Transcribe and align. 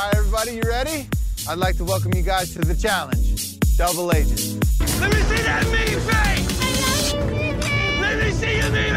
Hi, 0.00 0.10
everybody, 0.16 0.52
you 0.52 0.62
ready? 0.64 1.08
I'd 1.48 1.58
like 1.58 1.76
to 1.78 1.84
welcome 1.84 2.14
you 2.14 2.22
guys 2.22 2.52
to 2.54 2.60
the 2.60 2.74
challenge 2.76 3.58
Double 3.76 4.12
Agent. 4.12 4.40
Let 5.00 5.12
me 5.12 5.20
see 5.22 5.42
that 5.42 5.64
mean 5.72 5.98
face! 6.00 7.14
Let 8.00 8.22
me 8.22 8.30
see 8.30 8.56
your 8.58 8.70
mean 8.70 8.94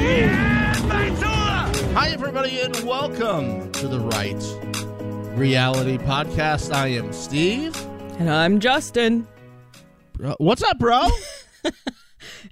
Yeah, 0.00 0.74
Faitula! 0.76 1.92
Hi, 1.94 2.10
everybody, 2.10 2.60
and 2.60 2.76
welcome 2.86 3.72
to 3.72 3.88
the 3.88 3.98
Right 3.98 5.36
Reality 5.36 5.98
Podcast. 5.98 6.72
I 6.72 6.86
am 6.88 7.12
Steve. 7.12 7.76
And 8.20 8.30
I'm 8.30 8.60
Justin. 8.60 9.26
Bro- 10.12 10.36
What's 10.38 10.62
up, 10.62 10.78
bro? 10.78 11.08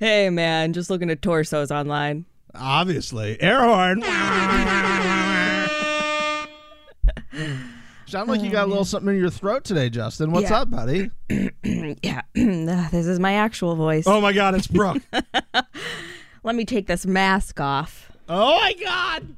Hey 0.01 0.31
man, 0.31 0.73
just 0.73 0.91
looking 0.91 1.11
at 1.11 1.23
torsos 1.23 1.71
online. 1.71 2.25
Obviously, 2.55 3.41
air 3.41 3.61
Sound 8.09 8.31
like 8.31 8.41
you 8.41 8.51
got 8.51 8.65
a 8.65 8.67
little 8.67 8.79
um, 8.81 8.85
something 8.87 9.15
in 9.15 9.21
your 9.21 9.29
throat 9.31 9.65
today, 9.65 9.91
Justin. 9.91 10.31
What's 10.33 10.51
Yeah. 10.51 10.63
up, 10.63 10.71
buddy? 10.71 11.11
Yeah, 12.03 12.23
this 12.35 13.07
is 13.07 13.21
my 13.21 13.35
actual 13.35 13.77
voice. 13.77 14.05
Oh 14.07 14.21
my 14.21 14.33
God, 14.33 14.55
it's 14.55 14.67
Brooke. 14.67 15.03
Let 16.43 16.55
me 16.55 16.65
take 16.65 16.87
this 16.87 17.05
mask 17.05 17.61
off. 17.61 18.11
oh 18.29 18.57
my 18.59 18.73
God. 18.83 19.37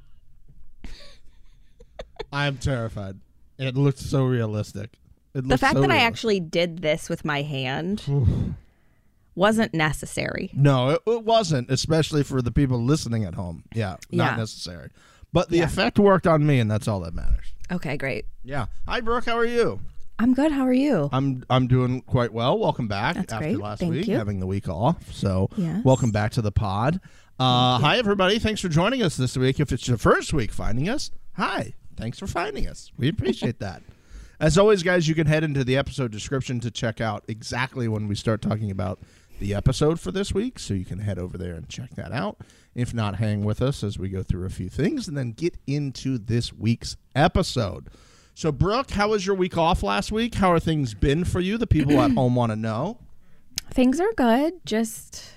I'm 2.32 2.58
terrified. 2.58 3.18
It 3.58 3.74
looks 3.76 4.00
so 4.02 4.24
realistic. 4.24 4.90
It 5.34 5.48
The 5.48 5.58
fact 5.58 5.74
so 5.74 5.80
that 5.80 5.90
I 5.90 5.98
actually 5.98 6.38
did 6.40 6.80
this 6.82 7.08
with 7.08 7.24
my 7.24 7.42
hand 7.42 8.04
wasn't 9.34 9.74
necessary. 9.74 10.50
No, 10.54 10.90
it, 10.90 11.00
it 11.06 11.24
wasn't, 11.24 11.70
especially 11.70 12.22
for 12.22 12.40
the 12.40 12.52
people 12.52 12.80
listening 12.80 13.24
at 13.24 13.34
home. 13.34 13.64
Yeah, 13.74 13.96
not 14.12 14.32
Yeah. 14.32 14.36
necessary. 14.36 14.90
But 15.32 15.48
the 15.48 15.58
Yeah. 15.58 15.64
effect 15.64 15.98
worked 15.98 16.26
on 16.28 16.46
me, 16.46 16.60
and 16.60 16.70
that's 16.70 16.86
all 16.86 17.00
that 17.00 17.14
matters. 17.14 17.52
Okay, 17.70 17.96
great. 17.96 18.26
Yeah. 18.42 18.66
Hi, 18.86 19.00
Brooke. 19.00 19.26
How 19.26 19.36
are 19.38 19.44
you? 19.46 19.80
I'm 20.18 20.34
good. 20.34 20.52
How 20.52 20.66
are 20.66 20.72
you? 20.72 21.08
I'm 21.12 21.44
I'm 21.48 21.66
doing 21.66 22.02
quite 22.02 22.32
well. 22.32 22.58
Welcome 22.58 22.88
back 22.88 23.14
That's 23.16 23.32
after 23.32 23.44
great. 23.46 23.58
last 23.58 23.78
Thank 23.80 23.92
week, 23.92 24.06
you. 24.06 24.16
having 24.16 24.40
the 24.40 24.46
week 24.46 24.68
off. 24.68 25.12
So, 25.12 25.48
Yes. 25.56 25.82
welcome 25.84 26.10
back 26.10 26.32
to 26.32 26.42
the 26.42 26.52
pod. 26.52 27.00
Uh, 27.38 27.78
hi, 27.78 27.96
everybody. 27.96 28.38
Thanks 28.38 28.60
for 28.60 28.68
joining 28.68 29.02
us 29.02 29.16
this 29.16 29.36
week. 29.36 29.60
If 29.60 29.72
it's 29.72 29.88
your 29.88 29.96
first 29.96 30.32
week 30.34 30.52
finding 30.52 30.88
us, 30.90 31.10
hi. 31.36 31.72
Thanks 31.96 32.18
for 32.18 32.26
finding 32.26 32.66
us. 32.66 32.92
We 32.98 33.08
appreciate 33.08 33.58
that. 33.60 33.82
As 34.38 34.58
always, 34.58 34.82
guys, 34.82 35.06
you 35.08 35.14
can 35.14 35.26
head 35.26 35.42
into 35.44 35.64
the 35.64 35.76
episode 35.76 36.10
description 36.10 36.60
to 36.60 36.70
check 36.70 37.00
out 37.00 37.24
exactly 37.28 37.88
when 37.88 38.08
we 38.08 38.14
start 38.14 38.42
talking 38.42 38.70
about 38.70 38.98
the 39.40 39.54
episode 39.54 39.98
for 39.98 40.12
this 40.12 40.32
week. 40.32 40.58
So 40.60 40.72
you 40.74 40.84
can 40.84 41.00
head 41.00 41.18
over 41.18 41.36
there 41.36 41.54
and 41.54 41.68
check 41.68 41.94
that 41.96 42.12
out. 42.12 42.38
If 42.74 42.94
not, 42.94 43.16
hang 43.16 43.44
with 43.44 43.60
us 43.60 43.82
as 43.82 43.98
we 43.98 44.08
go 44.08 44.22
through 44.22 44.46
a 44.46 44.50
few 44.50 44.68
things 44.68 45.08
and 45.08 45.16
then 45.16 45.32
get 45.32 45.56
into 45.66 46.16
this 46.18 46.52
week's 46.52 46.96
episode. 47.16 47.88
So, 48.34 48.52
Brooke, 48.52 48.92
how 48.92 49.08
was 49.10 49.26
your 49.26 49.34
week 49.34 49.58
off 49.58 49.82
last 49.82 50.12
week? 50.12 50.36
How 50.36 50.52
are 50.52 50.60
things 50.60 50.94
been 50.94 51.24
for 51.24 51.40
you? 51.40 51.58
The 51.58 51.66
people 51.66 52.00
at 52.00 52.10
home 52.14 52.36
want 52.36 52.52
to 52.52 52.56
know. 52.56 52.98
Things 53.72 53.98
are 54.00 54.12
good. 54.16 54.54
Just 54.64 55.32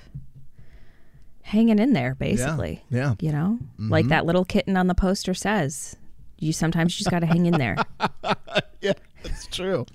hanging 1.42 1.80
in 1.80 1.94
there, 1.94 2.16
basically. 2.16 2.84
Yeah. 2.90 3.16
You 3.20 3.32
know, 3.32 3.60
Mm-hmm. 3.74 3.90
like 3.92 4.08
that 4.08 4.26
little 4.26 4.46
kitten 4.46 4.78
on 4.78 4.88
the 4.88 4.96
poster 4.96 5.34
says. 5.34 5.96
You 6.40 6.54
sometimes 6.54 6.96
just 6.96 7.10
got 7.10 7.20
to 7.20 7.26
hang 7.26 7.46
in 7.46 7.54
there. 7.54 7.76
yeah, 8.82 8.94
that's 9.24 9.48
true. 9.48 9.86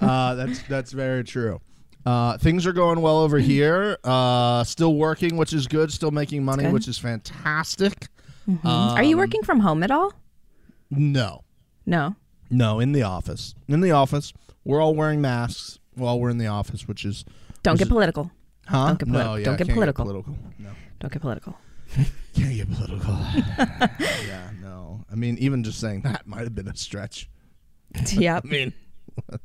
Uh, 0.00 0.34
that's 0.34 0.62
that's 0.64 0.92
very 0.92 1.22
true. 1.22 1.60
Uh, 2.04 2.36
things 2.38 2.66
are 2.66 2.72
going 2.72 3.00
well 3.00 3.18
over 3.18 3.38
here. 3.38 3.96
Uh, 4.02 4.64
still 4.64 4.94
working, 4.96 5.36
which 5.36 5.52
is 5.52 5.66
good. 5.68 5.92
Still 5.92 6.10
making 6.10 6.44
money, 6.44 6.68
which 6.68 6.88
is 6.88 6.98
fantastic. 6.98 8.08
are 8.64 8.98
Um, 8.98 9.04
you 9.04 9.16
working 9.16 9.42
from 9.42 9.60
home 9.60 9.82
at 9.82 9.90
all? 9.90 10.12
No, 10.90 11.44
No. 11.86 12.16
no, 12.50 12.80
in 12.80 12.92
the 12.92 13.02
office. 13.02 13.54
In 13.68 13.80
the 13.80 13.92
office, 13.92 14.32
we're 14.64 14.80
all 14.80 14.94
wearing 14.94 15.20
masks 15.20 15.78
while 15.94 16.18
we're 16.18 16.30
in 16.30 16.38
the 16.38 16.46
office, 16.48 16.86
which 16.88 17.04
is 17.04 17.24
Don't 17.62 17.74
Which 17.74 17.78
get 17.78 17.86
is- 17.86 17.88
political. 17.90 18.30
huh? 18.66 18.88
Don't 18.88 18.98
get 18.98 19.08
politi- 19.08 19.12
no, 19.12 19.34
yeah, 19.36 19.44
don't 19.44 19.56
get 19.58 19.68
political. 19.68 20.04
political. 20.04 20.36
No, 20.58 20.70
Don't 20.98 21.12
get 21.12 21.22
political. 21.22 21.56
can't 22.34 22.54
get 22.56 22.70
political. 22.72 23.18
yeah, 24.26 24.50
no. 24.60 25.04
I 25.10 25.14
mean, 25.14 25.38
even 25.38 25.62
just 25.62 25.78
saying 25.78 26.00
that 26.02 26.26
might 26.26 26.40
have 26.42 26.54
been 26.54 26.66
a 26.68 26.74
stretch. 26.76 27.30
yep. 28.12 28.42
I 28.44 28.48
mean, 28.48 28.72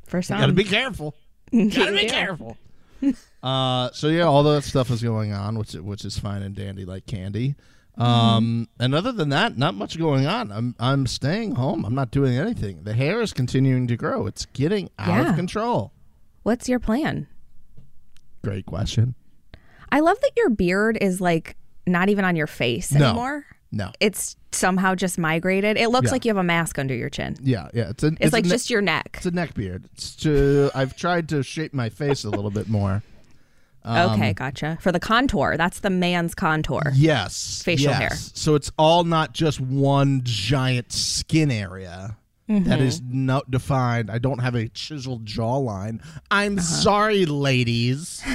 For 0.05 0.21
some. 0.23 0.37
You 0.37 0.41
gotta 0.43 0.53
be 0.53 0.63
careful. 0.63 1.13
Gotta 1.51 1.91
be 1.91 2.07
careful. 2.07 2.57
uh, 3.43 3.89
so 3.93 4.07
yeah, 4.07 4.23
all 4.23 4.43
that 4.43 4.63
stuff 4.63 4.89
is 4.89 5.01
going 5.03 5.31
on, 5.33 5.57
which 5.57 5.73
which 5.73 6.03
is 6.05 6.17
fine 6.19 6.41
and 6.41 6.55
dandy 6.55 6.85
like 6.85 7.05
candy. 7.05 7.55
Um, 7.97 8.67
and 8.79 8.93
other 8.93 9.11
than 9.11 9.29
that, 9.29 9.57
not 9.57 9.73
much 9.73 9.97
going 9.97 10.27
on. 10.27 10.51
I'm 10.51 10.75
I'm 10.79 11.07
staying 11.07 11.55
home. 11.55 11.83
I'm 11.85 11.95
not 11.95 12.11
doing 12.11 12.37
anything. 12.37 12.83
The 12.83 12.93
hair 12.93 13.21
is 13.21 13.33
continuing 13.33 13.87
to 13.87 13.97
grow. 13.97 14.27
It's 14.27 14.45
getting 14.47 14.89
out 14.99 15.23
Yeah. 15.23 15.29
of 15.31 15.35
control. 15.35 15.93
What's 16.43 16.69
your 16.69 16.79
plan? 16.79 17.27
Great 18.43 18.65
question. 18.65 19.15
I 19.91 19.99
love 20.01 20.19
that 20.21 20.31
your 20.37 20.49
beard 20.49 20.97
is 21.01 21.19
like 21.21 21.55
not 21.87 22.09
even 22.09 22.23
on 22.25 22.35
your 22.35 22.47
face 22.47 22.91
No. 22.91 23.05
anymore. 23.07 23.45
No. 23.71 23.91
It's 23.99 24.35
somehow 24.51 24.95
just 24.95 25.17
migrated. 25.17 25.77
It 25.77 25.89
looks 25.89 26.05
Yeah. 26.07 26.11
like 26.11 26.25
you 26.25 26.29
have 26.29 26.37
a 26.37 26.43
mask 26.43 26.79
under 26.79 26.95
your 26.95 27.09
chin. 27.09 27.35
Yeah, 27.41 27.67
yeah. 27.73 27.89
It's 27.89 28.03
a 28.03 28.11
It's, 28.19 28.31
like 28.33 28.45
a 28.45 28.47
ne- 28.47 28.53
just 28.53 28.69
your 28.69 28.81
neck. 28.81 29.09
it's 29.15 29.25
a 29.25 29.31
neck 29.31 29.53
beard. 29.53 29.85
It's 29.93 30.15
to 30.17 30.71
I've 30.73 30.95
tried 30.95 31.29
to 31.29 31.43
shape 31.43 31.73
my 31.73 31.89
face 31.89 32.23
a 32.23 32.29
little 32.29 32.49
bit 32.51 32.69
more. 32.69 33.03
Um, 33.83 34.11
okay, 34.11 34.33
gotcha. 34.33 34.77
For 34.81 34.91
the 34.91 34.99
contour, 34.99 35.55
that's 35.57 35.79
the 35.79 35.89
man's 35.89 36.33
contour. 36.35 36.81
Yes. 36.93 37.61
Facial 37.63 37.91
yes. 37.91 37.99
hair. 37.99 38.09
So 38.33 38.55
it's 38.55 38.71
all 38.77 39.03
not 39.05 39.33
just 39.33 39.59
one 39.61 40.21
giant 40.23 40.91
skin 40.91 41.51
area 41.51 42.17
that 42.49 42.79
is 42.79 43.01
Mm-hmm. 43.01 43.25
not 43.25 43.51
defined. 43.51 44.09
I 44.09 44.17
don't 44.17 44.39
have 44.39 44.55
a 44.55 44.69
chiseled 44.69 45.25
jawline. 45.25 46.01
I'm 46.31 46.57
Uh-huh. 46.57 46.65
sorry, 46.67 47.25
ladies. 47.25 48.23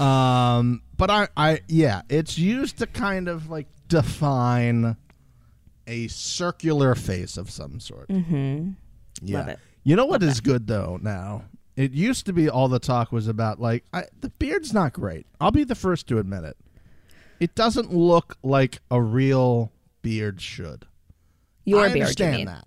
um, 0.00 0.82
but 0.96 1.10
I, 1.10 1.28
I, 1.36 1.60
yeah, 1.68 2.02
it's 2.08 2.38
used 2.38 2.78
to 2.78 2.86
kind 2.86 3.28
of 3.28 3.48
like 3.50 3.66
define 3.88 4.96
a 5.86 6.08
circular 6.08 6.94
face 6.94 7.36
of 7.36 7.50
some 7.50 7.80
sort. 7.80 8.08
Mm-hmm. 8.08 8.70
Yeah. 9.22 9.38
Love 9.38 9.48
it. 9.48 9.58
You 9.84 9.96
know 9.96 10.06
what 10.06 10.22
is 10.22 10.40
good 10.40 10.66
though 10.66 10.98
now? 11.00 11.44
It 11.76 11.92
used 11.92 12.26
to 12.26 12.32
be 12.32 12.48
all 12.48 12.68
the 12.68 12.78
talk 12.78 13.12
was 13.12 13.28
about 13.28 13.60
like 13.60 13.84
I, 13.92 14.04
the 14.20 14.30
beard's 14.30 14.72
not 14.72 14.92
great. 14.92 15.26
I'll 15.40 15.50
be 15.50 15.64
the 15.64 15.74
first 15.74 16.08
to 16.08 16.18
admit 16.18 16.44
it. 16.44 16.56
It 17.38 17.54
doesn't 17.54 17.94
look 17.94 18.36
like 18.42 18.80
a 18.90 19.00
real 19.00 19.70
beard 20.02 20.40
should. 20.40 20.86
Your 21.64 21.80
I 21.80 21.84
beard, 21.84 21.96
you 21.96 22.02
understand 22.02 22.36
mean? 22.36 22.46
that. 22.46 22.66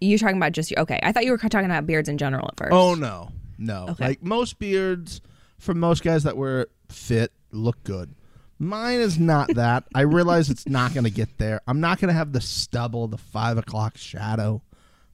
You're 0.00 0.18
talking 0.18 0.36
about 0.36 0.52
just 0.52 0.72
okay. 0.76 1.00
I 1.02 1.12
thought 1.12 1.24
you 1.24 1.32
were 1.32 1.38
talking 1.38 1.64
about 1.64 1.86
beards 1.86 2.08
in 2.08 2.16
general 2.16 2.48
at 2.48 2.56
first. 2.56 2.72
Oh 2.72 2.94
no, 2.94 3.30
no. 3.58 3.88
Okay. 3.90 4.06
Like 4.08 4.22
most 4.22 4.58
beards, 4.58 5.20
for 5.58 5.74
most 5.74 6.02
guys 6.02 6.22
that 6.24 6.36
were 6.36 6.68
fit, 6.88 7.32
look 7.52 7.82
good. 7.84 8.14
Mine 8.58 8.98
is 9.00 9.18
not 9.18 9.54
that. 9.54 9.84
I 9.94 10.00
realize 10.00 10.50
it's 10.50 10.66
not 10.66 10.92
going 10.92 11.04
to 11.04 11.10
get 11.10 11.38
there. 11.38 11.60
I'm 11.68 11.80
not 11.80 12.00
going 12.00 12.08
to 12.08 12.14
have 12.14 12.32
the 12.32 12.40
stubble, 12.40 13.06
the 13.06 13.18
five 13.18 13.56
o'clock 13.56 13.96
shadow, 13.96 14.62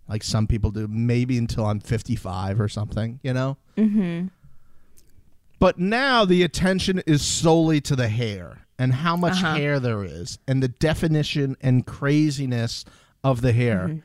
like 0.09 0.23
some 0.23 0.47
people 0.47 0.71
do. 0.71 0.87
Maybe 0.89 1.37
until 1.37 1.67
I'm 1.67 1.81
55 1.81 2.61
or 2.61 2.69
something. 2.69 3.21
You 3.23 3.35
know. 3.35 3.57
Mm-hmm. 3.77 4.29
But 5.59 5.79
now 5.79 6.25
the 6.25 6.43
attention 6.43 7.03
is 7.07 7.23
solely 7.23 7.81
to 7.83 7.97
the 7.97 8.09
hair 8.09 8.67
and 8.79 8.93
how 8.93 9.17
much 9.17 9.35
Uh-huh. 9.43 9.55
hair 9.55 9.81
there 9.81 10.05
is 10.05 10.39
and 10.49 10.63
the 10.63 10.69
definition 10.69 11.57
and 11.61 11.87
craziness 11.87 12.85
of 13.23 13.41
the 13.41 13.53
hair. 13.53 13.89
Mm-hmm. 13.89 13.99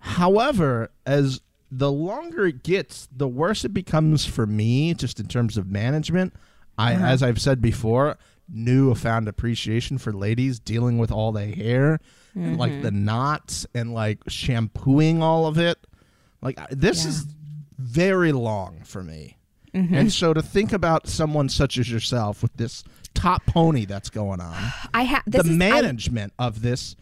However, 0.00 0.90
as 1.06 1.40
the 1.70 1.92
longer 1.92 2.46
it 2.46 2.62
gets, 2.62 3.08
the 3.14 3.28
worse 3.28 3.64
it 3.64 3.74
becomes 3.74 4.24
for 4.24 4.46
me, 4.46 4.94
just 4.94 5.20
in 5.20 5.26
terms 5.28 5.56
of 5.56 5.66
management. 5.70 6.32
I, 6.78 6.94
Uh-huh. 6.94 7.04
as 7.06 7.22
I've 7.22 7.40
said 7.40 7.60
before, 7.60 8.16
knew 8.48 8.90
a 8.90 8.94
found 8.94 9.28
appreciation 9.28 9.98
for 9.98 10.12
ladies 10.12 10.58
dealing 10.58 10.96
with 10.98 11.10
all 11.12 11.32
the 11.32 11.46
hair 11.46 11.98
and 12.34 12.56
like 12.56 12.72
Mm-hmm. 12.72 12.82
the 12.82 12.90
knots 12.92 13.66
and 13.74 13.92
like 13.92 14.18
shampooing 14.28 15.22
all 15.22 15.46
of 15.46 15.58
it. 15.58 15.78
Like 16.40 16.58
this 16.70 17.02
Yeah. 17.04 17.10
is 17.10 17.26
very 17.78 18.32
long 18.32 18.80
for 18.84 19.02
me. 19.02 19.36
Mm-hmm. 19.74 19.94
And 19.94 20.12
so 20.12 20.32
to 20.32 20.40
think 20.40 20.72
about 20.72 21.08
someone 21.08 21.48
such 21.50 21.76
as 21.78 21.90
yourself 21.90 22.42
with 22.42 22.56
this 22.56 22.82
top 23.12 23.44
pony 23.46 23.84
that's 23.84 24.08
going 24.08 24.40
on, 24.40 24.56
I 24.94 25.02
have 25.02 25.24
the 25.26 25.32
this 25.38 25.44
is, 25.46 25.52
I- 25.52 25.56
management 25.56 26.32
of 26.38 26.62
this, 26.62 26.96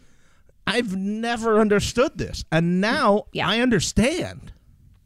I've 0.65 0.97
never 0.97 1.59
understood 1.61 2.17
this. 2.17 2.43
And 2.51 2.81
now 2.81 3.25
Yeah. 3.31 3.47
I 3.47 3.59
understand. 3.61 4.51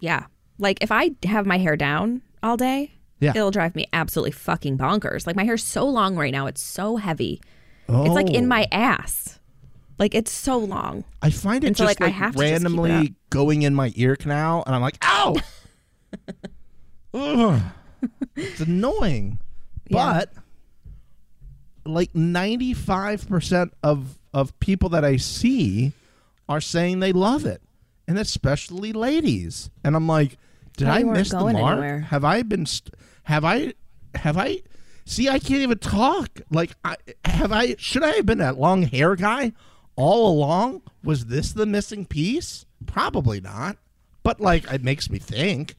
Yeah, 0.01 0.25
like 0.59 0.80
if 0.81 0.92
I 0.92 1.12
have 1.24 1.45
my 1.45 1.57
hair 1.57 1.77
down 1.77 2.21
all 2.44 2.57
day, 2.57 2.92
Yeah. 3.21 3.31
it'll 3.33 3.51
drive 3.51 3.74
me 3.75 3.86
absolutely 3.94 4.31
fucking 4.31 4.77
bonkers. 4.77 5.25
Like 5.25 5.38
my 5.38 5.45
hair's 5.45 5.63
so 5.63 5.88
long 5.88 6.18
right 6.18 6.33
now; 6.33 6.45
it's 6.48 6.62
so 6.62 6.98
heavy. 6.98 7.39
It's 7.88 8.13
like 8.15 8.30
in 8.30 8.44
Oh. 8.45 8.48
my 8.48 8.68
ass. 8.71 9.39
Like 10.00 10.13
it's 10.15 10.31
so 10.31 10.57
long. 10.57 11.03
I 11.21 11.30
find 11.30 11.63
it 11.63 11.68
And 11.68 11.77
so, 11.77 11.86
just 11.86 12.00
like, 12.00 12.07
I 12.09 12.12
have 12.12 12.33
just 12.33 12.42
randomly 12.42 13.13
going 13.30 13.62
in 13.62 13.75
my 13.75 13.92
ear 13.95 14.15
canal, 14.15 14.63
and 14.65 14.75
I'm 14.75 14.81
like, 14.81 14.98
ow! 15.03 15.36
It's 18.36 18.59
annoying. 18.62 19.39
Yeah. 19.89 20.24
But 20.25 20.33
like 21.86 22.13
95% 22.13 23.71
of 23.83 24.18
of 24.33 24.57
people 24.59 24.89
that 24.89 25.03
I 25.03 25.18
see 25.18 25.92
are 26.48 26.62
saying 26.62 27.00
they 27.01 27.12
love 27.12 27.45
it, 27.45 27.62
and 28.12 28.19
especially 28.19 28.92
ladies. 28.92 29.69
And 29.86 29.96
I'm 29.96 30.06
like, 30.06 30.38
did 30.75 30.88
Thought 30.88 30.98
I 30.98 31.04
miss 31.04 31.30
the 31.30 31.40
mark? 31.40 31.56
anywhere. 31.56 32.00
Have 32.02 32.25
I 32.25 32.44
been? 32.44 32.66
St- 32.66 32.94
have 33.24 33.46
I? 33.46 33.74
Have 34.16 34.38
I? 34.38 34.62
See, 35.06 35.30
I 35.30 35.40
can't 35.40 35.62
even 35.62 35.78
talk. 35.78 36.42
Like, 36.52 36.72
I, 36.84 36.98
have 37.24 37.54
I? 37.54 37.75
Should 37.78 38.04
I 38.04 38.12
have 38.12 38.25
been 38.25 38.40
that 38.40 38.60
long 38.60 38.84
hair 38.84 39.16
guy 39.16 39.54
all 39.96 40.30
along? 40.30 40.81
Was 41.04 41.28
this 41.28 41.54
the 41.54 41.66
missing 41.66 42.06
piece? 42.06 42.66
Probably 42.86 43.40
not. 43.40 43.78
But 44.24 44.42
like, 44.42 44.69
it 44.69 44.84
makes 44.84 45.10
me 45.10 45.18
think. 45.18 45.75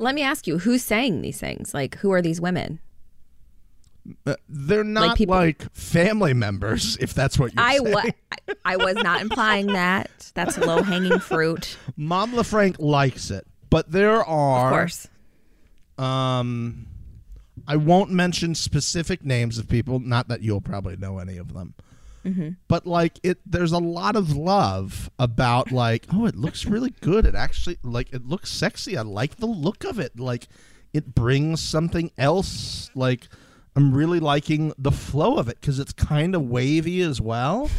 Let 0.00 0.14
me 0.16 0.22
ask 0.22 0.48
you, 0.48 0.58
who's 0.58 0.82
saying 0.82 1.22
these 1.22 1.38
things? 1.38 1.72
Like, 1.72 1.96
who 1.98 2.10
are 2.12 2.22
these 2.22 2.40
women? 2.40 2.80
Uh, 4.26 4.36
they're 4.48 4.84
not 4.84 5.08
like, 5.08 5.18
people- 5.18 5.68
family 5.72 6.34
members, 6.34 6.96
if 7.00 7.14
that's 7.14 7.38
what 7.38 7.54
you're 7.54 7.62
I, 7.62 7.78
saying. 7.78 7.92
wa- 7.92 8.54
I, 8.64 8.76
was 8.76 8.96
not 8.96 9.20
implying 9.20 9.68
that. 9.68 10.30
That's 10.34 10.58
low 10.58 10.82
hanging 10.82 11.18
fruit. 11.18 11.76
Mom 11.96 12.32
LaFranc 12.32 12.76
likes 12.78 13.30
it, 13.30 13.46
but 13.70 13.90
there 13.90 14.24
are 14.24 14.66
Of 14.66 14.72
course. 14.72 15.08
Um, 15.98 16.86
I 17.66 17.76
won't 17.76 18.10
mention 18.10 18.54
specific 18.54 19.24
names 19.24 19.58
of 19.58 19.68
people. 19.68 19.98
Not 19.98 20.28
that 20.28 20.42
you'll 20.42 20.60
probably 20.60 20.96
know 20.96 21.18
any 21.18 21.36
of 21.38 21.52
them. 21.54 21.74
But 22.66 22.88
like 22.88 23.20
it, 23.22 23.38
there's 23.46 23.70
a 23.70 23.78
lot 23.78 24.16
of 24.16 24.36
love 24.36 25.10
about 25.16 25.70
like, 25.70 26.06
oh, 26.12 26.26
it 26.26 26.34
looks 26.34 26.64
really 26.66 26.92
good. 27.00 27.24
It 27.24 27.36
actually 27.36 27.78
like 27.84 28.12
it 28.12 28.26
looks 28.26 28.50
sexy. 28.50 28.98
I 28.98 29.02
like 29.02 29.36
the 29.36 29.46
look 29.46 29.84
of 29.84 30.00
it. 30.00 30.18
Like 30.18 30.48
it 30.92 31.14
brings 31.14 31.60
something 31.60 32.10
else. 32.18 32.90
Like 32.96 33.28
I'm 33.76 33.92
really 33.92 34.20
liking 34.20 34.72
the 34.78 34.90
flow 34.90 35.36
of 35.36 35.48
it 35.48 35.60
because 35.60 35.78
it's 35.78 35.92
kind 35.92 36.34
of 36.34 36.42
wavy 36.42 37.02
as 37.02 37.20
well. 37.20 37.70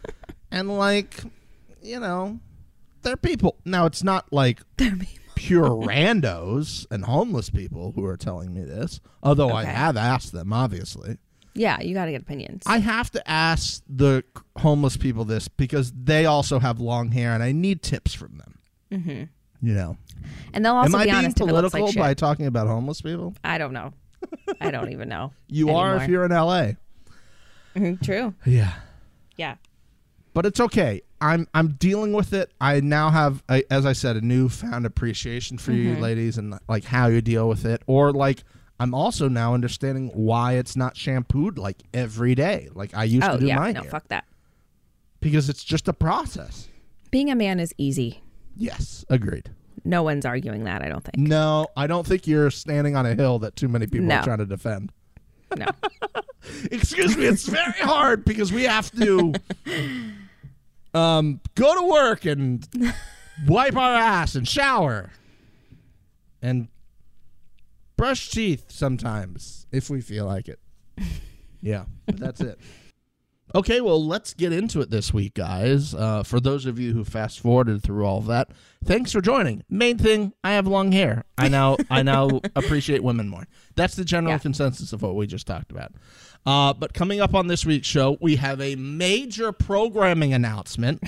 and 0.50 0.78
like, 0.78 1.22
you 1.82 2.00
know, 2.00 2.40
they're 3.02 3.18
people. 3.18 3.58
Now 3.64 3.84
it's 3.84 4.02
not 4.02 4.32
like 4.32 4.60
pure 5.34 5.68
randos 5.68 6.86
and 6.90 7.04
homeless 7.04 7.50
people 7.50 7.92
who 7.92 8.04
are 8.06 8.16
telling 8.16 8.54
me 8.54 8.64
this. 8.64 9.00
Although 9.22 9.50
I 9.50 9.64
have 9.64 9.96
asked 9.98 10.32
them, 10.32 10.54
obviously. 10.54 11.18
Yeah, 11.54 11.80
you 11.82 11.92
got 11.92 12.06
to 12.06 12.12
get 12.12 12.22
opinions. 12.22 12.62
I 12.66 12.78
have 12.78 13.10
to 13.10 13.30
ask 13.30 13.82
the 13.86 14.24
homeless 14.56 14.96
people 14.96 15.26
this 15.26 15.48
because 15.48 15.92
they 15.92 16.24
also 16.24 16.60
have 16.60 16.80
long 16.80 17.10
hair 17.10 17.32
and 17.34 17.42
I 17.42 17.52
need 17.52 17.82
tips 17.82 18.14
from 18.14 18.38
them. 18.38 18.58
Mm-hmm. 18.90 19.66
You 19.66 19.74
know, 19.74 19.96
and 20.52 20.64
they'll 20.64 20.74
also 20.74 20.88
am 20.88 20.94
I 20.96 21.04
be 21.04 21.10
being 21.10 21.16
honest 21.16 21.40
if 21.40 21.42
it 21.42 21.52
looks 21.52 21.70
political 21.72 21.80
like 21.82 21.92
shit. 21.92 22.00
by 22.00 22.14
talking 22.14 22.46
about 22.46 22.66
homeless 22.66 23.00
people? 23.00 23.34
I 23.44 23.58
don't 23.58 23.72
know. 23.72 23.92
I 24.60 24.70
don't 24.70 24.92
even 24.92 25.08
know. 25.08 25.32
You 25.48 25.70
are 25.70 25.96
if 25.96 26.08
you're 26.08 26.24
in 26.24 26.30
LA. 26.32 26.72
Mhm, 27.74 28.02
True. 28.02 28.34
Yeah, 28.44 28.72
Yeah. 29.36 29.56
but 30.34 30.44
it's 30.46 30.60
okay. 30.60 31.02
I'm 31.20 31.46
I'm 31.54 31.72
dealing 31.74 32.12
with 32.12 32.32
it. 32.32 32.50
I 32.60 32.80
now 32.80 33.10
have, 33.10 33.42
a, 33.48 33.62
as 33.72 33.86
I 33.86 33.92
said, 33.92 34.16
a 34.16 34.20
newfound 34.20 34.84
appreciation 34.86 35.56
for 35.58 35.72
you 35.72 35.92
Mm-hmm. 35.92 36.02
ladies 36.02 36.36
and 36.38 36.58
like 36.68 36.84
how 36.84 37.06
you 37.06 37.20
deal 37.20 37.48
with 37.48 37.64
it, 37.64 37.82
or 37.86 38.12
like. 38.12 38.44
I'm 38.80 38.94
also 38.94 39.28
now 39.28 39.54
understanding 39.54 40.08
why 40.12 40.54
it's 40.54 40.74
not 40.74 40.96
shampooed 40.96 41.56
like 41.56 41.84
every 41.94 42.34
day, 42.34 42.68
like 42.74 42.92
I 42.96 43.04
used 43.04 43.24
Oh 43.24 43.34
to 43.34 43.38
do 43.38 43.46
yeah. 43.46 43.54
my 43.56 43.70
No, 43.70 43.82
hair, 43.82 43.90
fuck 43.90 44.08
that. 44.08 44.24
because 45.20 45.48
it's 45.48 45.62
just 45.62 45.86
a 45.86 45.92
process. 45.92 46.66
Being 47.12 47.30
a 47.30 47.36
man 47.36 47.60
is 47.60 47.72
easy. 47.78 48.22
Yes, 48.56 49.04
agreed. 49.08 49.50
No 49.84 50.02
one's 50.02 50.24
arguing 50.24 50.64
that. 50.64 50.82
I 50.82 50.88
don't 50.88 51.02
think. 51.04 51.16
No, 51.16 51.66
I 51.76 51.86
don't 51.86 52.06
think 52.06 52.26
you're 52.26 52.50
standing 52.50 52.94
on 52.96 53.04
a 53.06 53.14
hill 53.14 53.38
that 53.40 53.56
too 53.56 53.68
many 53.68 53.86
people 53.86 54.06
No. 54.06 54.16
are 54.16 54.22
trying 54.24 54.38
to 54.38 54.46
defend. 54.46 54.92
No. 55.56 55.66
Excuse 56.70 57.16
me, 57.16 57.24
it's 57.26 57.46
very 57.46 57.72
hard 57.80 58.24
because 58.24 58.52
we 58.52 58.64
have 58.64 58.90
to 58.92 59.32
um, 60.94 61.40
go 61.54 61.74
to 61.80 61.86
work 61.86 62.24
and 62.24 62.66
wipe 63.46 63.76
our 63.76 63.94
ass 63.94 64.34
and 64.34 64.46
shower 64.46 65.10
and 66.40 66.68
brush 67.96 68.30
teeth 68.30 68.64
sometimes 68.68 69.66
if 69.72 69.88
we 69.90 70.00
feel 70.00 70.26
like 70.26 70.48
it. 70.48 70.58
Yeah, 71.60 71.84
but 72.06 72.18
that's 72.18 72.40
it. 72.40 72.58
Okay, 73.54 73.82
well, 73.82 74.02
let's 74.02 74.32
get 74.32 74.50
into 74.52 74.80
it 74.80 74.88
this 74.88 75.12
week, 75.12 75.34
guys. 75.34 75.94
Uh, 75.94 76.22
for 76.22 76.40
those 76.40 76.64
of 76.64 76.78
you 76.78 76.94
who 76.94 77.04
fast 77.04 77.38
forwarded 77.40 77.82
through 77.82 78.06
all 78.06 78.16
of 78.16 78.26
that, 78.26 78.48
thanks 78.82 79.12
for 79.12 79.20
joining. 79.20 79.62
Main 79.68 79.98
thing, 79.98 80.32
I 80.42 80.52
have 80.52 80.66
long 80.66 80.90
hair. 80.92 81.24
I 81.36 81.48
now 81.48 81.76
I 81.90 82.02
now 82.02 82.40
appreciate 82.56 83.02
women 83.04 83.28
more. 83.28 83.46
That's 83.76 83.94
the 83.94 84.06
general 84.06 84.32
Yeah. 84.32 84.38
consensus 84.38 84.94
of 84.94 85.02
what 85.02 85.16
we 85.16 85.26
just 85.26 85.46
talked 85.46 85.70
about. 85.70 85.92
Uh, 86.46 86.72
but 86.72 86.94
coming 86.94 87.20
up 87.20 87.34
on 87.34 87.46
this 87.46 87.66
week's 87.66 87.86
show, 87.86 88.16
we 88.22 88.36
have 88.36 88.58
a 88.60 88.74
major 88.76 89.52
programming 89.52 90.32
announcement 90.32 91.02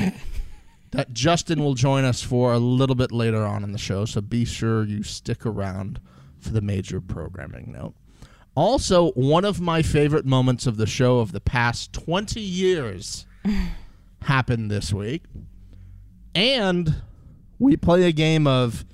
that 0.90 1.12
Justin 1.14 1.60
will 1.64 1.74
join 1.74 2.04
us 2.04 2.22
for 2.22 2.52
a 2.52 2.58
little 2.58 2.94
bit 2.94 3.10
later 3.10 3.42
on 3.44 3.64
in 3.64 3.72
the 3.72 3.78
show. 3.78 4.04
So 4.04 4.20
be 4.20 4.44
sure 4.44 4.84
you 4.84 5.02
stick 5.02 5.46
around 5.46 5.98
for 6.38 6.50
the 6.50 6.60
major 6.60 7.00
programming 7.00 7.72
note. 7.72 7.94
Also, 8.54 9.10
one 9.12 9.44
of 9.44 9.60
my 9.60 9.82
favorite 9.82 10.24
moments 10.24 10.66
of 10.66 10.76
the 10.76 10.86
show 10.86 11.18
of 11.18 11.32
the 11.32 11.40
past 11.40 11.92
20 11.92 12.40
years 12.40 13.26
happened 14.22 14.70
this 14.70 14.92
week. 14.92 15.24
And 16.34 17.02
we 17.58 17.76
play 17.76 18.04
a 18.04 18.12
game 18.12 18.46
of 18.46 18.84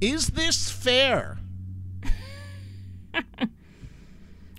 Is 0.00 0.28
this 0.28 0.70
fair? 0.70 1.38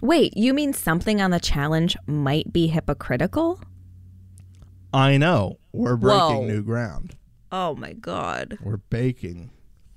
Wait, 0.02 0.36
you 0.38 0.54
mean 0.54 0.74
something 0.74 1.22
on 1.22 1.32
the 1.32 1.40
challenge 1.40 1.98
might 2.06 2.54
be 2.54 2.68
hypocritical? 2.68 3.60
I 4.94 5.18
know. 5.18 5.60
We're 5.74 5.98
breaking 5.98 6.20
Whoa. 6.20 6.46
new 6.46 6.64
ground. 6.64 7.16
Oh 7.52 7.76
my 7.76 7.94
god. 7.94 8.58
We're 8.62 8.78
baking, 8.78 9.52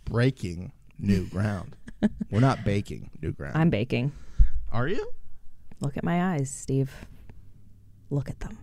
breaking 0.05 0.73
new 0.99 1.27
ground. 1.27 1.77
We're 2.31 2.41
not 2.41 2.65
baking 2.65 3.11
new 3.23 3.33
ground. 3.33 3.57
I'm 3.57 3.71
baking. 3.71 4.13
Are 4.73 4.89
you? 4.89 5.11
Look 5.81 5.97
at 5.97 6.05
my 6.05 6.35
eyes, 6.35 6.51
Steve. 6.51 6.93
Look 8.11 8.29
at 8.29 8.41
them. 8.41 8.59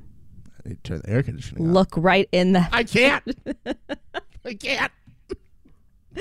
I 0.66 0.70
need 0.70 0.84
to 0.84 0.90
turn 0.92 1.02
the 1.04 1.10
air 1.10 1.24
conditioning 1.24 1.66
on. 1.68 1.74
Look 1.74 1.90
right 1.96 2.28
in 2.32 2.54
the. 2.54 2.68
I 2.72 2.84
can't. 2.84 3.24
I 4.46 4.54
can't. 4.54 4.92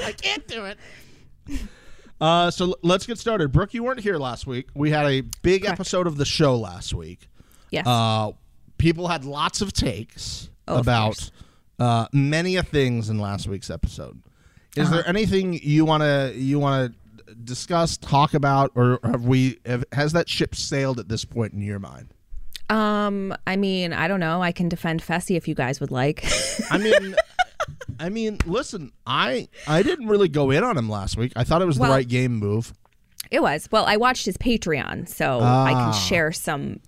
I 0.03 0.13
can't 0.13 0.47
do 0.47 0.65
it. 0.67 0.79
Uh, 2.21 2.51
so 2.51 2.67
l- 2.67 2.77
let's 2.83 3.07
get 3.07 3.19
started. 3.19 3.53
Brooke, 3.53 3.75
you 3.75 3.83
weren't 3.83 4.01
here 4.01 4.17
last 4.19 4.47
week. 4.47 4.69
We 4.75 4.91
had 4.91 5.07
a 5.07 5.21
big 5.43 5.63
Correct. 5.63 5.81
episode 5.81 6.07
of 6.07 6.17
the 6.17 6.25
show 6.25 6.57
last 6.57 6.95
week. 6.95 7.29
Yes. 7.71 7.87
Uh, 7.87 8.33
people 8.79 9.09
had 9.09 9.25
lots 9.25 9.61
of 9.61 9.73
takes 9.73 10.49
Oh, 10.69 10.79
about 10.79 11.17
course. 11.17 11.33
uh, 11.79 12.07
many 12.13 12.57
of 12.57 12.69
things 12.69 13.11
in 13.11 13.19
last 13.19 13.47
week's 13.49 13.69
episode. 13.71 14.23
Is 14.77 14.87
Uh-huh. 14.87 14.97
there 14.97 15.09
anything 15.09 15.55
you 15.63 15.85
want 15.85 16.03
to 16.03 16.33
you 16.37 16.59
want 16.59 16.93
to 16.93 16.99
discuss, 17.45 17.97
talk 17.97 18.35
about, 18.35 18.71
or 18.75 18.99
have 19.05 19.25
we 19.25 19.59
have, 19.67 19.85
has 19.93 20.13
that 20.13 20.29
ship 20.29 20.55
sailed 20.55 20.99
at 21.01 21.09
this 21.09 21.25
point 21.25 21.53
in 21.53 21.61
your 21.63 21.79
mind? 21.79 22.09
um, 22.71 23.35
I 23.47 23.57
mean, 23.57 23.93
I 23.93 24.09
don't 24.09 24.21
know. 24.21 24.43
I 24.43 24.51
can 24.53 24.69
defend 24.69 25.03
Fessy 25.03 25.37
if 25.37 25.47
you 25.47 25.55
guys 25.55 25.81
would 25.81 25.91
like. 25.91 26.25
I 26.71 26.79
mean, 26.79 27.15
I 28.01 28.09
mean, 28.09 28.39
listen, 28.47 28.91
I 29.07 29.49
I 29.67 29.83
didn't 29.83 30.07
really 30.09 30.29
go 30.29 30.51
in 30.51 30.65
on 30.65 30.77
him 30.79 30.89
last 30.89 31.17
week. 31.17 31.33
I 31.37 31.45
thought 31.45 31.61
it 31.63 31.67
was 31.67 31.79
Well- 31.79 31.91
the 31.91 31.97
right 31.97 32.09
game 32.09 32.37
move. 32.37 32.73
it 33.31 33.43
was. 33.43 33.69
Well, 33.71 33.85
I 33.87 33.97
watched 33.97 34.25
his 34.27 34.37
Patreon, 34.39 35.09
so 35.09 35.41
I 35.41 35.73
Ah. 35.73 35.93
can 35.93 36.01
share 36.09 36.33
some 36.33 36.81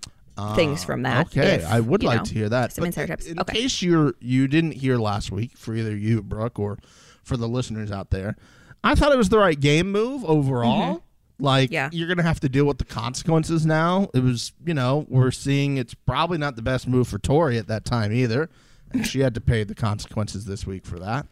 things 0.55 0.83
from 0.83 1.01
that. 1.03 1.27
Okay, 1.27 1.55
if, 1.55 1.65
I 1.67 1.79
would 1.79 2.03
like 2.03 2.19
know, 2.19 2.23
to 2.25 2.33
hear 2.33 2.49
that. 2.49 2.71
Some 2.73 2.85
insider 2.85 3.07
tips. 3.07 3.25
In 3.25 3.39
Okay. 3.39 3.61
case 3.61 3.81
you're 3.81 4.13
you 4.19 4.47
didn't 4.47 4.71
hear 4.73 4.97
last 4.97 5.31
week, 5.31 5.57
for 5.57 5.75
either 5.75 5.95
you, 5.95 6.21
Brooke, 6.23 6.57
or 6.59 6.77
for 7.23 7.37
the 7.37 7.47
listeners 7.47 7.91
out 7.91 8.09
there, 8.11 8.35
I 8.83 8.95
thought 8.95 9.11
it 9.11 9.17
was 9.17 9.29
the 9.29 9.37
right 9.39 9.59
game 9.59 9.91
move 9.91 10.23
overall. 10.25 11.03
Like 11.39 11.69
Mm-hmm. 11.69 11.73
Yeah. 11.73 11.89
you're 11.91 12.07
gonna 12.07 12.23
have 12.23 12.39
to 12.39 12.49
deal 12.49 12.65
with 12.65 12.79
the 12.79 12.85
consequences 12.85 13.65
now. 13.65 14.09
It 14.13 14.23
was, 14.23 14.53
you 14.65 14.73
know, 14.73 15.05
we're 15.07 15.29
seeing 15.31 15.77
it's 15.77 15.93
probably 15.93 16.37
not 16.39 16.55
the 16.55 16.61
best 16.63 16.87
move 16.87 17.07
for 17.07 17.19
Tori 17.19 17.57
at 17.59 17.67
that 17.67 17.85
time 17.85 18.11
either, 18.11 18.49
and 18.91 19.05
she 19.05 19.19
had 19.19 19.35
to 19.35 19.41
pay 19.41 19.63
the 19.63 19.75
consequences 19.75 20.45
this 20.45 20.65
week 20.65 20.85
for 20.85 20.97
that. 20.99 21.27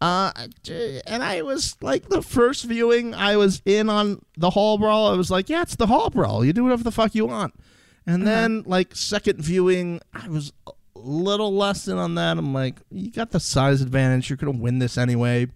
Uh, 0.00 0.32
and 1.06 1.22
I 1.22 1.42
was 1.42 1.76
like 1.80 2.08
the 2.08 2.20
first 2.22 2.64
viewing, 2.64 3.14
I 3.14 3.36
was 3.36 3.62
in 3.64 3.88
on 3.88 4.22
the 4.36 4.50
hall 4.50 4.76
brawl. 4.78 5.08
I 5.08 5.16
was 5.16 5.30
like, 5.30 5.48
yeah, 5.48 5.62
it's 5.62 5.76
the 5.76 5.86
hall 5.86 6.10
brawl. 6.10 6.44
You 6.44 6.52
do 6.52 6.64
whatever 6.64 6.82
the 6.82 6.90
fuck 6.90 7.14
you 7.14 7.26
want. 7.26 7.54
And 8.06 8.26
then 8.26 8.64
like 8.66 8.94
second 8.94 9.40
viewing, 9.40 10.00
I 10.12 10.28
was 10.28 10.52
a 10.66 10.72
little 10.94 11.54
less 11.54 11.88
in 11.88 11.96
on 11.96 12.16
that. 12.16 12.36
I'm 12.38 12.52
like, 12.52 12.80
you 12.90 13.10
got 13.10 13.30
the 13.30 13.40
size 13.40 13.80
advantage. 13.80 14.28
You're 14.28 14.36
gonna 14.36 14.52
win 14.58 14.78
this 14.78 14.98
anyway. 14.98 15.46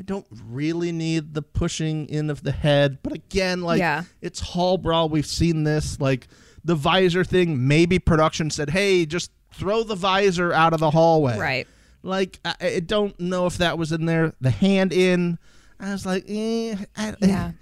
I 0.00 0.02
don't 0.02 0.26
really 0.48 0.92
need 0.92 1.34
the 1.34 1.42
pushing 1.42 2.08
in 2.08 2.30
of 2.30 2.42
the 2.42 2.52
head, 2.52 3.00
but 3.02 3.12
again, 3.12 3.60
like 3.60 3.80
Yeah. 3.80 4.04
it's 4.22 4.40
hall 4.40 4.78
brawl. 4.78 5.10
We've 5.10 5.26
seen 5.26 5.64
this, 5.64 6.00
like 6.00 6.26
the 6.64 6.74
visor 6.74 7.22
thing. 7.22 7.68
Maybe 7.68 7.98
production 7.98 8.48
said, 8.48 8.70
"Hey, 8.70 9.04
just 9.04 9.30
throw 9.52 9.82
the 9.82 9.94
visor 9.94 10.54
out 10.54 10.72
of 10.72 10.80
the 10.80 10.90
hallway." 10.90 11.38
Right. 11.38 11.68
Like 12.02 12.40
I, 12.46 12.54
I 12.62 12.80
don't 12.80 13.20
know 13.20 13.44
if 13.44 13.58
that 13.58 13.76
was 13.76 13.92
in 13.92 14.06
there. 14.06 14.32
The 14.40 14.48
hand 14.50 14.94
in. 14.94 15.38
I 15.78 15.92
was 15.92 16.06
like, 16.06 16.24
eh, 16.28 16.76
I, 16.96 17.14
Yeah. 17.20 17.52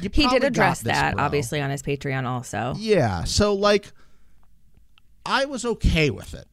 you 0.00 0.10
He 0.12 0.28
did 0.28 0.44
address 0.44 0.82
that, 0.82 1.16
bro. 1.16 1.24
obviously, 1.24 1.60
on 1.60 1.70
his 1.70 1.82
Patreon 1.82 2.24
also. 2.24 2.74
Yeah. 2.78 3.24
So 3.24 3.52
like, 3.52 3.90
I 5.26 5.44
was 5.46 5.64
okay 5.64 6.10
with 6.10 6.34
it. 6.34 6.46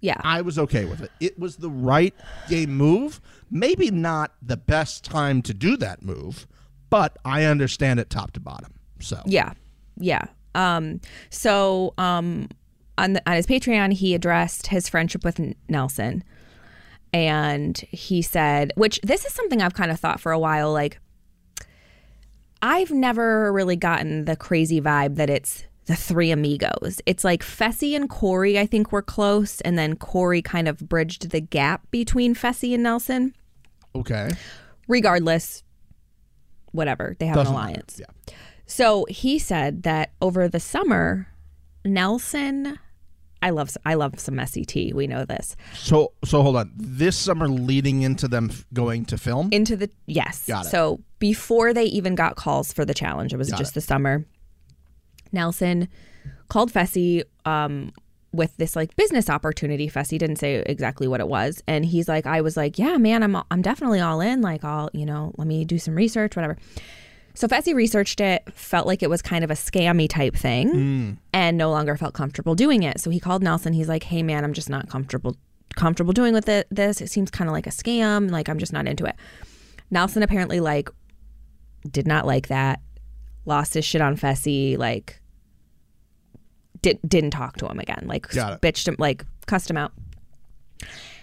Yeah. 0.00 0.20
I 0.20 0.42
was 0.42 0.56
okay 0.56 0.84
with 0.84 1.00
it. 1.02 1.10
It 1.18 1.36
was 1.36 1.56
the 1.56 1.70
right 1.70 2.14
game 2.48 2.76
move. 2.76 3.20
Maybe 3.50 3.90
not 3.90 4.32
the 4.42 4.56
best 4.56 5.04
time 5.04 5.42
to 5.42 5.54
do 5.54 5.76
that 5.76 6.02
move, 6.02 6.46
but 6.90 7.16
I 7.24 7.44
understand 7.44 8.00
it 8.00 8.10
top 8.10 8.32
to 8.32 8.40
bottom. 8.40 8.74
So 9.00 9.20
Yeah, 9.26 9.52
yeah. 9.98 10.26
Um, 10.54 11.00
so 11.30 11.94
um, 11.98 12.48
on 12.98 13.12
the, 13.14 13.22
on 13.28 13.36
his 13.36 13.46
Patreon, 13.46 13.92
he 13.92 14.14
addressed 14.14 14.68
his 14.68 14.88
friendship 14.88 15.24
with 15.24 15.40
Nelson, 15.68 16.24
and 17.12 17.76
he 17.90 18.22
said, 18.22 18.72
which 18.76 19.00
this 19.02 19.24
is 19.24 19.32
something 19.32 19.62
I've 19.62 19.74
kind 19.74 19.90
of 19.90 20.00
thought 20.00 20.20
for 20.20 20.32
a 20.32 20.38
while. 20.38 20.72
Like, 20.72 20.98
I've 22.62 22.90
never 22.90 23.52
really 23.52 23.76
gotten 23.76 24.24
the 24.24 24.36
crazy 24.36 24.80
vibe 24.80 25.16
that 25.16 25.30
it's 25.30 25.64
the 25.86 25.96
three 25.96 26.30
amigos. 26.30 27.00
It's 27.06 27.24
like 27.24 27.42
Fessy 27.42 27.94
and 27.96 28.08
Corey, 28.08 28.58
I 28.58 28.66
think, 28.66 28.92
were 28.92 29.02
close, 29.02 29.60
and 29.62 29.78
then 29.78 29.96
Corey 29.96 30.42
kind 30.42 30.68
of 30.68 30.78
bridged 30.88 31.30
the 31.30 31.40
gap 31.40 31.88
between 31.90 32.34
Fessy 32.34 32.74
and 32.74 32.82
Nelson. 32.82 33.34
okay, 33.94 34.30
Regardless, 34.88 35.62
whatever 36.72 37.16
they 37.18 37.26
have 37.26 37.36
Doesn't 37.36 37.54
an 37.54 37.58
matter. 37.60 37.70
alliance. 37.72 38.00
Yeah. 38.00 38.34
So 38.66 39.06
he 39.08 39.38
said 39.38 39.82
that 39.84 40.10
over 40.20 40.48
the 40.48 40.60
summer, 40.60 41.28
Nelson, 41.84 42.78
I 43.42 43.50
love 43.50 43.70
I 43.84 43.94
love 43.94 44.18
some 44.18 44.36
messy 44.36 44.64
tea. 44.64 44.92
We 44.92 45.06
know 45.06 45.24
this. 45.24 45.56
So 45.74 46.12
so 46.24 46.42
hold 46.42 46.56
on. 46.56 46.72
This 46.76 47.16
summer 47.16 47.48
leading 47.48 48.02
into 48.02 48.28
them 48.28 48.50
going 48.72 49.04
to 49.06 49.18
film. 49.18 49.48
Into 49.52 49.76
the 49.76 49.90
yes. 50.06 50.46
Got 50.46 50.66
it. 50.66 50.68
So 50.70 51.00
before 51.18 51.72
they 51.72 51.84
even 51.84 52.14
got 52.14 52.36
calls 52.36 52.72
for 52.72 52.84
the 52.84 52.94
challenge, 52.94 53.32
it 53.32 53.36
was 53.36 53.50
Got 53.50 53.58
just 53.58 53.72
it. 53.72 53.74
the 53.74 53.80
summer. 53.82 54.24
Nelson 55.36 55.88
called 56.48 56.72
Fessy 56.72 57.22
um, 57.44 57.92
with 58.32 58.56
this 58.56 58.74
like 58.74 58.96
business 58.96 59.30
opportunity. 59.30 59.88
Fessy 59.88 60.18
didn't 60.18 60.36
say 60.36 60.56
exactly 60.66 61.06
what 61.06 61.20
it 61.20 61.28
was, 61.28 61.62
and 61.68 61.84
he's 61.84 62.08
like, 62.08 62.26
I 62.26 62.40
was 62.40 62.56
like, 62.56 62.78
yeah, 62.78 62.96
man, 62.96 63.22
I'm 63.22 63.36
I'm 63.50 63.62
definitely 63.62 64.00
all 64.00 64.20
in. 64.20 64.40
Like, 64.40 64.64
I'll 64.64 64.90
you 64.92 65.06
know, 65.06 65.32
let 65.36 65.46
me 65.46 65.64
do 65.64 65.78
some 65.78 65.94
research, 65.94 66.34
whatever. 66.34 66.56
So 67.34 67.46
Fessy 67.46 67.74
researched 67.74 68.20
it, 68.22 68.50
felt 68.54 68.86
like 68.86 69.02
it 69.02 69.10
was 69.10 69.20
kind 69.20 69.44
of 69.44 69.50
a 69.50 69.54
scammy 69.54 70.08
type 70.08 70.34
thing, 70.34 71.18
and 71.34 71.58
no 71.58 71.70
longer 71.70 71.94
felt 71.96 72.14
comfortable 72.14 72.54
doing 72.54 72.82
it. 72.82 72.98
So 72.98 73.10
he 73.10 73.20
called 73.20 73.42
Nelson. 73.42 73.74
He's 73.74 73.88
like, 73.90 74.04
"Hey, 74.04 74.22
man, 74.22 74.42
I'm 74.42 74.54
just 74.54 74.70
not 74.70 74.88
comfortable 74.88 75.36
comfortable 75.76 76.14
doing 76.14 76.32
with 76.32 76.48
it. 76.48 76.66
This 76.70 77.02
it 77.02 77.10
seems 77.10 77.30
kind 77.30 77.48
of 77.48 77.52
like 77.52 77.66
a 77.66 77.70
scam. 77.70 78.30
Like 78.30 78.48
I'm 78.48 78.58
just 78.58 78.72
not 78.72 78.88
into 78.88 79.04
it." 79.04 79.16
Nelson 79.90 80.22
apparently 80.22 80.60
like 80.60 80.88
did 81.90 82.06
not 82.06 82.26
like 82.26 82.48
that. 82.48 82.80
Lost 83.44 83.74
his 83.74 83.84
shit 83.84 84.00
on 84.00 84.16
Fessy. 84.16 84.76
Like 84.78 85.20
did 86.82 86.98
didn't 87.06 87.30
talk 87.32 87.56
to 87.58 87.66
him 87.66 87.78
again. 87.78 88.04
Like 88.06 88.32
bitched 88.62 88.88
him. 88.88 88.96
Like 88.98 89.24
cussed 89.46 89.70
him 89.70 89.76
out. 89.76 89.92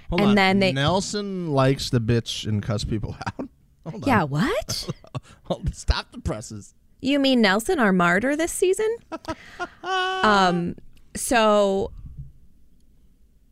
Hold 0.10 0.22
and 0.22 0.30
on. 0.32 0.36
then 0.36 0.60
they- 0.60 0.72
Nelson 0.74 1.52
likes 1.52 1.90
to 1.92 2.00
bitch 2.00 2.46
and 2.48 2.62
cuss 2.62 2.84
people 2.84 3.16
out. 3.28 3.50
Hold 3.90 4.04
on. 4.04 4.08
Yeah. 4.08 4.24
What? 4.24 4.90
Stop 5.74 6.12
the 6.12 6.20
presses. 6.20 6.74
You 7.02 7.20
mean 7.20 7.42
Nelson, 7.42 7.80
our 7.80 7.92
martyr 7.92 8.36
this 8.38 8.52
season? 8.52 8.88
um, 9.84 10.76
so, 11.16 11.92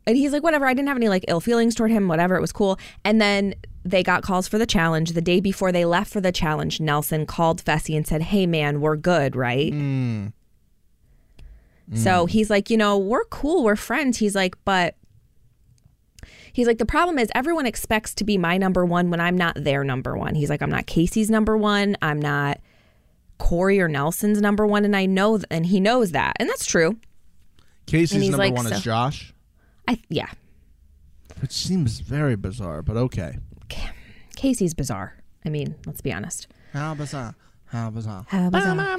and 0.07 0.15
he's 0.15 0.31
like, 0.31 0.41
whatever. 0.43 0.65
I 0.65 0.73
didn't 0.73 0.87
have 0.87 0.95
any 0.97 1.09
like 1.09 1.25
ill 1.27 1.41
feelings 1.41 1.75
toward 1.75 1.91
him. 1.91 2.07
Whatever, 2.07 2.35
it 2.35 2.41
was 2.41 2.53
cool. 2.53 2.79
And 3.03 3.19
then 3.19 3.55
they 3.83 4.03
got 4.03 4.23
calls 4.23 4.47
for 4.47 4.57
the 4.57 4.65
challenge. 4.65 5.11
The 5.11 5.21
day 5.21 5.41
before 5.41 5.71
they 5.73 5.83
left 5.83 6.11
for 6.13 6.21
the 6.21 6.31
challenge, 6.31 6.79
Nelson 6.79 7.25
called 7.25 7.61
Fessy 7.63 7.95
and 7.97 8.07
said, 8.07 8.21
"Hey, 8.21 8.45
man, 8.45 8.79
we're 8.79 8.95
good, 8.95 9.35
right?" 9.35 9.73
So 11.93 12.25
mm. 12.25 12.29
he's 12.29 12.49
like, 12.49 12.69
you 12.69 12.77
know, 12.77 12.97
we're 12.97 13.25
cool, 13.25 13.63
we're 13.63 13.75
friends. 13.75 14.17
He's 14.17 14.35
like, 14.35 14.55
but. 14.65 14.95
He's 16.53 16.67
like, 16.67 16.79
the 16.79 16.85
problem 16.85 17.17
is 17.17 17.29
everyone 17.33 17.65
expects 17.65 18.13
to 18.15 18.25
be 18.25 18.37
my 18.37 18.57
number 18.57 18.85
one 18.85 19.09
when 19.09 19.21
I'm 19.21 19.37
not 19.37 19.55
their 19.55 19.85
number 19.85 20.17
one. 20.17 20.35
He's 20.35 20.49
like, 20.49 20.61
I'm 20.61 20.69
not 20.69 20.85
Kaycee's 20.85 21.29
number 21.29 21.55
one. 21.57 21.95
I'm 22.01 22.19
not 22.19 22.59
Corey 23.41 23.81
or 23.81 23.87
Nelson's 23.87 24.39
number 24.39 24.67
one, 24.67 24.85
and 24.85 24.95
I 24.95 25.07
know, 25.07 25.37
th- 25.37 25.47
and 25.49 25.65
he 25.65 25.79
knows 25.79 26.11
that, 26.11 26.35
and 26.39 26.47
that's 26.47 26.65
true. 26.65 26.97
Kaycee's 27.87 28.29
number 28.29 28.37
like, 28.37 28.53
one 28.53 28.71
is 28.71 28.81
Josh. 28.81 29.33
I 29.87 29.99
yeah, 30.09 30.29
Which 31.41 31.51
seems 31.51 32.01
very 32.01 32.35
bizarre, 32.35 32.83
but 32.83 32.97
okay. 32.97 33.39
Kaycee's 34.37 34.73
bizarre. 34.73 35.15
I 35.43 35.49
mean, 35.49 35.75
let's 35.85 36.01
be 36.01 36.13
honest. 36.13 36.47
How 36.71 36.93
bizarre. 36.93 37.35
How 37.71 37.89
bizarre. 37.89 38.25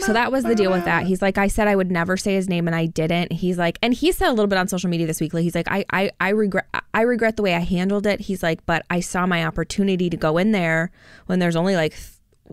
So 0.00 0.12
that 0.14 0.32
was 0.32 0.44
the 0.44 0.54
deal 0.54 0.70
with 0.72 0.84
that. 0.86 1.04
He's 1.06 1.20
like, 1.20 1.36
I 1.36 1.48
said 1.48 1.68
I 1.68 1.76
would 1.76 1.90
never 1.90 2.16
say 2.16 2.34
his 2.34 2.48
name, 2.48 2.66
and 2.66 2.74
I 2.74 2.86
didn't. 2.86 3.32
He's 3.32 3.58
like, 3.58 3.78
and 3.82 3.92
he 3.92 4.12
said 4.12 4.28
a 4.28 4.32
little 4.32 4.46
bit 4.46 4.58
on 4.58 4.66
social 4.66 4.88
media 4.88 5.06
this 5.06 5.20
week. 5.20 5.34
Like, 5.34 5.42
he's 5.42 5.54
like, 5.54 5.68
I, 5.70 5.84
I, 5.92 6.10
I 6.20 6.30
regret, 6.30 6.66
I 6.94 7.02
regret 7.02 7.36
the 7.36 7.42
way 7.42 7.54
I 7.54 7.60
handled 7.60 8.06
it. 8.06 8.20
He's 8.20 8.42
like, 8.42 8.64
but 8.64 8.84
I 8.88 9.00
saw 9.00 9.26
my 9.26 9.44
opportunity 9.44 10.08
to 10.08 10.16
go 10.16 10.38
in 10.38 10.52
there 10.52 10.90
when 11.26 11.38
there's 11.38 11.56
only 11.56 11.76
like 11.76 11.92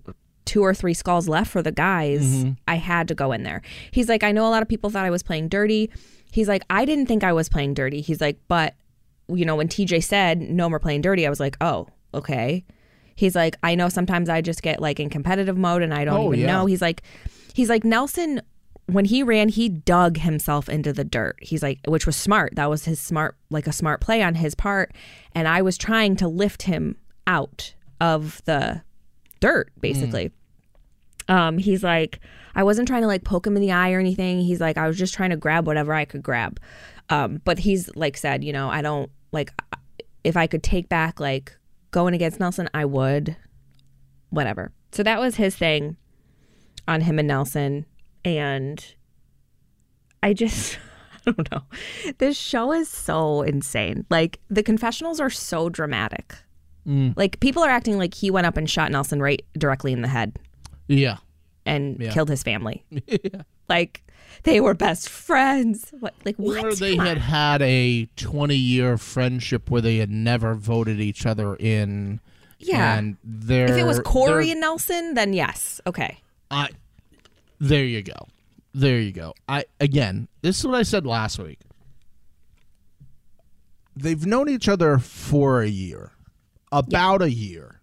th- 0.05 0.15
two 0.43 0.61
or 0.61 0.73
three 0.73 0.93
skulls 0.93 1.29
left 1.29 1.49
for 1.49 1.61
the 1.61 1.71
guys. 1.71 2.25
Mm-hmm. 2.25 2.51
I 2.67 2.75
had 2.75 3.07
to 3.07 3.15
go 3.15 3.31
in 3.31 3.43
there. 3.43 3.61
He's 3.91 4.09
like, 4.09 4.23
I 4.23 4.31
know 4.31 4.45
a 4.47 4.51
lot 4.51 4.61
of 4.61 4.67
people 4.67 4.89
thought 4.89 5.05
I 5.05 5.11
was 5.11 5.23
playing 5.23 5.47
dirty. 5.47 5.89
He's 6.31 6.47
like, 6.49 6.63
I 6.69 6.85
didn't 6.85 7.05
think 7.05 7.23
I 7.23 7.33
was 7.33 7.47
playing 7.49 7.75
dirty. 7.75 8.01
He's 8.01 8.19
like, 8.19 8.39
but 8.47 8.75
you 9.29 9.45
know, 9.45 9.55
when 9.55 9.67
TJ 9.67 10.03
said 10.03 10.41
no 10.41 10.67
more 10.67 10.79
playing 10.79 11.01
dirty, 11.01 11.25
I 11.25 11.29
was 11.29 11.39
like, 11.39 11.55
oh, 11.61 11.87
okay. 12.13 12.65
He's 13.19 13.35
like, 13.35 13.55
I 13.63 13.75
know 13.75 13.89
sometimes 13.89 14.29
I 14.29 14.41
just 14.41 14.61
get 14.63 14.81
like 14.81 14.99
in 14.99 15.09
competitive 15.09 15.57
mode 15.57 15.81
and 15.81 15.93
I 15.93 16.05
don't 16.05 16.17
Oh, 16.17 16.27
even 16.33 16.39
yeah. 16.39 16.45
know. 16.47 16.65
He's 16.65 16.81
like, 16.81 17.03
he's 17.53 17.69
like 17.69 17.83
Nelson. 17.83 18.41
When 18.85 19.05
he 19.05 19.21
ran, 19.21 19.49
he 19.49 19.69
dug 19.69 20.17
himself 20.17 20.67
into 20.69 20.91
the 20.93 21.03
dirt. 21.03 21.37
He's 21.41 21.61
like, 21.61 21.79
which 21.87 22.05
was 22.07 22.15
smart. 22.15 22.55
That 22.55 22.69
was 22.69 22.85
his 22.85 22.99
smart, 22.99 23.35
like 23.51 23.67
a 23.67 23.71
smart 23.71 24.01
play 24.01 24.23
on 24.23 24.33
his 24.35 24.55
part. 24.55 24.93
And 25.35 25.47
I 25.47 25.61
was 25.61 25.77
trying 25.77 26.15
to 26.15 26.27
lift 26.27 26.63
him 26.63 26.95
out 27.27 27.75
of 28.01 28.41
the 28.45 28.81
dirt, 29.41 29.69
basically. 29.79 30.31
Um, 31.27 31.57
he's 31.59 31.83
like, 31.83 32.19
I 32.55 32.63
wasn't 32.63 32.87
trying 32.87 33.01
to 33.01 33.07
like 33.07 33.23
poke 33.23 33.45
him 33.45 33.55
in 33.55 33.61
the 33.61 33.71
eye 33.73 33.91
or 33.91 33.99
anything. 33.99 34.39
He's 34.41 34.59
like, 34.59 34.77
I 34.77 34.87
was 34.87 34.97
just 34.97 35.13
trying 35.13 35.29
to 35.29 35.37
grab 35.37 35.67
whatever 35.67 35.93
I 35.93 36.05
could 36.05 36.23
grab. 36.23 36.59
Um, 37.09 37.41
but 37.45 37.59
he's 37.59 37.95
like 37.95 38.17
said, 38.17 38.43
you 38.43 38.53
know, 38.53 38.69
I 38.69 38.81
don't 38.81 39.11
like 39.31 39.51
if 40.23 40.35
I 40.35 40.47
could 40.47 40.63
take 40.63 40.89
back 40.89 41.19
like 41.19 41.55
going 41.91 42.13
against 42.13 42.39
Nelson, 42.39 42.69
I 42.73 42.85
would. 42.85 43.35
Whatever. 44.29 44.71
So 44.91 45.03
that 45.03 45.19
was 45.19 45.35
his 45.35 45.55
thing 45.55 45.97
on 46.87 47.01
him 47.01 47.19
and 47.19 47.27
Nelson. 47.27 47.85
And 48.25 48.83
I 50.21 50.33
just 50.33 50.77
I 51.27 51.31
don't 51.31 51.51
know. 51.51 51.63
This 52.17 52.37
show 52.37 52.71
is 52.73 52.89
so 52.89 53.41
insane. 53.41 54.05
Like 54.09 54.39
the 54.49 54.63
confessionals 54.63 55.19
are 55.19 55.29
so 55.29 55.69
dramatic. 55.69 56.35
Mm. 56.87 57.13
Like 57.15 57.39
people 57.39 57.63
are 57.63 57.69
acting 57.69 57.97
like 57.97 58.13
he 58.13 58.31
went 58.31 58.47
up 58.47 58.57
and 58.57 58.69
shot 58.69 58.91
Nelson 58.91 59.21
right 59.21 59.43
directly 59.57 59.93
in 59.93 60.01
the 60.01 60.07
head 60.07 60.37
Yeah. 60.87 61.17
And 61.65 61.99
Yeah. 61.99 62.11
killed 62.11 62.29
his 62.29 62.43
family. 62.43 62.83
Like 63.69 64.01
they 64.45 64.59
were 64.59 64.73
best 64.73 65.07
friends. 65.09 65.91
What 65.99 66.15
like 66.25 66.37
what? 66.37 66.65
Or 66.65 66.73
they 66.73 66.95
Come 66.95 67.05
had 67.05 67.17
on. 67.17 67.21
had 67.23 67.61
a 67.61 68.05
20 68.15 68.55
year 68.55 68.97
friendship 68.97 69.69
where 69.69 69.79
they 69.81 69.97
had 69.97 70.09
never 70.09 70.55
voted 70.55 70.99
each 70.99 71.27
other 71.27 71.55
in. 71.55 72.19
Yeah. 72.57 72.97
And 72.97 73.17
If 73.47 73.77
it 73.77 73.85
was 73.85 73.99
Corey 73.99 74.49
and 74.49 74.59
Nelson, 74.59 75.13
then 75.13 75.33
yes. 75.33 75.79
Okay. 75.85 76.17
I, 76.49 76.69
there 77.59 77.85
you 77.85 78.01
go. 78.01 78.27
There 78.73 78.99
you 78.99 79.11
go. 79.11 79.35
I 79.47 79.65
again, 79.79 80.27
this 80.41 80.57
is 80.57 80.65
what 80.65 80.73
I 80.75 80.81
said 80.83 81.05
last 81.05 81.37
week. 81.37 81.59
They've 83.95 84.25
known 84.25 84.49
each 84.49 84.67
other 84.67 84.97
for 84.97 85.61
a 85.61 85.67
year, 85.69 86.11
about 86.71 87.21
a 87.21 87.31
year. 87.31 87.78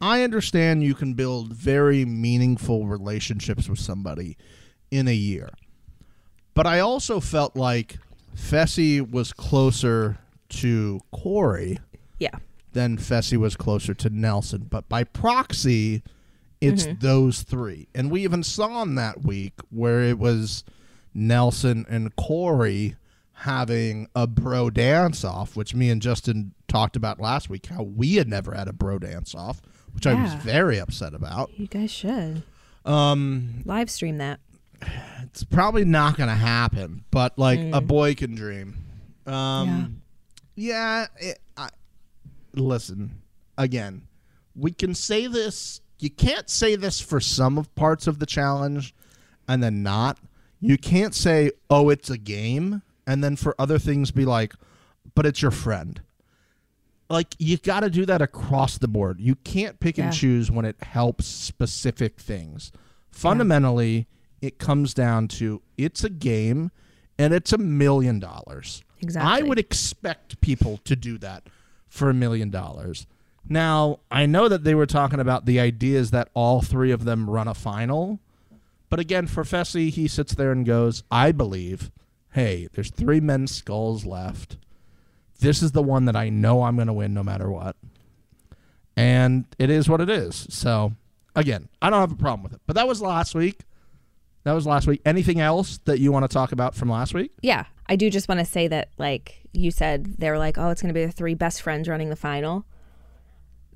I 0.00 0.22
understand 0.22 0.82
you 0.84 0.94
can 0.94 1.14
build 1.14 1.52
very 1.52 2.04
meaningful 2.04 2.86
relationships 2.86 3.68
with 3.68 3.78
somebody 3.80 4.36
in 4.90 5.08
a 5.08 5.14
year. 5.14 5.50
But 6.54 6.66
I 6.66 6.80
also 6.80 7.20
felt 7.20 7.56
like 7.56 7.98
Fessy 8.36 9.00
was 9.00 9.32
closer 9.32 10.18
to 10.50 11.00
Corey 11.12 11.78
Yeah. 12.18 12.38
then 12.72 12.96
Fessy 12.96 13.36
was 13.36 13.56
closer 13.56 13.92
to 13.94 14.10
Nelson. 14.10 14.66
But 14.70 14.88
by 14.88 15.04
proxy, 15.04 16.02
it's 16.60 16.84
Mm-hmm. 16.84 17.00
those 17.00 17.42
three. 17.42 17.88
And 17.94 18.10
we 18.10 18.22
even 18.24 18.42
saw 18.42 18.82
in 18.82 18.94
that 18.96 19.24
week 19.24 19.54
where 19.70 20.02
it 20.02 20.18
was 20.18 20.64
Nelson 21.14 21.84
and 21.88 22.14
Corey 22.16 22.96
having 23.32 24.08
a 24.16 24.26
bro 24.26 24.68
dance 24.70 25.24
off, 25.24 25.54
which 25.56 25.74
me 25.74 25.90
and 25.90 26.02
Justin 26.02 26.52
talked 26.66 26.96
about 26.96 27.20
last 27.20 27.48
week, 27.48 27.66
how 27.66 27.82
we 27.82 28.14
had 28.16 28.28
never 28.28 28.52
had 28.54 28.66
a 28.68 28.72
bro 28.72 28.98
dance 28.98 29.34
off, 29.34 29.60
which 29.98 30.06
I 30.06 30.14
was 30.14 30.32
very 30.34 30.78
upset 30.78 31.12
about. 31.12 31.50
You 31.58 31.66
guys 31.66 31.90
should 31.90 32.44
Um, 32.84 33.62
live 33.64 33.90
stream 33.90 34.18
that. 34.18 34.38
it's 35.24 35.42
probably 35.42 35.84
not 35.84 36.16
going 36.16 36.28
to 36.28 36.36
happen, 36.36 37.02
but 37.10 37.36
like 37.36 37.58
Mm. 37.58 37.76
a 37.76 37.80
boy 37.80 38.14
can 38.14 38.36
dream. 38.36 38.76
Um, 39.26 40.02
yeah. 40.54 41.06
it, 41.18 41.40
I, 41.56 41.70
listen, 42.54 43.22
again, 43.56 44.02
we 44.54 44.70
can 44.70 44.94
say 44.94 45.26
this. 45.26 45.80
You 45.98 46.10
can't 46.10 46.48
say 46.48 46.76
this 46.76 47.00
for 47.00 47.18
some 47.18 47.58
of 47.58 47.74
parts 47.74 48.06
of 48.06 48.20
the 48.20 48.26
challenge, 48.26 48.94
and 49.48 49.60
then 49.60 49.82
not. 49.82 50.18
You 50.60 50.78
can't 50.78 51.12
say, 51.14 51.50
"Oh, 51.68 51.88
it's 51.90 52.08
a 52.08 52.18
game," 52.18 52.82
and 53.04 53.24
then 53.24 53.34
for 53.34 53.56
other 53.58 53.80
things 53.80 54.12
be 54.12 54.24
like, 54.24 54.54
but 55.16 55.26
it's 55.26 55.42
your 55.42 55.50
friend. 55.50 56.00
Like 57.10 57.34
you 57.38 57.56
got 57.56 57.80
to 57.80 57.90
do 57.90 58.04
that 58.06 58.20
across 58.20 58.78
the 58.78 58.88
board. 58.88 59.18
You 59.20 59.34
can't 59.36 59.80
pick 59.80 59.96
Yeah. 59.98 60.06
and 60.06 60.14
choose 60.14 60.50
when 60.50 60.64
it 60.64 60.76
helps 60.82 61.26
specific 61.26 62.18
things. 62.20 62.70
Fundamentally, 63.10 64.06
it 64.40 64.58
comes 64.58 64.94
down 64.94 65.26
to 65.28 65.62
it's 65.76 66.04
a 66.04 66.10
game 66.10 66.70
and 67.18 67.32
it's 67.34 67.52
a 67.52 67.58
million 67.58 68.18
dollars. 68.18 68.82
Exactly. 69.00 69.30
I 69.30 69.42
would 69.48 69.58
expect 69.58 70.40
people 70.40 70.78
to 70.84 70.94
do 70.94 71.18
that 71.18 71.44
for 71.88 72.10
a 72.10 72.14
million 72.14 72.50
dollars. 72.50 73.06
Now, 73.48 74.00
I 74.10 74.26
know 74.26 74.48
that 74.48 74.62
they 74.64 74.74
were 74.74 74.86
talking 74.86 75.20
about 75.20 75.46
the 75.46 75.58
ideas 75.58 76.10
that 76.10 76.28
all 76.34 76.60
three 76.60 76.90
of 76.90 77.04
them 77.04 77.30
run 77.30 77.48
a 77.48 77.54
final. 77.54 78.20
But 78.90 79.00
again, 79.00 79.26
for 79.26 79.42
Fessy, 79.44 79.90
he 79.90 80.06
sits 80.06 80.34
there 80.34 80.52
and 80.52 80.64
goes, 80.66 81.02
I 81.10 81.32
believe, 81.32 81.90
hey, 82.32 82.68
there's 82.72 82.90
three 82.90 83.20
men's 83.20 83.50
skulls 83.54 84.04
left. 84.04 84.58
This 85.38 85.62
is 85.62 85.72
the 85.72 85.82
one 85.82 86.06
that 86.06 86.16
I 86.16 86.28
know 86.28 86.62
I'm 86.62 86.76
going 86.76 86.88
to 86.88 86.92
win 86.92 87.14
no 87.14 87.22
matter 87.22 87.50
what. 87.50 87.76
And 88.96 89.44
it 89.58 89.70
is 89.70 89.88
what 89.88 90.00
it 90.00 90.10
is. 90.10 90.46
So, 90.50 90.92
again, 91.36 91.68
I 91.80 91.90
don't 91.90 92.00
have 92.00 92.12
a 92.12 92.16
problem 92.16 92.42
with 92.42 92.52
it. 92.52 92.60
But 92.66 92.74
that 92.74 92.88
was 92.88 93.00
last 93.00 93.34
week. 93.34 93.60
That 94.44 94.52
was 94.52 94.66
last 94.66 94.86
week. 94.86 95.02
Anything 95.04 95.40
else 95.40 95.78
that 95.84 96.00
you 96.00 96.10
want 96.10 96.24
to 96.24 96.32
talk 96.32 96.52
about 96.52 96.74
from 96.74 96.88
last 96.88 97.14
week? 97.14 97.32
Yeah, 97.42 97.66
I 97.86 97.96
do 97.96 98.10
just 98.10 98.28
want 98.28 98.40
to 98.40 98.44
say 98.44 98.66
that, 98.68 98.88
like 98.98 99.42
you 99.52 99.70
said, 99.70 100.16
they 100.18 100.30
were 100.30 100.38
like, 100.38 100.58
"Oh, 100.58 100.70
it's 100.70 100.80
going 100.80 100.92
to 100.92 100.98
be 100.98 101.04
the 101.04 101.12
three 101.12 101.34
best 101.34 101.62
friends 101.62 101.88
running 101.88 102.08
the 102.08 102.16
final." 102.16 102.64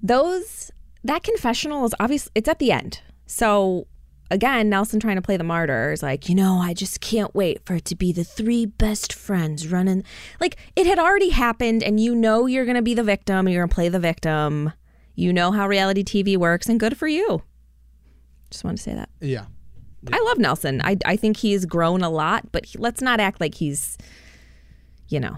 Those 0.02 0.70
that 1.04 1.22
confessional 1.22 1.84
is 1.84 1.94
obvious. 2.00 2.28
It's 2.34 2.48
at 2.48 2.58
the 2.58 2.72
end, 2.72 3.00
so 3.26 3.86
again, 4.32 4.68
Nelson 4.68 4.98
trying 4.98 5.16
to 5.16 5.22
play 5.22 5.36
the 5.36 5.44
martyr 5.44 5.92
is 5.92 6.02
like, 6.02 6.28
you 6.28 6.34
know, 6.34 6.56
I 6.56 6.72
just 6.74 7.00
can't 7.00 7.34
wait 7.34 7.64
for 7.64 7.74
it 7.74 7.84
to 7.86 7.94
be 7.94 8.12
the 8.12 8.24
three 8.24 8.66
best 8.66 9.12
friends 9.12 9.68
running. 9.68 10.02
Like 10.40 10.56
it 10.74 10.86
had 10.86 10.98
already 10.98 11.28
happened, 11.28 11.82
and 11.82 12.00
you 12.00 12.14
know 12.14 12.46
you're 12.46 12.64
going 12.64 12.76
to 12.76 12.82
be 12.82 12.94
the 12.94 13.04
victim. 13.04 13.46
You're 13.48 13.62
going 13.62 13.68
to 13.68 13.74
play 13.74 13.88
the 13.88 14.00
victim. 14.00 14.72
You 15.14 15.32
know 15.32 15.52
how 15.52 15.68
reality 15.68 16.02
TV 16.02 16.36
works, 16.36 16.68
and 16.68 16.80
good 16.80 16.96
for 16.96 17.06
you. 17.06 17.42
Just 18.50 18.64
want 18.64 18.78
to 18.78 18.82
say 18.82 18.94
that. 18.94 19.10
Yeah. 19.20 19.44
I 20.12 20.18
love 20.20 20.38
Nelson. 20.38 20.80
I, 20.82 20.96
I 21.04 21.16
think 21.16 21.36
he's 21.36 21.64
grown 21.64 22.02
a 22.02 22.10
lot, 22.10 22.50
but 22.50 22.66
he, 22.66 22.78
let's 22.78 23.00
not 23.00 23.20
act 23.20 23.40
like 23.40 23.54
he's, 23.54 23.96
you 25.08 25.20
know, 25.20 25.36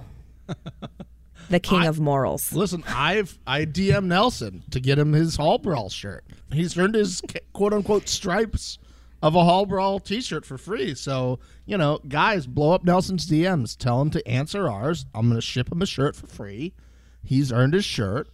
the 1.50 1.60
king 1.60 1.84
of 1.84 2.00
morals. 2.00 2.52
Listen, 2.52 2.82
I've 2.88 3.38
I 3.46 3.66
DM 3.66 4.04
Nelson 4.04 4.62
to 4.70 4.80
get 4.80 4.98
him 4.98 5.12
his 5.12 5.36
Hall 5.36 5.58
Brawl 5.58 5.90
shirt. 5.90 6.24
He's 6.50 6.78
earned 6.78 6.94
his 6.94 7.20
quote 7.52 7.74
unquote 7.74 8.08
stripes 8.08 8.78
of 9.24 9.34
a 9.34 9.42
Hall 9.42 9.64
Brawl 9.64 10.00
T-shirt 10.00 10.44
for 10.44 10.58
free. 10.58 10.94
So 10.94 11.38
you 11.66 11.78
know, 11.78 11.98
guys, 12.06 12.46
blow 12.46 12.72
up 12.72 12.84
Nelson's 12.84 13.26
DMs. 13.26 13.76
Tell 13.76 14.00
him 14.00 14.10
to 14.10 14.28
answer 14.28 14.68
ours. 14.68 15.06
I'm 15.14 15.28
gonna 15.28 15.40
ship 15.40 15.72
him 15.72 15.82
a 15.82 15.86
shirt 15.86 16.14
for 16.14 16.26
free. 16.26 16.74
He's 17.22 17.50
earned 17.50 17.72
his 17.74 17.84
shirt. 17.84 18.28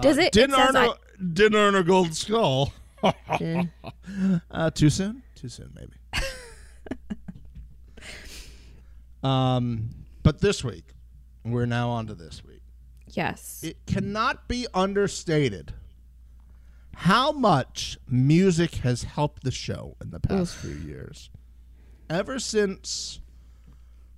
Does 0.00 0.16
it? 0.16 0.24
it 0.24 0.32
Didn't 0.32 0.56
says 0.56 0.74
earn 0.74 0.76
a 0.76 1.24
didn't 1.34 1.58
earn 1.58 1.74
a 1.74 1.84
gold 1.84 2.14
skull. 2.14 2.72
Uh, 4.50 4.70
too 4.70 4.90
soon. 4.90 5.24
Too 5.34 5.48
soon, 5.48 5.72
maybe. 5.74 6.24
um, 9.24 9.90
but 10.22 10.40
this 10.40 10.62
week, 10.62 10.84
we're 11.44 11.66
now 11.66 11.88
on 11.90 12.06
to 12.06 12.14
this 12.14 12.44
week 12.44 12.62
yes. 13.16 13.60
it 13.62 13.76
cannot 13.86 14.48
be 14.48 14.66
understated 14.74 15.74
how 17.02 17.32
much 17.32 17.98
music 18.08 18.76
has 18.76 19.02
helped 19.02 19.42
the 19.42 19.50
show 19.50 19.96
in 20.00 20.10
the 20.10 20.20
past 20.20 20.54
few 20.54 20.70
years. 20.70 21.30
Ever 22.08 22.38
since, 22.38 23.20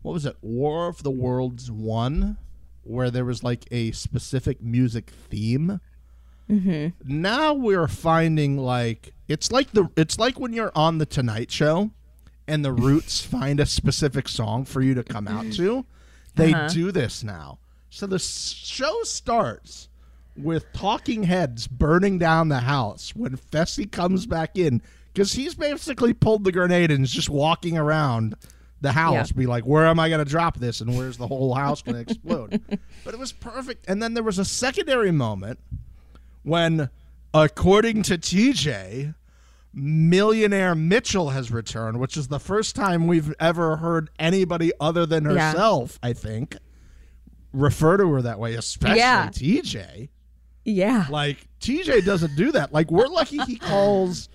what 0.03 0.13
was 0.13 0.27
it, 0.27 0.37
War 0.43 0.89
of 0.89 1.03
the 1.03 1.11
Worlds 1.11 1.71
1, 1.71 2.37
where 2.83 3.11
there 3.11 3.25
was 3.25 3.43
like 3.43 3.65
a 3.71 3.93
specific 3.93 4.61
music 4.61 5.11
theme. 5.31 5.81
Mm-hmm. 6.51 6.89
Now 7.23 7.55
we're 7.55 7.89
finding 7.89 8.59
like 8.59 9.15
it's 9.29 9.51
like 9.51 9.73
the 9.73 9.89
it's 9.97 10.19
like 10.19 10.39
when 10.39 10.53
you're 10.53 10.73
on 10.75 10.99
the 10.99 11.07
Tonight 11.07 11.51
Show 11.51 11.91
and 12.47 12.63
the 12.63 12.73
Roots 12.87 13.23
find 13.23 13.61
a 13.61 13.67
specific 13.67 14.29
song 14.29 14.67
for 14.67 14.83
you 14.83 14.93
to 14.93 15.03
come 15.03 15.27
out 15.27 15.51
to. 15.55 15.87
They 16.35 16.53
uh-huh. 16.53 16.69
do 16.69 16.93
this 16.93 17.25
now. 17.25 17.61
So 17.89 18.07
the 18.07 18.19
show 18.19 19.05
starts 19.05 19.89
with 20.37 20.65
talking 20.73 21.23
heads 21.25 21.67
burning 21.67 22.19
down 22.19 22.49
the 22.49 22.61
house 22.61 23.13
when 23.15 23.37
Fessy 23.37 23.91
comes 23.91 24.27
back 24.27 24.57
in 24.59 24.83
because 25.13 25.33
he's 25.35 25.55
basically 25.55 26.13
pulled 26.13 26.45
the 26.45 26.53
grenade 26.53 26.91
and 26.91 27.05
is 27.05 27.13
just 27.13 27.31
walking 27.31 27.79
around 27.79 28.35
the 28.81 28.93
house, 28.93 29.31
Yeah. 29.31 29.37
be 29.37 29.47
like, 29.47 29.65
"Where 29.65 29.87
am 29.87 29.99
I 30.01 30.09
going 30.09 30.19
to 30.25 30.31
drop 30.31 30.59
this? 30.59 30.81
And 30.81 30.97
where's 30.97 31.17
the 31.17 31.27
whole 31.29 31.55
house 31.55 31.83
going 31.83 31.95
to 31.95 32.01
explode?" 32.01 32.61
but 33.05 33.15
it 33.15 33.19
was 33.21 33.33
perfect. 33.33 33.85
And 33.89 34.03
then 34.03 34.15
there 34.15 34.23
was 34.25 34.39
a 34.39 34.45
secondary 34.45 35.13
moment 35.13 35.59
when, 36.43 36.91
according 37.33 38.03
to 38.05 38.19
TJ, 38.19 39.15
millionaire 39.73 40.75
Mitchell 40.75 41.31
has 41.31 41.51
returned, 41.51 41.99
which 41.99 42.17
is 42.17 42.29
the 42.29 42.39
first 42.41 42.77
time 42.77 43.07
we've 43.07 43.33
ever 43.41 43.77
heard 43.77 44.11
anybody 44.19 44.73
other 44.81 45.07
than 45.07 45.25
Yeah. 45.25 45.53
herself, 45.53 45.99
I 46.03 46.13
think, 46.13 46.57
refer 47.53 47.97
to 47.97 48.09
her 48.13 48.23
that 48.23 48.39
way, 48.39 48.55
especially 48.55 48.99
Yeah. 48.99 49.31
TJ. 49.33 50.09
Yeah. 50.65 51.07
Like, 51.11 51.47
TJ 51.61 52.05
doesn't 52.05 52.37
do 52.37 52.53
that. 52.53 52.73
Like, 52.73 52.91
we're 52.91 53.07
lucky 53.07 53.39
he 53.39 53.57
calls 53.59 54.29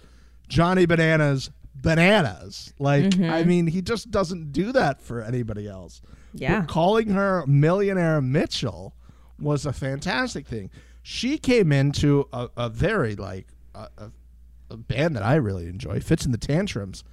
Johnny 0.48 0.86
Bananas 0.86 1.50
bananas. 1.76 2.74
Like, 2.78 3.06
Mm-hmm. 3.06 3.30
I 3.32 3.44
mean, 3.44 3.68
he 3.68 3.82
just 3.82 4.12
doesn't 4.12 4.52
do 4.52 4.72
that 4.74 5.02
for 5.02 5.22
anybody 5.22 5.68
else. 5.68 6.02
Yeah. 6.34 6.60
But 6.62 6.70
calling 6.70 7.10
her 7.10 7.46
millionaire 7.48 8.22
Mitchell 8.22 8.94
was 9.40 9.66
a 9.66 9.72
fantastic 9.74 10.46
thing. 10.46 10.70
She 11.02 11.38
came 11.38 11.72
into 11.72 12.28
a, 12.34 12.50
a 12.58 12.70
very 12.70 13.16
like 13.16 13.48
a, 13.74 13.88
a, 13.98 14.12
a 14.72 14.78
band 14.78 15.16
that 15.16 15.24
I 15.24 15.36
really 15.36 15.68
enjoy, 15.68 16.02
Fitz 16.02 16.26
and 16.26 16.34
the 16.34 16.38
Tantrums. 16.38 17.04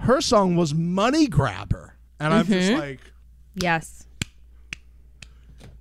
Her 0.00 0.20
song 0.20 0.56
was 0.56 0.74
Money 0.74 1.26
Grabber, 1.26 1.96
and 2.20 2.34
I'm 2.34 2.46
just 2.46 2.70
Mm-hmm. 2.70 2.78
like, 2.80 3.00
Yes. 3.54 4.05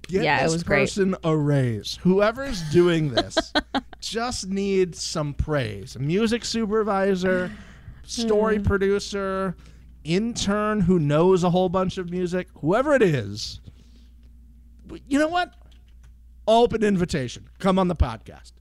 Get 0.07 0.23
Yeah, 0.23 0.39
it 0.39 0.43
this 0.43 0.53
was 0.53 0.63
great. 0.63 0.79
person 0.81 1.15
a 1.23 1.35
raise. 1.35 1.97
Whoever's 2.03 2.61
doing 2.71 3.09
this 3.09 3.53
just 3.99 4.47
needs 4.47 5.01
some 5.01 5.33
praise. 5.33 5.95
A 5.95 5.99
music 5.99 6.45
supervisor, 6.45 7.51
story 8.03 8.57
Hmm. 8.57 8.63
producer, 8.63 9.55
intern 10.03 10.81
who 10.81 10.99
knows 10.99 11.43
a 11.43 11.49
whole 11.49 11.69
bunch 11.69 11.97
of 11.97 12.11
music, 12.11 12.47
whoever 12.61 12.93
it 12.93 13.01
is. 13.01 13.59
You 15.07 15.17
know 15.19 15.27
what? 15.27 15.51
Open 16.47 16.83
invitation. 16.83 17.49
Come 17.57 17.79
on 17.79 17.87
the 17.87 17.95
podcast. 17.95 18.51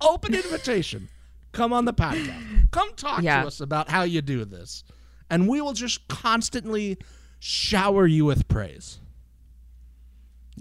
Open 0.00 0.34
invitation. 0.34 1.08
Come 1.52 1.72
on 1.74 1.84
the 1.84 1.92
podcast. 1.92 2.70
Come 2.70 2.94
talk 2.96 3.22
Yeah. 3.22 3.42
to 3.42 3.48
us 3.48 3.60
about 3.60 3.90
how 3.90 4.04
you 4.04 4.22
do 4.22 4.46
this. 4.46 4.84
And 5.28 5.46
we 5.46 5.60
will 5.60 5.74
just 5.74 6.08
constantly 6.08 6.96
shower 7.38 8.06
you 8.06 8.24
with 8.24 8.48
praise. 8.48 9.00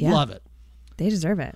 Yeah. 0.01 0.13
Love 0.13 0.29
it. 0.31 0.41
They 0.97 1.09
deserve 1.09 1.39
it. 1.39 1.55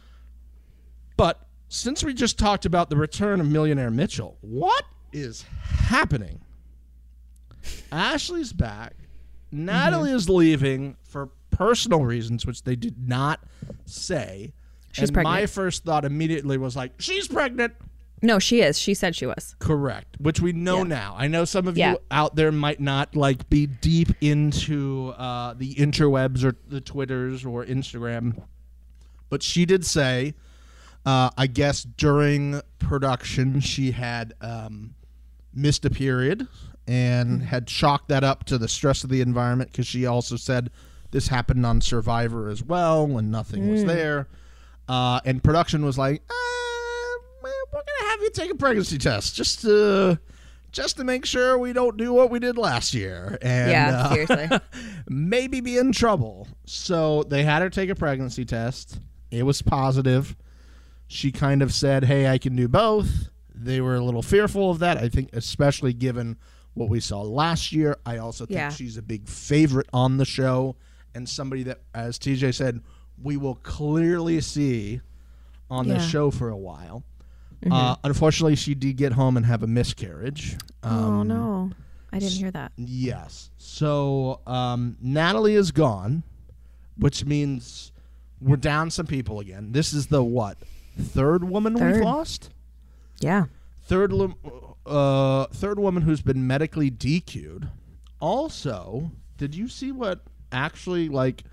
But 1.17 1.39
since 1.69 2.03
we 2.03 2.13
just 2.13 2.37
talked 2.37 2.65
about 2.65 2.89
the 2.89 2.95
return 2.97 3.39
of 3.39 3.47
Millionaire 3.47 3.91
Mitchell, 3.91 4.37
what 4.41 4.83
is 5.13 5.43
happening? 5.63 6.41
Ashley's 7.91 8.53
back. 8.53 8.93
Natalie 9.51 10.09
Mm-hmm. 10.09 10.17
is 10.17 10.29
leaving 10.29 10.97
for 11.03 11.29
personal 11.49 12.03
reasons, 12.05 12.45
which 12.45 12.63
they 12.63 12.75
did 12.75 13.07
not 13.07 13.41
say. 13.85 14.53
She's 14.93 15.09
and 15.09 15.23
my 15.23 15.45
first 15.45 15.83
thought 15.83 16.05
immediately 16.05 16.57
was 16.57 16.75
like, 16.75 16.93
she's 16.99 17.27
pregnant. 17.27 17.73
No, 18.21 18.37
she 18.37 18.61
is. 18.61 18.77
She 18.77 18.93
said 18.93 19.15
she 19.15 19.25
was. 19.25 19.55
Correct. 19.59 20.15
Which 20.19 20.39
we 20.39 20.53
know 20.53 20.77
Yeah. 20.79 20.83
now. 20.83 21.15
I 21.17 21.27
know 21.27 21.43
some 21.45 21.67
of 21.67 21.77
Yeah. 21.77 21.93
you 21.93 21.97
out 22.11 22.35
there 22.35 22.51
might 22.51 22.79
not 22.79 23.15
like 23.15 23.49
be 23.49 23.65
deep 23.65 24.09
into 24.21 25.13
uh, 25.17 25.53
the 25.55 25.73
interwebs 25.75 26.43
or 26.43 26.55
the 26.67 26.81
Twitters 26.81 27.43
or 27.45 27.65
Instagram, 27.65 28.41
but 29.29 29.41
she 29.41 29.65
did 29.65 29.85
say, 29.85 30.35
uh, 31.05 31.31
I 31.35 31.47
guess 31.47 31.81
during 31.83 32.61
production 32.77 33.59
she 33.59 33.91
had 33.91 34.33
um, 34.39 34.93
missed 35.53 35.83
a 35.85 35.89
period 35.89 36.47
and 36.87 37.41
had 37.43 37.65
chalked 37.67 38.09
that 38.09 38.23
up 38.23 38.43
to 38.45 38.57
the 38.59 38.67
stress 38.67 39.03
of 39.03 39.09
the 39.09 39.21
environment 39.21 39.71
because 39.71 39.87
she 39.87 40.05
also 40.05 40.35
said 40.35 40.69
this 41.09 41.27
happened 41.29 41.65
on 41.65 41.81
Survivor 41.81 42.49
as 42.49 42.61
well 42.63 43.17
and 43.17 43.31
nothing 43.31 43.67
was 43.71 43.83
there. 43.83 44.27
Uh, 44.87 45.19
and 45.25 45.43
production 45.43 45.83
was 45.85 45.97
like, 45.97 46.21
well, 46.29 46.37
we're 47.73 47.79
gonna 47.79 48.09
have 48.11 48.21
you 48.21 48.29
take 48.31 48.51
a 48.51 48.55
pregnancy 48.55 48.97
test 48.97 49.35
just 49.35 49.61
to 49.61 50.19
just 50.71 50.97
to 50.97 51.03
make 51.03 51.25
sure 51.25 51.57
we 51.57 51.73
don't 51.73 51.97
do 51.97 52.13
what 52.13 52.29
we 52.29 52.39
did 52.39 52.57
last 52.57 52.93
year 52.93 53.37
and 53.41 53.71
Yeah, 53.71 53.97
uh, 54.05 54.13
seriously. 54.13 54.59
maybe 55.09 55.59
be 55.61 55.77
in 55.77 55.91
trouble. 55.91 56.47
So 56.65 57.23
they 57.23 57.43
had 57.43 57.61
her 57.61 57.69
take 57.69 57.89
a 57.89 57.95
pregnancy 57.95 58.45
test. 58.45 58.99
It 59.31 59.43
was 59.43 59.61
positive. 59.61 60.35
She 61.07 61.31
kind 61.31 61.61
of 61.61 61.73
said, 61.73 62.05
"Hey, 62.05 62.27
I 62.27 62.37
can 62.37 62.55
do 62.55 62.67
both." 62.69 63.29
They 63.53 63.81
were 63.81 63.95
a 63.95 64.03
little 64.03 64.21
fearful 64.21 64.71
of 64.71 64.79
that. 64.79 64.97
I 64.97 65.09
think, 65.09 65.29
especially 65.33 65.93
given 65.93 66.37
what 66.73 66.87
we 66.89 66.99
saw 67.01 67.21
last 67.21 67.73
year. 67.73 67.97
I 68.05 68.17
also 68.17 68.45
think 68.45 68.55
Yeah. 68.57 68.69
she's 68.69 68.95
a 68.97 69.01
big 69.01 69.27
favorite 69.27 69.87
on 69.91 70.15
the 70.17 70.25
show, 70.25 70.77
and 71.13 71.27
somebody 71.27 71.63
that, 71.63 71.81
as 71.93 72.17
TJ 72.17 72.53
said, 72.53 72.79
we 73.21 73.35
will 73.35 73.55
clearly 73.55 74.39
see 74.39 75.01
on 75.69 75.87
the 75.87 75.95
Yeah. 75.95 75.99
Mm-hmm. 75.99 76.09
show 76.09 76.31
for 76.31 76.47
a 76.49 76.57
while. 76.57 77.03
Uh, 77.69 77.95
unfortunately, 78.03 78.55
she 78.55 78.73
did 78.73 78.97
get 78.97 79.13
home 79.13 79.37
and 79.37 79.45
have 79.45 79.61
a 79.63 79.67
miscarriage. 79.67 80.57
Um, 80.83 81.03
oh 81.03 81.23
no, 81.23 81.71
I 82.11 82.19
didn't 82.19 82.33
hear 82.33 82.51
that. 82.51 82.71
Yes. 82.77 83.51
So 83.57 84.41
um, 84.47 84.97
Natalie 85.01 85.55
is 85.55 85.71
gone, 85.71 86.23
which 86.97 87.25
means 87.25 87.91
we're 88.41 88.57
down 88.57 88.89
some 88.89 89.05
people 89.05 89.39
again. 89.39 89.71
This 89.73 89.93
is 89.93 90.07
the 90.07 90.23
what? 90.23 90.57
Third 90.99 91.43
woman 91.43 91.75
we've 91.75 92.01
lost? 92.01 92.49
Yeah. 93.19 93.45
Third 93.83 94.13
uh 94.85 95.45
third 95.47 95.79
woman 95.79 96.03
who's 96.03 96.21
been 96.21 96.47
medically 96.47 96.89
DQ'd. 96.89 97.67
Also, 98.19 99.11
did 99.37 99.53
you 99.55 99.67
see 99.67 99.91
what 99.91 100.21
actually 100.51 101.09
like 101.09 101.43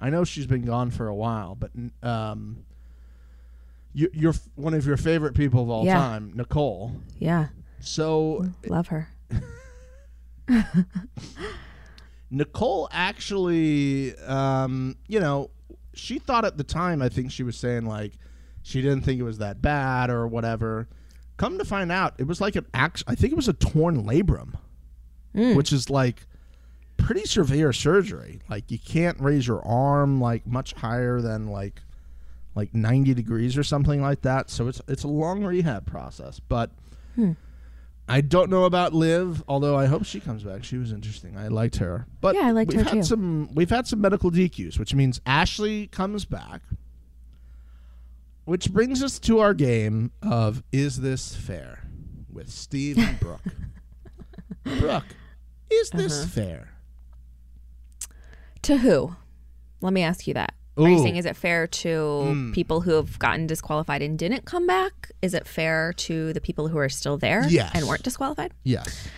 I 0.00 0.10
know 0.10 0.22
she's 0.24 0.46
been 0.46 0.64
gone 0.64 0.90
for 0.90 1.08
a 1.08 1.14
while, 1.14 1.56
but 1.56 1.70
um 2.02 2.64
you, 3.98 4.08
you're 4.12 4.34
one 4.54 4.74
of 4.74 4.86
your 4.86 4.96
favorite 4.96 5.34
people 5.34 5.62
of 5.64 5.70
all 5.70 5.84
Yeah. 5.84 5.94
time, 5.98 6.32
Nicole. 6.34 6.92
Yeah. 7.18 7.48
So 7.80 8.46
Love 8.66 8.88
her. 8.88 9.08
Nicole 12.30 12.88
actually, 12.92 14.16
um, 14.18 14.96
you 15.06 15.18
know, 15.20 15.50
she 15.94 16.18
thought 16.18 16.44
at 16.44 16.56
the 16.58 16.64
time, 16.64 17.02
I 17.02 17.08
think 17.08 17.32
she 17.32 17.42
was 17.42 17.56
saying 17.56 17.86
like 17.86 18.12
she 18.62 18.82
didn't 18.82 19.02
think 19.02 19.18
it 19.18 19.24
was 19.24 19.38
that 19.38 19.60
bad 19.62 20.10
or 20.10 20.26
whatever. 20.28 20.88
Come 21.38 21.58
to 21.58 21.64
find 21.64 21.90
out, 21.90 22.14
it 22.18 22.26
was 22.26 22.40
like 22.40 22.56
an 22.56 22.66
act. 22.74 23.02
I 23.06 23.14
think 23.14 23.32
it 23.32 23.36
was 23.36 23.48
a 23.48 23.52
torn 23.52 24.04
labrum, 24.04 24.54
which 25.32 25.72
is 25.72 25.88
like 25.88 26.26
pretty 26.98 27.24
severe 27.24 27.72
surgery. 27.72 28.40
Like 28.48 28.70
you 28.70 28.78
can't 28.78 29.18
raise 29.20 29.46
your 29.46 29.64
arm 29.66 30.20
like 30.20 30.46
much 30.46 30.72
higher 30.74 31.20
than 31.20 31.46
like 31.48 31.80
like 32.58 32.74
90 32.74 33.14
degrees 33.14 33.56
or 33.56 33.62
something 33.62 34.02
like 34.02 34.20
that. 34.22 34.50
So 34.50 34.68
it's 34.68 34.82
it's 34.88 35.04
a 35.04 35.08
long 35.08 35.42
rehab 35.44 35.86
process, 35.86 36.38
but 36.40 36.70
I 38.10 38.20
don't 38.20 38.50
know 38.50 38.64
about 38.64 38.92
Liv, 38.94 39.42
although 39.48 39.76
I 39.76 39.86
hope 39.86 40.04
she 40.04 40.18
comes 40.20 40.42
back. 40.42 40.64
She 40.64 40.76
was 40.78 40.92
interesting. 40.92 41.36
I 41.36 41.48
liked 41.48 41.76
her. 41.76 42.06
But 42.20 42.34
Yeah, 42.36 42.42
I 42.48 42.50
liked 42.52 42.70
we've 42.72 42.80
her 42.80 42.84
had 42.84 42.92
too. 42.94 43.02
some 43.02 43.54
we've 43.54 43.70
had 43.70 43.86
some 43.86 44.00
medical 44.00 44.30
DQs, 44.30 44.78
which 44.78 44.94
means 44.94 45.20
Ashley 45.26 45.86
comes 45.88 46.24
back. 46.24 46.62
Which 48.44 48.72
brings 48.72 49.02
us 49.02 49.18
to 49.20 49.40
our 49.40 49.52
game 49.54 50.10
of 50.22 50.62
Is 50.72 51.00
This 51.00 51.34
Fair? 51.34 51.84
with 52.32 52.48
Steve 52.50 52.96
and 52.98 53.18
Brooke. 53.20 53.42
Brooke, 54.80 55.04
is 55.70 55.90
this 55.90 56.18
Uh-huh. 56.20 56.28
fair? 56.28 56.68
To 58.62 58.78
who? 58.78 59.16
Let 59.80 59.92
me 59.92 60.02
ask 60.02 60.26
you 60.26 60.34
that. 60.34 60.54
Are 60.78 60.88
you 60.88 60.96
Ooh. 60.96 61.02
saying 61.02 61.16
is 61.16 61.26
it 61.26 61.36
fair 61.36 61.66
to 61.66 62.50
people 62.54 62.80
who 62.80 62.92
have 62.92 63.18
gotten 63.18 63.46
disqualified 63.46 64.00
and 64.02 64.18
didn't 64.18 64.44
come 64.44 64.66
back? 64.66 65.10
Is 65.22 65.34
it 65.34 65.46
fair 65.46 65.92
to 65.94 66.32
the 66.32 66.40
people 66.40 66.68
who 66.68 66.78
are 66.78 66.88
still 66.88 67.18
there 67.18 67.44
Yes. 67.48 67.72
and 67.74 67.86
weren't 67.88 68.02
disqualified? 68.04 68.52
Yes. 68.62 69.08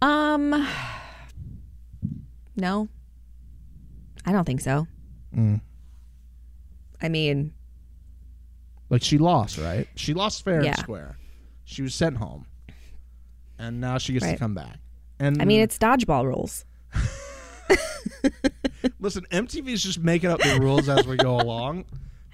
Um 0.00 0.66
No. 2.56 2.88
I 4.24 4.30
don't 4.32 4.44
think 4.44 4.60
so. 4.60 4.86
Mm. 5.36 5.60
I 7.00 7.08
mean, 7.08 7.52
Like 8.90 9.02
she 9.02 9.18
lost, 9.18 9.58
right? 9.58 9.88
She 9.96 10.14
lost 10.14 10.44
fair 10.44 10.62
Yeah. 10.62 10.70
and 10.70 10.78
square. 10.78 11.16
She 11.64 11.82
was 11.82 11.94
sent 11.94 12.18
home. 12.18 12.46
And 13.58 13.80
now 13.80 13.98
she 13.98 14.12
gets 14.12 14.24
to 14.24 14.30
Right. 14.32 14.38
come 14.38 14.54
back. 14.54 14.78
And 15.18 15.42
I 15.42 15.44
mean 15.46 15.60
it's 15.60 15.78
dodgeball 15.78 16.24
rules. 16.26 16.64
listen, 19.00 19.26
MTV's 19.30 19.82
just 19.82 19.98
making 20.00 20.30
up 20.30 20.40
the 20.40 20.58
rules 20.60 20.88
as 20.88 21.06
we 21.06 21.16
go 21.16 21.36
along. 21.40 21.84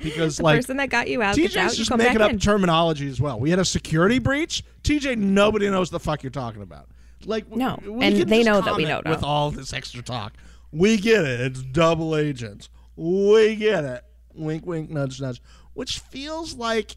Because 0.00 0.36
The 0.36 0.44
like 0.44 0.58
person 0.58 0.76
that 0.76 0.90
got 0.90 1.08
you 1.08 1.22
out 1.22 1.30
out, 1.30 1.36
TJ's 1.36 1.76
you 1.76 1.84
just 1.84 1.96
making 1.96 2.20
up 2.20 2.30
in. 2.30 2.38
terminology 2.38 3.08
as 3.08 3.20
well. 3.20 3.40
We 3.40 3.50
had 3.50 3.58
a 3.58 3.64
security 3.64 4.20
breach. 4.20 4.62
TJ, 4.84 5.18
nobody 5.18 5.68
knows 5.68 5.90
the 5.90 5.98
fuck 5.98 6.22
you're 6.22 6.30
talking 6.30 6.62
about. 6.62 6.86
Like 7.24 7.50
No, 7.50 7.80
we 7.84 8.04
and 8.06 8.16
they 8.16 8.44
know 8.44 8.60
that 8.60 8.76
we 8.76 8.84
don't 8.84 9.04
With 9.08 9.24
all 9.24 9.50
this 9.50 9.72
extra 9.72 10.02
talk, 10.02 10.34
we 10.70 10.98
get 10.98 11.24
it. 11.24 11.40
It's 11.40 11.62
double 11.62 12.14
agents. 12.14 12.68
We 12.94 13.56
get 13.56 13.84
it. 13.84 14.04
Wink, 14.34 14.64
wink, 14.64 14.88
nudge, 14.88 15.20
nudge. 15.20 15.42
Which 15.74 15.98
feels 15.98 16.54
like 16.54 16.96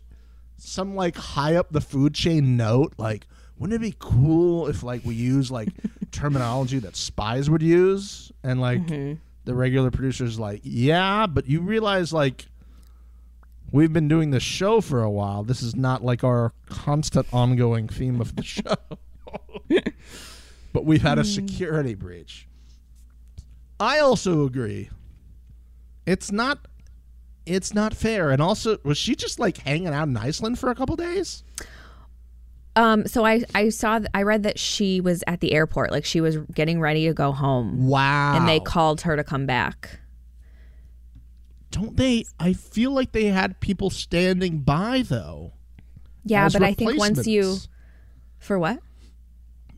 some 0.57 0.95
like 0.95 1.15
high 1.15 1.55
up 1.55 1.71
the 1.71 1.81
food 1.81 2.13
chain 2.13 2.55
note. 2.55 2.93
Like, 2.99 3.25
wouldn't 3.57 3.81
it 3.81 3.83
be 3.83 3.95
cool 3.97 4.67
if 4.67 4.83
like 4.83 5.03
we 5.03 5.15
use 5.15 5.49
like 5.49 5.69
terminology 6.11 6.77
that 6.79 6.95
spies 6.95 7.49
would 7.49 7.63
use, 7.63 8.31
and 8.43 8.61
like 8.61 8.81
Mm-hmm. 8.85 9.13
The 9.45 9.53
regular 9.53 9.91
producers 9.91 10.39
like, 10.39 10.61
yeah, 10.63 11.27
but 11.27 11.47
you 11.47 11.61
realize 11.61 12.13
like 12.13 12.47
we've 13.71 13.93
been 13.93 14.07
doing 14.07 14.31
this 14.31 14.43
show 14.43 14.81
for 14.81 15.01
a 15.01 15.09
while. 15.09 15.43
This 15.43 15.61
is 15.61 15.75
not 15.75 16.03
like 16.03 16.23
our 16.23 16.53
constant 16.67 17.27
ongoing 17.33 17.87
theme 17.87 18.21
of 18.21 18.35
the 18.35 18.43
show. 18.43 18.75
but 20.73 20.85
we've 20.85 21.01
had 21.01 21.17
a 21.17 21.23
hmm. 21.23 21.27
security 21.27 21.95
breach. 21.95 22.47
I 23.79 23.99
also 23.99 24.45
agree. 24.45 24.89
It's 26.05 26.31
not 26.31 26.67
it's 27.45 27.73
not 27.73 27.95
fair. 27.95 28.29
And 28.29 28.41
also 28.41 28.77
was 28.83 28.97
she 28.97 29.15
just 29.15 29.39
like 29.39 29.57
hanging 29.57 29.87
out 29.87 30.07
in 30.07 30.17
Iceland 30.17 30.59
for 30.59 30.69
a 30.69 30.75
couple 30.75 30.95
days? 30.95 31.43
Um 32.75 33.05
so 33.07 33.25
I 33.25 33.43
I 33.53 33.69
saw 33.69 33.99
th- 33.99 34.09
I 34.13 34.23
read 34.23 34.43
that 34.43 34.57
she 34.57 35.01
was 35.01 35.23
at 35.27 35.39
the 35.41 35.53
airport 35.53 35.91
like 35.91 36.05
she 36.05 36.21
was 36.21 36.37
getting 36.53 36.79
ready 36.79 37.05
to 37.07 37.13
go 37.13 37.31
home 37.31 37.87
Wow. 37.87 38.37
and 38.37 38.47
they 38.47 38.59
called 38.59 39.01
her 39.01 39.15
to 39.15 39.23
come 39.23 39.45
back. 39.45 39.99
don't 41.71 41.95
they 41.97 42.25
I 42.39 42.53
feel 42.53 42.91
like 42.91 43.11
they 43.11 43.25
had 43.25 43.59
people 43.59 43.89
standing 43.89 44.59
by 44.59 45.03
though. 45.07 45.53
Yeah, 46.23 46.49
but 46.51 46.61
I 46.63 46.73
think 46.73 46.97
once 46.97 47.25
you 47.25 47.57
for 48.39 48.59
what? 48.59 48.79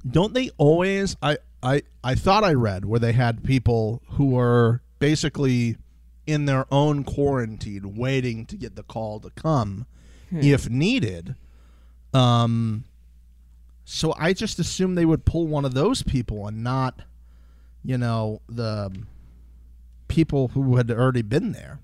don't 0.09 0.33
they 0.33 0.49
always 0.57 1.15
I, 1.21 1.37
I 1.61 1.81
I 2.03 2.15
thought 2.15 2.43
I 2.43 2.53
read 2.53 2.83
where 2.85 2.99
they 2.99 3.13
had 3.13 3.43
people 3.43 4.01
who 4.09 4.31
were 4.31 4.81
basically 4.99 5.77
in 6.27 6.45
their 6.45 6.65
own 6.71 7.03
quarantine 7.05 7.95
waiting 7.95 8.45
to 8.47 8.57
get 8.57 8.75
the 8.75 8.83
call 8.83 9.19
to 9.21 9.29
come 9.31 9.85
if 10.31 10.69
needed 10.69 11.35
um 12.13 12.83
so 13.85 14.13
I 14.17 14.33
just 14.33 14.59
assumed 14.59 14.97
they 14.97 15.05
would 15.05 15.25
pull 15.25 15.47
one 15.47 15.65
of 15.65 15.73
those 15.73 16.03
people 16.03 16.47
and 16.47 16.63
not 16.63 17.01
you 17.83 17.97
know 17.97 18.41
the 18.47 18.91
people 20.07 20.49
who 20.49 20.77
had 20.77 20.89
already 20.91 21.21
been 21.21 21.51
there. 21.51 21.79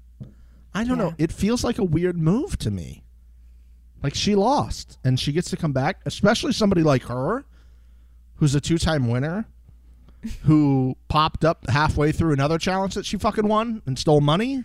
I 0.74 0.84
don't 0.84 0.98
know. 0.98 1.16
It 1.18 1.32
feels 1.32 1.64
like 1.64 1.80
a 1.80 1.84
weird 1.84 2.18
move 2.18 2.58
to 2.60 2.72
me. 2.72 3.04
Like 4.04 4.16
she 4.16 4.36
lost 4.36 4.98
and 5.04 5.20
she 5.20 5.32
gets 5.32 5.50
to 5.50 5.58
come 5.58 5.74
back 5.74 6.00
especially 6.06 6.54
somebody 6.54 6.84
like 6.84 7.04
her 7.04 7.44
who's 8.36 8.56
a 8.56 8.62
two-time 8.62 9.10
winner 9.10 9.46
who 10.44 10.96
popped 11.10 11.44
up 11.44 11.70
halfway 11.70 12.12
through 12.12 12.34
another 12.34 12.58
challenge 12.58 12.94
that 12.94 13.06
she 13.06 13.18
fucking 13.18 13.48
won 13.48 13.82
and 13.86 13.98
stole 14.00 14.22
money. 14.22 14.64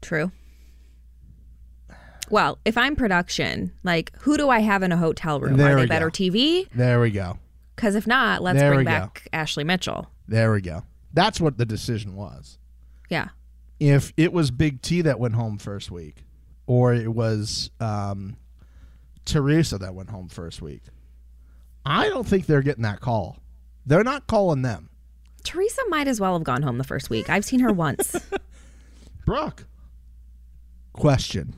True. 0.00 0.30
Well, 2.30 2.58
if 2.64 2.76
I'm 2.78 2.96
production, 2.96 3.72
like 3.84 4.12
who 4.20 4.36
do 4.36 4.48
I 4.48 4.60
have 4.60 4.82
in 4.82 4.92
a 4.92 4.96
hotel 4.96 5.40
room? 5.40 5.56
There 5.56 5.76
Are 5.76 5.80
they 5.80 5.86
better 5.86 6.10
go. 6.10 6.12
TV? 6.12 6.68
there 6.74 7.00
we 7.00 7.10
go 7.10 7.38
Because 7.76 7.94
if 7.94 8.06
not, 8.06 8.42
let's 8.42 8.58
There 8.58 8.72
bring 8.74 8.84
back 8.84 9.26
Ashley 9.32 9.64
Mitchell. 9.64 10.10
there 10.26 10.52
we 10.52 10.60
go 10.60 10.84
that's 11.14 11.40
what 11.40 11.56
the 11.56 11.64
decision 11.64 12.14
was 12.14 12.58
Yeah. 13.08 13.28
if 13.80 14.12
it 14.16 14.32
was 14.32 14.50
big 14.50 14.82
t 14.82 15.00
that 15.02 15.18
went 15.18 15.34
home 15.34 15.56
first 15.58 15.90
week 15.90 16.24
or 16.66 16.92
it 16.92 17.08
was 17.14 17.70
um, 17.80 18.36
theresa 19.24 19.78
that 19.78 19.94
went 19.94 20.10
home 20.10 20.28
first 20.28 20.60
week 20.60 20.82
i 21.86 22.08
don't 22.10 22.26
think 22.26 22.44
they're 22.46 22.60
getting 22.62 22.82
that 22.82 23.00
call 23.00 23.38
they're 23.86 24.04
not 24.04 24.26
calling 24.26 24.62
them 24.62 24.90
Theresa 25.44 25.80
might 25.88 26.08
as 26.08 26.20
well 26.20 26.34
have 26.34 26.44
gone 26.44 26.62
home 26.62 26.76
the 26.76 26.84
first 26.84 27.08
week. 27.08 27.30
I've 27.30 27.44
seen 27.44 27.60
her 27.60 27.72
once. 27.72 28.14
brooke 29.24 29.64
question 30.92 31.54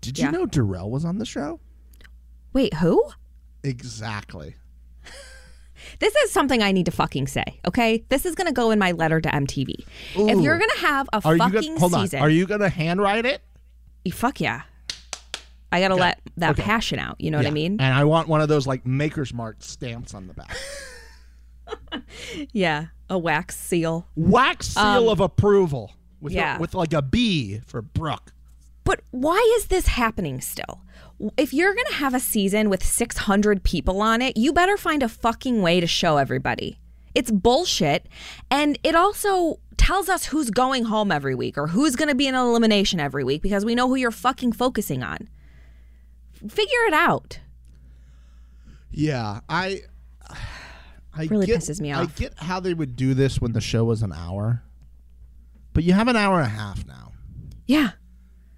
did 0.00 0.18
you 0.18 0.30
know 0.30 0.46
darrell 0.46 0.90
was 0.90 1.04
on 1.04 1.18
the 1.18 1.26
show 1.26 1.60
Wait, 2.52 2.74
who? 2.74 3.02
exactly 3.62 4.54
This 6.00 6.14
is 6.16 6.32
something 6.32 6.60
I 6.62 6.72
need 6.72 6.86
to 6.86 6.90
fucking 6.92 7.28
say, 7.28 7.44
okay? 7.66 8.04
This 8.08 8.26
is 8.26 8.34
going 8.34 8.48
to 8.48 8.52
go 8.52 8.72
in 8.72 8.78
my 8.80 8.92
letter 8.92 9.20
to 9.20 9.28
MTV. 9.28 9.74
If 10.16 10.40
you're 10.40 10.58
going 10.58 10.70
to 10.74 10.78
have 10.80 11.08
a 11.12 11.16
are 11.24 11.36
fucking 11.38 11.62
gonna 11.76 11.78
hold 11.80 11.92
season, 11.92 12.18
on 12.18 12.26
are 12.26 12.28
you 12.30 12.46
gonna 12.46 12.68
handwrite 12.68 13.24
it 13.24 13.40
fuck 14.12 14.40
yeah. 14.40 14.62
I 15.70 15.80
got 15.80 15.88
to 15.88 15.94
Okay. 15.94 16.00
let 16.02 16.20
that 16.38 16.50
Okay. 16.52 16.62
passion 16.62 16.98
out. 16.98 17.20
You 17.20 17.30
know 17.30 17.38
what 17.38 17.46
I 17.46 17.50
mean? 17.50 17.72
And 17.80 17.94
I 17.94 18.04
want 18.04 18.26
one 18.28 18.40
of 18.40 18.48
those 18.48 18.66
like 18.66 18.84
Maker's 18.86 19.32
Mark 19.32 19.56
stamps 19.60 20.14
on 20.14 20.26
the 20.26 20.34
back. 20.34 20.56
Yeah. 22.52 22.86
A 23.10 23.18
wax 23.18 23.56
seal. 23.56 24.06
Wax 24.16 24.68
seal 24.68 25.10
of 25.10 25.20
approval 25.20 25.92
with 26.20 26.32
Um, 26.32 26.36
yeah. 26.38 26.56
a, 26.56 26.60
with 26.60 26.74
like 26.74 26.92
a 26.92 27.02
B 27.02 27.60
for 27.66 27.82
Brooke. 27.82 28.32
But 28.88 29.02
why 29.10 29.36
is 29.58 29.66
this 29.66 29.86
happening 29.86 30.40
still? 30.40 30.80
If 31.36 31.52
you're 31.52 31.74
going 31.74 31.88
to 31.88 31.96
have 31.96 32.14
a 32.14 32.20
season 32.20 32.70
with 32.70 32.82
600 32.82 33.62
people 33.62 34.00
on 34.00 34.22
it, 34.22 34.38
you 34.38 34.50
better 34.50 34.78
find 34.78 35.02
a 35.02 35.10
fucking 35.10 35.60
way 35.60 35.78
to 35.78 35.86
show 35.86 36.16
everybody. 36.16 36.78
It's 37.14 37.30
bullshit. 37.30 38.08
And 38.50 38.78
it 38.82 38.94
also 38.94 39.60
tells 39.76 40.08
us 40.08 40.24
who's 40.24 40.48
going 40.48 40.84
home 40.84 41.12
every 41.12 41.34
week 41.34 41.58
or 41.58 41.66
who's 41.66 41.96
going 41.96 42.08
to 42.08 42.14
be 42.14 42.26
in 42.26 42.34
an 42.34 42.40
elimination 42.40 42.98
every 42.98 43.24
week 43.24 43.42
because 43.42 43.62
we 43.62 43.74
know 43.74 43.88
who 43.88 43.96
you're 43.96 44.10
fucking 44.10 44.52
focusing 44.52 45.02
on. 45.02 45.28
Figure 46.48 46.84
it 46.86 46.94
out. 46.94 47.40
Yeah, 48.90 49.40
I. 49.50 49.82
I 51.12 51.26
Really 51.26 51.44
get, 51.44 51.60
pisses 51.60 51.78
me 51.78 51.92
off. 51.92 52.04
I 52.04 52.18
get 52.18 52.32
how 52.38 52.58
they 52.58 52.72
would 52.72 52.96
do 52.96 53.12
this 53.12 53.38
when 53.38 53.52
the 53.52 53.60
show 53.60 53.84
was 53.84 54.02
an 54.02 54.14
hour, 54.14 54.62
but 55.74 55.84
you 55.84 55.92
have 55.92 56.08
an 56.08 56.16
hour 56.16 56.38
and 56.38 56.46
a 56.46 56.48
half 56.56 56.86
now. 56.86 57.12
Yeah. 57.66 57.90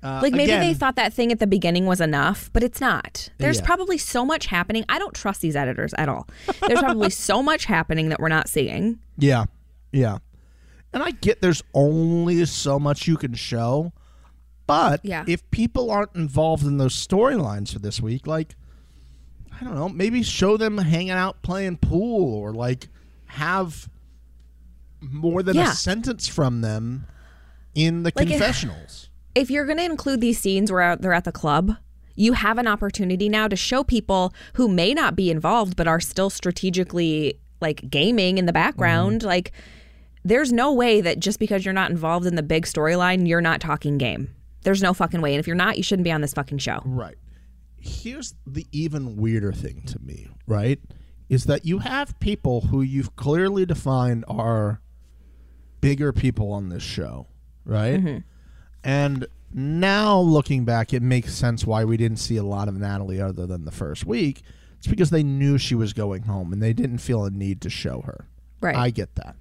Uh, 0.03 0.21
Like 0.23 0.33
maybe 0.33 0.45
again, 0.45 0.61
they 0.61 0.73
thought 0.75 0.97
that 0.97 1.13
thing 1.13 1.31
at 1.31 1.41
the 1.41 1.47
beginning 1.47 1.85
was 1.85 2.01
enough, 2.01 2.49
but 2.55 2.63
it's 2.63 2.81
not. 2.81 3.29
There's 3.39 3.59
Yeah. 3.59 3.67
probably 3.67 3.99
so 3.99 4.25
much 4.25 4.47
happening. 4.47 4.85
I 4.89 4.99
don't 4.99 5.15
trust 5.15 5.43
these 5.43 5.55
editors 5.57 5.93
at 5.95 6.09
all. 6.09 6.27
There's 6.67 6.81
probably 6.81 7.11
so 7.29 7.43
much 7.43 7.67
happening 7.67 8.09
that 8.09 8.19
we're 8.19 8.29
not 8.29 8.49
seeing. 8.49 8.99
Yeah, 9.19 9.45
yeah, 9.93 10.19
and 10.95 11.03
I 11.03 11.11
get 11.11 11.43
there's 11.43 11.63
only 11.75 12.45
so 12.47 12.79
much 12.79 13.07
you 13.07 13.17
can 13.19 13.35
show, 13.35 13.93
but 14.67 15.01
Yeah. 15.05 15.25
if 15.27 15.49
people 15.51 15.91
aren't 15.91 16.15
involved 16.17 16.65
in 16.65 16.79
those 16.79 16.95
storylines 16.95 17.73
for 17.73 17.79
this 17.81 18.01
week, 18.01 18.27
like 18.27 18.57
I 19.61 19.65
don't 19.65 19.75
know, 19.75 19.91
maybe 19.91 20.23
show 20.23 20.57
them 20.57 20.79
hanging 20.79 21.11
out 21.11 21.43
playing 21.43 21.77
pool 21.77 22.33
or 22.39 22.55
like 22.55 22.89
have 23.27 23.91
more 25.03 25.43
than 25.43 25.57
Yeah. 25.57 25.73
a 25.73 25.75
sentence 25.75 26.27
from 26.29 26.63
them 26.63 27.05
in 27.75 28.03
the 28.03 28.13
Like 28.17 28.29
confessionals. 28.29 29.05
if 29.05 29.10
you're 29.51 29.67
going 29.67 29.79
to 29.79 29.85
include 29.85 30.21
these 30.21 30.41
scenes 30.41 30.73
where 30.73 30.97
they're 30.97 31.13
at 31.13 31.25
the 31.25 31.33
club, 31.33 31.77
you 32.17 32.33
have 32.33 32.59
an 32.59 32.67
opportunity 32.67 33.29
now 33.29 33.49
to 33.49 33.57
show 33.57 33.85
people 33.85 34.35
who 34.55 34.69
may 34.69 34.93
not 34.93 35.17
be 35.17 35.31
involved 35.31 35.77
but 35.77 35.87
are 35.87 36.01
still 36.01 36.31
strategically 36.31 37.39
like 37.61 37.89
gaming 37.89 38.39
in 38.39 38.47
the 38.47 38.53
background. 38.53 39.21
Mm-hmm. 39.21 39.29
Like, 39.29 39.53
there's 40.25 40.53
no 40.53 40.73
way 40.73 41.01
that 41.01 41.19
just 41.19 41.39
because 41.39 41.65
you're 41.65 41.73
not 41.75 41.91
involved 41.91 42.27
in 42.27 42.35
the 42.35 42.43
big 42.43 42.67
storyline, 42.67 43.27
you're 43.27 43.41
not 43.41 43.61
talking 43.61 43.99
game. 43.99 44.35
There's 44.63 44.83
no 44.83 44.93
fucking 44.93 45.23
way. 45.23 45.33
And 45.33 45.41
if 45.41 45.47
you're 45.47 45.57
not, 45.57 45.77
you 45.77 45.83
shouldn't 45.83 46.05
be 46.05 46.13
on 46.13 46.21
this 46.21 46.35
fucking 46.35 46.59
show. 46.59 46.83
Right. 46.85 47.17
Here's 47.77 48.35
the 48.47 48.67
even 48.73 49.17
weirder 49.17 49.53
thing 49.53 49.83
to 49.87 49.99
me, 50.01 50.29
right? 50.47 50.79
Is 51.31 51.45
that 51.45 51.65
you 51.65 51.79
have 51.79 52.19
people 52.21 52.63
who 52.63 52.83
you've 52.83 53.17
clearly 53.17 53.65
defined 53.65 54.25
are 54.29 54.83
bigger 55.81 56.13
people 56.13 56.53
on 56.53 56.69
this 56.69 56.83
show, 56.83 57.29
right? 57.65 57.99
Mm-hmm. 57.99 58.19
And 58.83 59.27
now 59.53 60.19
looking 60.19 60.65
back, 60.65 60.93
it 60.93 61.03
makes 61.03 61.35
sense 61.35 61.67
why 61.67 61.85
we 61.85 61.97
didn't 61.97 62.19
see 62.19 62.37
a 62.37 62.43
lot 62.43 62.69
of 62.69 62.77
Natalie 62.77 63.21
other 63.21 63.47
than 63.47 63.65
the 63.65 63.71
first 63.71 64.07
week. 64.07 64.43
It's 64.79 64.87
because 64.87 65.11
they 65.11 65.23
knew 65.23 65.59
she 65.59 65.75
was 65.75 65.93
going 65.93 66.23
home 66.23 66.53
and 66.53 66.63
they 66.63 66.73
didn't 66.73 66.99
feel 66.99 67.25
a 67.25 67.31
need 67.31 67.61
to 67.63 67.71
show 67.71 68.01
her. 68.03 68.27
Right. 68.61 68.77
I 68.77 68.91
get 68.91 69.15
that. 69.17 69.37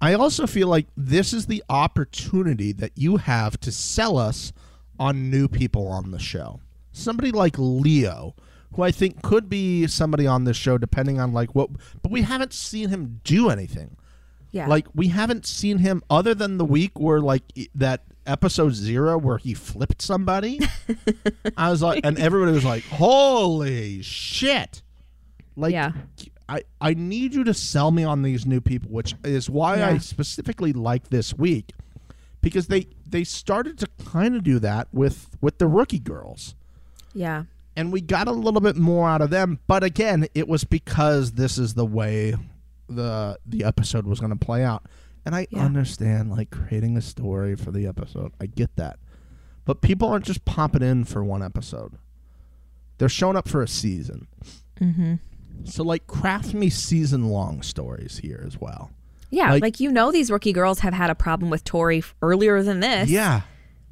I 0.00 0.14
also 0.14 0.46
feel 0.46 0.68
like 0.68 0.86
this 0.96 1.32
is 1.32 1.46
the 1.46 1.62
opportunity 1.68 2.72
that 2.72 2.92
you 2.94 3.16
have 3.16 3.58
to 3.60 3.72
sell 3.72 4.16
us 4.16 4.52
on 4.98 5.30
new 5.30 5.48
people 5.48 5.88
on 5.88 6.10
the 6.10 6.18
show. 6.18 6.60
Somebody 6.92 7.32
like 7.32 7.56
Leo, 7.58 8.34
who 8.74 8.82
I 8.82 8.92
think 8.92 9.22
could 9.22 9.48
be 9.48 9.86
somebody 9.86 10.26
on 10.26 10.44
this 10.44 10.56
show 10.56 10.78
depending 10.78 11.20
on 11.20 11.32
like 11.32 11.54
what 11.54 11.70
but 12.02 12.10
we 12.10 12.22
haven't 12.22 12.52
seen 12.52 12.88
him 12.88 13.20
do 13.24 13.50
anything. 13.50 13.96
Yeah. 14.58 14.66
Like 14.66 14.86
we 14.94 15.08
haven't 15.08 15.46
seen 15.46 15.78
him 15.78 16.02
other 16.10 16.34
than 16.34 16.58
the 16.58 16.64
week 16.64 16.98
where 16.98 17.20
like 17.20 17.42
that 17.74 18.02
episode 18.26 18.74
0 18.74 19.18
where 19.18 19.38
he 19.38 19.54
flipped 19.54 20.02
somebody. 20.02 20.60
I 21.56 21.70
was 21.70 21.80
like 21.80 22.04
and 22.04 22.18
everybody 22.18 22.52
was 22.52 22.64
like, 22.64 22.84
"Holy 22.84 24.02
shit." 24.02 24.82
Like 25.56 25.72
Yeah. 25.72 25.92
I, 26.48 26.62
I 26.80 26.94
need 26.94 27.34
you 27.34 27.44
to 27.44 27.52
sell 27.52 27.90
me 27.90 28.04
on 28.04 28.22
these 28.22 28.46
new 28.46 28.60
people, 28.60 28.90
which 28.90 29.14
is 29.22 29.50
why 29.50 29.82
I 29.84 29.98
specifically 29.98 30.72
like 30.72 31.10
this 31.10 31.34
week, 31.34 31.72
because 32.40 32.68
they 32.68 32.86
they 33.06 33.22
started 33.22 33.78
to 33.78 33.88
kind 34.06 34.34
of 34.34 34.44
do 34.44 34.58
that 34.60 34.88
with 34.90 35.36
with 35.42 35.58
the 35.58 35.66
rookie 35.66 35.98
girls, 35.98 36.54
yeah. 37.12 37.44
and 37.76 37.92
we 37.92 38.00
got 38.00 38.28
a 38.28 38.32
little 38.32 38.62
bit 38.62 38.76
more 38.76 39.10
out 39.10 39.20
of 39.20 39.28
them. 39.28 39.58
But 39.66 39.84
again, 39.84 40.26
it 40.34 40.48
was 40.48 40.64
because 40.64 41.32
this 41.32 41.58
is 41.58 41.74
the 41.74 41.84
way 41.84 42.34
the 42.88 43.38
the 43.46 43.64
episode 43.64 44.06
was 44.06 44.20
going 44.20 44.30
to 44.36 44.44
play 44.44 44.64
out, 44.64 44.84
and 45.26 45.34
I 45.34 45.46
Yeah. 45.50 45.64
understand 45.64 46.30
like 46.30 46.50
creating 46.50 46.96
a 46.96 47.00
story 47.02 47.54
for 47.56 47.70
the 47.70 47.86
episode. 47.86 48.32
I 48.40 48.46
get 48.46 48.74
that, 48.76 48.98
but 49.64 49.80
people 49.82 50.08
aren't 50.08 50.24
just 50.24 50.44
popping 50.44 50.82
in 50.82 51.04
for 51.04 51.22
one 51.24 51.42
episode; 51.42 51.94
they're 52.98 53.08
showing 53.08 53.36
up 53.36 53.48
for 53.48 53.62
a 53.62 53.68
season. 53.68 54.26
Mm-hmm. 54.80 55.14
So 55.64 55.82
like 55.82 56.06
craft 56.06 56.54
me 56.54 56.70
season 56.70 57.28
long 57.30 57.62
stories 57.62 58.18
here 58.18 58.42
as 58.46 58.60
well. 58.60 58.90
Yeah. 59.30 59.50
Like- 59.50 59.62
Like, 59.62 59.80
you 59.80 59.90
know, 59.92 60.10
these 60.12 60.30
rookie 60.30 60.52
girls 60.52 60.78
have 60.80 60.94
had 60.94 61.10
a 61.10 61.14
problem 61.14 61.50
with 61.50 61.64
Tori 61.64 62.02
earlier 62.22 62.62
than 62.62 62.80
this. 62.80 63.10
Yeah. 63.10 63.42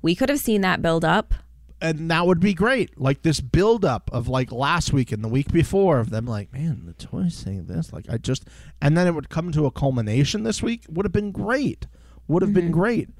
We 0.00 0.14
could 0.14 0.28
have 0.28 0.38
seen 0.38 0.60
that 0.62 0.80
build 0.80 1.04
up. 1.04 1.34
And 1.80 2.10
that 2.10 2.26
would 2.26 2.40
be 2.40 2.54
great. 2.54 2.98
Like 2.98 3.20
this 3.22 3.40
build 3.40 3.84
up 3.84 4.08
of 4.12 4.28
like 4.28 4.50
last 4.50 4.92
week 4.94 5.12
and 5.12 5.22
the 5.22 5.28
week 5.28 5.52
before 5.52 5.98
of 5.98 6.08
them 6.10 6.24
like, 6.24 6.50
man, 6.52 6.84
the 6.86 6.94
toy's 6.94 7.34
saying 7.34 7.66
this. 7.66 7.92
Like 7.92 8.06
I 8.08 8.16
just 8.16 8.44
and 8.80 8.96
then 8.96 9.06
it 9.06 9.14
would 9.14 9.28
come 9.28 9.52
to 9.52 9.66
a 9.66 9.70
culmination 9.70 10.42
this 10.42 10.62
week 10.62 10.84
would 10.88 11.04
have 11.04 11.12
been 11.12 11.32
great. 11.32 11.86
Would 12.28 12.42
have 12.42 12.54
been 12.54 12.70
great. 12.70 13.10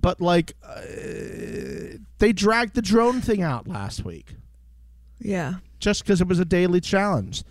But 0.00 0.20
like 0.20 0.54
uh, 0.64 0.80
they 2.18 2.32
dragged 2.32 2.74
the 2.74 2.82
drone 2.82 3.20
thing 3.20 3.42
out 3.42 3.66
last 3.66 4.04
week 4.04 4.34
Yeah. 5.18 5.54
just 5.80 6.04
because 6.04 6.20
it 6.20 6.28
was 6.28 6.38
a 6.38 6.44
daily 6.44 6.80
challenge. 6.80 7.42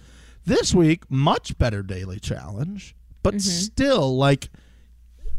This 0.45 0.73
week, 0.73 1.03
much 1.11 1.57
better 1.57 1.83
daily 1.83 2.19
challenge, 2.21 2.95
but 3.21 3.41
still 3.41 4.15
like 4.15 4.49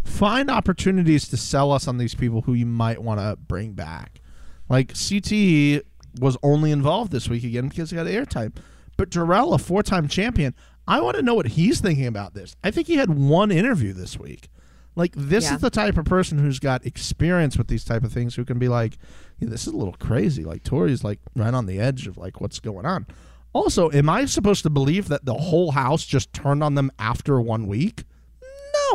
find 0.04 0.50
opportunities 0.50 1.26
to 1.28 1.36
sell 1.38 1.72
us 1.72 1.88
on 1.88 1.96
these 1.96 2.14
people 2.14 2.42
who 2.42 2.52
you 2.52 2.66
might 2.66 3.02
want 3.02 3.20
to 3.20 3.36
bring 3.36 3.72
back. 3.72 4.20
Like 4.68 4.92
CTE 4.94 5.82
was 6.20 6.36
only 6.42 6.70
involved 6.70 7.12
this 7.12 7.28
week 7.28 7.44
again 7.44 7.68
because 7.68 7.90
he 7.90 7.96
got 7.96 8.06
airtime. 8.06 8.54
But 8.96 9.10
Darrell, 9.10 9.54
a 9.54 9.58
four 9.58 9.82
time 9.82 10.08
champion, 10.08 10.54
I 10.86 11.00
want 11.00 11.16
to 11.16 11.22
know 11.22 11.34
what 11.34 11.46
he's 11.48 11.80
thinking 11.80 12.06
about 12.06 12.34
this. 12.34 12.56
I 12.64 12.70
think 12.70 12.86
he 12.86 12.96
had 12.96 13.10
one 13.10 13.50
interview 13.50 13.92
this 13.92 14.18
week. 14.18 14.48
Like 14.96 15.12
this 15.14 15.44
Yeah. 15.44 15.54
is 15.54 15.60
the 15.60 15.70
type 15.70 15.96
of 15.96 16.04
person 16.06 16.38
who's 16.38 16.58
got 16.58 16.84
experience 16.84 17.56
with 17.56 17.68
these 17.68 17.84
type 17.84 18.02
of 18.02 18.12
things 18.12 18.34
who 18.34 18.44
can 18.44 18.58
be 18.58 18.68
like, 18.68 18.98
yeah, 19.38 19.48
this 19.48 19.66
is 19.66 19.72
a 19.72 19.76
little 19.76 19.94
crazy. 19.94 20.44
Like 20.44 20.64
Tori's 20.64 21.04
like 21.04 21.20
right 21.36 21.54
on 21.54 21.66
the 21.66 21.78
edge 21.78 22.06
of 22.08 22.16
like 22.16 22.40
what's 22.40 22.58
going 22.58 22.84
on. 22.86 23.06
Also, 23.52 23.90
am 23.92 24.10
I 24.10 24.24
supposed 24.24 24.62
to 24.64 24.70
believe 24.70 25.08
that 25.08 25.24
the 25.24 25.34
whole 25.34 25.70
house 25.72 26.04
just 26.04 26.32
turned 26.32 26.62
on 26.64 26.74
them 26.74 26.90
after 26.98 27.40
one 27.40 27.66
week? 27.66 28.04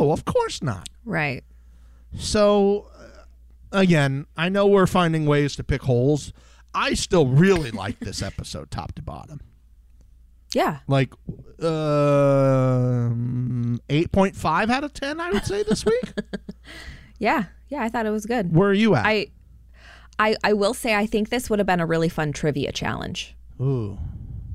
No, 0.00 0.12
of 0.12 0.24
course 0.24 0.62
not. 0.62 0.88
Right. 1.04 1.42
So, 2.16 2.90
again, 3.74 4.26
I 4.36 4.48
know 4.48 4.66
we're 4.66 4.86
finding 4.86 5.26
ways 5.26 5.54
to 5.56 5.64
pick 5.64 5.82
holes. 5.82 6.32
I 6.74 6.94
still 6.94 7.26
really 7.26 7.70
like 7.82 8.00
this 8.00 8.22
episode, 8.22 8.70
top 8.70 8.94
to 8.94 9.02
bottom. 9.02 9.40
Yeah. 10.54 10.78
Like, 10.86 11.12
um, 11.60 11.68
8.5 13.88 14.70
out 14.70 14.84
of 14.84 14.94
10, 14.94 15.20
I 15.20 15.30
would 15.32 15.44
say 15.44 15.64
this 15.64 15.84
week. 15.90 16.12
Yeah. 17.18 17.44
Yeah. 17.68 17.82
I 17.82 17.88
thought 17.88 18.06
it 18.06 18.10
was 18.10 18.24
good. 18.24 18.54
Where 18.54 18.68
are 18.68 18.74
you 18.74 18.94
at? 18.94 19.04
I, 19.04 19.26
I, 20.18 20.36
I 20.44 20.52
will 20.52 20.74
say 20.74 20.94
I 20.94 21.06
think 21.06 21.30
this 21.30 21.50
would 21.50 21.58
have 21.58 21.66
been 21.66 21.80
a 21.80 21.86
really 21.86 22.08
fun 22.08 22.32
trivia 22.32 22.70
challenge 22.70 23.34
Ooh. 23.60 23.98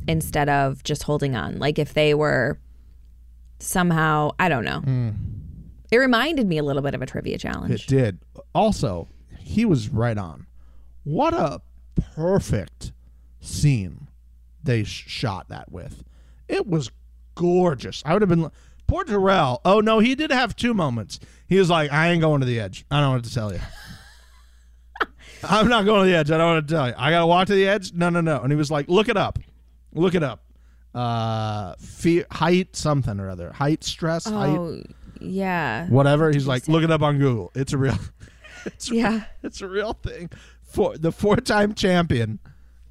instead 0.08 0.48
of 0.48 0.84
just 0.84 1.04
holding 1.04 1.36
on. 1.36 1.60
Like 1.60 1.78
if 1.78 1.94
they 1.94 2.14
were 2.14 2.60
somehow, 3.60 4.32
I 4.40 4.48
don't 4.48 4.64
know. 4.64 4.82
It 5.92 5.98
reminded 5.98 6.48
me 6.48 6.58
a 6.58 6.64
little 6.64 6.82
bit 6.82 6.94
of 6.94 7.02
a 7.02 7.06
trivia 7.06 7.38
challenge. 7.38 7.74
It 7.74 7.88
did. 7.88 8.20
Also, 8.54 9.08
he 9.40 9.66
was 9.66 9.90
right 9.90 10.18
on. 10.18 10.46
What 11.04 11.34
a 11.34 11.62
perfect 12.16 12.92
scene 13.40 14.08
they 14.64 14.84
sh- 14.84 15.06
shot 15.08 15.50
that 15.50 15.72
with. 15.72 16.04
It 16.48 16.68
was 16.68 16.92
gorgeous. 17.36 18.04
I 18.06 18.14
would 18.14 18.22
have 18.22 18.30
been. 18.30 18.52
Poor 18.88 19.04
Darrell. 19.04 19.62
Oh 19.66 19.80
no, 19.82 20.00
he 20.00 20.16
did 20.16 20.32
have 20.32 20.56
two 20.56 20.74
moments. 20.74 21.20
He 21.48 21.58
was 21.58 21.70
like, 21.70 21.92
"I 21.92 22.10
ain't 22.10 22.22
going 22.22 22.42
to 22.42 22.46
the 22.46 22.60
edge. 22.60 22.86
I 22.92 23.00
don't 23.02 23.12
want 23.12 23.26
to 23.26 23.34
tell 23.34 23.54
you. 23.54 23.60
I'm 25.44 25.68
not 25.70 25.86
going 25.86 26.02
to 26.06 26.12
the 26.12 26.18
edge. 26.18 26.32
I 26.32 26.38
don't 26.38 26.54
want 26.56 26.68
to 26.68 26.74
tell 26.74 26.88
you. 26.88 26.94
I 26.98 27.12
got 27.12 27.20
to 27.20 27.26
walk 27.28 27.48
to 27.48 27.56
the 27.56 27.68
edge. 27.68 27.94
No, 27.94 28.10
no, 28.10 28.22
no." 28.22 28.42
And 28.42 28.52
he 28.52 28.56
was 28.58 28.70
like, 28.72 28.90
"Look 28.90 29.08
it 29.10 29.18
up. 29.18 29.40
Look 29.94 30.16
it 30.16 30.24
up. 30.24 30.44
Uh, 30.94 31.76
fear, 31.80 32.26
height, 32.32 32.76
something 32.76 33.20
or 33.20 33.30
other. 33.30 33.52
Height, 33.54 33.84
stress, 33.84 34.26
height, 34.26 34.58
Oh, 34.58 34.82
yeah. 35.20 35.88
whatever." 35.88 36.32
He's 36.32 36.48
like, 36.48 36.68
"Look 36.68 36.84
it 36.84 36.92
up 36.92 37.02
on 37.02 37.18
Google. 37.18 37.52
It's 37.56 37.74
a 37.74 37.78
real." 37.78 37.98
it's 38.66 38.92
Yeah. 38.92 39.24
it's 39.44 39.62
a 39.62 39.68
real 39.68 39.94
thing. 39.94 40.30
For 40.64 40.98
the 40.98 41.12
four-time 41.12 41.74
champion 41.74 42.40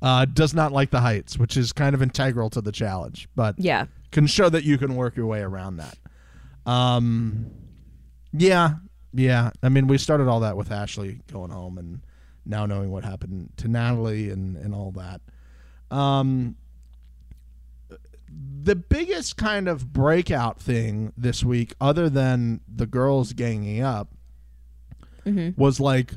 uh, 0.03 0.25
does 0.27 0.55
not 0.55 0.73
like 0.73 0.91
the 0.91 1.01
heights, 1.01 1.39
which 1.39 1.57
is 1.57 1.73
kind 1.73 1.95
of 1.95 2.03
integral 2.03 2.51
to 2.51 2.61
the 2.61 2.73
challenge, 2.73 3.29
but 3.37 3.55
Yeah. 3.59 3.87
can 4.13 4.27
show 4.27 4.49
that 4.49 4.65
you 4.65 4.79
can 4.79 4.95
work 4.97 5.17
your 5.17 5.27
way 5.27 5.41
around 5.41 5.77
that. 5.77 5.97
Um, 6.67 7.47
yeah, 8.33 8.75
yeah. 9.13 9.51
I 9.63 9.69
mean, 9.69 9.87
we 9.87 9.99
started 9.99 10.29
all 10.29 10.41
that 10.41 10.57
with 10.57 10.71
Ashley 10.71 11.21
going 11.33 11.51
home, 11.51 11.79
and 11.79 12.01
now 12.45 12.67
knowing 12.67 12.91
what 12.91 13.05
happened 13.05 13.51
to 13.59 13.69
Natalie 13.69 14.31
and 14.31 14.57
and 14.57 14.75
all 14.75 14.93
that. 14.93 15.21
Um, 15.97 16.57
the 18.63 18.77
biggest 18.77 19.37
kind 19.37 19.69
of 19.69 19.93
breakout 19.93 20.61
thing 20.61 21.13
this 21.17 21.43
week, 21.45 21.75
other 21.81 22.09
than 22.11 22.61
the 22.73 22.87
girls 22.87 23.33
ganging 23.33 23.83
up, 23.83 24.09
Mm-hmm. 25.27 25.61
was 25.61 25.79
like 25.79 26.13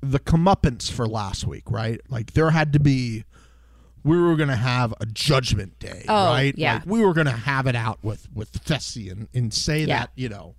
the 0.00 0.18
comeuppance 0.18 0.90
for 0.90 1.06
last 1.06 1.46
week, 1.46 1.64
right? 1.70 2.00
Like 2.08 2.32
there 2.32 2.48
had 2.50 2.72
to 2.72 2.80
be, 2.80 3.24
we 4.02 4.18
were 4.18 4.34
gonna 4.34 4.56
have 4.56 4.94
a 4.98 5.04
judgment 5.06 5.78
day, 5.78 6.06
Oh, 6.08 6.26
right? 6.26 6.54
yeah. 6.56 6.74
Like 6.74 6.86
we 6.86 7.04
were 7.04 7.12
gonna 7.12 7.32
have 7.32 7.66
it 7.66 7.76
out 7.76 7.98
with 8.02 8.28
with 8.34 8.52
Fessy 8.64 9.10
and 9.12 9.28
and 9.34 9.52
say 9.52 9.80
Yeah. 9.80 9.98
that 9.98 10.10
you 10.14 10.30
know, 10.30 10.54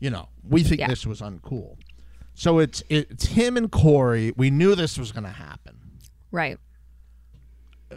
you 0.00 0.08
know, 0.08 0.28
we 0.48 0.62
think 0.62 0.80
Yeah. 0.80 0.88
this 0.88 1.04
was 1.06 1.20
uncool. 1.20 1.76
So 2.34 2.60
it's 2.60 2.82
it's 2.88 3.26
him 3.26 3.58
and 3.58 3.70
Corey. 3.70 4.32
We 4.36 4.48
knew 4.50 4.74
this 4.74 4.96
was 4.96 5.12
gonna 5.12 5.28
happen 5.32 5.76
Right. 6.30 6.58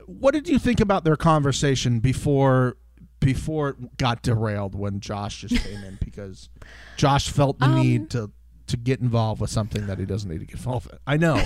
What 0.05 0.34
did 0.34 0.47
you 0.47 0.60
think 0.60 0.79
about 0.79 1.03
their 1.03 1.15
conversation 1.15 1.99
before 1.99 2.77
before 3.19 3.69
it 3.69 3.97
got 3.97 4.21
derailed 4.21 4.75
when 4.75 4.99
Josh 4.99 5.41
just 5.41 5.63
came 5.63 5.84
in 5.84 5.97
because 6.03 6.49
Josh 6.97 7.29
felt 7.29 7.60
the 7.60 7.65
Um, 7.65 7.75
need 7.75 8.10
to 8.12 8.31
to 8.67 8.77
get 8.77 8.99
involved 8.99 9.41
with 9.41 9.49
something 9.51 9.86
that 9.88 9.99
he 9.99 10.05
doesn't 10.05 10.29
need 10.29 10.39
to 10.39 10.45
get 10.45 10.55
involved 10.55 10.91
with. 10.91 10.99
I 11.05 11.17
know. 11.17 11.41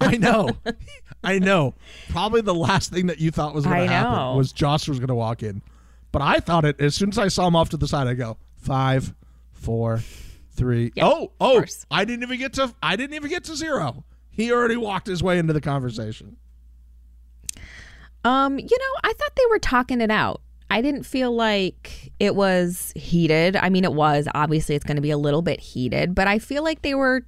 I 0.00 0.16
know. 0.18 0.50
I 1.24 1.38
know. 1.38 1.74
Probably 2.10 2.42
the 2.42 2.54
last 2.54 2.92
thing 2.92 3.06
that 3.06 3.18
you 3.18 3.30
thought 3.30 3.54
was 3.54 3.64
going 3.64 3.88
to 3.88 3.92
happen 3.92 4.36
was 4.36 4.52
Josh 4.52 4.86
was 4.88 4.98
going 4.98 5.08
to 5.08 5.14
walk 5.14 5.42
in. 5.42 5.62
But 6.12 6.22
I 6.22 6.40
thought 6.40 6.64
it 6.64 6.80
as 6.80 6.94
soon 6.94 7.10
as 7.10 7.18
I 7.18 7.28
saw 7.28 7.46
him 7.46 7.56
off 7.56 7.70
to 7.70 7.76
the 7.76 7.88
side 7.88 8.06
I 8.08 8.14
go, 8.14 8.36
five, 8.58 9.14
four, 9.52 10.02
three. 10.52 10.92
Yeah, 10.94 11.06
oh, 11.06 11.32
oh. 11.40 11.64
I 11.90 12.04
didn't 12.04 12.24
even 12.24 12.38
get 12.38 12.52
to 12.54 12.74
I 12.82 12.96
didn't 12.96 13.14
even 13.14 13.30
get 13.30 13.44
to 13.44 13.56
zero. 13.56 14.04
He 14.30 14.52
already 14.52 14.76
walked 14.76 15.06
his 15.06 15.22
way 15.22 15.38
into 15.38 15.52
the 15.52 15.60
conversation. 15.60 16.36
Um, 18.24 18.58
you 18.58 18.64
know, 18.64 19.00
I 19.02 19.12
thought 19.12 19.36
they 19.36 19.46
were 19.50 19.58
talking 19.58 20.00
it 20.00 20.10
out. 20.10 20.42
I 20.70 20.82
didn't 20.82 21.02
feel 21.02 21.34
like 21.34 22.12
it 22.20 22.36
was 22.36 22.92
heated. 22.94 23.56
I 23.56 23.70
mean, 23.70 23.84
it 23.84 23.92
was. 23.92 24.28
Obviously, 24.34 24.76
it's 24.76 24.84
going 24.84 24.96
to 24.96 25.02
be 25.02 25.10
a 25.10 25.18
little 25.18 25.42
bit 25.42 25.58
heated, 25.58 26.14
but 26.14 26.28
I 26.28 26.38
feel 26.38 26.62
like 26.62 26.82
they 26.82 26.94
were 26.94 27.26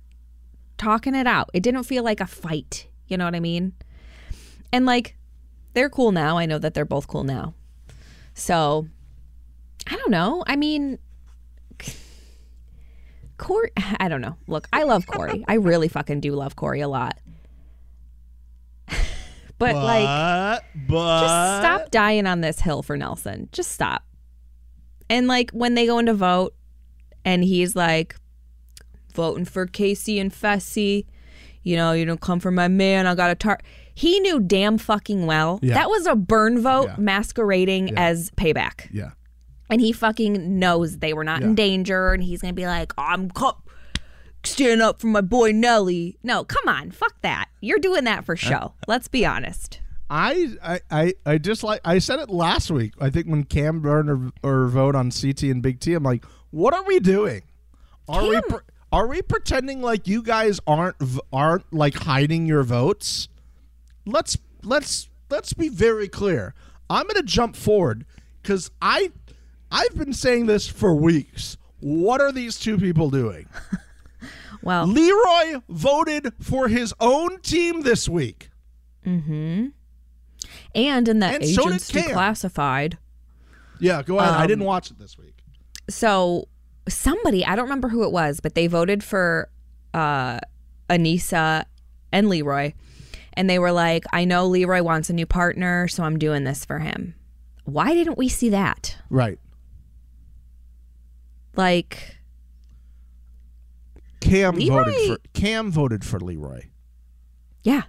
talking 0.79 1.15
it 1.15 1.27
out. 1.27 1.51
It 1.53 1.63
didn't 1.63 1.85
feel 1.85 2.05
like 2.05 2.21
a 2.21 2.27
fight. 2.27 2.87
You 3.09 3.17
know 3.17 3.25
what 3.25 3.35
I 3.35 3.41
mean? 3.41 3.73
And 4.73 4.87
like, 4.87 5.17
they're 5.75 5.91
cool 5.91 6.13
now. 6.13 6.39
I 6.39 6.47
know 6.47 6.59
that 6.59 6.75
they're 6.75 6.85
both 6.85 7.09
cool 7.09 7.25
now. 7.25 7.55
So, 8.35 8.87
I 9.91 9.97
don't 9.97 10.11
know. 10.11 10.45
I 10.47 10.57
mean, 10.57 10.99
Corey, 13.39 13.73
I 13.77 14.09
don't 14.09 14.21
know. 14.21 14.37
Look, 14.47 14.69
I 14.73 14.85
love 14.85 15.07
Corey. 15.07 15.45
I 15.49 15.55
really 15.55 15.89
fucking 15.89 16.21
do 16.21 16.33
love 16.33 16.55
Corey 16.55 16.81
a 16.81 16.89
lot. 16.89 17.19
But 19.63 19.77
like, 19.77 20.63
but 20.89 21.21
just 21.21 21.61
stop 21.63 21.91
dying 21.91 22.27
on 22.27 22.41
this 22.41 22.61
hill 22.61 22.83
for 22.83 22.97
Nelson. 22.97 23.49
Just 23.53 23.73
stop. 23.73 24.03
And 25.09 25.27
like 25.29 25.51
when 25.53 25.75
they 25.75 25.87
go 25.87 25.99
in 25.99 26.07
to 26.07 26.15
vote 26.15 26.55
and 27.25 27.45
he's 27.45 27.77
like 27.77 28.17
voting 29.15 29.45
for 29.45 29.67
Kaycee 29.67 30.21
and 30.21 30.33
Fessy, 30.33 31.07
you 31.63 31.77
know, 31.77 31.93
you 31.93 32.05
don't 32.05 32.21
come 32.21 32.41
for 32.41 32.51
my 32.51 32.69
man, 32.69 33.07
I 33.07 33.15
got 33.15 33.31
a 33.31 33.35
tar 33.35 33.61
he 33.95 34.19
knew 34.21 34.41
damn 34.41 34.79
fucking 34.79 35.27
well 35.27 35.59
Yeah. 35.63 35.75
that 35.75 35.91
was 35.91 36.07
a 36.07 36.17
burn 36.17 36.61
vote 36.63 36.87
Yeah. 36.89 36.97
masquerading 36.99 37.89
Yeah. 37.89 37.95
as 38.09 38.31
payback. 38.39 38.89
Yeah. 38.91 39.11
And 39.69 39.81
he 39.83 39.93
fucking 39.93 40.59
knows 40.59 40.99
they 40.99 41.13
were 41.13 41.25
not 41.25 41.43
in 41.43 41.55
danger 41.55 42.13
and 42.13 42.23
he's 42.23 42.41
gonna 42.41 42.53
be 42.55 42.67
like, 42.67 42.93
I'm 42.99 43.31
co- 43.31 43.59
stand 44.45 44.83
up 44.83 45.01
for 45.01 45.07
my 45.07 45.21
boy 45.21 45.53
Nelly. 45.53 46.19
No, 46.23 46.45
come 46.45 46.69
on, 46.69 46.91
fuck 46.91 47.21
that. 47.23 47.49
You're 47.61 47.79
doing 47.79 48.05
that 48.05 48.25
for 48.25 48.37
show. 48.37 48.75
Let's 48.87 49.09
be 49.09 49.25
honest. 49.25 49.81
I, 50.11 50.57
I, 50.63 50.81
I, 50.91 51.15
I 51.25 51.39
just 51.39 51.63
like 51.63 51.81
I 51.85 51.99
said 51.99 52.19
it 52.19 52.29
last 52.29 52.71
week. 52.71 52.93
I 53.01 53.09
think 53.09 53.27
when 53.27 53.45
Kam 53.45 53.81
burned 53.81 54.11
or, 54.11 54.31
or 54.43 54.69
vote 54.69 54.95
on 54.95 55.11
CT 55.11 55.45
and 55.45 55.63
Big 55.63 55.81
T, 55.81 55.95
I'm 55.95 56.03
like, 56.03 56.25
what 56.51 56.75
are 56.75 56.85
we 56.85 57.01
doing? 57.01 57.43
Are 58.09 58.27
we 58.27 58.35
Kam- 58.35 58.43
pre- 58.49 58.59
are 58.93 59.07
we 59.07 59.23
pretending 59.23 59.81
like 59.81 60.07
you 60.07 60.23
guys 60.23 60.61
aren't 60.67 60.97
aren't 61.33 61.73
like 61.73 61.95
hiding 61.95 62.47
your 62.47 62.63
votes? 62.63 63.29
Let's 64.05 64.37
let's 64.63 65.09
let's 65.31 65.55
be 65.55 65.71
very 65.71 66.09
clear. 66.09 66.55
I'm 66.91 67.05
going 67.05 67.15
to 67.17 67.23
jump 67.23 67.57
forward 67.57 68.05
because 68.43 68.71
I 68.83 69.13
I've 69.71 69.97
been 69.97 70.13
saying 70.13 70.45
this 70.45 70.69
for 70.69 70.95
weeks. 70.95 71.57
What 71.81 72.21
are 72.21 72.33
these 72.33 72.59
two 72.59 72.77
people 72.77 73.09
doing? 73.09 73.49
Well, 74.63 74.87
Leroy 74.87 75.61
voted 75.69 76.33
for 76.41 76.69
his 76.69 76.95
own 77.01 77.41
team 77.41 77.83
this 77.83 78.09
week. 78.09 78.51
Mm-hmm. 79.07 79.69
And 80.75 81.09
in 81.09 81.19
that 81.19 81.43
And 81.43 81.47
so 81.47 81.67
agents 81.69 81.91
declassified. 81.91 82.95
Yeah, 83.81 84.03
go 84.03 84.19
ahead. 84.19 84.35
I 84.35 84.43
Um, 84.43 84.49
didn't 84.49 84.65
watch 84.65 84.91
it 84.91 84.99
this 84.99 85.19
week. 85.19 85.35
So 85.91 86.47
somebody, 86.89 87.45
I 87.45 87.57
don't 87.57 87.65
remember 87.65 87.89
who 87.89 88.05
it 88.05 88.13
was, 88.13 88.41
but 88.41 88.55
they 88.55 88.69
voted 88.69 89.03
for 89.03 89.49
uh, 89.93 90.39
Aneesa 90.89 91.65
and 92.13 92.29
Leroy, 92.29 92.73
and 93.35 93.51
they 93.51 93.59
were 93.59 93.73
like, 93.73 94.05
"I 94.13 94.25
know 94.25 94.47
Leroy 94.47 94.83
wants 94.83 95.11
a 95.11 95.13
new 95.13 95.27
partner, 95.27 95.89
so 95.89 96.05
I'm 96.05 96.19
doing 96.19 96.45
this 96.45 96.65
for 96.65 96.79
him." 96.79 97.15
Why 97.65 97.93
didn't 97.95 98.17
we 98.19 98.29
see 98.29 98.49
that? 98.51 98.97
Right. 99.11 99.39
Like, 101.57 102.19
Kam 104.33 104.55
Leroy- 104.57 104.85
voted 104.85 105.07
for 105.07 105.19
Kam 105.35 105.71
voted 105.71 106.05
for 106.05 106.19
Leroy. 106.21 106.63
yeah, 107.63 107.83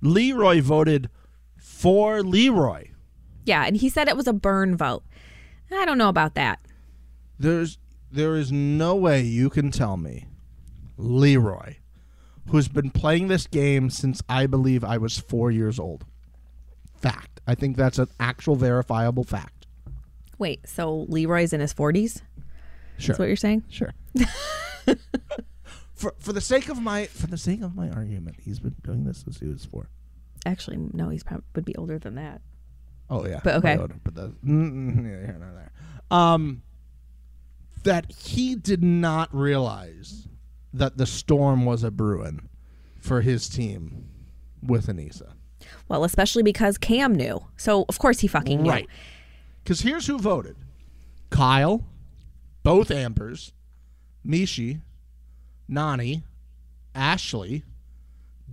Leroy 0.00 0.60
voted 0.60 1.08
for 1.56 2.22
Leroy. 2.22 2.90
yeah, 3.44 3.64
and 3.64 3.76
he 3.76 3.88
said 3.88 4.08
it 4.08 4.16
was 4.16 4.26
a 4.26 4.32
burn 4.32 4.76
vote. 4.76 5.04
I 5.70 5.84
don't 5.84 5.98
know 5.98 6.08
about 6.08 6.34
that. 6.34 6.60
There's 7.38 7.78
there 8.10 8.36
is 8.36 8.50
no 8.50 8.96
way 8.96 9.22
you 9.22 9.50
can 9.50 9.70
tell 9.70 9.96
me 9.96 10.26
Leroy, 10.96 11.76
who's 12.50 12.68
been 12.68 12.90
playing 12.90 13.28
this 13.28 13.46
game 13.46 13.90
since 13.90 14.22
I 14.28 14.46
believe 14.46 14.82
I 14.82 14.98
was 14.98 15.18
four 15.18 15.50
years 15.50 15.78
old. 15.78 16.04
Fact. 17.00 17.40
I 17.46 17.54
think 17.54 17.76
that's 17.76 17.98
an 17.98 18.08
actual 18.18 18.56
verifiable 18.56 19.24
fact. 19.24 19.66
Wait, 20.38 20.68
so 20.68 21.06
Leroy's 21.08 21.52
in 21.52 21.60
his 21.60 21.72
40s? 21.72 22.22
Sure. 22.96 23.12
That's 23.12 23.18
what 23.18 23.26
you're 23.28 23.36
saying? 23.36 23.64
Sure. 23.68 23.92
for 25.98 26.14
for 26.18 26.32
the 26.32 26.40
sake 26.40 26.68
of 26.68 26.80
my 26.80 27.06
for 27.06 27.26
the 27.26 27.36
sake 27.36 27.60
of 27.60 27.74
my 27.74 27.90
argument, 27.90 28.36
he's 28.40 28.60
been 28.60 28.76
doing 28.82 29.04
this 29.04 29.18
since 29.18 29.40
he 29.40 29.46
was 29.46 29.64
four. 29.64 29.90
Actually, 30.46 30.78
no, 30.92 31.08
he's 31.08 31.24
probably 31.24 31.44
would 31.56 31.64
be 31.64 31.74
older 31.76 31.98
than 31.98 32.14
that. 32.14 32.40
Oh 33.10 33.26
yeah, 33.26 33.40
But 33.42 33.56
okay. 33.56 33.76
But, 33.76 34.14
but 34.14 34.32
neither 34.42 35.02
here 35.02 35.36
nor 35.40 35.52
there. 35.52 35.72
Um, 36.10 36.62
that 37.82 38.12
he 38.12 38.54
did 38.54 38.82
not 38.82 39.34
realize 39.34 40.28
that 40.72 40.96
the 40.98 41.06
storm 41.06 41.64
was 41.64 41.82
a 41.82 41.90
brewing 41.90 42.48
for 43.00 43.22
his 43.22 43.48
team 43.48 44.08
with 44.62 44.86
Aneesa. 44.86 45.32
Well, 45.88 46.04
especially 46.04 46.42
because 46.42 46.78
Kam 46.78 47.14
knew. 47.14 47.44
So, 47.56 47.86
of 47.88 47.98
course, 47.98 48.20
he 48.20 48.28
fucking 48.28 48.62
knew. 48.62 48.70
Right. 48.70 48.88
Because 49.64 49.80
here's 49.80 50.06
who 50.06 50.18
voted: 50.18 50.56
Kyle, 51.30 51.84
both 52.62 52.90
Ambers, 52.90 53.52
Mishi, 54.24 54.82
Nani, 55.68 56.22
Ashley, 56.94 57.62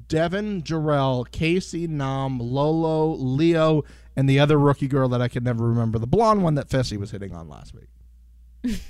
Devin, 0.08 0.62
Jarrell, 0.64 1.28
Kaycee, 1.30 1.88
Nam, 1.88 2.40
Lolo, 2.40 3.14
Leo, 3.16 3.84
and 4.16 4.30
the 4.30 4.40
other 4.40 4.60
rookie 4.60 4.88
girl 4.88 5.08
that 5.10 5.22
I 5.22 5.28
could 5.28 5.44
never 5.44 5.68
remember, 5.68 5.98
the 6.00 6.08
blonde 6.08 6.44
one 6.44 6.56
that 6.56 6.70
Fessy 6.70 6.98
was 6.98 7.12
hitting 7.12 7.34
on 7.34 7.48
last 7.50 7.74
week. 7.74 8.80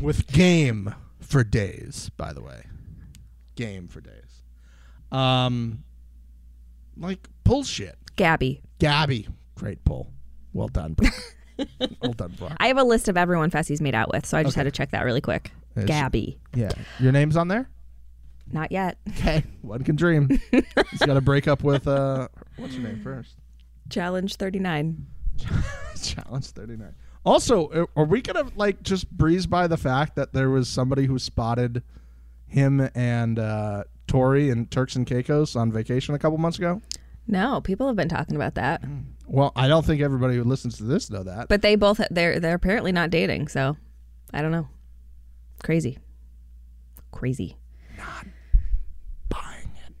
With 0.00 0.26
game 0.26 0.94
for 1.20 1.44
days, 1.44 2.10
by 2.16 2.32
the 2.32 2.42
way. 2.42 2.64
Game 3.54 3.86
for 3.88 4.00
days. 4.00 4.42
Um, 5.12 5.84
like 6.96 7.28
bullshit. 7.44 7.96
Gabby. 8.16 8.60
Gabby, 8.78 9.28
great 9.54 9.84
pull. 9.84 10.08
Well 10.52 10.68
done. 10.68 10.96
well 12.02 12.12
done, 12.12 12.34
bro. 12.36 12.48
I 12.58 12.66
have 12.68 12.78
a 12.78 12.82
list 12.84 13.08
of 13.08 13.16
everyone 13.16 13.50
Fessy's 13.50 13.80
made 13.80 13.94
out 13.94 14.12
with, 14.12 14.26
so 14.26 14.36
I 14.36 14.42
just 14.42 14.54
Okay. 14.56 14.60
had 14.64 14.72
to 14.72 14.76
check 14.76 14.90
that 14.90 15.04
really 15.04 15.20
quick. 15.20 15.52
Is- 15.76 15.84
Gabby. 15.86 16.38
Yeah, 16.54 16.70
your 17.00 17.12
name's 17.12 17.36
on 17.36 17.48
there. 17.48 17.68
Not 18.52 18.70
yet. 18.70 18.98
Okay, 19.10 19.42
one 19.62 19.82
can 19.84 19.96
dream. 19.96 20.28
He's 20.50 21.00
got 21.00 21.14
to 21.14 21.20
break 21.22 21.48
up 21.48 21.62
with 21.64 21.88
uh, 21.88 22.28
what's 22.56 22.74
your 22.74 22.82
name 22.84 23.00
first? 23.02 23.36
Challenge 23.88 24.34
39. 24.36 25.06
Challenge 26.02 26.46
thirty 26.46 26.76
nine. 26.76 26.94
Also, 27.24 27.88
are- 27.96 28.04
we 28.04 28.20
gonna 28.20 28.46
like 28.56 28.82
just 28.82 29.10
breeze 29.10 29.46
by 29.46 29.66
the 29.66 29.76
fact 29.78 30.14
that 30.16 30.32
there 30.32 30.50
was 30.50 30.68
somebody 30.68 31.06
who 31.06 31.18
spotted 31.18 31.82
him 32.46 32.88
and 32.94 33.38
uh, 33.38 33.84
Tori 34.06 34.50
and 34.50 34.70
Turks 34.70 34.94
and 34.96 35.06
Caicos 35.06 35.56
on 35.56 35.72
vacation 35.72 36.14
a 36.14 36.18
couple 36.18 36.36
months 36.38 36.58
ago? 36.58 36.82
No, 37.26 37.62
people 37.62 37.86
have 37.86 37.96
been 37.96 38.08
talking 38.10 38.36
about 38.36 38.54
that. 38.56 38.84
Well, 39.26 39.52
I 39.56 39.66
don't 39.66 39.84
think 39.86 40.02
everybody 40.02 40.36
who 40.36 40.44
listens 40.44 40.76
to 40.76 40.84
this 40.84 41.08
know 41.10 41.22
that. 41.22 41.48
But 41.48 41.62
they 41.62 41.74
both 41.76 41.98
they're 42.10 42.38
they're 42.38 42.54
apparently 42.54 42.92
not 42.92 43.08
dating, 43.10 43.48
so 43.48 43.76
I 44.34 44.42
don't 44.42 44.52
know. 44.52 44.68
Crazy. 45.64 45.98
Crazy. 47.10 47.56
Not 47.96 48.26
buying 49.30 49.70
it. 49.86 49.94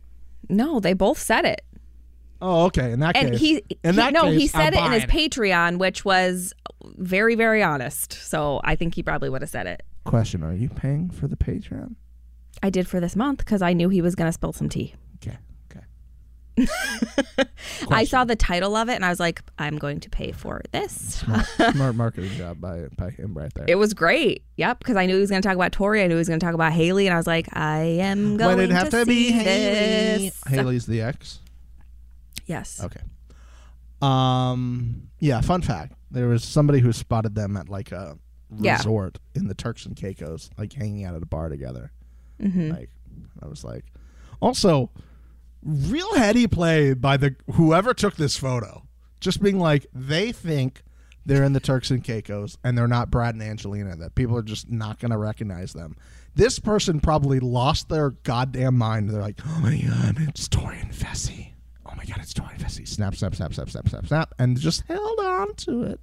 No, 0.48 0.78
they 0.78 0.92
both 0.92 1.18
said 1.18 1.44
it. 1.46 1.62
Oh, 2.42 2.66
okay. 2.66 2.92
In 2.92 3.00
that 3.00 3.16
And 3.16 3.30
case, 3.30 3.40
he, 3.40 3.54
in 3.82 3.92
he- 3.94 3.96
that 3.96 4.12
no, 4.12 4.24
case, 4.24 4.40
he 4.42 4.46
said 4.46 4.74
I'm 4.74 4.82
it 4.82 4.86
in 4.86 4.92
his 5.00 5.04
Patreon, 5.10 5.78
which 5.78 6.04
was 6.04 6.52
very, 6.98 7.34
very 7.34 7.62
honest. 7.62 8.12
So 8.12 8.60
I 8.62 8.76
think 8.76 8.94
he 8.94 9.02
probably 9.02 9.30
would 9.30 9.40
have 9.40 9.48
said 9.48 9.66
it. 9.66 9.82
Question: 10.04 10.42
Are 10.42 10.52
you 10.52 10.68
paying 10.68 11.08
for 11.08 11.26
the 11.28 11.36
Patreon? 11.36 11.94
I 12.62 12.68
did 12.68 12.86
for 12.86 13.00
this 13.00 13.16
month 13.16 13.38
because 13.38 13.62
I 13.62 13.72
knew 13.72 13.88
he 13.88 14.02
was 14.02 14.14
going 14.14 14.28
to 14.28 14.32
spill 14.32 14.52
some 14.52 14.68
tea. 14.68 14.94
I 17.90 18.04
saw 18.04 18.24
the 18.24 18.36
title 18.36 18.76
of 18.76 18.88
it 18.88 18.94
and 18.94 19.04
I 19.04 19.08
was 19.08 19.18
like, 19.20 19.42
I'm 19.58 19.76
going 19.76 20.00
to 20.00 20.10
pay 20.10 20.32
for 20.32 20.60
this. 20.72 20.92
Smart, 21.20 21.46
smart 21.72 21.94
marketing 21.96 22.30
job 22.32 22.60
by 22.60 22.86
by 22.96 23.10
him 23.10 23.34
right 23.34 23.52
there. 23.54 23.64
It 23.68 23.74
was 23.76 23.92
great. 23.94 24.42
Yep, 24.56 24.78
because 24.78 24.96
I 24.96 25.06
knew 25.06 25.14
he 25.14 25.20
was 25.20 25.30
going 25.30 25.42
to 25.42 25.46
talk 25.48 25.56
about 25.56 25.72
Tori. 25.72 26.02
I 26.02 26.06
knew 26.06 26.14
he 26.14 26.18
was 26.18 26.28
going 26.28 26.38
to 26.40 26.46
talk 26.46 26.54
about 26.54 26.72
Haley, 26.72 27.06
and 27.06 27.14
I 27.14 27.16
was 27.16 27.26
like, 27.26 27.48
I 27.56 27.80
am 27.80 28.36
going 28.36 28.56
But 28.56 28.62
it'd 28.64 28.76
have 28.76 28.90
to, 28.90 29.00
to, 29.00 29.06
be 29.06 29.32
Haley. 29.32 30.28
this. 30.28 30.40
Haley's 30.46 30.86
the 30.86 31.00
ex. 31.02 31.40
Yes. 32.46 32.80
Okay. 32.82 33.00
Um. 34.02 35.08
Yeah. 35.18 35.40
Fun 35.40 35.62
fact: 35.62 35.94
There 36.10 36.28
was 36.28 36.44
somebody 36.44 36.80
who 36.80 36.92
spotted 36.92 37.34
them 37.34 37.56
at 37.56 37.68
like 37.68 37.90
a 37.92 38.18
Yeah. 38.58 38.76
resort 38.76 39.18
in 39.34 39.48
the 39.48 39.54
Turks 39.54 39.86
and 39.86 39.96
Caicos, 39.96 40.50
like 40.58 40.72
hanging 40.72 41.04
out 41.04 41.14
at 41.14 41.22
a 41.22 41.26
bar 41.26 41.48
together. 41.48 41.90
Mm-hmm. 42.40 42.70
Like, 42.72 42.90
I 43.42 43.46
was 43.46 43.64
like, 43.64 43.84
also, 44.40 44.90
real 45.64 46.14
heady 46.14 46.46
play 46.46 46.94
by 46.94 47.16
the 47.16 47.36
whoever 47.52 47.94
took 47.94 48.16
this 48.16 48.36
photo. 48.36 48.82
Just 49.20 49.42
being 49.42 49.58
like, 49.58 49.86
they 49.94 50.32
think 50.32 50.82
they're 51.26 51.44
in 51.44 51.54
the 51.54 51.60
Turks 51.60 51.90
and 51.90 52.04
Caicos 52.04 52.58
and 52.62 52.76
they're 52.76 52.86
not 52.86 53.10
Brad 53.10 53.34
and 53.34 53.42
Angelina. 53.42 53.96
That 53.96 54.14
people 54.14 54.36
are 54.36 54.42
just 54.42 54.70
not 54.70 54.98
going 54.98 55.10
to 55.10 55.18
recognize 55.18 55.72
them. 55.72 55.96
This 56.34 56.58
person 56.58 57.00
probably 57.00 57.40
lost 57.40 57.88
their 57.88 58.10
goddamn 58.10 58.76
mind. 58.76 59.08
They're 59.10 59.20
like, 59.20 59.40
oh 59.46 59.60
my 59.60 59.76
god, 59.76 60.16
it's 60.28 60.48
Tori 60.48 60.78
and 60.80 60.92
Fessy. 60.92 61.52
Oh 61.86 61.94
my 61.96 62.04
god, 62.04 62.18
it's 62.20 62.34
Tori 62.34 62.50
and 62.52 62.62
Fessy. 62.62 62.86
Snap, 62.86 63.14
snap, 63.14 63.34
snap, 63.34 63.54
snap, 63.54 63.70
snap, 63.70 63.88
snap, 63.88 64.06
snap, 64.06 64.34
and 64.38 64.58
just 64.58 64.82
held 64.88 65.20
on 65.20 65.54
to 65.54 65.82
it. 65.84 66.00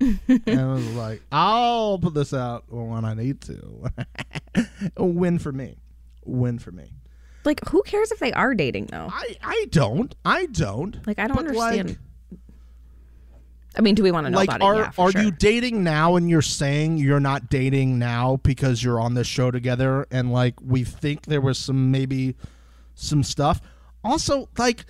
and 0.46 0.60
I 0.60 0.72
was 0.72 0.94
like, 0.94 1.22
I'll 1.32 1.98
put 1.98 2.14
this 2.14 2.32
out 2.32 2.64
when 2.68 3.04
I 3.04 3.14
need 3.14 3.40
to. 3.42 3.92
Win 4.96 5.38
for 5.38 5.52
me. 5.52 5.76
Win 6.24 6.58
for 6.58 6.70
me. 6.70 6.92
Like, 7.44 7.66
who 7.68 7.82
cares 7.82 8.10
if 8.12 8.18
they 8.18 8.32
are 8.32 8.54
dating 8.54 8.86
though? 8.86 9.08
I 9.12 9.36
I 9.42 9.66
don't. 9.70 10.14
I 10.24 10.46
don't. 10.46 11.06
Like, 11.06 11.18
I 11.18 11.26
don't 11.28 11.36
But, 11.36 11.46
understand. 11.46 11.88
Like, 11.88 11.98
I 13.76 13.80
mean, 13.80 13.94
do 13.94 14.02
we 14.02 14.10
want 14.10 14.26
to 14.26 14.30
know 14.30 14.38
like 14.38 14.48
about 14.48 14.62
are 14.62 14.74
it? 14.74 14.78
Yeah, 14.78 14.90
for 14.90 15.08
are 15.08 15.12
sure. 15.12 15.22
you 15.22 15.30
dating 15.30 15.84
now 15.84 16.16
and 16.16 16.28
you're 16.28 16.42
saying 16.42 16.98
you're 16.98 17.20
not 17.20 17.48
dating 17.48 17.98
now 17.98 18.38
because 18.42 18.82
you're 18.82 18.98
on 18.98 19.14
this 19.14 19.26
show 19.28 19.50
together 19.52 20.06
and 20.10 20.32
like 20.32 20.54
we 20.60 20.82
think 20.84 21.26
there 21.26 21.40
was 21.40 21.58
some 21.58 21.90
maybe 21.92 22.34
some 22.94 23.22
stuff. 23.22 23.60
Also, 24.02 24.48
like 24.58 24.84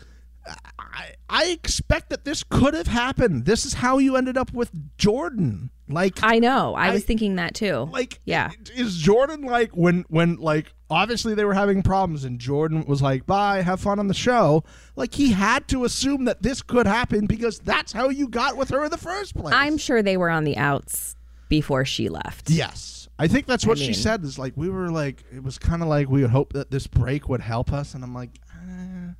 I 0.78 1.12
I 1.28 1.46
expect 1.46 2.08
that 2.10 2.24
this 2.24 2.42
could 2.42 2.72
have 2.72 2.86
happened. 2.86 3.44
This 3.44 3.66
is 3.66 3.74
how 3.74 3.98
you 3.98 4.16
ended 4.16 4.38
up 4.38 4.52
with 4.54 4.70
Jordan. 4.96 5.70
Like 5.88 6.18
I 6.22 6.38
know. 6.38 6.74
I, 6.74 6.92
was 6.92 7.04
thinking 7.04 7.36
that 7.36 7.54
too. 7.54 7.88
like 7.92 8.20
Yeah. 8.24 8.50
is 8.74 8.96
jordan 8.96 9.42
like 9.42 9.70
when 9.76 10.04
when 10.08 10.36
like 10.36 10.72
obviously 10.90 11.34
they 11.34 11.44
were 11.44 11.54
having 11.54 11.82
problems 11.82 12.24
and 12.24 12.38
jordan 12.38 12.84
was 12.86 13.00
like 13.02 13.26
bye 13.26 13.62
have 13.62 13.80
fun 13.80 13.98
on 13.98 14.06
the 14.08 14.14
show 14.14 14.64
like 14.96 15.14
he 15.14 15.30
had 15.32 15.66
to 15.68 15.84
assume 15.84 16.24
that 16.24 16.42
this 16.42 16.62
could 16.62 16.86
happen 16.86 17.26
because 17.26 17.58
that's 17.60 17.92
how 17.92 18.08
you 18.08 18.28
got 18.28 18.56
with 18.56 18.70
her 18.70 18.84
in 18.84 18.90
the 18.90 18.96
first 18.98 19.34
place 19.34 19.54
I'm 19.54 19.76
sure 19.78 20.02
they 20.02 20.16
were 20.16 20.30
on 20.30 20.44
the 20.44 20.56
outs 20.56 21.16
before 21.48 21.84
she 21.84 22.08
left. 22.08 22.48
yes 22.50 23.08
i 23.18 23.26
think 23.26 23.46
that's 23.46 23.66
what 23.66 23.78
she 23.78 23.86
mean- 23.88 23.94
said 23.94 24.22
is 24.24 24.38
like 24.38 24.52
we 24.56 24.68
were 24.70 24.90
like 24.90 25.24
it 25.34 25.42
was 25.42 25.58
kind 25.58 25.82
of 25.82 25.88
like 25.88 26.08
we 26.08 26.22
would 26.22 26.30
hope 26.30 26.52
that 26.54 26.70
this 26.70 26.86
break 26.86 27.28
would 27.28 27.40
help 27.40 27.72
us 27.72 27.94
and 27.94 28.02
i'm 28.04 28.14
like 28.14 28.30
uh, 28.54 29.12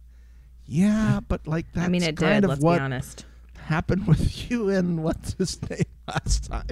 yeah 0.66 1.20
but 1.28 1.46
like 1.46 1.66
that's 1.72 1.86
I 1.86 1.90
mean, 1.90 2.02
it 2.02 2.16
kind 2.16 2.42
did. 2.42 2.44
of 2.44 2.50
Let's 2.50 2.62
what 2.62 2.78
be 2.78 2.84
honest. 2.84 3.24
Happened 3.68 4.06
with 4.06 4.50
you 4.50 4.68
and 4.68 5.02
what's 5.02 5.34
his 5.34 5.60
name 5.70 5.82
last 6.06 6.50
time 6.50 6.66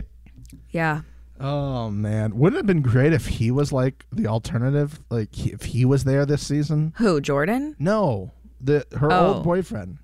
Yeah. 0.71 1.03
Oh 1.39 1.91
man, 1.91 2.37
wouldn't 2.39 2.57
it 2.57 2.61
have 2.61 2.67
been 2.67 2.81
great 2.83 3.13
if 3.13 3.27
he 3.27 3.51
was 3.51 3.71
like 3.71 4.07
the 4.11 4.27
alternative? 4.27 5.01
Like 5.11 5.35
he- 5.35 5.53
if 5.53 5.63
he 5.65 5.85
was 5.85 6.05
there 6.05 6.25
this 6.25 6.47
season? 6.47 6.95
Who? 6.97 7.21
Jordan? 7.21 7.77
No, 7.79 8.33
the 8.61 8.87
her 8.99 9.13
Oh. 9.13 9.35
old 9.35 9.45
boyfriend 9.45 9.99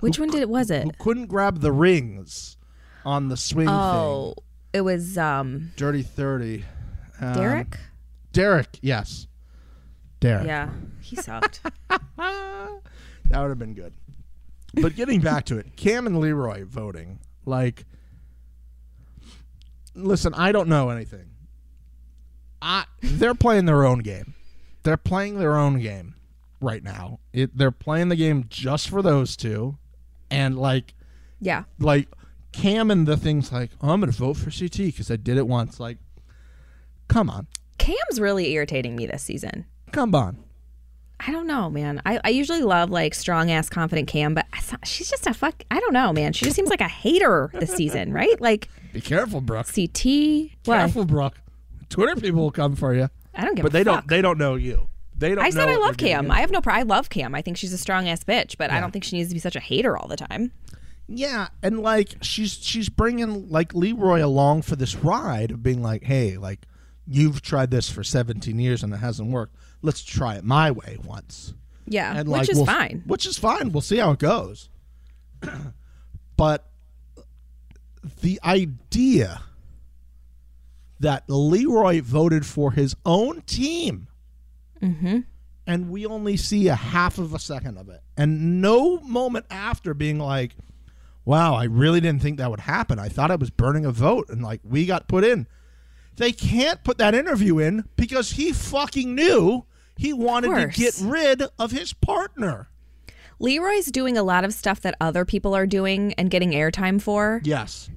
Which 0.00 0.18
one 0.18 0.28
did 0.30 0.42
it? 0.42 0.48
Was 0.50 0.70
it? 0.70 0.84
who 0.84 0.90
couldn't 0.98 1.26
grab 1.26 1.60
the 1.60 1.72
rings 1.72 2.58
on 3.04 3.28
the 3.28 3.36
swing 3.38 3.68
Oh, 3.68 4.34
thing. 4.36 4.44
it 4.74 4.80
was 4.82 5.16
um 5.16 5.72
Dirty 5.76 6.02
thirty. 6.02 6.64
Um, 7.20 7.32
Derek. 7.34 7.78
Derek, 8.32 8.78
yes. 8.82 9.26
Derek. 10.20 10.46
yeah, 10.46 10.68
he 11.00 11.16
sucked. 11.16 11.62
that 11.88 12.70
would 13.30 13.48
have 13.48 13.58
been 13.58 13.72
good. 13.74 13.94
But 14.74 14.94
getting 14.94 15.20
back 15.20 15.46
to 15.46 15.58
it, 15.58 15.76
Kam 15.76 16.06
and 16.06 16.20
Leroy 16.20 16.64
voting. 16.64 17.18
Like, 17.44 17.84
listen, 19.94 20.34
I 20.34 20.52
don't 20.52 20.68
know 20.68 20.90
anything. 20.90 21.30
I 22.62 22.84
they're 23.02 23.34
playing 23.34 23.64
their 23.64 23.84
own 23.84 24.00
game. 24.00 24.34
They're 24.82 24.96
playing 24.96 25.38
their 25.38 25.56
own 25.56 25.80
game 25.80 26.14
right 26.60 26.82
now. 26.82 27.20
It, 27.32 27.56
they're 27.56 27.70
playing 27.70 28.08
the 28.08 28.16
game 28.16 28.44
just 28.48 28.88
for 28.88 29.02
those 29.02 29.36
two, 29.36 29.78
and 30.30 30.58
like, 30.58 30.94
yeah. 31.40 31.64
like 31.78 32.08
Kam 32.52 32.90
and 32.90 33.06
the 33.06 33.16
things 33.16 33.52
like, 33.52 33.70
oh, 33.80 33.90
I'm 33.90 34.00
gonna 34.00 34.12
vote 34.12 34.36
for 34.36 34.50
CT 34.50 34.76
because 34.76 35.10
I 35.10 35.16
did 35.16 35.36
it 35.36 35.46
once. 35.46 35.80
Like, 35.80 35.98
come 37.08 37.30
on, 37.30 37.46
Kam's 37.78 38.20
really 38.20 38.52
irritating 38.52 38.96
me 38.96 39.06
this 39.06 39.22
season. 39.22 39.66
come 39.92 40.14
on. 40.14 40.44
I 41.26 41.32
don't 41.32 41.46
know, 41.46 41.68
man. 41.68 42.00
I, 42.06 42.18
I 42.24 42.30
usually 42.30 42.62
love 42.62 42.90
like 42.90 43.14
strong 43.14 43.50
ass, 43.50 43.68
confident 43.68 44.08
Kam, 44.08 44.34
but 44.34 44.46
I 44.52 44.60
saw- 44.60 44.76
she's 44.84 45.10
just 45.10 45.26
a 45.26 45.34
fuck. 45.34 45.62
I 45.70 45.78
don't 45.80 45.92
know, 45.92 46.12
man. 46.12 46.32
She 46.32 46.44
just 46.46 46.56
seems 46.56 46.70
like 46.70 46.80
a 46.80 46.88
hater 46.88 47.50
this 47.54 47.70
season, 47.74 48.12
right? 48.14 48.40
Like 48.40 48.68
Be 48.92 49.00
careful, 49.00 49.40
Brooke. 49.40 49.66
CT. 49.66 50.04
What? 50.64 50.76
Careful, 50.78 51.04
Brooke. 51.04 51.38
Twitter 51.90 52.18
people 52.20 52.40
will 52.42 52.50
come 52.50 52.74
for 52.76 52.94
you. 52.94 53.08
I 53.34 53.44
don't 53.44 53.54
give 53.54 53.62
but 53.64 53.70
a 53.70 53.72
they 53.72 53.84
fuck. 53.84 53.94
don't 54.02 54.08
they 54.08 54.22
don't 54.22 54.38
know 54.38 54.54
you 54.56 54.88
they 55.16 55.34
don't 55.34 55.44
I 55.44 55.50
said 55.50 55.68
I 55.68 55.76
love 55.76 55.96
Kam. 55.98 56.30
I 56.30 56.40
have 56.40 56.50
no. 56.50 56.60
Pro- 56.60 56.74
I 56.74 56.82
love 56.82 57.10
Kam. 57.10 57.34
I 57.34 57.42
think 57.42 57.56
she's 57.58 57.72
a 57.72 57.78
strong 57.78 58.08
ass 58.08 58.24
bitch, 58.24 58.56
but 58.58 58.70
I 58.70 58.80
don't 58.80 58.90
think 58.90 59.04
she 59.04 59.16
needs 59.16 59.28
to 59.28 59.34
be 59.34 59.40
such 59.40 59.56
a 59.56 59.60
hater 59.60 59.96
all 59.96 60.08
the 60.08 60.16
time. 60.16 60.52
yeah 61.08 61.48
and 61.62 61.80
like 61.80 62.14
she's 62.22 62.52
she's 62.54 62.88
bringing 62.88 63.48
like 63.50 63.74
leroy 63.74 64.24
along 64.24 64.62
for 64.62 64.76
this 64.76 64.94
ride 64.96 65.50
of 65.50 65.62
being 65.62 65.82
like 65.82 66.04
hey 66.04 66.36
like 66.38 66.60
you've 67.06 67.42
tried 67.42 67.70
this 67.72 67.90
for 67.90 68.04
17 68.04 68.58
years 68.60 68.82
and 68.84 68.94
it 68.94 68.98
hasn't 68.98 69.28
worked 69.30 69.56
let's 69.82 70.02
try 70.02 70.34
it 70.36 70.44
my 70.44 70.70
way 70.70 70.98
once. 71.04 71.54
Yeah, 71.86 72.14
and 72.16 72.28
which 72.28 72.48
is 72.50 72.56
we'll- 72.56 72.66
fine. 72.66 73.02
which 73.06 73.26
is 73.26 73.36
fine. 73.38 73.72
We'll 73.72 73.80
see 73.80 73.96
how 73.98 74.12
it 74.12 74.18
goes. 74.18 74.68
But 76.36 76.66
the 78.22 78.40
idea 78.42 79.42
that 81.00 81.24
leroy 81.28 82.00
voted 82.00 82.46
for 82.46 82.72
his 82.72 82.96
own 83.04 83.42
team 83.42 84.06
Mm-hmm. 84.82 85.18
and 85.66 85.90
we 85.90 86.06
only 86.06 86.38
see 86.38 86.68
a 86.68 86.74
half 86.74 87.18
of 87.18 87.34
a 87.34 87.38
second 87.38 87.76
of 87.76 87.90
it 87.90 88.00
and 88.16 88.62
no 88.62 88.98
moment 89.00 89.44
after 89.50 89.92
being 89.92 90.18
like 90.18 90.56
wow 91.26 91.54
i 91.54 91.64
really 91.64 92.00
didn't 92.00 92.22
think 92.22 92.38
that 92.38 92.48
would 92.50 92.60
happen. 92.60 92.98
I 92.98 93.10
thought 93.10 93.30
i 93.30 93.36
was 93.36 93.50
burning 93.50 93.84
a 93.84 93.90
vote 93.92 94.30
and 94.30 94.42
like 94.42 94.62
we 94.64 94.86
got 94.86 95.06
put 95.08 95.22
in. 95.24 95.46
They 96.16 96.32
can't 96.32 96.82
put 96.82 96.96
that 96.96 97.14
interview 97.14 97.58
in 97.58 97.84
because 97.96 98.30
he 98.32 98.52
fucking 98.54 99.14
knew 99.14 99.66
he 99.96 100.12
wanted 100.12 100.54
to 100.54 100.66
get 100.78 100.98
rid 101.02 101.42
of 101.58 101.70
his 101.70 101.92
partner. 101.92 102.68
Leroy's 103.38 103.86
doing 103.86 104.16
a 104.18 104.22
lot 104.22 104.44
of 104.44 104.52
stuff 104.52 104.80
that 104.82 104.94
other 105.00 105.24
people 105.24 105.54
are 105.54 105.66
doing 105.66 106.12
and 106.14 106.30
getting 106.30 106.50
airtime 106.52 107.00
for, 107.00 107.40
yes. 107.44 107.88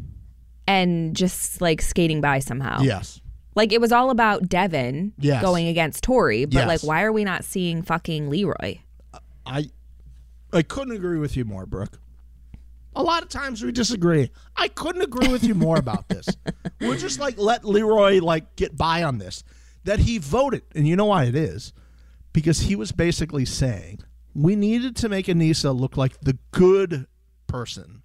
And 0.67 1.15
just 1.15 1.59
like 1.61 1.81
skating 1.81 2.21
by 2.21 2.39
somehow. 2.39 2.81
yes. 2.81 3.19
Like 3.55 3.71
it 3.71 3.79
was 3.81 3.91
all 3.91 4.09
about 4.09 4.49
Devin 4.49 5.13
Yes. 5.19 5.41
going 5.43 5.67
against 5.67 6.03
Tori, 6.03 6.45
but 6.45 6.53
Yes. 6.55 6.67
like 6.67 6.81
why 6.83 7.03
are 7.03 7.11
we 7.11 7.23
not 7.23 7.43
seeing 7.43 7.81
fucking 7.83 8.29
Leroy? 8.29 8.79
i 9.45 9.69
i 10.53 10.61
couldn't 10.61 10.95
agree 10.95 11.19
with 11.19 11.35
you 11.35 11.43
more 11.45 11.65
brooke. 11.65 11.99
A 12.95 13.03
lot 13.03 13.23
of 13.23 13.29
times 13.29 13.61
we 13.63 13.71
disagree. 13.71 14.29
I 14.55 14.67
couldn't 14.69 15.01
agree 15.01 15.27
with 15.27 15.43
you 15.43 15.53
more 15.55 15.77
about 15.77 16.07
this. 16.09 16.27
We're 16.79 16.95
just 16.97 17.19
like 17.19 17.37
let 17.37 17.65
leroy 17.65 18.19
like 18.21 18.55
get 18.55 18.77
by 18.77 19.03
on 19.03 19.17
this. 19.17 19.43
That 19.83 19.99
he 19.99 20.17
voted 20.19 20.61
and 20.73 20.87
you 20.87 20.95
know 20.95 21.05
why 21.05 21.25
it 21.25 21.35
is 21.35 21.73
because 22.33 22.61
he 22.61 22.75
was 22.75 22.91
basically 22.91 23.45
saying 23.45 23.99
we 24.35 24.55
needed 24.55 24.95
to 24.95 25.07
make 25.07 25.27
aneesa 25.27 25.77
look 25.77 25.95
like 25.95 26.19
the 26.21 26.37
good 26.51 27.07
person 27.47 28.01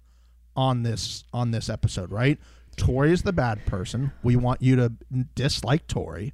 on 0.55 0.83
this 0.83 1.23
on 1.33 1.51
this 1.51 1.69
episode 1.69 2.11
right 2.11 2.39
tori 2.77 3.11
is 3.11 3.23
the 3.23 3.33
bad 3.33 3.65
person 3.65 4.11
we 4.23 4.35
want 4.35 4.61
you 4.61 4.75
to 4.75 4.91
dislike 5.35 5.85
tori 5.87 6.33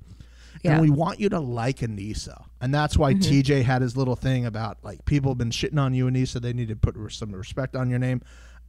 Yeah. 0.64 0.74
and 0.74 0.82
we 0.82 0.90
want 0.90 1.20
you 1.20 1.30
to 1.30 1.40
like 1.40 1.78
Aneesa. 1.80 2.46
And 2.60 2.74
that's 2.74 2.98
why 2.98 3.14
mm-hmm. 3.14 3.22
TJ 3.22 3.64
had 3.64 3.82
his 3.84 3.96
little 3.96 4.16
thing 4.16 4.46
about 4.46 4.78
like 4.84 5.06
people 5.06 5.32
have 5.32 5.38
been 5.38 5.52
shitting 5.52 5.80
on 5.80 5.94
you, 5.94 6.08
Aneesa. 6.08 6.42
They 6.42 6.54
need 6.54 6.70
to 6.70 6.76
put 6.76 6.96
some 7.12 7.32
respect 7.34 7.76
on 7.76 7.90
your 7.90 8.00
name. 8.00 8.22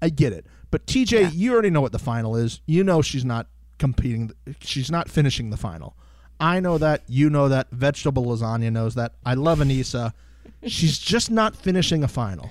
I 0.02 0.10
get 0.10 0.32
it. 0.34 0.46
But 0.70 0.86
TJ, 0.86 1.30
you 1.34 1.52
already 1.54 1.70
know 1.70 1.80
what 1.80 1.92
the 1.92 1.98
final 1.98 2.36
is. 2.36 2.60
You 2.66 2.84
know 2.84 3.00
she's 3.00 3.24
not 3.24 3.46
competing, 3.78 4.32
she's 4.60 4.90
not 4.90 5.08
finishing 5.08 5.48
the 5.50 5.56
final. 5.56 5.96
I 6.40 6.60
know 6.60 6.78
that. 6.78 7.02
You 7.08 7.30
know 7.30 7.48
that. 7.48 7.70
Vegetable 7.70 8.24
lasagna 8.26 8.70
knows 8.72 8.94
that. 8.94 9.12
I 9.24 9.34
love 9.34 9.58
Aneesa. 9.60 10.12
she's 10.66 10.98
just 10.98 11.30
not 11.30 11.54
finishing 11.56 12.02
a 12.04 12.08
final. 12.08 12.50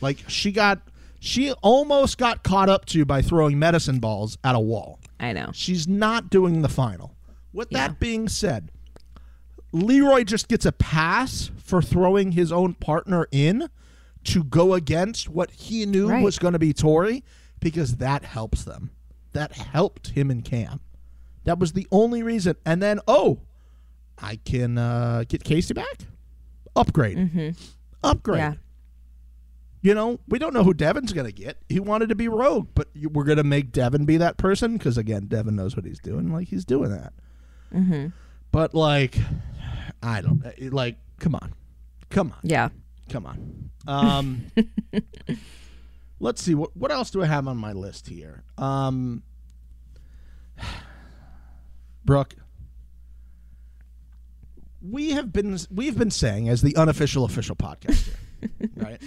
Like 0.00 0.18
she 0.28 0.52
got, 0.52 0.80
she 1.20 1.52
almost 1.62 2.18
got 2.18 2.42
caught 2.42 2.68
up 2.68 2.84
to 2.86 3.04
by 3.04 3.22
throwing 3.22 3.58
medicine 3.58 3.98
balls 3.98 4.36
at 4.44 4.54
a 4.54 4.60
wall. 4.60 4.98
I 5.18 5.32
know. 5.32 5.50
She's 5.54 5.88
not 5.88 6.30
doing 6.30 6.62
the 6.62 6.68
final. 6.68 7.14
With 7.52 7.68
Yeah. 7.70 7.88
that 7.88 8.00
being 8.00 8.28
said, 8.28 8.70
Leroy 9.72 10.24
just 10.24 10.48
gets 10.48 10.64
a 10.66 10.72
pass 10.72 11.50
for 11.56 11.82
throwing 11.82 12.32
his 12.32 12.52
own 12.52 12.74
partner 12.74 13.26
in 13.32 13.68
to 14.24 14.44
go 14.44 14.74
against 14.74 15.28
what 15.28 15.50
he 15.50 15.84
knew 15.86 16.08
Right. 16.08 16.22
was 16.22 16.38
going 16.38 16.52
to 16.52 16.58
be 16.58 16.72
Tori 16.72 17.24
because 17.60 17.96
that 17.96 18.24
helps 18.24 18.64
them. 18.64 18.90
That 19.32 19.52
helped 19.52 20.08
him 20.10 20.30
and 20.30 20.44
Kam. 20.44 20.80
That 21.44 21.58
was 21.58 21.72
the 21.72 21.86
only 21.90 22.22
reason. 22.22 22.56
And 22.64 22.82
then, 22.82 23.00
oh, 23.06 23.40
I 24.18 24.36
can 24.36 24.78
uh, 24.78 25.24
get 25.28 25.44
Kaycee 25.44 25.74
back. 25.74 26.06
Upgrade. 26.76 27.54
Upgrade. 28.02 28.38
Yeah. 28.38 28.54
You 29.82 29.94
know, 29.94 30.18
we 30.28 30.38
don't 30.38 30.54
know 30.54 30.64
who 30.64 30.72
Devin's 30.72 31.12
going 31.12 31.26
to 31.26 31.32
get. 31.32 31.58
He 31.68 31.78
wanted 31.78 32.08
to 32.08 32.14
be 32.14 32.26
Rogue, 32.26 32.68
but 32.74 32.88
we're 32.94 33.24
going 33.24 33.36
to 33.36 33.44
make 33.44 33.70
Devin 33.70 34.06
be 34.06 34.16
that 34.16 34.38
person 34.38 34.78
because, 34.78 34.96
again, 34.96 35.26
Devin 35.26 35.54
knows 35.54 35.76
what 35.76 35.84
he's 35.84 35.98
doing. 35.98 36.32
Like, 36.32 36.48
he's 36.48 36.64
doing 36.64 36.90
that. 36.90 37.12
Mm-hmm. 37.72 38.06
But, 38.50 38.74
like, 38.74 39.18
I 40.02 40.22
don't, 40.22 40.42
eh, 40.46 40.70
like, 40.72 40.96
come 41.20 41.34
on. 41.34 41.52
Come 42.08 42.32
on. 42.32 42.38
Yeah. 42.42 42.70
Come 43.10 43.26
on. 43.26 43.70
Um, 43.86 44.46
let's 46.18 46.42
see. 46.42 46.54
What, 46.54 46.74
what 46.74 46.90
else 46.90 47.10
do 47.10 47.22
I 47.22 47.26
have 47.26 47.46
on 47.46 47.58
my 47.58 47.72
list 47.72 48.08
here? 48.08 48.42
Um, 48.56 49.22
Brooke, 52.04 52.34
we 54.82 55.12
have 55.12 55.32
been 55.32 55.58
we've 55.70 55.98
been 55.98 56.10
saying 56.10 56.48
as 56.48 56.62
the 56.62 56.76
unofficial 56.76 57.24
official 57.24 57.56
podcast 57.56 58.08
here, 58.40 58.70
right? 58.76 59.02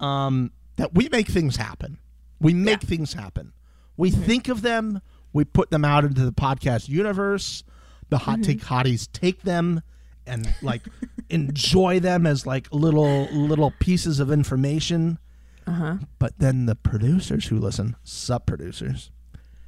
Um, 0.00 0.52
that 0.76 0.94
we 0.94 1.08
make 1.10 1.28
things 1.28 1.56
happen. 1.56 1.98
We 2.40 2.54
make 2.54 2.80
things 2.82 3.14
happen. 3.14 3.52
We 3.96 4.10
think 4.10 4.48
of 4.48 4.62
them. 4.62 5.00
We 5.32 5.44
put 5.44 5.70
them 5.70 5.84
out 5.84 6.04
into 6.04 6.24
the 6.24 6.32
podcast 6.32 6.88
universe. 6.88 7.64
The 8.10 8.18
hot 8.18 8.42
take 8.42 8.60
hotties 8.60 9.08
take 9.12 9.42
them 9.42 9.82
and 10.26 10.52
like 10.62 10.82
enjoy 11.30 12.00
them 12.00 12.26
as 12.26 12.46
like 12.46 12.68
little 12.72 13.24
little 13.32 13.72
pieces 13.80 14.20
of 14.20 14.30
information. 14.30 15.18
Uh-huh. 15.66 15.96
But 16.18 16.38
then 16.38 16.66
the 16.66 16.74
producers 16.74 17.46
who 17.48 17.58
listen, 17.58 17.96
sub 18.02 18.46
producers, 18.46 19.10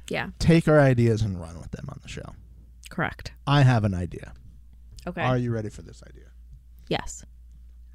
Yeah. 0.09 0.29
take 0.39 0.67
our 0.67 0.79
ideas 0.79 1.21
and 1.21 1.39
run 1.39 1.59
with 1.59 1.69
them 1.71 1.85
on 1.89 1.99
the 2.01 2.07
show. 2.09 2.33
Correct. 2.91 3.31
I 3.47 3.63
have 3.63 3.83
an 3.83 3.93
idea. 3.95 4.33
Okay. 5.07 5.21
Are 5.21 5.37
you 5.37 5.51
ready 5.51 5.69
for 5.69 5.81
this 5.81 6.03
idea? 6.07 6.25
yes. 6.87 7.25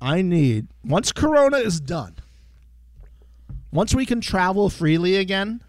I 0.01 0.21
need 0.23 0.67
once 0.85 1.11
Corona 1.13 1.57
is 1.59 1.81
done, 1.81 2.17
once 3.73 3.95
we 3.95 4.05
can 4.05 4.21
travel 4.21 4.69
freely 4.69 5.17
again, 5.17 5.63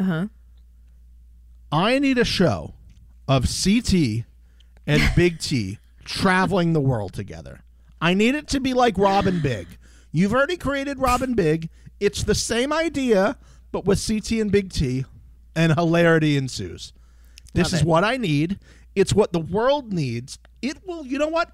Uh-huh. 0.00 0.28
I 1.72 1.98
need 1.98 2.18
a 2.18 2.24
show 2.24 2.74
of 3.28 3.44
CT 3.44 4.24
and 4.86 5.02
Big 5.16 5.38
T 5.38 5.78
traveling 6.04 6.72
the 6.72 6.80
world 6.80 7.12
together. 7.12 7.60
I 8.00 8.14
need 8.14 8.34
it 8.34 8.48
to 8.48 8.60
be 8.60 8.74
like 8.74 8.96
Rob 8.98 9.24
& 9.34 9.42
Big. 9.42 9.66
You've 10.12 10.32
already 10.32 10.56
created 10.56 10.98
Rob 10.98 11.22
& 11.34 11.36
Big. 11.36 11.68
It's 12.00 12.22
the 12.22 12.34
same 12.34 12.72
idea, 12.72 13.36
but 13.72 13.84
with 13.84 14.04
CT 14.06 14.32
and 14.32 14.52
Big 14.52 14.72
T, 14.72 15.04
and 15.56 15.74
hilarity 15.74 16.36
ensues. 16.36 16.92
This 17.54 17.72
Love 17.72 17.74
is 17.74 17.80
it. 17.80 17.86
what 17.86 18.04
I 18.04 18.16
need. 18.16 18.58
It's 18.94 19.12
what 19.12 19.32
the 19.32 19.40
world 19.40 19.92
needs. 19.92 20.38
It 20.62 20.86
will, 20.86 21.06
you 21.06 21.18
know 21.18 21.28
what? 21.28 21.50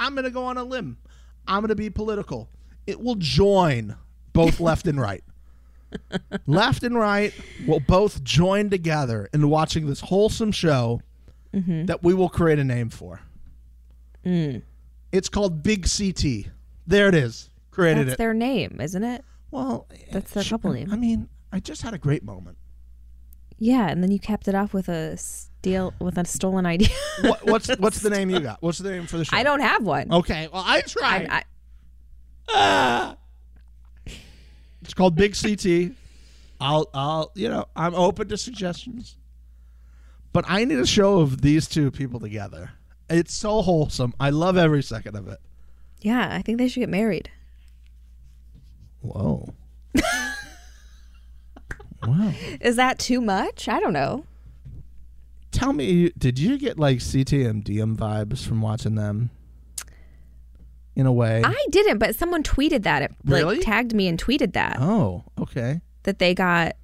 I'm 0.00 0.14
going 0.14 0.24
to 0.24 0.30
go 0.30 0.44
on 0.44 0.56
a 0.56 0.64
limb. 0.64 0.98
I'm 1.46 1.60
going 1.60 1.68
to 1.68 1.74
be 1.74 1.90
political. 1.90 2.48
It 2.86 3.00
will 3.00 3.16
join 3.16 3.96
both 4.32 4.60
left 4.60 4.86
and 4.86 5.00
right. 5.00 5.22
left 6.46 6.82
and 6.82 6.98
right 6.98 7.34
will 7.66 7.80
both 7.80 8.24
join 8.24 8.70
together 8.70 9.28
in 9.34 9.50
watching 9.50 9.86
this 9.86 10.00
wholesome 10.00 10.50
show 10.50 11.02
mm-hmm. 11.52 11.84
that 11.84 12.02
we 12.02 12.14
will 12.14 12.30
create 12.30 12.58
a 12.58 12.64
name 12.64 12.88
for. 12.88 13.20
Mm. 14.24 14.62
It's 15.10 15.28
called 15.28 15.62
Big 15.62 15.86
CT. 15.86 16.50
There 16.86 17.08
it 17.08 17.14
is. 17.14 17.50
Created 17.70 18.06
That's 18.06 18.14
it. 18.14 18.18
their 18.18 18.34
name, 18.34 18.78
isn't 18.80 19.04
it? 19.04 19.24
well, 19.50 19.86
That's 20.10 20.32
their 20.32 20.44
couple 20.44 20.72
name. 20.72 20.90
I 20.90 20.96
mean, 20.96 21.28
I 21.52 21.60
just 21.60 21.82
had 21.82 21.94
a 21.94 21.98
great 21.98 22.24
moment. 22.24 22.56
Yeah, 23.62 23.88
and 23.88 24.02
then 24.02 24.10
you 24.10 24.18
capped 24.18 24.48
it 24.48 24.56
off 24.56 24.74
with 24.74 24.88
a 24.88 25.16
steal 25.16 25.94
with 26.00 26.18
a 26.18 26.24
stolen 26.24 26.66
idea. 26.66 26.88
What, 27.20 27.46
what's 27.46 27.68
what's 27.76 28.00
the 28.00 28.10
name 28.10 28.28
you 28.28 28.40
got? 28.40 28.60
What's 28.60 28.78
the 28.78 28.90
name 28.90 29.06
for 29.06 29.18
the 29.18 29.24
show? 29.24 29.36
I 29.36 29.44
don't 29.44 29.60
have 29.60 29.84
one. 29.84 30.12
Okay, 30.12 30.48
well 30.52 30.64
I 30.66 30.80
tried. 30.80 31.28
I, 31.30 31.44
I, 32.48 33.14
It's 34.82 34.94
called 34.94 35.14
Big 35.14 35.36
CT. 35.40 35.92
I'll 36.60 36.90
I'll 36.92 37.30
you 37.36 37.48
know 37.48 37.66
I'm 37.76 37.94
open 37.94 38.28
to 38.30 38.36
suggestions, 38.36 39.16
but 40.32 40.44
I 40.48 40.64
need 40.64 40.80
a 40.80 40.86
show 40.86 41.20
of 41.20 41.40
these 41.40 41.68
two 41.68 41.92
people 41.92 42.18
together. 42.18 42.72
It's 43.08 43.32
so 43.32 43.62
wholesome. 43.62 44.12
I 44.18 44.30
love 44.30 44.56
every 44.56 44.82
second 44.82 45.14
of 45.14 45.28
it. 45.28 45.38
yeah, 46.00 46.30
I 46.32 46.42
think 46.42 46.58
they 46.58 46.66
should 46.66 46.80
get 46.80 46.88
married. 46.88 47.30
Whoa. 49.02 49.54
wow. 52.06 52.32
Is 52.60 52.76
that 52.76 52.98
too 52.98 53.20
much? 53.20 53.68
I 53.68 53.80
don't 53.80 53.92
know. 53.92 54.24
Tell 55.50 55.72
me, 55.72 56.10
did 56.16 56.38
you 56.38 56.58
get 56.58 56.78
like 56.78 56.98
CTM 56.98 57.62
DM 57.62 57.96
vibes 57.96 58.46
from 58.46 58.60
watching 58.62 58.94
them? 58.94 59.30
In 60.94 61.06
a 61.06 61.12
way. 61.12 61.42
I 61.42 61.66
didn't, 61.70 61.98
but 61.98 62.14
someone 62.16 62.42
tweeted 62.42 62.82
that. 62.82 63.00
It 63.02 63.12
Really? 63.24 63.56
like 63.56 63.64
tagged 63.64 63.94
me 63.94 64.08
and 64.08 64.22
tweeted 64.22 64.52
that 64.52 64.76
oh, 64.78 65.24
okay. 65.40 65.80
that 66.02 66.18
they 66.18 66.34
got 66.34 66.76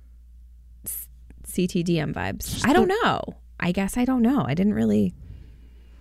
CTDM 1.46 2.14
vibes. 2.14 2.66
I 2.66 2.72
don't 2.72 2.88
know. 2.88 3.22
I 3.60 3.72
guess 3.72 3.96
I 3.96 4.04
don't 4.04 4.22
know. 4.22 4.44
I 4.46 4.54
didn't 4.54 4.74
really. 4.74 5.14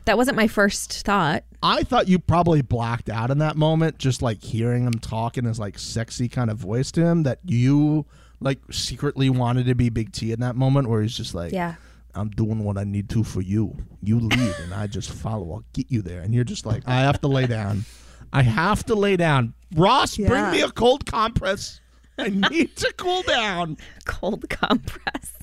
That 0.05 0.15
wasn't 0.15 0.37
my 0.37 0.47
first 0.47 1.05
thought. 1.05 1.43
I 1.61 1.83
thought 1.83 2.07
you 2.07 2.17
probably 2.17 2.61
blacked 2.61 3.09
out 3.09 3.29
in 3.29 3.39
that 3.39 3.57
moment, 3.57 3.97
just 3.97 4.21
like 4.21 4.41
hearing 4.41 4.85
him 4.85 4.93
talk 4.99 5.37
in 5.37 5.43
his 5.43 5.59
like 5.59 5.77
sexy 5.77 6.29
kind 6.29 6.49
of 6.49 6.57
voice 6.57 6.91
to 6.93 7.01
him. 7.05 7.23
That 7.23 7.39
you 7.43 8.05
like 8.39 8.59
secretly 8.71 9.29
wanted 9.29 9.65
to 9.67 9.75
be 9.75 9.89
Big 9.89 10.11
T 10.11 10.31
in 10.31 10.39
that 10.41 10.55
moment, 10.55 10.89
where 10.89 11.01
he's 11.01 11.15
just 11.15 11.33
like, 11.33 11.51
Yeah. 11.51 11.75
I'm 12.15 12.29
doing 12.29 12.63
what 12.63 12.77
I 12.77 12.83
need 12.83 13.09
to 13.09 13.23
for 13.23 13.41
you. 13.41 13.77
You 14.01 14.19
lead, 14.19 14.55
and 14.63 14.73
I 14.73 14.87
just 14.87 15.11
follow. 15.11 15.51
I'll 15.53 15.63
get 15.73 15.91
you 15.91 16.01
there." 16.01 16.21
And 16.21 16.33
you're 16.33 16.43
just 16.43 16.65
like, 16.65 16.83
"I 16.87 17.01
have 17.01 17.21
to 17.21 17.27
lay 17.27 17.45
down. 17.45 17.85
I 18.33 18.41
have 18.41 18.83
to 18.85 18.95
lay 18.95 19.17
down." 19.17 19.53
Ross, 19.75 20.17
bring 20.17 20.51
me 20.51 20.61
a 20.61 20.71
cold 20.71 21.05
compress. 21.05 21.79
I 22.17 22.29
need 22.29 22.75
to 22.77 22.91
cool 22.97 23.21
down. 23.21 23.77
Cold 24.05 24.49
compress. 24.49 25.33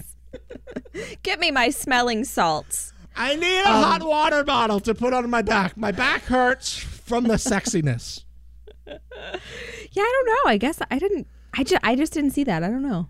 Get 1.23 1.39
me 1.39 1.53
my 1.53 1.71
smelling 1.71 2.25
salts. 2.25 2.93
I 3.17 3.37
need 3.37 3.61
a 3.61 3.65
hot 3.69 4.03
um, 4.03 4.09
water 4.09 4.43
bottle 4.43 4.81
to 4.81 4.95
put 4.95 5.13
on 5.13 5.29
my 5.31 5.43
back. 5.43 5.77
My 5.77 5.93
back 5.93 6.23
hurts 6.23 6.77
from 6.77 7.25
the 7.25 7.35
sexiness. 7.35 8.25
Yeah, 9.93 10.03
I 10.03 10.23
don't 10.25 10.27
know. 10.27 10.51
I 10.51 10.57
guess 10.59 10.81
I 10.91 10.99
didn't. 10.99 11.29
I 11.57 11.63
just 11.65 11.83
I 11.85 11.95
just 11.97 12.13
didn't 12.13 12.31
see 12.31 12.45
that. 12.45 12.63
I 12.63 12.69
don't 12.69 12.83
know. 12.83 13.09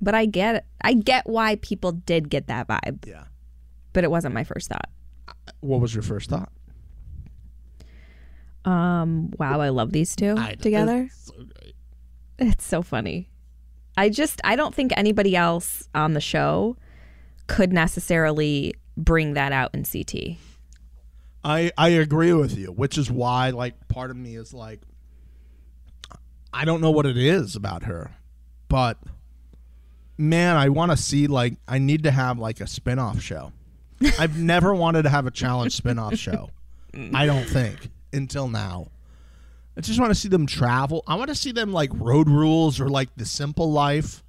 But 0.00 0.14
I 0.14 0.26
get 0.26 0.66
I 0.82 0.94
get 0.94 1.26
why 1.28 1.56
people 1.56 1.92
did 1.92 2.28
get 2.30 2.46
that 2.48 2.68
vibe, 2.68 3.06
Yeah. 3.06 3.24
but 3.92 4.04
it 4.04 4.10
wasn't 4.10 4.34
my 4.34 4.44
first 4.44 4.68
thought. 4.68 4.88
What 5.60 5.80
was 5.80 5.94
your 5.94 6.02
first 6.02 6.28
thought? 6.30 6.50
Um, 8.64 9.30
wow, 9.38 9.60
I 9.60 9.68
love 9.68 9.92
these 9.92 10.16
two 10.16 10.34
together. 10.60 11.08
So 11.12 11.32
great. 11.34 11.74
It's 12.38 12.64
so 12.64 12.82
funny. 12.82 13.30
I 13.96 14.08
just 14.10 14.40
I 14.44 14.56
don't 14.56 14.74
think 14.74 14.92
anybody 14.96 15.36
else 15.36 15.88
on 15.94 16.12
the 16.14 16.20
show 16.20 16.76
could 17.46 17.72
necessarily 17.72 18.74
bring 18.96 19.34
that 19.34 19.52
out 19.52 19.74
in 19.74 19.84
CT. 19.84 20.36
I 21.44 21.70
I 21.78 21.90
agree 21.90 22.32
with 22.32 22.58
you, 22.58 22.72
which 22.72 22.98
is 22.98 23.10
why 23.10 23.50
like 23.50 23.88
part 23.88 24.10
of 24.10 24.16
me 24.16 24.34
is 24.36 24.52
like 24.52 24.82
I 26.56 26.64
don't 26.64 26.80
know 26.80 26.90
what 26.90 27.04
it 27.04 27.18
is 27.18 27.54
about 27.54 27.82
her, 27.82 28.16
but 28.68 28.98
man, 30.16 30.56
I 30.56 30.70
want 30.70 30.90
to 30.90 30.96
see 30.96 31.26
like 31.26 31.54
I 31.68 31.78
need 31.78 32.04
to 32.04 32.10
have 32.10 32.38
like 32.38 32.62
a 32.62 32.66
spin-off 32.66 33.20
show. 33.20 33.52
I've 34.18 34.38
never 34.38 34.74
wanted 34.74 35.02
to 35.02 35.10
have 35.10 35.26
a 35.26 35.30
challenge 35.30 35.76
spin-off 35.76 36.16
show. 36.16 36.48
Mm. 36.94 37.14
I 37.14 37.26
don't 37.26 37.44
think 37.44 37.90
until 38.10 38.48
now. 38.48 38.88
I 39.76 39.82
just 39.82 40.00
want 40.00 40.10
to 40.10 40.14
see 40.14 40.28
them 40.30 40.46
travel. 40.46 41.04
I 41.06 41.16
want 41.16 41.28
to 41.28 41.34
see 41.34 41.52
them 41.52 41.74
like 41.74 41.90
road 41.92 42.26
rules 42.26 42.80
or 42.80 42.88
like 42.88 43.10
the 43.16 43.26
simple 43.26 43.70
life. 43.70 44.24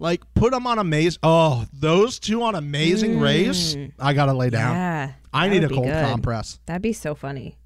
Like 0.00 0.22
put 0.34 0.50
them 0.50 0.66
on 0.66 0.80
amazing. 0.80 1.20
Oh, 1.22 1.64
those 1.72 2.18
two 2.18 2.42
on 2.42 2.56
Amazing 2.56 3.20
Race. 3.20 3.76
Mm. 3.76 3.92
I 4.00 4.14
gotta 4.14 4.32
lay 4.32 4.50
down. 4.50 4.74
Yeah, 4.74 5.12
I 5.32 5.48
need 5.48 5.62
a 5.62 5.68
cold 5.68 5.86
compress. 5.86 6.58
That'd 6.66 6.82
be 6.82 6.92
so 6.92 7.14
funny. 7.14 7.56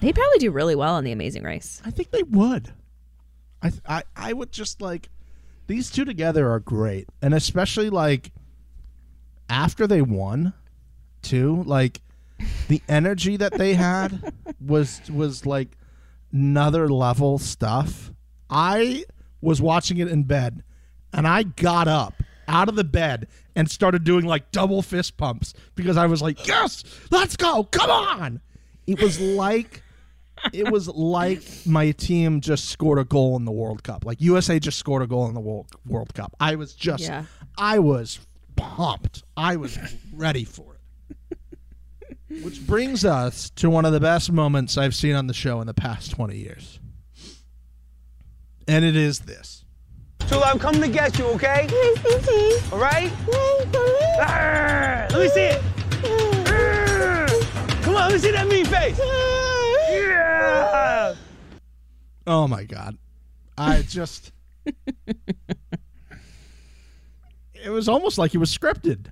They'd 0.00 0.14
probably 0.14 0.38
do 0.38 0.50
really 0.50 0.74
well 0.74 0.94
on 0.94 1.04
the 1.04 1.12
Amazing 1.12 1.42
Race. 1.42 1.82
I 1.84 1.90
think 1.90 2.10
they 2.10 2.22
would. 2.22 2.72
I 3.62 3.70
th- 3.70 3.82
I 3.86 4.02
I 4.16 4.32
would 4.32 4.52
just 4.52 4.80
like 4.80 5.10
these 5.66 5.90
two 5.90 6.04
together 6.04 6.50
are 6.50 6.60
great, 6.60 7.08
and 7.20 7.34
especially 7.34 7.90
like 7.90 8.32
after 9.48 9.86
they 9.86 10.00
won, 10.00 10.54
too. 11.22 11.62
Like 11.64 12.00
the 12.68 12.82
energy 12.88 13.36
that 13.36 13.52
they 13.52 13.74
had 13.74 14.32
was 14.64 15.02
was 15.10 15.44
like 15.44 15.76
another 16.32 16.88
level 16.88 17.38
stuff. 17.38 18.12
I 18.48 19.04
was 19.40 19.60
watching 19.60 19.98
it 19.98 20.08
in 20.08 20.24
bed 20.24 20.62
and 21.12 21.26
I 21.26 21.42
got 21.42 21.88
up 21.88 22.22
out 22.48 22.68
of 22.68 22.76
the 22.76 22.84
bed 22.84 23.28
and 23.54 23.70
started 23.70 24.04
doing 24.04 24.24
like 24.24 24.50
double 24.50 24.82
fist 24.82 25.16
pumps 25.16 25.54
because 25.74 25.96
I 25.96 26.06
was 26.06 26.22
like, 26.22 26.46
"Yes, 26.46 26.84
let's 27.10 27.36
go. 27.36 27.64
Come 27.64 27.90
on." 27.90 28.40
It 28.86 29.00
was 29.00 29.20
like 29.20 29.82
it 30.52 30.70
was 30.70 30.88
like 30.88 31.42
my 31.66 31.90
team 31.92 32.40
just 32.40 32.68
scored 32.68 32.98
a 32.98 33.04
goal 33.04 33.36
in 33.36 33.44
the 33.44 33.52
World 33.52 33.82
Cup. 33.82 34.04
Like 34.04 34.20
USA 34.20 34.58
just 34.58 34.78
scored 34.78 35.02
a 35.02 35.06
goal 35.06 35.26
in 35.28 35.34
the 35.34 35.40
World 35.40 35.68
World 35.86 36.14
Cup. 36.14 36.34
I 36.40 36.56
was 36.56 36.74
just 36.74 37.02
Yeah. 37.02 37.24
I 37.58 37.78
was 37.78 38.20
pumped. 38.56 39.22
I 39.36 39.56
was 39.56 39.78
ready 40.12 40.44
for 40.44 40.74
it. 40.74 40.80
Which 42.44 42.64
brings 42.66 43.04
us 43.04 43.50
to 43.56 43.68
one 43.68 43.84
of 43.84 43.92
the 43.92 43.98
best 44.00 44.30
moments 44.30 44.78
I've 44.78 44.94
seen 44.94 45.16
on 45.16 45.26
the 45.26 45.34
show 45.34 45.60
in 45.60 45.66
the 45.66 45.74
past 45.74 46.12
20 46.12 46.36
years. 46.36 46.78
And 48.68 48.84
it 48.84 48.94
is 48.94 49.20
this. 49.20 49.64
Tula, 50.28 50.44
I'm 50.46 50.58
coming 50.60 50.80
to 50.80 50.88
get 50.88 51.18
you, 51.18 51.24
okay? 51.26 51.66
All 52.70 52.78
right? 52.78 53.10
Arr, 54.20 54.20
ah, 54.20 55.06
let 55.10 55.20
me 55.20 55.28
see 55.28 55.40
it. 55.40 55.62
Arr, 56.48 57.26
Come 57.82 57.96
on, 57.96 58.02
let 58.02 58.12
me 58.12 58.18
see 58.18 58.30
that 58.30 58.46
mean 58.46 58.64
face. 58.66 59.00
Yeah. 60.40 61.14
Oh 62.26 62.46
my 62.48 62.64
god. 62.64 62.96
I 63.58 63.82
just 63.88 64.32
It 67.54 67.70
was 67.70 67.88
almost 67.88 68.18
like 68.18 68.34
it 68.34 68.38
was 68.38 68.56
scripted. 68.56 69.06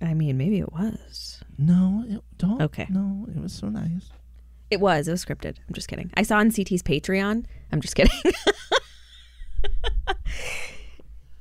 I 0.00 0.14
mean, 0.14 0.36
maybe 0.36 0.58
it 0.58 0.72
was. 0.72 1.42
No, 1.58 2.04
it, 2.08 2.20
don't. 2.36 2.60
Okay. 2.60 2.86
No, 2.90 3.26
it 3.34 3.40
was 3.40 3.52
so 3.52 3.68
nice. 3.68 4.10
It 4.70 4.80
was. 4.80 5.06
It 5.06 5.12
was 5.12 5.24
scripted. 5.24 5.56
I'm 5.68 5.74
just 5.74 5.88
kidding. 5.88 6.10
I 6.14 6.22
saw 6.22 6.38
on 6.38 6.50
CT's 6.50 6.82
Patreon. 6.82 7.44
I'm 7.70 7.80
just 7.80 7.94
kidding. 7.94 8.12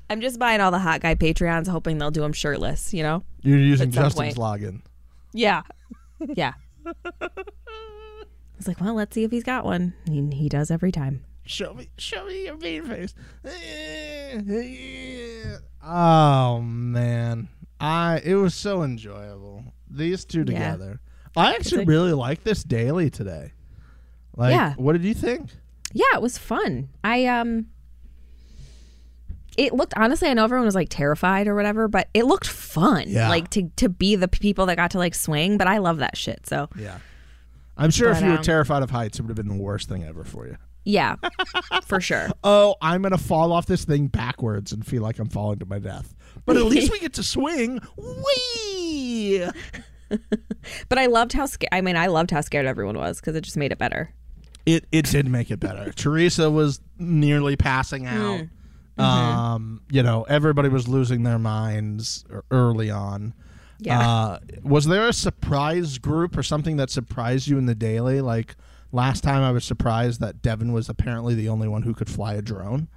I'm 0.09 0.21
just 0.21 0.37
buying 0.37 0.59
all 0.61 0.71
the 0.71 0.79
hot 0.79 0.99
guy 1.01 1.15
Patreons, 1.15 1.67
hoping 1.67 1.97
they'll 1.97 2.11
do 2.11 2.21
them 2.21 2.33
shirtless. 2.33 2.93
You 2.93 3.03
know? 3.03 3.23
You're 3.41 3.57
using 3.57 3.89
Justin's 3.91 4.35
point. 4.35 4.61
login. 4.61 4.81
Yeah. 5.33 5.61
Yeah. 6.19 6.53
Was 8.61 8.67
like, 8.67 8.79
well, 8.79 8.93
let's 8.93 9.15
see 9.15 9.23
if 9.23 9.31
he's 9.31 9.43
got 9.43 9.65
one. 9.65 9.93
He, 10.07 10.21
he 10.31 10.47
does 10.47 10.69
every 10.69 10.91
time. 10.91 11.23
Show 11.47 11.73
me, 11.73 11.89
show 11.97 12.25
me 12.27 12.45
your 12.45 12.57
mean 12.57 12.85
face. 12.85 13.15
Oh 15.83 16.61
man, 16.61 17.49
I 17.79 18.21
it 18.23 18.35
was 18.35 18.53
so 18.53 18.83
enjoyable. 18.83 19.63
These 19.89 20.25
two 20.25 20.43
together. 20.45 20.99
Yeah. 21.35 21.43
I 21.43 21.55
actually 21.55 21.79
like- 21.79 21.87
really 21.87 22.13
like 22.13 22.43
this 22.43 22.63
daily 22.63 23.09
today. 23.09 23.53
Like, 24.37 24.51
Yeah. 24.53 24.75
what 24.75 24.93
did 24.93 25.03
you 25.03 25.13
think? 25.15 25.49
Yeah, 25.93 26.05
it 26.13 26.21
was 26.21 26.37
fun. 26.37 26.89
I 27.03 27.25
um 27.25 27.65
it 29.57 29.73
looked 29.73 29.93
honestly, 29.97 30.29
I 30.29 30.33
know 30.35 30.43
everyone 30.43 30.65
was 30.65 30.75
like 30.75 30.87
terrified 30.89 31.47
or 31.47 31.55
whatever, 31.55 31.87
but 31.87 32.07
it 32.13 32.25
looked 32.25 32.47
fun. 32.47 33.05
Yeah. 33.07 33.27
Like 33.29 33.49
to 33.51 33.69
to 33.77 33.89
be 33.89 34.15
the 34.15 34.27
people 34.27 34.67
that 34.67 34.77
got 34.77 34.91
to 34.91 34.97
like 34.99 35.15
swing, 35.15 35.57
but 35.57 35.65
I 35.67 35.79
love 35.79 35.97
that 35.97 36.15
shit. 36.15 36.45
So 36.47 36.69
Yeah, 36.77 36.99
I'm 37.77 37.89
sure 37.91 38.09
if 38.11 38.17
But, 38.19 38.25
you 38.25 38.31
were 38.31 38.37
um, 38.37 38.43
terrified 38.43 38.83
of 38.83 38.89
heights, 38.91 39.19
it 39.19 39.23
would 39.23 39.29
have 39.29 39.35
been 39.37 39.47
the 39.57 39.61
worst 39.63 39.89
thing 39.89 40.03
ever 40.03 40.23
for 40.23 40.45
you. 40.47 40.57
yeah, 40.83 41.15
for 41.85 41.99
sure. 42.01 42.29
Oh, 42.43 42.75
I'm 42.81 43.01
gonna 43.01 43.17
fall 43.17 43.51
off 43.53 43.65
this 43.65 43.85
thing 43.85 44.07
backwards 44.07 44.71
and 44.71 44.85
feel 44.85 45.01
like 45.01 45.19
I'm 45.19 45.29
falling 45.29 45.59
to 45.59 45.65
my 45.65 45.79
death. 45.79 46.13
But 46.45 46.57
at 46.57 46.65
least 46.65 46.91
we 46.91 46.99
get 46.99 47.13
to 47.13 47.23
swing. 47.23 47.79
Wee. 47.97 49.47
But 50.89 50.97
I 50.99 51.05
loved 51.05 51.31
how 51.31 51.45
scared. 51.45 51.69
I 51.71 51.79
mean, 51.79 51.95
I 51.95 52.07
loved 52.07 52.31
how 52.31 52.41
scared 52.41 52.65
everyone 52.65 52.97
was 52.97 53.21
because 53.21 53.33
it 53.35 53.41
just 53.45 53.55
made 53.55 53.71
it 53.71 53.77
better. 53.77 54.13
It 54.65 54.85
it 54.91 55.05
did 55.05 55.25
make 55.27 55.49
it 55.51 55.61
better. 55.61 55.91
Theresa 55.95 56.51
was 56.51 56.81
nearly 56.99 57.55
passing 57.55 58.05
out. 58.07 58.41
Um, 58.97 59.81
you 59.89 60.03
know, 60.03 60.23
everybody 60.23 60.67
was 60.67 60.89
losing 60.89 61.23
their 61.23 61.39
minds 61.39 62.25
early 62.51 62.91
on. 62.91 63.33
Yeah. 63.81 63.99
Uh, 63.99 64.39
was 64.63 64.85
there 64.85 65.07
a 65.07 65.13
surprise 65.13 65.97
group 65.97 66.37
or 66.37 66.43
something 66.43 66.77
that 66.77 66.91
surprised 66.91 67.47
you 67.47 67.57
in 67.57 67.65
the 67.65 67.75
daily? 67.75 68.21
Like 68.21 68.55
last 68.91 69.23
time, 69.23 69.41
I 69.41 69.51
was 69.51 69.65
surprised 69.65 70.21
that 70.21 70.41
Devin 70.41 70.71
was 70.71 70.87
apparently 70.87 71.33
the 71.33 71.49
only 71.49 71.67
one 71.67 71.81
who 71.81 71.93
could 71.95 72.09
fly 72.09 72.35
a 72.35 72.41
drone. 72.41 72.87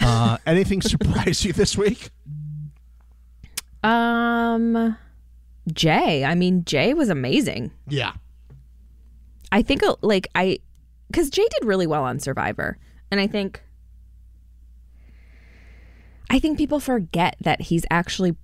Uh, 0.00 0.38
anything 0.46 0.80
surprise 0.80 1.44
you 1.44 1.52
this 1.52 1.76
week? 1.76 2.10
Um, 3.82 4.96
Jay. 5.72 6.24
I 6.24 6.36
mean, 6.36 6.64
Jay 6.64 6.94
was 6.94 7.08
amazing. 7.08 7.72
Yeah. 7.88 8.12
I 9.50 9.62
think 9.62 9.82
uh, 9.82 9.96
like 10.02 10.28
I 10.36 10.60
because 11.08 11.30
Jay 11.30 11.46
did 11.50 11.66
really 11.66 11.86
well 11.86 12.04
on 12.04 12.20
Survivor, 12.20 12.78
and 13.10 13.20
I 13.20 13.26
think 13.26 13.60
I 16.30 16.38
think 16.38 16.56
people 16.56 16.80
forget 16.80 17.36
that 17.40 17.60
he's 17.60 17.84
actually 17.90 18.36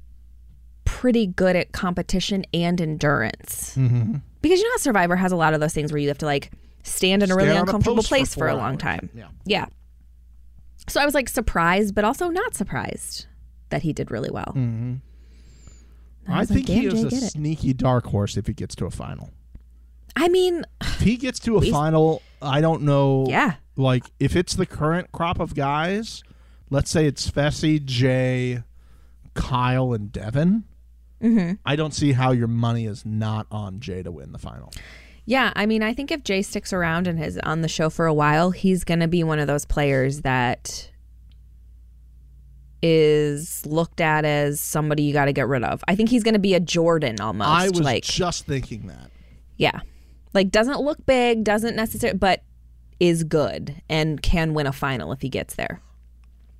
pretty 0.88 1.26
good 1.26 1.54
at 1.54 1.72
competition 1.72 2.44
and 2.54 2.80
endurance. 2.80 3.74
Mm-hmm. 3.76 4.16
Because 4.40 4.58
you 4.58 4.64
know 4.64 4.70
how 4.72 4.76
Survivor 4.78 5.16
has 5.16 5.32
a 5.32 5.36
lot 5.36 5.52
of 5.52 5.60
those 5.60 5.74
things 5.74 5.92
where 5.92 6.00
you 6.00 6.08
have 6.08 6.18
to 6.18 6.26
like 6.26 6.50
stand 6.82 7.22
in 7.22 7.30
a 7.30 7.36
really 7.36 7.48
Stand 7.50 7.58
on 7.60 7.66
a 7.66 7.68
uncomfortable 7.68 8.02
for 8.02 8.08
place 8.08 8.34
for, 8.34 8.48
a 8.48 8.54
long 8.56 8.72
hours. 8.72 8.78
time. 8.80 9.10
Yeah. 9.14 9.28
Yeah. 9.44 9.66
So 10.88 11.00
I 11.00 11.04
was 11.04 11.14
like 11.14 11.28
surprised, 11.28 11.94
but 11.94 12.04
also 12.04 12.28
not 12.30 12.54
surprised 12.54 13.26
that 13.68 13.82
he 13.82 13.92
did 13.92 14.10
really 14.10 14.30
well. 14.30 14.52
Mm-hmm. 14.56 14.94
I, 16.26 16.40
was 16.40 16.50
like, 16.50 16.66
think 16.66 16.68
he 16.68 16.86
is 16.86 17.02
Jay 17.02 17.16
a 17.16 17.20
sneaky 17.30 17.72
dark 17.74 18.06
horse 18.06 18.36
if 18.36 18.46
he 18.46 18.52
gets 18.54 18.74
to 18.76 18.86
a 18.86 18.90
final. 18.90 19.30
I 20.16 20.28
mean, 20.28 20.64
If 20.80 21.00
he 21.00 21.16
gets 21.16 21.38
to 21.40 21.58
a 21.58 21.60
He's- 21.62 21.72
final, 21.72 22.22
I 22.40 22.60
don't 22.60 22.82
know. 22.82 23.26
yeah. 23.28 23.54
Like 23.76 24.04
if 24.18 24.34
it's 24.34 24.54
the 24.54 24.66
current 24.66 25.12
crop 25.12 25.38
of 25.40 25.54
guys, 25.54 26.22
let's 26.70 26.90
say 26.90 27.06
it's 27.06 27.30
Fessy, 27.30 27.84
Jay, 27.84 28.62
Kyle, 29.34 29.92
and 29.92 30.10
Devin. 30.10 30.64
Mm-hmm. 31.22 31.54
I 31.66 31.76
don't 31.76 31.92
see 31.92 32.12
how 32.12 32.32
your 32.32 32.48
money 32.48 32.86
is 32.86 33.04
not 33.04 33.46
on 33.50 33.80
Jay 33.80 34.02
to 34.02 34.10
win 34.10 34.32
the 34.32 34.38
final. 34.38 34.72
Yeah, 35.24 35.52
I 35.56 35.66
mean, 35.66 35.82
I 35.82 35.92
think 35.92 36.10
if 36.10 36.24
Jay 36.24 36.42
sticks 36.42 36.72
around 36.72 37.06
and 37.06 37.22
is 37.22 37.38
on 37.42 37.60
the 37.60 37.68
show 37.68 37.90
for 37.90 38.06
a 38.06 38.14
while, 38.14 38.50
he's 38.50 38.84
going 38.84 39.00
to 39.00 39.08
be 39.08 39.22
one 39.22 39.38
of 39.38 39.46
those 39.46 39.66
players 39.66 40.22
that 40.22 40.90
is 42.82 43.66
looked 43.66 44.00
at 44.00 44.24
as 44.24 44.60
somebody 44.60 45.02
you 45.02 45.12
got 45.12 45.26
to 45.26 45.32
get 45.32 45.48
rid 45.48 45.64
of. 45.64 45.82
I 45.88 45.96
think 45.96 46.08
he's 46.08 46.22
going 46.22 46.34
to 46.34 46.40
be 46.40 46.54
a 46.54 46.60
Jordan 46.60 47.20
almost. 47.20 47.50
I 47.50 47.68
was 47.68 47.80
like, 47.80 48.04
just 48.04 48.46
thinking 48.46 48.86
that. 48.86 49.10
yeah, 49.56 49.80
like 50.32 50.50
doesn't 50.50 50.80
look 50.80 51.04
big, 51.04 51.44
doesn't 51.44 51.76
necessarily, 51.76 52.18
but 52.18 52.42
is 53.00 53.24
good 53.24 53.82
and 53.88 54.22
can 54.22 54.54
win 54.54 54.66
a 54.66 54.72
final 54.72 55.12
if 55.12 55.20
he 55.20 55.28
gets 55.28 55.54
there. 55.54 55.80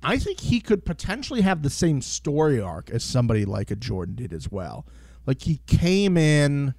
I 0.01 0.17
think 0.17 0.39
he 0.39 0.59
could 0.59 0.85
potentially 0.85 1.41
have 1.41 1.61
the 1.61 1.69
same 1.69 2.01
story 2.01 2.59
arc 2.59 2.89
as 2.89 3.03
somebody 3.03 3.45
like 3.45 3.69
a 3.71 3.75
Jordan 3.75 4.15
did 4.15 4.33
as 4.33 4.51
well. 4.51 4.85
Like 5.25 5.41
he 5.41 5.59
came 5.67 6.17
in 6.17 6.73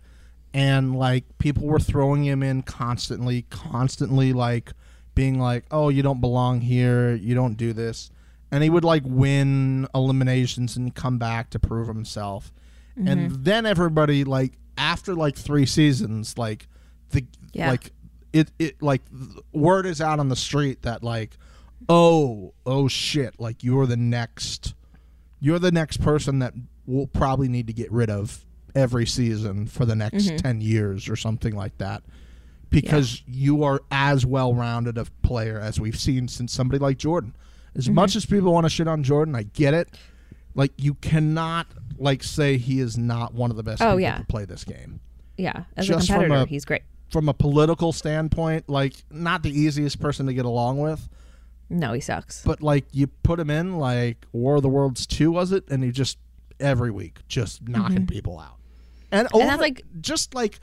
and 0.54 0.96
like 0.96 1.24
people 1.38 1.66
were 1.66 1.78
throwing 1.78 2.24
him 2.24 2.42
in 2.42 2.62
constantly, 2.62 3.42
constantly 3.50 4.32
like 4.32 4.72
being 5.14 5.38
like, 5.38 5.64
"Oh, 5.70 5.88
you 5.90 6.02
don't 6.02 6.20
belong 6.20 6.60
here. 6.60 7.14
You 7.14 7.34
don't 7.34 7.54
do 7.54 7.72
this." 7.72 8.10
And 8.50 8.64
he 8.64 8.70
would 8.70 8.84
like 8.84 9.02
win 9.04 9.86
eliminations 9.94 10.76
and 10.76 10.94
come 10.94 11.18
back 11.18 11.50
to 11.50 11.58
prove 11.58 11.86
himself. 11.86 12.52
And 12.96 13.30
mm-hmm. 13.30 13.42
then 13.44 13.66
everybody 13.66 14.24
like 14.24 14.54
after 14.76 15.14
like 15.14 15.36
3 15.36 15.66
seasons 15.66 16.36
like 16.36 16.66
the 17.10 17.24
Yeah. 17.52 17.70
like 17.70 17.92
it 18.32 18.50
it 18.58 18.82
like 18.82 19.02
word 19.52 19.86
is 19.86 20.00
out 20.00 20.18
on 20.18 20.28
the 20.28 20.36
street 20.36 20.82
that 20.82 21.02
like 21.02 21.36
oh 21.88 22.52
oh 22.66 22.88
shit 22.88 23.38
like 23.40 23.64
you're 23.64 23.86
the 23.86 23.96
next 23.96 24.74
you're 25.40 25.58
the 25.58 25.72
next 25.72 26.02
person 26.02 26.38
that 26.40 26.54
we'll 26.86 27.06
probably 27.06 27.48
need 27.48 27.66
to 27.66 27.72
get 27.72 27.90
rid 27.90 28.10
of 28.10 28.44
every 28.74 29.06
season 29.06 29.66
for 29.66 29.84
the 29.84 29.94
next 29.94 30.24
mm-hmm. 30.24 30.36
10 30.36 30.60
years 30.60 31.08
or 31.08 31.16
something 31.16 31.54
like 31.54 31.76
that. 31.78 32.02
Because 32.68 33.22
you 33.26 33.64
are 33.64 33.80
as 33.90 34.24
well-rounded 34.24 34.96
a 34.96 35.06
player 35.22 35.58
as 35.58 35.80
we've 35.80 35.98
seen 35.98 36.28
since 36.28 36.52
somebody 36.52 36.78
like 36.78 36.98
Jordan. 36.98 37.34
As 37.74 37.86
mm-hmm. 37.86 37.94
much 37.94 38.14
as 38.14 38.26
people 38.26 38.52
want 38.52 38.64
to 38.66 38.70
shit 38.70 38.86
on 38.86 39.02
Jordan 39.02 39.34
I 39.34 39.44
get 39.44 39.74
it. 39.74 39.88
Like 40.54 40.72
you 40.76 40.94
cannot 40.94 41.66
like 41.98 42.22
say 42.22 42.58
he 42.58 42.80
is 42.80 42.98
not 42.98 43.34
one 43.34 43.50
of 43.50 43.56
the 43.56 43.62
best 43.62 43.82
Oh, 43.82 43.86
people 43.86 44.00
yeah. 44.00 44.18
to 44.18 44.24
play 44.24 44.44
this 44.44 44.64
game. 44.64 45.00
Yeah, 45.36 45.64
as 45.76 45.86
Just 45.86 46.08
a 46.08 46.12
competitor, 46.12 46.42
a- 46.42 46.46
he's 46.46 46.64
great. 46.64 46.82
from 47.10 47.28
a 47.28 47.34
political 47.34 47.92
standpoint, 47.92 48.68
like 48.68 48.94
not 49.10 49.42
the 49.42 49.50
easiest 49.50 50.00
person 50.00 50.26
to 50.26 50.34
get 50.34 50.44
along 50.44 50.78
with, 50.78 51.08
No, 51.70 51.92
he 51.92 52.00
sucks. 52.00 52.42
but 52.42 52.62
like 52.62 52.84
you 52.92 53.06
put 53.06 53.38
him 53.40 53.48
in 53.48 53.78
like 53.78 54.26
War 54.32 54.56
of 54.56 54.62
the 54.62 54.68
Worlds 54.68 55.06
two 55.06 55.30
was 55.30 55.52
it, 55.52 55.64
and 55.70 55.82
he 55.84 55.92
just 55.92 56.18
every 56.58 56.90
week 56.90 57.18
just 57.28 57.66
knocking 57.68 58.06
people 58.06 58.38
out, 58.40 58.56
and, 59.12 59.28
over, 59.32 59.38
Mm-hmm. 59.42 59.48
that's 59.48 59.60
like- 59.60 59.84
just 60.00 60.34
like 60.34 60.58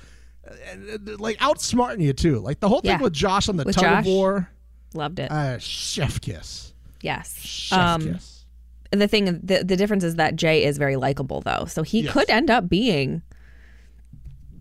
like 1.18 1.38
outsmarting 1.40 2.02
you 2.02 2.14
too. 2.14 2.40
Like 2.40 2.60
the 2.60 2.70
whole 2.70 2.82
thing 2.82 2.92
Yeah. 2.92 3.02
with 3.02 3.14
Josh 3.14 3.50
on 3.50 3.58
the 3.58 3.64
With 3.66 3.76
tug 3.76 3.84
of 3.86 3.90
Josh. 3.92 4.06
war, 4.06 4.50
Loved 4.94 5.20
it. 5.20 5.30
uh, 5.32 5.58
chef 5.60 6.22
kiss, 6.22 6.74
yes. 7.02 7.36
chef 7.40 7.78
Um, 7.78 8.14
kiss. 8.14 8.46
the 8.92 9.08
thing 9.08 9.26
the, 9.44 9.64
the 9.66 9.76
difference 9.76 10.04
is 10.06 10.16
that 10.16 10.36
Jay 10.38 10.64
is 10.64 10.78
very 10.78 10.96
likable 10.96 11.42
though. 11.42 11.66
So 11.68 11.84
he 11.84 12.02
Yes. 12.02 12.14
could 12.14 12.30
end 12.30 12.50
up 12.50 12.70
being 12.70 13.22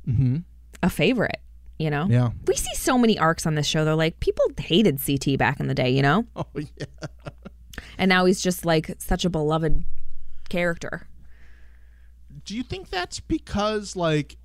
hmm 0.05 0.39
a 0.83 0.91
favorite. 0.91 1.41
You 1.79 1.91
know. 1.91 2.07
Yeah. 2.09 2.31
We 2.47 2.57
see 2.57 2.75
so 2.75 2.97
many 2.97 3.19
arcs 3.19 3.47
on 3.47 3.55
this 3.55 3.67
show. 3.67 3.85
They're 3.85 3.95
like 3.95 4.21
people 4.21 4.45
hated 4.59 5.01
CT 5.05 5.39
back 5.39 5.61
in 5.61 5.69
the 5.69 5.75
day. 5.75 5.91
You 5.91 6.03
know. 6.03 6.27
Oh 6.37 6.47
yeah. 6.55 6.87
And 7.99 8.09
now 8.09 8.25
he's 8.25 8.43
just 8.43 8.65
like 8.65 8.95
such 8.99 9.25
a 9.25 9.31
beloved 9.31 9.85
character. 10.49 11.09
Do 12.45 12.57
you 12.57 12.63
think 12.63 12.91
that's 12.91 13.21
because 13.21 13.97
like 13.97 14.37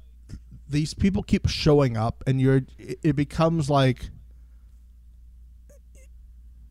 these 0.72 0.94
people 0.94 1.22
keep 1.24 1.48
showing 1.48 1.98
up 1.98 2.24
and 2.26 2.42
you're 2.42 2.62
it 2.78 3.00
it 3.04 3.16
becomes 3.16 3.70
like 3.70 4.10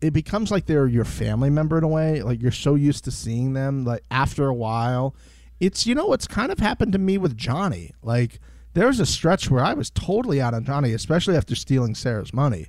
it 0.01 0.13
becomes 0.13 0.51
like 0.51 0.67
they're 0.67 0.87
your 0.87 1.05
family 1.05 1.51
member 1.51 1.77
in 1.77 1.85
a 1.85 1.89
way 1.89 2.23
like 2.23 2.41
you're 2.41 2.51
so 2.51 2.75
used 2.75 3.05
to 3.05 3.11
seeing 3.11 3.53
them 3.53 3.85
like 3.85 4.03
after 4.11 4.47
a 4.47 4.55
while 4.55 5.15
it's 5.61 5.87
you 5.87 5.95
know 5.95 6.07
what's 6.07 6.27
kind 6.27 6.51
of 6.51 6.59
happened 6.59 6.93
to 6.93 6.99
me 6.99 7.19
with 7.19 7.37
johnny 7.37 7.93
like 8.03 8.41
there 8.75 8.87
was 8.87 9.01
a 9.01 9.07
stretch 9.07 9.51
where 9.51 9.65
i 9.65 9.75
was 9.75 9.91
totally 9.91 10.41
out 10.41 10.55
on 10.55 10.65
johnny 10.65 10.93
especially 10.93 11.37
after 11.37 11.55
stealing 11.55 11.95
sarah's 11.95 12.33
money 12.33 12.69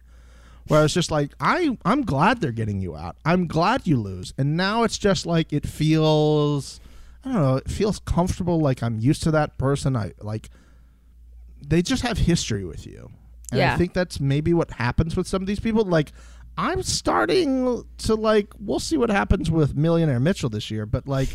where 0.68 0.80
i 0.80 0.84
was 0.84 0.94
just 0.94 1.12
like 1.12 1.32
i 1.40 1.78
i'm 1.86 2.04
glad 2.04 2.42
they're 2.42 2.52
getting 2.52 2.80
you 2.80 2.96
out 2.96 3.16
i'm 3.26 3.48
glad 3.48 3.86
you 3.86 3.98
lose 3.98 4.34
and 4.38 4.56
now 4.56 4.84
it's 4.84 4.98
just 4.98 5.26
like 5.26 5.52
it 5.52 5.66
feels 5.66 6.80
i 7.26 7.32
don't 7.32 7.42
know 7.42 7.56
it 7.56 7.70
feels 7.70 8.00
comfortable 8.00 8.60
like 8.60 8.82
i'm 8.82 9.00
used 9.00 9.24
to 9.24 9.32
that 9.32 9.58
person 9.58 9.96
i 9.96 10.12
like 10.22 10.50
they 11.66 11.82
just 11.82 12.04
have 12.04 12.18
history 12.18 12.66
with 12.66 12.86
you. 12.86 13.12
And 13.52 13.62
I 13.74 13.78
think 13.78 13.94
that's 13.94 14.20
maybe 14.20 14.54
what 14.54 14.72
happens 14.72 15.16
with 15.16 15.28
some 15.28 15.42
of 15.42 15.48
these 15.48 15.60
people. 15.60 15.84
Like, 15.84 16.12
I'm 16.58 16.84
starting 16.84 17.84
to 18.00 18.16
like. 18.16 18.54
We'll 18.60 18.80
see 18.80 18.98
what 18.98 19.10
happens 19.10 19.52
with 19.52 19.76
Millionaire 19.76 20.20
Mitchell 20.20 20.50
this 20.50 20.72
year, 20.72 20.86
but 20.86 21.08
like, 21.08 21.30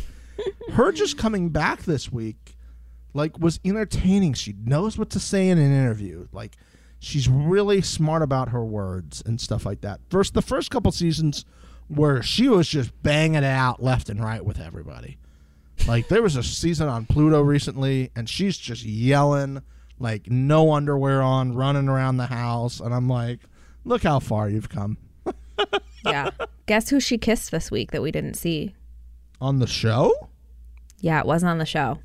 her 0.72 0.92
just 0.92 1.18
coming 1.18 1.50
back 1.50 1.82
this 1.82 2.10
week, 2.10 2.55
like, 3.16 3.38
was 3.38 3.58
entertaining. 3.64 4.34
She 4.34 4.54
knows 4.64 4.96
what 4.98 5.10
to 5.10 5.20
say 5.20 5.48
in 5.48 5.58
an 5.58 5.72
interview. 5.72 6.28
Like, 6.32 6.56
she's 6.98 7.28
really 7.28 7.82
smart 7.82 8.22
about 8.22 8.50
her 8.50 8.64
words 8.64 9.22
and 9.26 9.40
stuff 9.40 9.66
like 9.66 9.80
that. 9.80 10.00
First, 10.10 10.34
the 10.34 10.42
first 10.42 10.70
couple 10.70 10.92
seasons 10.92 11.44
where 11.88 12.22
she 12.22 12.48
was 12.48 12.68
just 12.68 12.90
banging 13.02 13.36
it 13.36 13.44
out 13.44 13.82
left 13.82 14.08
and 14.08 14.22
right 14.22 14.44
with 14.44 14.60
everybody. 14.60 15.18
Like 15.86 16.08
there 16.08 16.22
was 16.22 16.34
a 16.36 16.42
season 16.42 16.88
on 16.88 17.06
Pluto 17.06 17.40
recently, 17.42 18.10
and 18.16 18.28
she's 18.28 18.56
just 18.56 18.82
yelling, 18.84 19.62
like 19.98 20.28
no 20.28 20.72
underwear 20.72 21.22
on, 21.22 21.54
running 21.54 21.88
around 21.88 22.16
the 22.16 22.26
house, 22.26 22.80
and 22.80 22.92
I'm 22.94 23.08
like, 23.08 23.40
look 23.84 24.02
how 24.02 24.18
far 24.18 24.48
you've 24.48 24.68
come 24.68 24.96
Yeah. 26.04 26.30
Guess 26.66 26.88
who 26.88 26.98
she 26.98 27.18
kissed 27.18 27.50
this 27.50 27.70
week 27.70 27.92
that 27.92 28.02
we 28.02 28.10
didn't 28.10 28.34
see? 28.34 28.74
on 29.40 29.58
the 29.58 29.66
show. 29.66 30.12
Yeah, 31.00 31.20
it 31.20 31.26
wasn't 31.26 31.50
on 31.50 31.58
the 31.58 31.66
show, 31.66 31.98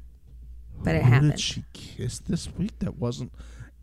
but 0.83 0.95
it 0.95 1.03
Who 1.03 1.09
happened. 1.09 1.31
did 1.31 1.39
she 1.39 1.63
kiss 1.73 2.19
this 2.19 2.49
week? 2.57 2.77
That 2.79 2.97
wasn't 2.97 3.31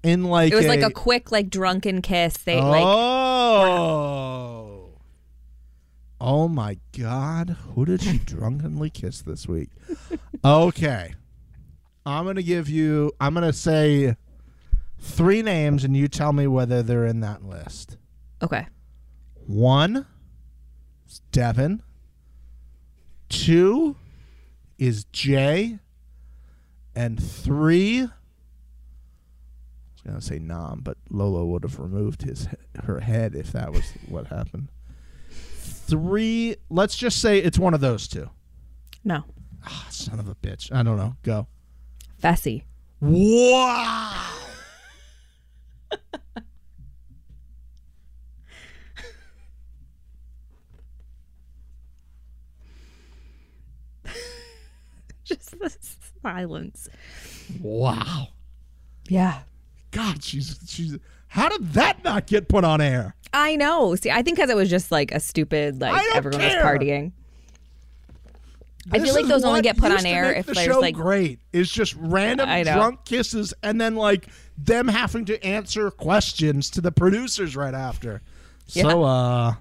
in 0.02 0.24
like 0.24 0.52
It 0.52 0.56
was 0.56 0.66
like 0.66 0.82
a 0.82 0.86
a 0.86 0.90
quick, 0.90 1.30
like 1.32 1.50
drunken 1.50 2.02
kiss. 2.02 2.36
They 2.38 2.60
like 2.60 2.84
oh. 2.84 4.84
Oh 6.20 6.48
my 6.48 6.78
God! 6.98 7.50
Who 7.74 7.84
did 7.84 8.02
she 8.02 8.18
drunkenly 8.18 8.90
kiss 8.90 9.22
this 9.22 9.46
week? 9.46 9.70
Okay, 10.44 11.14
I'm 12.04 12.24
gonna 12.24 12.42
give 12.42 12.68
you. 12.68 13.12
I'm 13.20 13.34
gonna 13.34 13.52
say 13.52 14.16
three 14.98 15.42
names, 15.42 15.84
and 15.84 15.96
you 15.96 16.08
tell 16.08 16.32
me 16.32 16.46
whether 16.48 16.82
they're 16.82 17.06
in 17.06 17.20
that 17.20 17.44
list. 17.44 17.96
okay. 18.42 18.66
One 19.46 20.06
is 21.08 21.20
Devin. 21.32 21.82
Two 23.28 23.96
is 24.78 25.04
Jay. 25.04 25.78
And 26.98 27.22
three, 27.22 28.00
I 28.00 28.02
was 28.02 28.10
gonna 30.04 30.20
say 30.20 30.40
Nam, 30.40 30.80
but 30.82 30.96
Lolo 31.10 31.44
would 31.46 31.62
have 31.62 31.78
removed 31.78 32.22
his 32.22 32.48
her 32.82 32.98
head 32.98 33.36
if 33.36 33.52
that 33.52 33.72
was 33.72 33.84
what 34.08 34.26
happened. 34.26 34.72
Three, 35.30 36.56
let's 36.68 36.96
just 36.96 37.22
say 37.22 37.38
it's 37.38 37.56
one 37.56 37.72
of 37.72 37.80
those 37.80 38.08
two. 38.08 38.30
No, 39.04 39.22
Ah, 39.64 39.86
son 39.90 40.18
of 40.18 40.26
a 40.28 40.34
bitch. 40.34 40.72
I 40.74 40.82
don't 40.82 40.96
know. 40.96 41.14
Go. 41.22 41.46
Fessy. 42.20 42.64
Wow. 43.00 44.24
Just 55.24 55.50
the 55.52 55.70
silence. 56.22 56.88
Wow. 57.60 58.28
Yeah. 59.08 59.40
God, 59.90 60.22
she's 60.22 60.58
she's. 60.66 60.96
How 61.28 61.48
did 61.48 61.72
that 61.74 62.04
not 62.04 62.26
get 62.26 62.48
put 62.48 62.64
on 62.64 62.80
air? 62.80 63.14
I 63.32 63.56
know. 63.56 63.94
See, 63.94 64.10
I 64.10 64.22
think 64.22 64.36
because 64.36 64.50
it 64.50 64.56
was 64.56 64.70
just 64.70 64.90
like 64.90 65.12
a 65.12 65.20
stupid, 65.20 65.80
like 65.80 66.02
everyone 66.14 66.40
care. 66.40 66.64
was 66.64 66.64
partying. 66.64 67.12
I 68.90 68.98
This 68.98 69.08
feel 69.08 69.20
like 69.20 69.26
those 69.26 69.44
only 69.44 69.60
get 69.60 69.76
put 69.76 69.92
on 69.92 70.06
air 70.06 70.32
if 70.32 70.46
the 70.46 70.54
there's 70.54 70.66
show 70.66 70.80
like 70.80 70.94
great. 70.94 71.40
It's 71.52 71.70
just 71.70 71.94
random 71.98 72.48
I 72.48 72.62
drunk 72.62 73.04
kisses 73.04 73.52
and 73.62 73.78
then 73.80 73.96
like 73.96 74.28
them 74.56 74.88
having 74.88 75.26
to 75.26 75.42
answer 75.44 75.90
questions 75.90 76.70
to 76.70 76.80
the 76.80 76.90
producers 76.90 77.54
right 77.54 77.74
after. 77.74 78.22
So 78.66 79.04
uh 79.04 79.54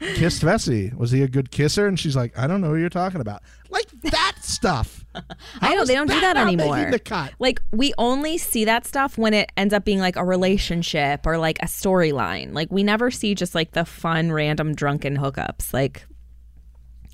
kissed 0.00 0.42
Fessy. 0.42 0.94
Was 0.96 1.10
he 1.10 1.22
a 1.22 1.28
good 1.28 1.50
kisser? 1.50 1.86
And 1.86 1.98
she's 1.98 2.16
like, 2.16 2.36
I 2.38 2.46
don't 2.46 2.60
know 2.60 2.68
who 2.70 2.76
you're 2.76 2.88
talking 2.88 3.20
about. 3.20 3.42
Like 3.68 3.88
that 4.04 4.36
stuff. 4.40 5.04
I 5.60 5.74
know 5.74 5.84
they 5.84 5.94
don't 5.94 6.06
do 6.08 6.14
that 6.14 6.34
that 6.34 6.34
not 6.34 6.46
making 6.46 6.60
anymore. 6.72 7.28
Like 7.38 7.60
we 7.72 7.92
only 7.98 8.38
see 8.38 8.64
that 8.64 8.86
stuff 8.86 9.16
when 9.18 9.34
it 9.34 9.50
ends 9.56 9.72
up 9.74 9.84
being 9.84 9.98
like 10.00 10.16
a 10.16 10.24
relationship 10.24 11.26
or 11.26 11.38
like 11.38 11.58
a 11.60 11.66
storyline. 11.66 12.52
Like 12.54 12.70
we 12.70 12.82
never 12.82 13.10
see 13.10 13.34
just 13.34 13.54
like 13.54 13.72
the 13.72 13.84
fun 13.84 14.32
random 14.32 14.74
drunken 14.74 15.16
hookups 15.16 15.72
like 15.72 16.06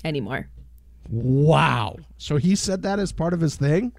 anymore. 0.03 0.49
Wow. 1.09 1.97
So 2.17 2.37
he 2.37 2.55
said 2.55 2.81
that 2.83 2.99
as 2.99 3.11
part 3.11 3.33
of 3.33 3.41
his 3.41 3.55
thing? 3.55 3.93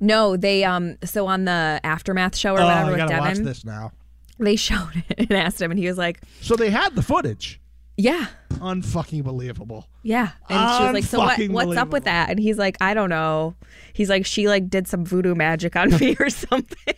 No, 0.00 0.36
they 0.36 0.64
um 0.64 0.96
so 1.04 1.26
on 1.26 1.44
the 1.44 1.80
aftermath 1.82 2.36
show 2.36 2.54
or 2.54 2.60
Oh, 2.60 2.66
whatever 2.66 2.92
I 2.94 2.96
gotta 2.96 3.18
watch 3.18 3.28
Devin, 3.30 3.44
this 3.44 3.64
now. 3.64 3.92
they 4.38 4.56
showed 4.68 5.02
it 5.08 5.30
and 5.30 5.32
asked 5.32 5.60
him 5.60 5.70
and 5.70 5.78
he 5.80 5.86
was 5.86 5.98
like, 5.98 6.20
So 6.40 6.56
they 6.56 6.70
had 6.70 6.94
the 6.94 7.02
footage. 7.02 7.60
Yeah. 7.96 8.26
Unfucking 8.54 9.22
believable. 9.22 9.86
Yeah. 10.02 10.30
And 10.48 10.76
she 10.78 10.84
was 10.84 10.92
like, 10.94 11.04
So 11.04 11.18
what 11.18 11.38
Unfucking 11.38 11.50
what's 11.50 11.66
up 11.66 11.70
believable. 11.74 11.92
with 11.92 12.04
that? 12.04 12.30
And 12.30 12.38
he's 12.40 12.58
like, 12.58 12.76
I 12.80 12.92
don't 12.94 13.08
know. 13.10 13.54
He's 13.92 14.08
like, 14.10 14.26
She 14.26 14.48
like 14.48 14.68
did 14.68 14.88
some 14.88 15.04
voodoo 15.04 15.34
magic 15.34 15.76
on 15.76 15.90
me 16.00 16.16
or 16.18 16.28
something. 16.30 16.94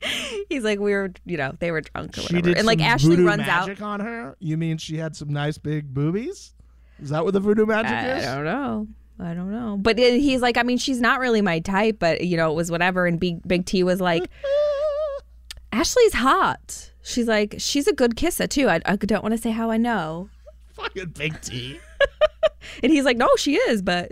he's 0.48 0.62
like, 0.62 0.78
We 0.78 0.92
were 0.92 1.10
you 1.24 1.36
know, 1.36 1.52
they 1.58 1.70
were 1.72 1.80
drunk 1.80 2.16
or 2.18 2.20
She 2.20 2.36
whatever. 2.36 2.42
did 2.42 2.58
and 2.58 2.66
like 2.66 2.78
some 2.78 2.88
Ashley 2.88 3.10
voodoo 3.16 3.26
runs 3.26 3.42
out. 3.42 3.66
magic 3.68 3.82
on 3.82 4.00
her. 4.00 4.36
You 4.38 4.56
mean 4.56 4.78
she 4.78 4.96
had 4.96 5.16
some 5.16 5.28
nice 5.30 5.58
big 5.58 5.92
boobies? 5.92 6.54
Is 7.02 7.10
that 7.10 7.24
what 7.24 7.34
the 7.34 7.40
voodoo 7.40 7.66
magic 7.66 7.90
is? 7.92 7.96
I 7.96 8.18
is? 8.18 8.24
don't 8.36 8.44
know. 8.44 8.86
I 9.18 9.34
don't 9.34 9.50
know. 9.50 9.76
But 9.80 9.96
then 9.96 10.20
he's 10.20 10.42
like, 10.42 10.56
I 10.58 10.62
mean, 10.62 10.78
she's 10.78 11.00
not 11.00 11.20
really 11.20 11.40
my 11.42 11.58
type, 11.60 11.98
but 11.98 12.20
you 12.22 12.36
know, 12.36 12.50
it 12.50 12.54
was 12.54 12.70
whatever. 12.70 13.06
And 13.06 13.18
Big 13.18 13.46
Big 13.48 13.64
T 13.66 13.82
was 13.82 14.00
like, 14.00 14.22
Ashley's 15.72 16.14
hot. 16.14 16.92
She's 17.02 17.28
like, 17.28 17.56
she's 17.58 17.86
a 17.86 17.92
good 17.92 18.16
kisser 18.16 18.46
too. 18.46 18.68
I, 18.68 18.80
I 18.86 18.96
don't 18.96 19.22
want 19.22 19.34
to 19.34 19.40
say 19.40 19.50
how 19.50 19.70
I 19.70 19.76
know. 19.76 20.28
Fucking 20.76 21.10
big 21.10 21.40
T. 21.40 21.80
And 22.82 22.90
he's 22.92 23.04
like, 23.04 23.16
no, 23.16 23.28
she 23.38 23.54
is, 23.54 23.80
but, 23.80 24.10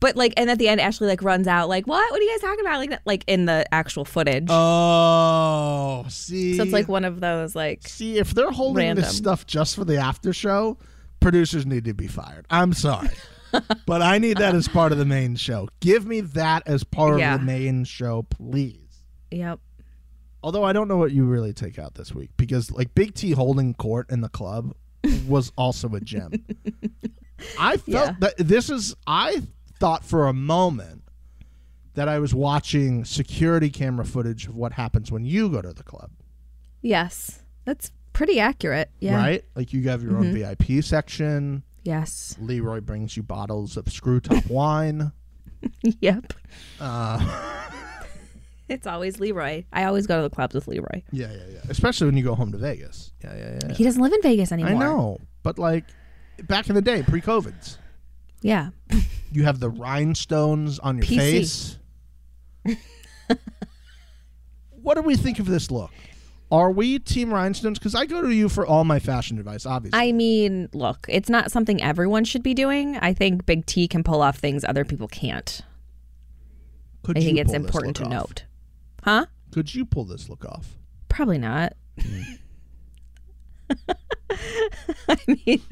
but 0.00 0.16
like, 0.16 0.32
and 0.38 0.48
at 0.50 0.58
the 0.58 0.68
end, 0.68 0.80
Ashley 0.80 1.06
like 1.06 1.22
runs 1.22 1.46
out, 1.46 1.68
like, 1.68 1.86
what? 1.86 2.10
What 2.10 2.18
are 2.18 2.22
you 2.22 2.30
guys 2.32 2.40
talking 2.40 2.60
about? 2.64 2.78
Like, 2.78 2.98
like 3.04 3.24
in 3.26 3.44
the 3.44 3.66
actual 3.74 4.06
footage. 4.06 4.46
Oh, 4.48 6.04
see. 6.08 6.56
so 6.56 6.62
it's 6.62 6.72
like 6.72 6.88
one 6.88 7.04
of 7.04 7.20
those 7.20 7.54
like, 7.54 7.86
see 7.86 8.18
if 8.18 8.32
they're 8.34 8.50
holding 8.50 8.86
Random. 8.86 9.04
this 9.04 9.16
stuff 9.16 9.46
just 9.46 9.76
for 9.76 9.84
the 9.84 9.96
after 9.98 10.32
show, 10.32 10.78
producers 11.20 11.66
need 11.66 11.84
to 11.84 11.92
be 11.94 12.06
fired. 12.06 12.46
I'm 12.50 12.72
sorry. 12.72 13.10
but 13.86 14.02
I 14.02 14.18
need 14.18 14.38
that 14.38 14.54
as 14.54 14.66
part 14.66 14.92
of 14.92 14.98
the 14.98 15.04
main 15.04 15.36
show. 15.36 15.68
Give 15.80 16.06
me 16.06 16.20
that 16.22 16.62
as 16.66 16.84
part 16.84 17.18
Yeah. 17.18 17.34
of 17.34 17.40
the 17.40 17.46
main 17.46 17.84
show, 17.84 18.22
please. 18.22 19.04
yep, 19.30 19.60
Although 20.42 20.64
I 20.64 20.72
don't 20.72 20.88
know 20.88 20.96
what 20.98 21.12
you 21.12 21.24
really 21.24 21.52
take 21.52 21.78
out 21.78 21.94
this 21.94 22.14
week 22.14 22.30
because 22.36 22.70
like 22.70 22.94
Big 22.94 23.14
T 23.14 23.32
holding 23.32 23.74
court 23.74 24.10
in 24.10 24.20
the 24.22 24.28
club 24.28 24.74
was 25.26 25.52
also 25.56 25.88
a 25.94 26.00
gem. 26.00 26.32
I 27.58 27.76
felt 27.76 27.86
Yeah. 27.86 28.14
that 28.20 28.34
this 28.38 28.70
is 28.70 28.94
I 29.06 29.42
thought 29.78 30.04
for 30.04 30.28
a 30.28 30.32
moment 30.32 31.02
that 31.94 32.08
I 32.08 32.18
was 32.18 32.34
watching 32.34 33.04
security 33.04 33.70
camera 33.70 34.04
footage 34.04 34.46
of 34.48 34.56
what 34.56 34.72
happens 34.72 35.12
when 35.12 35.24
you 35.24 35.48
go 35.48 35.62
to 35.62 35.72
the 35.72 35.82
club. 35.84 36.10
yes, 36.82 37.42
that's 37.64 37.92
pretty 38.12 38.38
accurate. 38.40 38.90
Yeah, 39.00 39.16
Right? 39.16 39.44
Like 39.54 39.72
you 39.72 39.88
have 39.88 40.02
your 40.02 40.16
own 40.16 40.32
VIP 40.32 40.82
section. 40.84 41.62
Yes. 41.82 42.36
Leroy 42.40 42.80
brings 42.80 43.16
you 43.16 43.22
bottles 43.22 43.76
of 43.76 43.90
screw 43.92 44.20
top 44.20 44.46
wine. 44.46 45.12
yep. 45.82 46.32
Uh, 46.80 47.18
It's 48.74 48.86
always 48.86 49.20
Leroy. 49.20 49.64
I 49.72 49.84
always 49.84 50.06
go 50.06 50.16
to 50.16 50.22
the 50.22 50.34
clubs 50.34 50.54
with 50.54 50.66
Leroy. 50.68 51.02
yeah, 51.12 51.30
yeah, 51.32 51.44
yeah. 51.52 51.60
Especially 51.68 52.06
when 52.06 52.16
you 52.16 52.24
go 52.24 52.34
home 52.34 52.50
to 52.52 52.58
Vegas. 52.58 53.12
Yeah, 53.22 53.34
yeah, 53.36 53.58
yeah. 53.68 53.74
He 53.74 53.84
doesn't 53.84 54.02
live 54.02 54.12
in 54.12 54.20
Vegas 54.22 54.50
anymore. 54.52 54.72
I 54.72 54.78
know. 54.78 55.18
But 55.42 55.58
like 55.58 55.84
back 56.42 56.68
in 56.68 56.74
the 56.74 56.82
day, 56.82 57.02
pre 57.02 57.20
COVID's. 57.20 57.78
Yeah. 58.42 58.70
You 59.32 59.44
have 59.44 59.58
the 59.58 59.70
rhinestones 59.70 60.78
on 60.78 60.98
your 60.98 61.06
PC. 61.06 61.78
face. 62.66 62.78
what 64.82 64.94
do 64.94 65.02
we 65.02 65.16
think 65.16 65.38
of 65.38 65.46
this 65.46 65.70
look? 65.70 65.90
Are 66.52 66.70
we 66.70 66.98
Team 66.98 67.32
Rhinestones? 67.32 67.78
Because 67.78 67.94
I 67.94 68.06
go 68.06 68.22
to 68.22 68.30
you 68.30 68.48
for 68.48 68.66
all 68.66 68.84
my 68.84 68.98
fashion 69.00 69.38
advice, 69.38 69.66
obviously. 69.66 69.98
I 69.98 70.12
mean, 70.12 70.68
look, 70.72 71.06
it's 71.08 71.28
not 71.30 71.50
something 71.50 71.82
everyone 71.82 72.24
should 72.24 72.42
be 72.42 72.54
doing. 72.54 72.96
I 72.98 73.12
think 73.12 73.46
Big 73.46 73.66
T 73.66 73.88
can 73.88 74.04
pull 74.04 74.22
off 74.22 74.38
things 74.38 74.64
other 74.64 74.84
people 74.84 75.08
can't. 75.08 75.62
Could 77.02 77.18
I 77.18 77.22
think 77.22 77.36
you 77.36 77.42
it's 77.42 77.50
pull 77.52 77.64
important 77.64 77.96
to 77.96 78.04
off? 78.04 78.10
note. 78.10 78.44
Huh? 79.04 79.26
Could 79.52 79.74
you 79.74 79.84
pull 79.84 80.04
this 80.06 80.30
look 80.30 80.46
off? 80.46 80.78
Probably 81.10 81.36
not. 81.38 81.74
I 85.08 85.16
mean, 85.26 85.62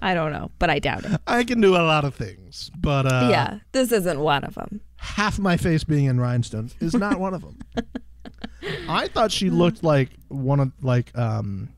I 0.00 0.14
don't 0.14 0.32
know, 0.32 0.50
but 0.60 0.70
I 0.70 0.78
doubt 0.78 1.04
it. 1.04 1.20
I 1.26 1.42
can 1.44 1.60
do 1.60 1.74
a 1.74 1.82
lot 1.82 2.04
of 2.04 2.14
things, 2.14 2.70
but 2.78 3.04
uh, 3.06 3.28
yeah, 3.30 3.58
this 3.72 3.90
isn't 3.90 4.20
one 4.20 4.44
of 4.44 4.54
them. 4.54 4.80
half 4.96 5.38
my 5.40 5.56
face 5.56 5.82
being 5.84 6.04
in 6.06 6.20
rhinestones 6.20 6.76
is 6.80 6.94
not 6.94 7.18
one 7.18 7.34
of 7.34 7.42
them. 7.42 7.58
I 8.88 9.08
thought 9.08 9.32
she 9.32 9.50
looked 9.50 9.82
like 9.82 10.10
one 10.28 10.60
of 10.60 10.72
like 10.80 11.16
um 11.18 11.70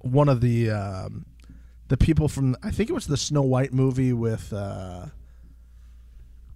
one 0.00 0.28
of 0.28 0.40
the 0.40 0.70
um 0.70 1.24
the 1.88 1.96
people 1.96 2.26
from 2.28 2.56
I 2.62 2.70
think 2.72 2.90
it 2.90 2.94
was 2.94 3.06
the 3.06 3.16
Snow 3.16 3.42
White 3.42 3.72
movie 3.72 4.12
with 4.12 4.52
uh 4.52 5.06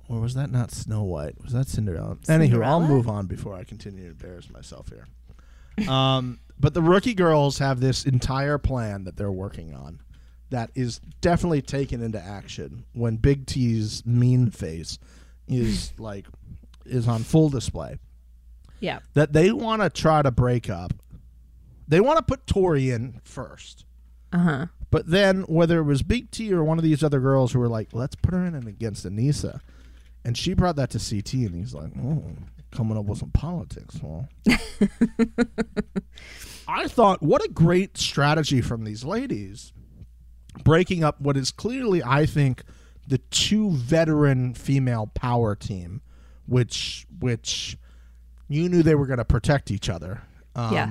or 0.09 0.21
was 0.21 0.35
that 0.35 0.51
not 0.51 0.71
Snow 0.71 1.03
White? 1.03 1.43
Was 1.43 1.53
that 1.53 1.69
Cinderella? 1.69 2.17
Anywho, 2.29 2.65
I'll 2.65 2.81
move 2.81 3.09
on 3.09 3.27
before 3.27 3.55
I 3.55 3.65
continue 3.65 4.05
to 4.05 4.11
embarrass 4.11 4.51
myself 4.51 4.89
here. 4.89 5.89
Um 5.89 6.41
but 6.61 6.75
the 6.75 6.83
rookie 6.83 7.15
girls 7.15 7.59
have 7.59 7.81
this 7.81 8.05
entire 8.05 8.59
plan 8.59 9.05
that 9.05 9.17
they're 9.17 9.33
working 9.33 9.75
on 9.75 10.01
that 10.51 10.71
is 10.75 11.01
definitely 11.21 11.63
taken 11.63 12.01
into 12.03 12.21
action 12.21 12.85
when 12.93 13.17
Big 13.17 13.47
T's 13.47 14.05
mean 14.07 14.51
face 14.51 14.99
is 15.49 15.93
like 15.99 16.27
is 16.85 17.09
on 17.09 17.23
full 17.23 17.49
display. 17.49 17.99
Yeah. 18.81 19.01
That 19.15 19.33
they 19.33 19.51
want 19.51 19.83
to 19.83 19.91
try 19.91 20.23
to 20.23 20.31
break 20.31 20.69
up. 20.69 20.93
They 21.89 22.01
want 22.01 22.19
to 22.19 22.25
put 22.25 22.47
Tori 22.47 22.91
in 22.91 23.21
first. 23.25 23.85
Uh 24.33 24.39
huh. 24.39 24.67
But 24.91 25.09
then 25.09 25.43
whether 25.43 25.81
it 25.81 25.85
was 25.85 26.03
Big 26.03 26.31
T 26.31 26.53
or 26.53 26.63
one 26.63 26.79
of 26.79 26.85
these 26.85 27.03
other 27.03 27.21
girls 27.21 27.53
who 27.53 27.59
were 27.59 27.69
like, 27.69 27.89
let's 27.93 28.15
put 28.15 28.33
her 28.35 28.45
in 28.45 28.55
against 28.55 29.05
Aneesa. 29.05 29.61
And 30.25 30.37
she 30.39 30.55
brought 30.55 30.77
that 30.77 30.91
to 30.91 30.99
CT 30.99 31.35
and 31.35 31.55
he's 31.55 31.75
like, 31.75 31.91
oh, 32.03 32.25
coming 32.71 32.97
up 32.97 33.05
with 33.05 33.19
some 33.19 33.31
politics. 33.31 33.99
Well, 34.03 34.29
I 36.67 36.89
thought, 36.89 37.23
what 37.23 37.45
a 37.45 37.49
great 37.49 37.99
strategy 37.99 38.61
from 38.61 38.85
these 38.85 39.05
ladies 39.05 39.73
breaking 40.63 41.03
up 41.05 41.21
what 41.21 41.37
is 41.37 41.51
clearly, 41.51 42.03
I 42.05 42.27
think, 42.27 42.63
the 43.07 43.19
two 43.19 43.73
veteran 43.73 44.55
female 44.55 45.11
power 45.15 45.55
team, 45.55 46.01
which 46.47 47.07
which 47.21 47.77
you 48.49 48.69
knew 48.69 48.83
they 48.83 48.95
were 48.95 49.07
going 49.07 49.19
to 49.19 49.25
protect 49.25 49.71
each 49.71 49.89
other. 49.91 50.23
Um, 50.55 50.73
Yeah. 50.73 50.91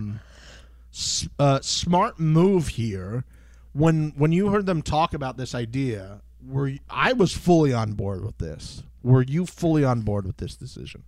s- 0.94 1.28
uh, 1.40 1.60
smart 1.62 2.20
move 2.20 2.68
here. 2.70 3.24
When 3.72 4.10
when 4.16 4.32
you 4.32 4.50
heard 4.50 4.68
them 4.68 4.84
talk 4.84 5.16
about 5.16 5.38
this 5.38 5.56
idea, 5.56 6.22
were 6.46 6.68
you, 6.68 6.80
I 6.90 7.14
was 7.14 7.34
fully 7.34 7.74
on 7.74 7.94
board 7.94 8.24
with 8.24 8.38
this. 8.38 8.84
Were 9.04 9.22
you 9.22 9.46
fully 9.46 9.84
on 9.84 10.02
board 10.02 10.26
with 10.26 10.38
this 10.38 10.56
decision? 10.56 11.04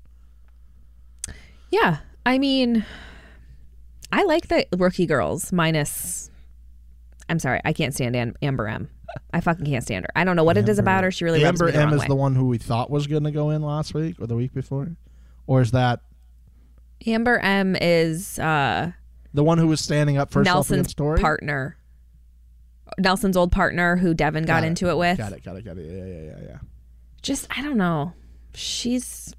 Yeah. 1.71 1.97
I 2.25 2.37
mean, 2.37 2.85
I 4.11 4.23
like 4.23 4.47
the 4.47 4.65
rookie 4.75 5.05
girls 5.05 5.51
minus. 5.51 6.29
I'm 7.29 7.39
sorry, 7.39 7.61
I 7.65 7.73
can't 7.73 7.93
stand 7.93 8.15
Am- 8.15 8.35
Amber 8.41 8.67
M. 8.67 8.89
I 9.33 9.39
fucking 9.39 9.65
can't 9.65 9.83
stand 9.83 10.05
her. 10.05 10.09
I 10.15 10.23
don't 10.23 10.35
know 10.35 10.43
what 10.43 10.57
it 10.57 10.67
is 10.67 10.79
about 10.79 11.03
her. 11.03 11.11
She 11.11 11.23
really 11.23 11.43
Amber 11.43 11.71
the 11.71 11.77
M 11.77 11.85
wrong 11.85 11.93
is 11.93 12.01
way. 12.01 12.07
the 12.07 12.15
one 12.15 12.35
who 12.35 12.47
we 12.47 12.57
thought 12.57 12.89
was 12.89 13.07
going 13.07 13.23
to 13.23 13.31
go 13.31 13.49
in 13.49 13.61
last 13.61 13.93
week 13.93 14.19
or 14.19 14.27
the 14.27 14.35
week 14.35 14.53
before, 14.53 14.95
or 15.47 15.61
is 15.61 15.71
that 15.71 16.01
Amber 17.07 17.39
M 17.39 17.75
is 17.79 18.39
uh, 18.39 18.91
the 19.33 19.43
one 19.43 19.57
who 19.57 19.67
was 19.67 19.79
standing 19.79 20.17
up 20.17 20.31
for 20.31 20.43
Nelson's 20.43 20.93
Tori? 20.93 21.19
partner. 21.19 21.77
Nelson's 22.99 23.35
old 23.37 23.51
partner, 23.51 23.95
who 23.95 24.13
Devin 24.13 24.43
got, 24.45 24.61
Got 24.61 24.63
into 24.67 24.89
it 24.89 24.97
with. 24.97 25.17
Got 25.17 25.33
it. 25.33 25.43
Got 25.43 25.55
it. 25.57 25.65
Got 25.65 25.77
it. 25.77 25.85
Yeah. 25.85 26.05
Yeah. 26.05 26.21
Yeah. 26.21 26.47
Yeah. 26.49 26.57
Just 27.26 27.47
I 27.57 27.63
don't 27.63 27.78
know. 27.78 28.13
She's. 28.53 29.34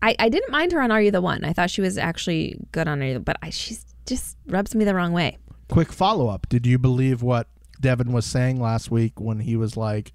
I, 0.00 0.14
I 0.18 0.28
didn't 0.28 0.50
mind 0.52 0.70
her 0.72 0.80
on 0.80 0.90
Are 0.92 1.02
You 1.02 1.10
the 1.10 1.20
One. 1.20 1.44
I 1.44 1.52
thought 1.52 1.68
she 1.70 1.80
was 1.80 1.98
actually 1.98 2.56
good 2.70 2.86
on 2.86 3.02
Are 3.02 3.06
You, 3.06 3.18
but 3.18 3.36
I, 3.42 3.50
she's 3.50 3.84
just 4.06 4.36
rubs 4.46 4.74
me 4.74 4.84
the 4.84 4.94
wrong 4.94 5.12
way. 5.12 5.38
Quick 5.68 5.92
follow 5.92 6.28
up. 6.28 6.48
Did 6.48 6.64
you 6.66 6.78
believe 6.78 7.20
what 7.22 7.48
Devin 7.80 8.12
was 8.12 8.24
saying 8.24 8.60
last 8.60 8.90
week 8.90 9.20
when 9.20 9.40
he 9.40 9.56
was 9.56 9.76
like, 9.76 10.12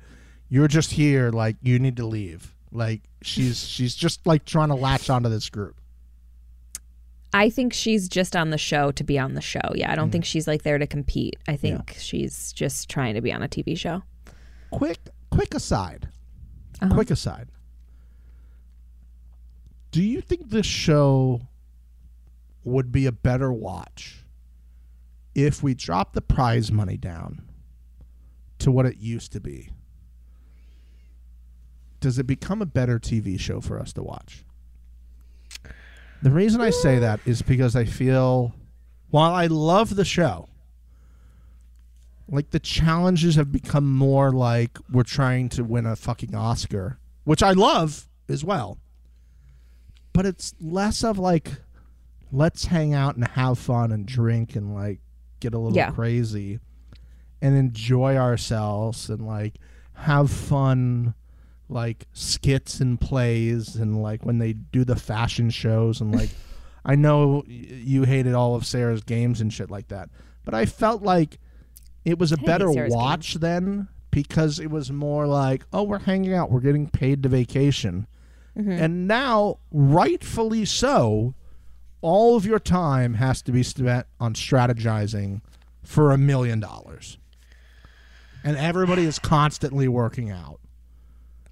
"You're 0.48 0.70
just 0.70 0.92
here. 0.92 1.30
Like 1.30 1.58
you 1.62 1.78
need 1.78 1.98
to 1.98 2.06
leave." 2.06 2.56
Like 2.72 3.02
she's 3.22 3.68
she's 3.68 3.94
just 3.94 4.26
like 4.26 4.46
trying 4.46 4.70
to 4.70 4.76
latch 4.76 5.10
onto 5.10 5.28
this 5.30 5.50
group. 5.50 5.76
I 7.34 7.50
think 7.50 7.74
she's 7.74 8.08
just 8.08 8.36
on 8.36 8.52
the 8.52 8.58
show 8.58 8.92
to 8.94 9.04
be 9.04 9.20
on 9.20 9.34
the 9.34 9.42
show. 9.42 9.60
Yeah, 9.76 9.92
I 9.92 9.94
Mm. 9.94 9.98
don't 9.98 10.12
think 10.12 10.26
she's 10.26 10.48
like 10.48 10.64
there 10.64 10.78
to 10.78 10.88
compete. 10.88 11.36
I 11.48 11.58
think 11.58 11.96
she's 12.00 12.54
just 12.54 12.90
trying 12.90 13.16
to 13.16 13.22
be 13.22 13.34
on 13.34 13.44
a 13.44 13.48
TV 13.50 13.78
show. 13.78 14.04
quick 14.72 15.00
quick 15.30 15.54
aside 15.54 16.08
Uh-huh. 16.82 16.94
quick 16.94 17.10
aside. 17.10 17.50
Do 19.92 20.04
you 20.04 20.22
think 20.22 20.50
this 20.50 20.66
show 20.66 21.42
would 22.64 22.92
be 22.92 23.06
a 23.06 23.12
better 23.12 23.52
watch 23.52 24.26
if 25.34 25.64
we 25.64 25.74
dropped 25.74 26.14
the 26.14 26.22
prize 26.22 26.72
money 26.72 26.98
down 26.98 27.42
to 28.60 28.72
what 28.72 28.86
it 28.86 28.98
used 28.98 29.32
to 29.32 29.40
be? 29.40 29.70
Does 32.00 32.20
it 32.20 32.28
become 32.28 32.62
a 32.62 32.66
better 32.66 33.00
tv 33.00 33.40
show 33.40 33.60
for 33.60 33.80
us 33.80 33.92
to 33.94 34.04
watch? 34.04 34.44
The 36.22 36.32
reason 36.32 36.62
i 36.62 36.70
say 36.70 37.00
that 37.00 37.20
is 37.26 37.42
because 37.42 37.76
i 37.76 37.86
feel 37.86 38.54
while 39.10 39.34
i 39.34 39.46
love 39.48 39.96
the 39.96 40.06
show 40.06 40.50
like 42.30 42.50
the 42.52 42.60
challenges 42.60 43.36
have 43.36 43.52
become 43.52 43.92
more 43.96 44.32
like 44.32 44.78
we're 44.92 45.04
trying 45.04 45.50
to 45.50 45.64
win 45.64 45.86
a 45.86 45.96
fucking 45.96 46.36
Oscar, 46.36 47.00
which 47.24 47.42
I 47.44 47.52
love 47.52 48.08
as 48.28 48.44
well. 48.44 48.78
But 50.14 50.26
it's 50.26 50.54
less 50.60 51.04
of 51.04 51.18
like 51.20 51.52
let's 52.32 52.66
hang 52.66 52.94
out 52.94 53.16
and 53.16 53.26
have 53.30 53.58
fun 53.58 53.92
and 53.92 54.06
drink 54.06 54.56
and 54.56 54.74
like 54.74 55.00
get 55.40 55.54
a 55.54 55.58
little 55.60 55.76
Yeah. 55.78 55.92
crazy 55.92 56.60
and 57.42 57.56
enjoy 57.56 58.18
ourselves 58.18 59.10
and 59.10 59.26
like 59.26 59.56
have 59.94 60.30
fun 60.30 61.14
like 61.70 62.08
skits 62.14 62.80
and 62.80 63.00
plays 63.00 63.76
and 63.76 64.02
like 64.02 64.26
when 64.26 64.40
they 64.40 64.54
do 64.54 64.84
the 64.84 64.96
fashion 64.96 65.50
shows 65.50 66.02
and 66.02 66.14
like 66.14 66.30
I 66.86 66.96
know 66.96 67.44
y- 67.48 67.54
you 67.70 68.04
hated 68.04 68.34
all 68.34 68.56
of 68.56 68.66
Sarah's 68.66 69.04
games 69.04 69.40
and 69.42 69.52
shit 69.54 69.70
like 69.70 69.90
that, 69.90 70.10
but 70.46 70.54
I 70.54 70.66
felt 70.66 71.04
like 71.04 71.38
it 72.08 72.18
was 72.18 72.32
a 72.32 72.38
better 72.38 72.72
watch 72.72 73.34
then 73.34 73.90
because 74.12 74.60
it 74.60 74.72
was 74.72 74.90
more 74.94 75.28
like, 75.28 75.66
oh, 75.74 75.84
we're 75.84 76.00
hanging 76.00 76.34
out, 76.34 76.50
we're 76.50 76.62
getting 76.62 76.88
paid 76.88 77.22
to 77.24 77.30
vacation. 77.30 78.08
Mm-hmm. 78.58 78.72
And 78.72 79.08
now, 79.10 79.60
rightfully 79.74 80.64
so, 80.64 81.36
all 82.00 82.38
of 82.38 82.46
your 82.46 82.60
time 82.60 83.16
has 83.16 83.42
to 83.42 83.52
be 83.52 83.62
spent 83.62 84.08
on 84.22 84.36
strategizing 84.36 85.42
for 85.84 86.12
a 86.12 86.18
million 86.18 86.62
dollars. 86.62 87.18
And 88.42 88.56
everybody 88.56 89.04
is 89.04 89.20
constantly 89.20 89.90
working 89.90 90.32
out. 90.32 90.62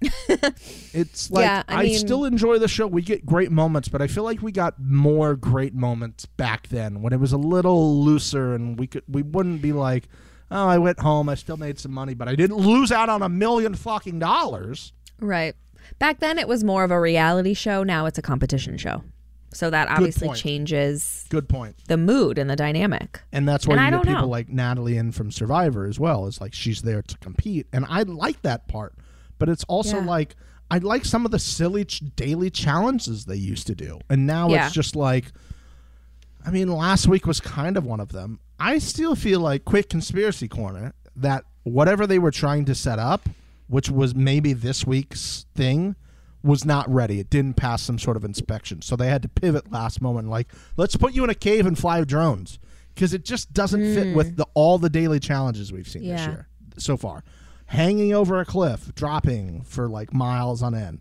it's 0.00 1.30
like 1.30 1.44
Yeah, 1.44 1.64
I 1.68 1.74
I, 1.74 1.82
mean- 1.82 1.98
still 1.98 2.24
enjoy 2.24 2.58
the 2.58 2.68
show. 2.68 2.86
We 2.86 3.02
get 3.02 3.26
great 3.26 3.50
moments, 3.50 3.88
but 3.88 4.00
I 4.00 4.06
feel 4.06 4.24
like 4.24 4.40
we 4.40 4.52
got 4.52 4.80
more 4.80 5.36
great 5.36 5.74
moments 5.74 6.24
back 6.24 6.68
then 6.68 7.02
when 7.02 7.12
it 7.12 7.20
was 7.20 7.32
a 7.32 7.38
little 7.38 8.02
looser 8.02 8.54
and 8.54 8.78
we 8.78 8.86
could 8.86 9.02
we 9.06 9.20
wouldn't 9.20 9.60
be 9.60 9.74
like, 9.74 10.08
"Oh, 10.50 10.66
I 10.68 10.78
went 10.78 11.00
home, 11.00 11.28
I 11.28 11.34
still 11.34 11.56
made 11.56 11.78
some 11.78 11.92
money, 11.92 12.14
but 12.14 12.28
I 12.28 12.34
didn't 12.34 12.56
lose 12.56 12.92
out 12.92 13.08
on 13.08 13.22
a 13.22 13.28
million 13.28 13.74
fucking 13.74 14.18
dollars." 14.18 14.92
Right. 15.20 15.54
Back 15.98 16.20
then, 16.20 16.38
it 16.38 16.48
was 16.48 16.64
more 16.64 16.84
of 16.84 16.90
a 16.90 17.00
reality 17.00 17.54
show. 17.54 17.82
Now 17.82 18.06
it's 18.06 18.18
a 18.18 18.22
competition 18.22 18.76
show. 18.76 19.02
So 19.54 19.70
that 19.70 19.88
obviously 19.88 20.26
point. 20.28 20.38
changes 20.40 21.24
Good 21.30 21.48
point. 21.48 21.76
the 21.88 21.96
mood 21.96 22.36
and 22.36 22.50
the 22.50 22.56
dynamic. 22.56 23.20
And 23.32 23.48
that's 23.48 23.66
why 23.66 23.74
And 23.74 23.80
I 23.80 23.84
you 23.86 23.90
get 23.92 23.96
don't 23.96 24.06
people 24.06 24.22
know. 24.22 24.28
like 24.28 24.48
Natalie 24.50 24.98
in 24.98 25.12
from 25.12 25.30
Survivor 25.30 25.86
as 25.86 25.98
well. 25.98 26.26
It's 26.26 26.40
like 26.40 26.52
she's 26.52 26.82
there 26.82 27.00
to 27.00 27.18
compete, 27.18 27.66
and 27.72 27.86
I 27.88 28.02
like 28.02 28.42
that 28.42 28.68
part. 28.68 28.94
But 29.38 29.48
it's 29.48 29.64
also 29.64 29.98
Yeah. 29.98 30.04
like 30.06 30.36
I 30.70 30.78
like 30.78 31.04
some 31.04 31.24
of 31.24 31.30
the 31.30 31.38
silly 31.38 31.84
ch- 31.84 32.02
daily 32.16 32.50
challenges 32.50 33.24
they 33.26 33.36
used 33.36 33.66
to 33.68 33.74
do, 33.76 34.00
and 34.10 34.26
now 34.26 34.50
Yeah. 34.50 34.66
it's 34.66 34.74
just 34.74 34.96
like. 34.96 35.26
I 36.44 36.50
mean, 36.50 36.68
last 36.70 37.08
week 37.08 37.26
was 37.26 37.40
kind 37.40 37.76
of 37.76 37.84
one 37.84 37.98
of 38.00 38.10
them. 38.10 38.38
I 38.58 38.78
still 38.78 39.14
feel 39.14 39.40
like 39.40 39.64
quick 39.64 39.88
conspiracy 39.88 40.48
corner 40.48 40.94
that 41.14 41.44
whatever 41.62 42.06
they 42.06 42.18
were 42.18 42.30
trying 42.30 42.64
to 42.66 42.74
set 42.74 42.98
up, 42.98 43.28
which 43.68 43.90
was 43.90 44.14
maybe 44.14 44.52
this 44.52 44.86
week's 44.86 45.46
thing, 45.54 45.96
was 46.42 46.64
not 46.64 46.88
ready. 46.88 47.18
It 47.18 47.28
didn't 47.28 47.54
pass 47.54 47.82
some 47.82 47.98
sort 47.98 48.16
of 48.16 48.24
inspection, 48.24 48.80
so 48.82 48.94
they 48.96 49.08
had 49.08 49.22
to 49.22 49.28
pivot 49.28 49.70
last 49.72 50.00
moment. 50.00 50.28
Like, 50.28 50.52
let's 50.76 50.96
put 50.96 51.12
you 51.12 51.24
in 51.24 51.30
a 51.30 51.34
cave 51.34 51.66
and 51.66 51.76
fly 51.78 52.02
drones 52.04 52.58
because 52.94 53.12
it 53.12 53.24
just 53.24 53.52
doesn't 53.52 53.94
fit 53.94 54.14
with 54.14 54.32
mm. 54.32 54.36
the 54.36 54.46
all 54.54 54.78
the 54.78 54.88
daily 54.88 55.20
challenges 55.20 55.72
we've 55.72 55.88
seen 55.88 56.06
this 56.06 56.26
year 56.26 56.48
so 56.78 56.96
far. 56.96 57.24
Hanging 57.66 58.14
over 58.14 58.38
a 58.38 58.44
cliff, 58.44 58.94
dropping 58.94 59.62
for 59.62 59.88
like 59.88 60.14
miles 60.14 60.62
on 60.62 60.74
end, 60.74 61.00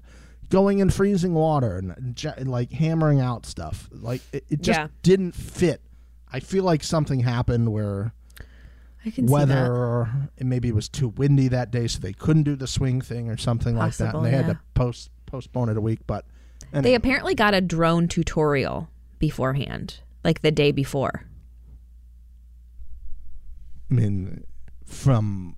going 0.50 0.80
in 0.80 0.90
freezing 0.90 1.34
water 1.34 1.78
and 1.78 2.16
j- 2.16 2.44
like 2.44 2.72
hammering 2.72 3.20
out 3.22 3.46
stuff. 3.46 3.88
Like 3.92 4.22
it, 4.34 4.46
it 4.50 4.62
just 4.62 4.80
Yeah. 4.80 4.88
didn't 5.04 5.34
fit. 5.34 5.82
I 6.36 6.42
feel 6.42 6.66
like 6.66 6.84
something 6.84 7.22
happened 7.22 7.72
where 7.72 8.14
I 9.06 9.10
can 9.10 9.14
see 9.14 9.22
that. 9.22 9.32
weather 9.32 10.30
it 10.38 10.46
maybe 10.46 10.68
it 10.68 10.76
was 10.76 10.90
too 10.90 11.08
windy 11.08 11.48
that 11.48 11.72
day 11.72 11.88
so 11.88 12.00
they 12.00 12.12
couldn't 12.12 12.44
do 12.44 12.58
the 12.58 12.68
swing 12.68 13.00
thing 13.00 13.30
or 13.30 13.38
something 13.38 13.78
like 13.78 13.96
that 13.98 14.14
and 14.14 14.26
they 14.26 14.32
had 14.32 14.48
to 14.48 14.60
post 14.74 15.12
postpone 15.28 15.70
it 15.70 15.78
a 15.78 15.82
week 15.82 16.00
but 16.08 16.26
They 16.74 16.94
apparently 16.94 17.36
got 17.36 17.54
a 17.54 17.62
drone 17.62 18.10
tutorial 18.10 18.90
beforehand, 19.18 20.02
like 20.26 20.42
the 20.42 20.52
day 20.52 20.74
before. 20.74 21.24
I 23.90 23.94
mean 23.94 24.44
from 24.84 25.56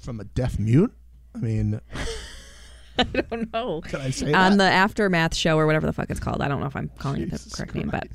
from 0.00 0.18
a 0.18 0.24
deaf 0.24 0.58
mute 0.58 0.92
I 1.36 1.38
mean 1.38 1.80
I 2.98 3.02
don't 3.04 3.52
know. 3.52 3.80
can 3.80 4.00
I 4.00 4.10
say 4.10 4.32
On 4.32 4.56
that 4.56 4.56
the 4.56 4.70
aftermath 4.70 5.34
show 5.36 5.56
or 5.58 5.66
whatever 5.66 5.86
the 5.86 5.92
fuck 5.92 6.10
it's 6.10 6.20
called. 6.20 6.40
I 6.40 6.48
don't 6.48 6.60
know 6.60 6.66
if 6.66 6.74
I'm 6.76 6.90
calling 6.98 7.22
it 7.22 7.30
the 7.30 7.50
correct 7.56 7.74
name, 7.74 7.90
but 7.90 8.08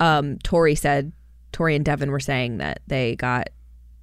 um, 0.00 0.38
Tori 0.42 0.74
said, 0.74 1.12
Tori 1.54 1.74
and 1.74 1.84
Devin 1.84 2.10
were 2.10 2.20
saying 2.20 2.58
that 2.58 2.80
they 2.86 3.16
got 3.16 3.48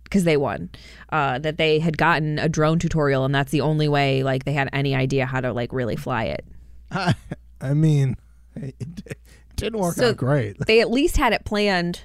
because 0.05 0.23
they 0.23 0.37
won, 0.37 0.69
uh, 1.11 1.37
that 1.39 1.57
they 1.57 1.77
had 1.79 1.97
gotten 1.97 2.39
a 2.39 2.49
drone 2.49 2.79
tutorial, 2.79 3.23
and 3.23 3.33
that's 3.35 3.51
the 3.51 3.61
only 3.61 3.87
way 3.87 4.23
like 4.23 4.43
they 4.45 4.53
had 4.53 4.67
any 4.73 4.95
idea 4.95 5.25
how 5.27 5.39
to 5.39 5.53
like 5.53 5.71
really 5.71 5.95
fly 5.95 6.23
it. 6.25 6.45
I, 6.91 7.13
I 7.61 7.73
mean 7.75 8.17
it, 8.55 8.75
it 9.05 9.17
didn't 9.55 9.79
work 9.79 9.93
So- 9.95 10.09
out 10.09 10.17
great 10.17 10.57
They 10.65 10.81
at 10.81 10.89
least 10.89 11.15
had 11.17 11.31
it 11.33 11.45
planned 11.45 12.01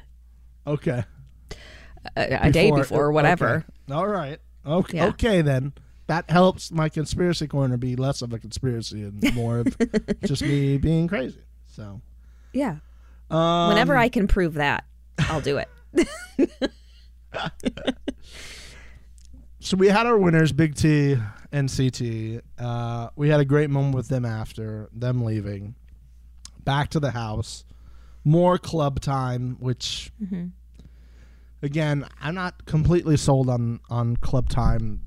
okay 0.66 1.02
a, 2.16 2.38
a 2.48 2.50
day 2.52 2.70
before 2.70 3.06
or 3.06 3.12
whatever. 3.12 3.64
okay. 3.88 3.94
all 3.94 4.06
right 4.06 4.38
okay 4.64 4.98
Yeah. 4.98 5.06
okay 5.08 5.42
then 5.42 5.72
that 6.06 6.30
helps 6.30 6.70
my 6.70 6.88
conspiracy 6.88 7.46
corner 7.48 7.76
be 7.76 7.96
less 7.96 8.22
of 8.22 8.32
a 8.32 8.38
conspiracy 8.38 9.02
and 9.02 9.34
more 9.34 9.58
of 9.60 9.76
just 10.24 10.42
me 10.42 10.76
being 10.78 11.08
crazy 11.08 11.42
so 11.66 12.00
Yeah. 12.52 12.76
um, 13.30 13.68
Whenever 13.70 13.96
I 13.96 14.08
can 14.08 14.28
prove 14.28 14.54
that, 14.54 14.84
I'll 15.18 15.40
do 15.40 15.58
it. 15.58 15.68
So 19.60 19.76
we 19.76 19.88
had 19.88 20.06
our 20.06 20.16
winners, 20.16 20.52
Big 20.52 20.76
T 20.76 21.16
and 21.50 21.68
CT. 21.74 22.44
Uh, 22.56 23.08
we 23.16 23.28
had 23.30 23.40
a 23.40 23.44
great 23.44 23.68
moment 23.68 23.96
with 23.96 24.06
them 24.06 24.24
after 24.24 24.88
them 24.92 25.24
leaving. 25.24 25.74
Back 26.64 26.90
to 26.90 27.00
the 27.00 27.10
house, 27.10 27.64
more 28.22 28.58
club 28.58 29.00
time. 29.00 29.56
Which, 29.58 30.12
again, 31.62 32.06
I'm 32.20 32.36
not 32.36 32.64
completely 32.64 33.16
sold 33.16 33.50
on 33.50 33.80
on 33.90 34.16
club 34.18 34.48
time. 34.48 35.02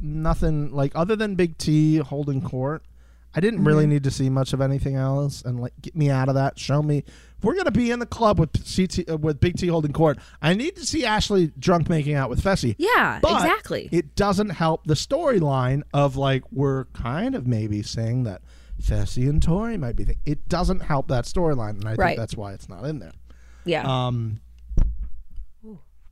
Nothing 0.00 0.70
like 0.72 0.92
other 0.94 1.16
than 1.16 1.34
Big 1.34 1.58
T 1.58 1.96
holding 1.96 2.40
court. 2.40 2.84
I 3.36 3.40
didn't 3.40 3.64
really 3.64 3.86
need 3.86 4.04
to 4.04 4.10
see 4.10 4.30
much 4.30 4.52
of 4.52 4.60
anything 4.60 4.94
else, 4.96 5.42
and 5.42 5.58
like 5.60 5.72
get 5.82 5.96
me 5.96 6.10
out 6.10 6.28
of 6.28 6.34
that. 6.36 6.58
Show 6.58 6.82
me 6.82 6.98
if 6.98 7.42
we're 7.44 7.56
gonna 7.56 7.70
be 7.72 7.90
in 7.90 7.98
the 7.98 8.06
club 8.06 8.38
with 8.38 8.52
CT 8.52 9.10
uh, 9.10 9.16
with 9.16 9.40
Big 9.40 9.56
T 9.56 9.66
holding 9.66 9.92
court. 9.92 10.18
I 10.40 10.54
need 10.54 10.76
to 10.76 10.86
see 10.86 11.04
Ashley 11.04 11.52
drunk 11.58 11.88
making 11.88 12.14
out 12.14 12.30
with 12.30 12.42
Fessy. 12.42 12.74
Yeah, 12.78 13.18
But 13.20 13.32
exactly. 13.42 13.88
It 13.92 14.14
doesn't 14.14 14.50
help 14.50 14.86
the 14.86 14.94
storyline 14.94 15.82
of 15.92 16.16
like 16.16 16.44
we're 16.52 16.84
kind 16.86 17.34
of 17.34 17.46
maybe 17.46 17.82
saying 17.82 18.22
that 18.24 18.42
Fessy 18.80 19.28
and 19.28 19.42
Tori 19.42 19.76
might 19.78 19.96
be. 19.96 20.04
Th- 20.04 20.18
it 20.26 20.48
doesn't 20.48 20.80
help 20.80 21.08
that 21.08 21.24
storyline, 21.24 21.70
and 21.70 21.84
I 21.88 21.94
Right. 21.94 22.08
think 22.10 22.18
that's 22.18 22.36
why 22.36 22.52
it's 22.52 22.68
not 22.68 22.84
in 22.84 22.98
there. 23.00 23.12
yeah. 23.64 23.82
Um, 24.06 24.40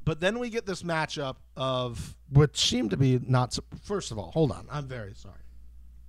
but 0.05 0.19
then 0.21 0.41
we 0.41 0.51
get 0.51 0.67
this 0.67 0.83
matchup 0.83 1.37
of 1.57 2.17
what 2.31 2.57
seemed 2.57 2.91
to 2.91 2.97
be 2.97 3.21
not. 3.25 3.57
First 3.85 4.11
of 4.11 4.19
all, 4.19 4.33
hold 4.33 4.51
on. 4.51 4.67
I'm 4.71 4.89
very 4.89 5.15
sorry. 5.15 5.37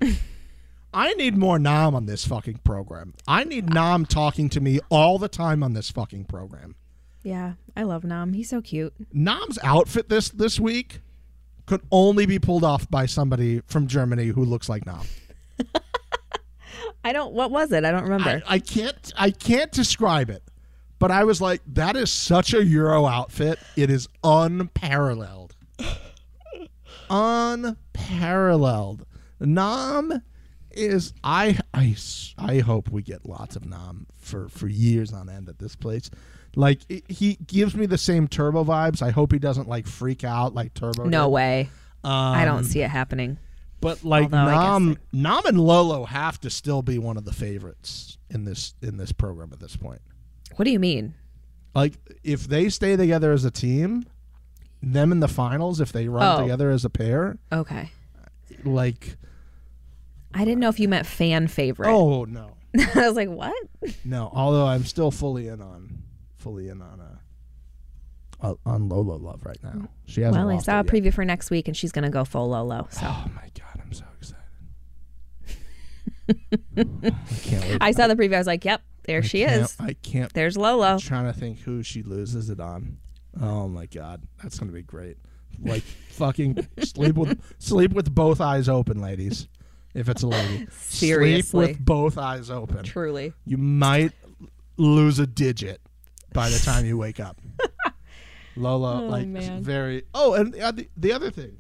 I 0.93 1.13
need 1.13 1.37
more 1.37 1.57
Nam 1.59 1.95
on 1.95 2.05
this 2.05 2.25
fucking 2.25 2.59
program. 2.63 3.13
I 3.27 3.43
need 3.43 3.73
Nam 3.73 4.05
talking 4.05 4.49
to 4.49 4.61
me 4.61 4.79
all 4.89 5.17
the 5.17 5.27
time 5.27 5.63
on 5.63 5.73
this 5.73 5.89
fucking 5.89 6.25
program. 6.25 6.75
yeah. 7.23 7.53
I 7.75 7.81
love 7.83 8.03
Nam. 8.03 8.33
He's 8.33 8.49
so 8.49 8.61
cute. 8.61 8.93
Nam's 9.11 9.57
outfit 9.63 10.07
this 10.07 10.29
this 10.29 10.59
week 10.59 11.01
could 11.65 11.81
only 11.91 12.25
be 12.27 12.37
pulled 12.37 12.63
off 12.63 12.87
by 12.91 13.07
somebody 13.07 13.61
from 13.65 13.87
Germany 13.87 14.27
who 14.27 14.45
looks 14.45 14.69
like 14.69 14.85
Nam. 14.85 15.01
I 17.03 17.11
don't. 17.13 17.33
What 17.33 17.49
was 17.49 17.71
it? 17.71 17.83
I 17.83 17.89
don't 17.91 18.03
remember. 18.03 18.43
I, 18.47 18.55
I 18.55 18.59
can't 18.59 19.11
I 19.17 19.31
can't 19.31 19.71
describe 19.71 20.29
it, 20.29 20.43
but 20.99 21.09
I 21.09 21.23
was 21.23 21.41
like, 21.41 21.61
that 21.73 21.95
is 21.95 22.11
such 22.11 22.53
a 22.53 22.63
Euro 22.63 23.07
outfit. 23.07 23.57
It 23.75 23.89
is 23.89 24.07
unparalleled, 24.23 25.55
unparalleled. 27.09 29.05
Nam 29.39 30.21
is 30.73 31.13
I, 31.23 31.57
I, 31.73 31.95
I 32.37 32.59
hope 32.59 32.89
we 32.89 33.01
get 33.01 33.25
lots 33.27 33.55
of 33.55 33.65
Nam 33.65 34.07
for 34.17 34.49
for 34.49 34.67
years 34.67 35.13
on 35.13 35.29
end 35.29 35.49
at 35.49 35.59
this 35.59 35.75
place. 35.75 36.09
Like 36.55 36.81
it, 36.89 37.09
he 37.09 37.35
gives 37.47 37.75
me 37.75 37.85
the 37.85 37.97
same 37.97 38.27
Turbo 38.27 38.63
vibes. 38.63 39.01
I 39.01 39.11
hope 39.11 39.31
he 39.31 39.39
doesn't 39.39 39.67
like 39.67 39.87
freak 39.87 40.23
out 40.23 40.53
like 40.53 40.73
Turbo. 40.73 41.05
no 41.05 41.25
did. 41.25 41.31
way. 41.31 41.69
I 42.03 42.43
don't 42.45 42.59
Um, 42.59 42.63
see 42.63 42.81
it 42.81 42.89
happening. 42.89 43.37
But 43.79 44.03
like 44.03 44.23
Although 44.25 44.45
Nam, 44.45 44.97
Nam 45.11 45.45
and 45.45 45.59
Lolo 45.59 46.05
have 46.05 46.39
to 46.41 46.49
still 46.49 46.81
be 46.81 46.97
one 46.99 47.17
of 47.17 47.25
the 47.25 47.33
favorites 47.33 48.17
in 48.29 48.45
this 48.45 48.73
in 48.81 48.97
this 48.97 49.11
program 49.11 49.49
at 49.51 49.59
this 49.59 49.75
point. 49.75 50.01
What 50.55 50.65
do 50.65 50.71
you 50.71 50.79
mean? 50.79 51.15
Like 51.75 51.93
if 52.23 52.47
they 52.47 52.69
stay 52.69 52.95
together 52.95 53.31
as 53.33 53.43
a 53.45 53.51
team, 53.51 54.05
them 54.81 55.11
in 55.11 55.19
the 55.21 55.27
finals, 55.27 55.81
if 55.81 55.91
they 55.91 56.07
run 56.07 56.37
Oh. 56.39 56.41
together 56.43 56.69
as 56.69 56.85
a 56.85 56.89
pair, 56.89 57.37
Okay. 57.51 57.89
like 58.63 59.17
I 60.33 60.45
didn't 60.45 60.59
know 60.59 60.69
if 60.69 60.79
you 60.79 60.87
meant 60.87 61.05
fan 61.05 61.47
favorite. 61.47 61.89
oh 61.89 62.23
no, 62.29 62.51
I 62.75 63.07
was 63.07 63.15
like, 63.15 63.29
what? 63.29 63.55
no. 64.03 64.29
Although 64.33 64.65
I'm 64.65 64.85
still 64.85 65.11
fully 65.11 65.47
in 65.47 65.61
on 65.61 66.03
fully 66.37 66.69
in 66.69 66.81
on 66.81 66.99
uh, 66.99 68.47
uh 68.47 68.55
on 68.65 68.89
Lolo 68.89 69.17
love 69.17 69.45
right 69.45 69.61
now. 69.63 69.87
She 70.05 70.21
hasn't. 70.21 70.45
Well, 70.45 70.55
I 70.55 70.59
saw 70.59 70.81
a 70.81 70.83
yet. 70.83 70.87
preview 70.87 71.13
for 71.13 71.23
next 71.25 71.49
week, 71.51 71.67
and 71.67 71.77
she's 71.77 71.91
gonna 71.91 72.09
go 72.09 72.25
full 72.25 72.49
Lolo. 72.49 72.87
So 72.91 73.01
Oh 73.03 73.25
my 73.35 73.49
god, 73.57 73.81
I'm 73.81 73.93
so 73.93 74.05
excited. 74.17 74.39
I 76.77 77.35
can't 77.43 77.63
wait. 77.63 77.77
I 77.81 77.91
saw 77.91 78.07
the 78.07 78.15
preview. 78.15 78.35
I 78.35 78.39
was 78.39 78.47
like, 78.47 78.65
yep, 78.65 78.81
there 79.03 79.21
she 79.21 79.43
is. 79.43 79.75
I 79.79 79.93
can't 79.93 80.33
There's 80.33 80.57
Lolo. 80.57 80.85
I'm 80.93 80.99
trying 80.99 81.25
to 81.25 81.33
think 81.33 81.59
who 81.59 81.83
she 81.83 82.01
loses 82.03 82.49
it 82.49 82.59
on. 82.59 82.97
Oh 83.41 83.67
my 83.67 83.85
god, 83.87 84.23
that's 84.41 84.59
gonna 84.59 84.71
be 84.71 84.83
great. 84.83 85.17
Like 85.61 85.83
fucking 86.09 86.67
sleep 86.79 87.15
with 87.15 87.39
sleep 87.59 87.93
with 87.93 88.13
both 88.13 88.41
eyes 88.41 88.69
open, 88.69 89.01
ladies. 89.01 89.47
If 89.93 90.09
it's 90.09 90.23
a 90.23 90.27
lady, 90.27 90.67
Seriously. 90.71 91.41
sleep 91.65 91.77
with 91.77 91.85
both 91.85 92.17
eyes 92.17 92.49
open. 92.49 92.83
Truly. 92.83 93.33
You 93.45 93.57
might 93.57 94.11
lose 94.77 95.19
a 95.19 95.27
digit 95.27 95.81
by 96.33 96.49
the 96.49 96.57
time 96.59 96.85
you 96.85 96.97
wake 96.97 97.19
up. 97.19 97.39
Lola, 98.55 99.03
Oh, 99.03 99.07
like 99.07 99.27
man. 99.27 99.63
very. 99.63 100.03
Oh, 100.13 100.33
and 100.33 100.53
the, 100.53 100.87
the 100.97 101.11
other 101.11 101.31
thing, 101.31 101.57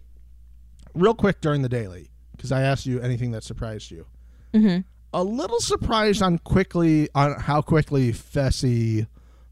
real 0.93 1.13
quick 1.15 1.41
during 1.41 1.61
the 1.63 1.69
daily, 1.69 2.09
because 2.35 2.51
I 2.51 2.61
asked 2.61 2.85
you 2.85 2.99
anything 3.01 3.31
that 3.31 3.43
surprised 3.43 3.89
you. 3.91 4.05
Mm-hmm. 4.53 4.81
A 5.15 5.23
little 5.23 5.59
surprised 5.59 6.21
on 6.21 6.39
quickly 6.39 7.09
on 7.15 7.39
how 7.39 7.61
quickly 7.61 8.11
Fessy 8.11 9.07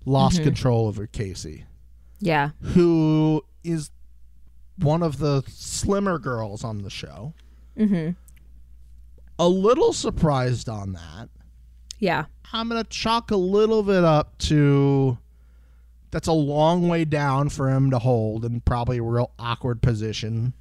lost 0.05 0.35
Mm-hmm. 0.37 0.43
control 0.45 0.87
over 0.87 1.05
Kaycee, 1.07 1.63
Yeah. 2.19 2.51
who 2.61 3.43
is 3.63 3.91
one 4.77 5.03
of 5.03 5.19
the 5.19 5.43
slimmer 5.47 6.17
girls 6.19 6.63
on 6.63 6.79
the 6.81 6.89
show. 6.89 7.33
Mm-hmm. 7.77 8.11
A 9.41 9.47
little 9.47 9.91
surprised 9.93 10.69
on 10.69 10.93
that. 10.93 11.29
Yeah. 11.99 12.25
I'm 12.53 12.67
gonna 12.69 12.83
chalk 12.83 13.31
a 13.31 13.35
little 13.35 13.81
bit 13.83 14.03
up 14.03 14.37
to 14.39 15.17
that's 16.11 16.27
a 16.27 16.33
long 16.33 16.87
way 16.89 17.05
down 17.05 17.49
for 17.49 17.69
him 17.69 17.89
to 17.91 17.99
hold 17.99 18.43
and 18.45 18.63
probably 18.65 18.97
a 18.97 19.03
real 19.03 19.31
awkward 19.39 19.81
position. 19.81 20.53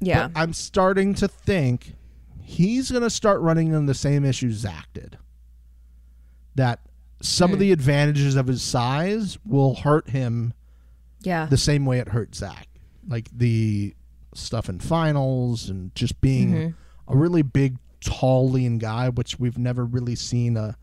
Yeah. 0.00 0.28
But 0.28 0.40
I'm 0.40 0.52
starting 0.52 1.14
to 1.14 1.28
think 1.28 1.94
he's 2.42 2.90
gonna 2.90 3.10
start 3.10 3.40
running 3.40 3.68
into 3.72 3.86
the 3.86 3.94
same 3.94 4.24
issues 4.24 4.56
Zach 4.56 4.88
did. 4.92 5.16
That 6.54 6.80
some 7.22 7.50
Hmm. 7.50 7.54
of 7.54 7.60
the 7.60 7.72
advantages 7.72 8.36
of 8.36 8.46
his 8.46 8.62
size 8.62 9.38
will 9.46 9.74
hurt 9.76 10.10
him 10.10 10.52
yeah. 11.22 11.46
the 11.46 11.56
same 11.56 11.86
way 11.86 11.98
it 11.98 12.08
hurt 12.10 12.34
Zach. 12.34 12.68
Like 13.08 13.28
the 13.32 13.94
stuff 14.34 14.68
in 14.68 14.78
finals 14.80 15.68
and 15.70 15.94
just 15.94 16.20
being 16.20 16.52
Mm-hmm. 16.52 17.12
a 17.12 17.16
really 17.16 17.42
big, 17.42 17.78
tall, 18.04 18.48
lean 18.50 18.78
guy, 18.78 19.08
which 19.08 19.38
we've 19.38 19.58
never 19.58 19.84
really 19.84 20.14
seen 20.14 20.56
a 20.56 20.76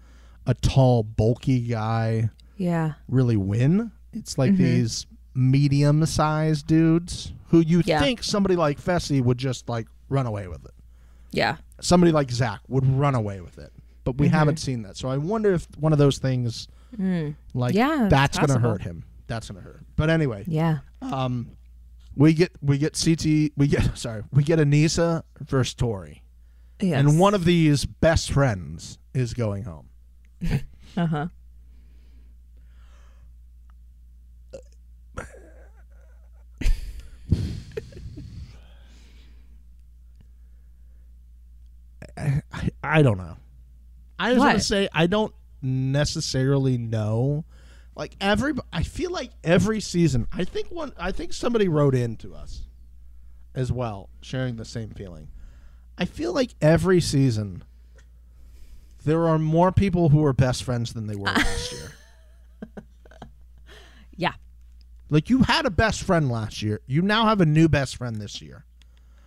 a 0.48 0.54
tall, 0.56 1.04
bulky 1.04 1.60
guy 1.60 2.30
yeah. 2.58 2.94
really 3.08 3.38
win. 3.38 3.92
It's 4.12 4.38
like 4.40 4.56
these 4.58 5.06
medium 5.36 6.06
sized 6.06 6.66
dudes 6.68 7.32
who 7.50 7.60
you 7.60 7.84
Yeah. 7.86 8.00
think 8.00 8.24
somebody 8.24 8.56
like 8.56 8.82
Fessy 8.82 9.22
would 9.24 9.38
just 9.38 9.70
like 9.70 9.88
run 10.10 10.26
away 10.26 10.48
with 10.48 10.66
it. 10.66 10.72
Yeah. 11.32 11.58
Somebody 11.80 12.12
like 12.12 12.32
Zach 12.32 12.60
would 12.68 12.86
run 12.86 13.14
away 13.16 13.40
with 13.42 13.58
it. 13.60 13.72
But 14.04 14.14
Mm-hmm. 14.16 14.22
we 14.24 14.28
haven't 14.30 14.58
seen 14.58 14.82
that. 14.82 14.98
So 14.98 15.10
I 15.10 15.18
wonder 15.18 15.54
if 15.54 15.68
one 15.80 15.94
of 15.94 16.00
those 16.00 16.18
things 16.18 16.68
like 16.98 17.74
Mm. 17.74 17.74
Yeah, 17.74 18.08
that's 18.10 18.38
gonna 18.38 18.60
hurt 18.60 18.82
him. 18.82 19.04
That's 19.28 19.48
gonna 19.50 19.62
hurt. 19.62 19.82
But 19.96 20.10
anyway, 20.10 20.44
Yeah. 20.48 20.80
um, 21.02 21.52
we 22.16 22.34
get 22.34 22.52
we 22.62 22.78
get 22.80 23.00
CT 23.02 23.52
we 23.56 23.68
get 23.68 23.96
sorry 23.98 24.24
we 24.34 24.44
get 24.44 24.60
Aneesa 24.60 25.22
versus 25.40 25.74
Tori, 25.76 26.21
Yes. 26.82 27.00
and 27.00 27.20
one 27.20 27.34
of 27.34 27.46
these 27.46 27.86
best 27.86 28.32
friends 28.32 28.98
is 29.14 29.34
going 29.34 29.64
home. 29.64 29.90
Uh 30.98 31.06
huh. 31.06 31.28
I, 42.18 42.70
I 42.84 43.02
don't 43.02 43.18
know. 43.18 43.38
I 44.20 44.30
just 44.34 44.40
want 44.40 44.58
to 44.58 44.64
say 44.64 44.90
I 44.94 45.08
don't 45.08 45.34
necessarily 45.62 46.78
know. 46.78 47.46
Like 47.96 48.16
every, 48.22 48.54
I 48.72 48.84
feel 48.84 49.12
like 49.12 49.32
every 49.44 49.82
season. 49.82 50.28
I 50.32 50.44
think 50.44 50.70
one. 50.72 50.94
I 50.98 51.12
think 51.12 51.34
somebody 51.34 51.68
wrote 51.68 51.96
in 51.96 52.16
to 52.18 52.34
us 52.36 52.64
as 53.54 53.72
well, 53.72 54.10
sharing 54.22 54.56
the 54.56 54.66
same 54.66 54.90
feeling. 54.92 55.28
I 56.02 56.06
feel 56.06 56.34
like 56.34 56.56
every 56.64 57.00
season 57.00 57.64
there 59.06 59.28
are 59.28 59.38
more 59.38 59.72
people 59.72 60.10
who 60.10 60.26
are 60.26 60.34
best 60.34 60.64
friends 60.64 60.94
than 60.94 61.06
they 61.06 61.16
were 61.16 61.26
last 61.28 61.72
year. 61.72 61.92
Yeah. 64.18 64.34
Like 65.10 65.30
you 65.30 65.44
had 65.44 65.66
a 65.66 65.72
best 65.72 66.04
friend 66.04 66.30
last 66.30 66.62
year. 66.62 66.82
You 66.86 67.02
now 67.02 67.26
have 67.26 67.42
a 67.42 67.46
new 67.46 67.68
best 67.70 67.96
friend 67.96 68.18
this 68.18 68.42
year. 68.42 68.66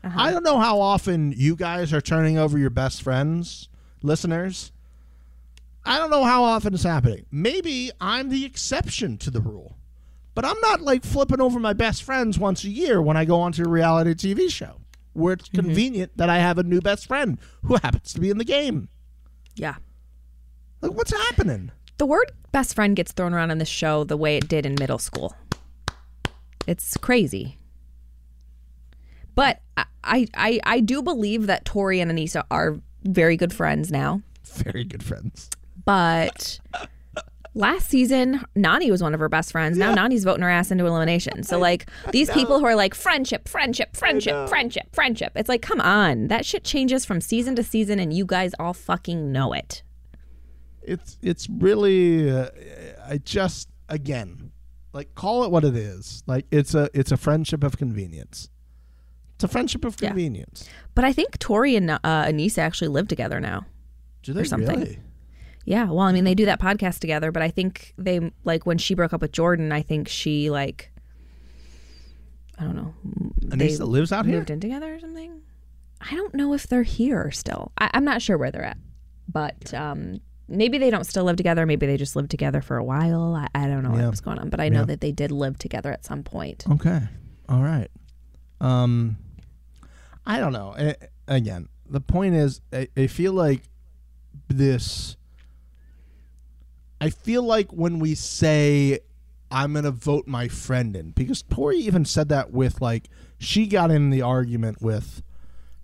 Uh-huh. 0.04 0.20
I 0.20 0.30
don't 0.30 0.44
know 0.44 0.58
how 0.58 0.80
often 0.80 1.32
you 1.36 1.56
guys 1.56 1.92
are 1.92 2.00
turning 2.00 2.38
over 2.38 2.58
your 2.58 2.70
best 2.70 3.02
friends, 3.02 3.68
listeners. 4.02 4.70
I 5.84 5.98
don't 5.98 6.10
know 6.10 6.22
how 6.22 6.44
often 6.44 6.74
it's 6.74 6.84
happening. 6.84 7.26
Maybe 7.32 7.90
I'm 8.00 8.28
the 8.28 8.44
exception 8.44 9.16
to 9.18 9.30
the 9.30 9.40
rule. 9.40 9.76
But 10.34 10.44
I'm 10.44 10.60
not 10.60 10.80
like 10.80 11.04
flipping 11.04 11.40
over 11.40 11.58
my 11.58 11.72
best 11.72 12.02
friends 12.04 12.38
once 12.38 12.62
a 12.62 12.70
year 12.70 13.02
when 13.02 13.16
I 13.16 13.24
go 13.24 13.40
onto 13.40 13.64
a 13.64 13.68
reality 13.68 14.14
TV 14.14 14.50
show 14.50 14.83
where 15.14 15.34
it's 15.34 15.48
mm-hmm. 15.48 15.66
convenient 15.66 16.16
that 16.16 16.28
I 16.28 16.38
have 16.38 16.58
a 16.58 16.62
new 16.62 16.80
best 16.80 17.06
friend 17.06 17.38
who 17.62 17.74
happens 17.76 18.12
to 18.12 18.20
be 18.20 18.30
in 18.30 18.38
the 18.38 18.44
game. 18.44 18.88
Yeah. 19.54 19.76
Like, 20.80 20.92
what's 20.92 21.12
happening? 21.12 21.70
The 21.96 22.06
word 22.06 22.32
best 22.52 22.74
friend 22.74 22.94
gets 22.94 23.12
thrown 23.12 23.32
around 23.32 23.50
on 23.50 23.58
this 23.58 23.68
show 23.68 24.04
the 24.04 24.16
way 24.16 24.36
it 24.36 24.48
did 24.48 24.66
in 24.66 24.76
middle 24.78 24.98
school. 24.98 25.34
It's 26.66 26.96
crazy. 26.96 27.58
But 29.34 29.60
I, 29.76 29.84
I, 30.02 30.26
I, 30.34 30.60
I 30.64 30.80
do 30.80 31.02
believe 31.02 31.46
that 31.46 31.64
Tori 31.64 32.00
and 32.00 32.10
Aneesa 32.10 32.44
are 32.50 32.78
very 33.02 33.36
good 33.36 33.52
friends 33.52 33.90
now. 33.90 34.22
Very 34.44 34.84
good 34.84 35.02
friends. 35.02 35.50
But 35.84 36.60
last 37.54 37.88
season, 37.88 38.44
Nany 38.56 38.90
was 38.90 39.02
one 39.02 39.14
of 39.14 39.20
her 39.20 39.28
best 39.28 39.52
friends. 39.52 39.78
Now 39.78 39.94
Nany's 39.94 40.24
voting 40.24 40.42
her 40.42 40.50
ass 40.50 40.70
into 40.70 40.84
elimination. 40.86 41.42
So, 41.44 41.58
like, 41.58 41.88
these 42.12 42.30
people 42.30 42.58
who 42.58 42.66
are 42.66 42.74
like, 42.76 42.94
friendship, 42.94 43.48
friendship, 43.48 43.96
friendship, 43.96 44.48
friendship, 44.48 44.94
friendship. 44.94 45.32
It's 45.36 45.48
like, 45.48 45.62
come 45.62 45.80
on. 45.80 46.28
That 46.28 46.44
shit 46.44 46.64
changes 46.64 47.04
from 47.04 47.20
season 47.20 47.54
to 47.56 47.62
season, 47.62 47.98
and 47.98 48.12
you 48.12 48.24
guys 48.26 48.52
all 48.58 48.74
fucking 48.74 49.30
know 49.32 49.52
it. 49.52 49.82
it's 50.82 51.16
it's 51.22 51.48
really 51.48 52.30
uh, 52.30 52.48
I 53.08 53.18
just 53.18 53.68
again 53.88 54.50
like 54.92 55.14
call 55.14 55.44
it 55.44 55.50
what 55.50 55.64
it 55.64 55.76
is. 55.76 56.22
Like 56.26 56.46
it's 56.50 56.74
a 56.74 56.88
it's 56.92 57.10
a 57.12 57.16
friendship 57.16 57.64
of 57.64 57.76
convenience. 57.78 58.50
It's 59.36 59.44
a 59.44 59.48
friendship 59.48 59.84
of 59.84 59.96
Yeah. 60.00 60.08
convenience. 60.10 60.68
But 60.94 61.04
I 61.04 61.12
think 61.12 61.38
Tori 61.38 61.74
and 61.74 61.90
uh, 61.90 61.98
Aneesa 62.04 62.58
actually 62.58 62.88
live 62.88 63.08
together 63.08 63.40
now. 63.40 63.66
Do 64.22 64.32
they 64.32 64.44
something. 64.44 64.78
really? 64.78 64.98
Yeah, 65.64 65.84
well, 65.86 66.00
I 66.00 66.12
mean, 66.12 66.24
they 66.24 66.34
do 66.34 66.44
that 66.46 66.60
podcast 66.60 66.98
together, 66.98 67.32
but 67.32 67.42
I 67.42 67.48
think 67.50 67.94
they 67.96 68.32
like 68.44 68.66
when 68.66 68.76
she 68.78 68.94
broke 68.94 69.12
up 69.14 69.22
with 69.22 69.32
Jordan. 69.32 69.72
I 69.72 69.80
think 69.82 70.08
she 70.08 70.50
like, 70.50 70.90
I 72.58 72.64
don't 72.64 72.76
know, 72.76 72.94
they 73.42 73.68
Aneesa 73.68 73.86
lives 73.88 74.12
out 74.12 74.26
here. 74.26 74.36
moved 74.36 74.50
in 74.50 74.60
together 74.60 74.94
or 74.94 75.00
something. 75.00 75.40
I 76.00 76.14
don't 76.14 76.34
know 76.34 76.52
if 76.52 76.66
they're 76.66 76.82
here 76.82 77.30
still. 77.30 77.72
I, 77.78 77.90
I'm 77.94 78.04
not 78.04 78.20
sure 78.20 78.36
where 78.36 78.50
they're 78.50 78.64
at, 78.64 78.76
but 79.26 79.72
um, 79.72 80.20
maybe 80.48 80.76
they 80.76 80.90
don't 80.90 81.04
still 81.04 81.24
live 81.24 81.36
together. 81.36 81.64
Maybe 81.64 81.86
they 81.86 81.96
just 81.96 82.14
lived 82.14 82.30
together 82.30 82.60
for 82.60 82.76
a 82.76 82.84
while. 82.84 83.34
I, 83.34 83.48
I 83.54 83.66
don't 83.66 83.82
know 83.82 83.96
Yeah. 83.96 84.06
what's 84.06 84.20
going 84.20 84.38
on, 84.38 84.50
but 84.50 84.60
I 84.60 84.68
know 84.68 84.80
Yeah. 84.80 84.84
that 84.86 85.00
they 85.00 85.12
did 85.12 85.30
live 85.30 85.58
together 85.58 85.90
at 85.90 86.04
some 86.04 86.22
point. 86.22 86.64
Okay. 86.70 87.00
All 87.48 87.62
right. 87.62 87.88
Um, 88.60 89.16
I 90.26 90.38
don't 90.40 90.52
know. 90.52 90.74
Again, 91.26 91.68
the 91.88 92.00
point 92.00 92.34
is, 92.34 92.60
I, 92.72 92.88
I 92.96 93.06
feel 93.06 93.32
like 93.32 93.62
this. 94.48 95.16
I 97.04 97.10
feel 97.10 97.42
like 97.42 97.70
when 97.70 97.98
we 97.98 98.14
say, 98.14 99.00
"I'm 99.50 99.72
going 99.74 99.84
to 99.84 99.90
vote 99.90 100.26
my 100.26 100.48
friend 100.48 100.96
in," 100.96 101.10
because 101.10 101.42
Tori 101.42 101.76
even 101.80 102.06
said 102.06 102.30
that 102.30 102.50
with 102.50 102.80
like 102.80 103.10
she 103.36 103.66
got 103.66 103.90
in 103.90 104.08
the 104.08 104.22
argument 104.22 104.80
with 104.80 105.22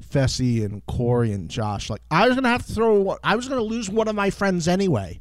Fessy 0.03 0.65
and 0.65 0.85
Corey 0.87 1.31
and 1.31 1.51
Josh. 1.51 1.91
Like 1.91 2.01
I 2.11 2.27
was 2.27 2.37
going 2.37 2.45
to 2.45 2.49
have 2.49 2.65
to 2.67 2.73
throw. 2.73 3.19
I 3.23 3.37
was 3.37 3.49
going 3.49 3.61
to 3.61 3.65
lose 3.65 3.91
one 3.91 4.09
of 4.09 4.15
my 4.15 4.31
friends 4.31 4.67
anyway. 4.67 5.21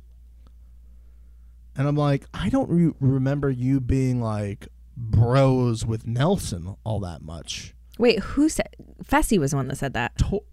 And 1.75 1.85
I'm 1.85 1.97
like, 1.97 2.25
I 2.33 2.47
don't 2.47 2.69
re- 2.69 2.93
remember 3.01 3.49
you 3.49 3.81
being 3.81 4.21
like 4.21 4.69
bros 4.95 5.85
with 5.85 6.07
Nelson 6.07 6.77
all 6.85 7.01
that 7.01 7.21
much. 7.21 7.75
Wait, 7.97 8.19
who 8.19 8.47
said? 8.47 8.73
Fessy 9.03 9.37
was 9.37 9.51
the 9.51 9.57
one 9.57 9.67
that 9.67 9.75
said 9.75 9.91
that. 9.95 10.17
To- 10.19 10.45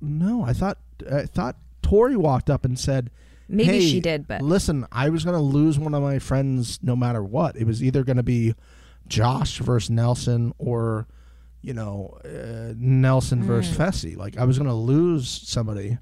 no, 0.00 0.44
I 0.44 0.54
thought 0.54 0.78
I 1.12 1.26
thought 1.26 1.58
Tori 1.82 2.16
walked 2.16 2.48
up 2.48 2.64
and 2.64 2.78
said, 2.78 3.10
Maybe 3.48 3.64
"Hey, 3.64 3.80
she 3.80 4.00
did, 4.00 4.26
but 4.28 4.42
listen, 4.42 4.86
I 4.92 5.08
was 5.08 5.24
going 5.24 5.36
to 5.36 5.42
lose 5.42 5.78
one 5.78 5.94
of 5.94 6.02
my 6.02 6.18
friends 6.18 6.78
no 6.82 6.94
matter 6.94 7.22
what. 7.22 7.56
It 7.56 7.64
was 7.64 7.82
either 7.82 8.04
going 8.04 8.18
to 8.18 8.22
be 8.22 8.54
Josh 9.06 9.58
versus 9.58 9.88
Nelson 9.90 10.52
or 10.58 11.06
you 11.62 11.72
know 11.74 12.18
uh, 12.24 12.74
Nelson 12.76 13.42
versus 13.42 13.74
Hmm. 13.76 13.82
Fessy. 13.82 14.16
Like 14.16 14.36
I 14.36 14.44
was 14.44 14.58
going 14.58 14.68
to 14.68 14.74
lose 14.74 15.28
somebody." 15.28 15.98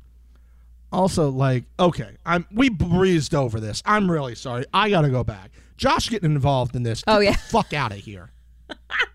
Also, 0.93 1.31
like, 1.31 1.65
okay, 1.81 2.17
I'm 2.25 2.47
we 2.53 2.69
breezed 2.69 3.35
over 3.35 3.59
this. 3.61 3.83
I'm 3.85 4.11
really 4.11 4.35
sorry. 4.37 4.65
I 4.73 4.89
got 4.89 5.03
to 5.03 5.11
go 5.11 5.25
back. 5.25 5.51
Josh 5.77 6.09
getting 6.09 6.31
involved 6.31 6.77
in 6.77 6.85
this. 6.85 7.03
Oh, 7.07 7.21
Get 7.21 7.25
yeah. 7.25 7.33
the 7.33 7.39
fuck 7.39 7.73
out 7.73 7.93
of 7.93 7.99
here. 7.99 8.31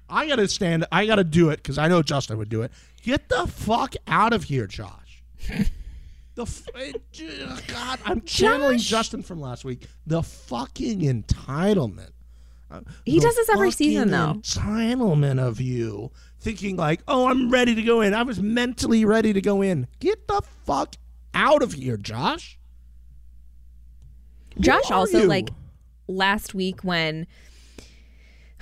I 0.10 0.28
got 0.28 0.36
to 0.36 0.48
stand. 0.50 0.86
I 0.92 1.06
got 1.06 1.16
to 1.16 1.24
do 1.24 1.50
it 1.50 1.58
because 1.58 1.78
I 1.78 1.88
know 1.88 2.02
Justin 2.04 2.38
would 2.38 2.50
do 2.50 2.62
it. 2.62 2.72
Get 3.04 3.30
the 3.30 3.48
fuck 3.48 3.96
out 4.06 4.34
of 4.34 4.44
here, 4.44 4.68
Josh. 4.68 5.24
The 6.36 6.44
f- 6.44 6.68
uh, 6.74 7.60
God, 7.68 8.00
I'm 8.06 8.22
channeling 8.22 8.78
Josh. 8.78 8.88
Justin 8.90 9.22
from 9.22 9.42
last 9.42 9.66
week. 9.66 9.88
The 10.08 10.24
fucking 10.24 11.02
entitlement. 11.02 12.12
Uh, 12.70 12.82
He 13.06 13.20
the 13.20 13.26
does 13.26 13.36
this 13.36 13.50
every 13.50 13.72
season, 13.72 14.12
though. 14.12 14.36
Entitlement 14.36 15.46
of 15.46 15.60
you 15.60 16.12
thinking 16.40 16.78
like, 16.78 17.02
oh, 17.08 17.28
I'm 17.30 17.50
ready 17.50 17.76
to 17.76 17.82
go 17.82 18.00
in. 18.02 18.14
I 18.14 18.24
was 18.24 18.42
mentally 18.42 19.04
ready 19.04 19.34
to 19.34 19.42
go 19.42 19.62
in. 19.62 19.88
Get 20.00 20.28
the 20.28 20.42
fuck 20.66 20.96
out 21.34 21.62
of 21.62 21.74
here, 21.74 21.98
Josh. 21.98 22.58
Josh 24.60 24.90
also 24.90 25.20
you? 25.20 25.26
like 25.28 25.50
last 26.08 26.54
week 26.54 26.84
when 26.84 27.28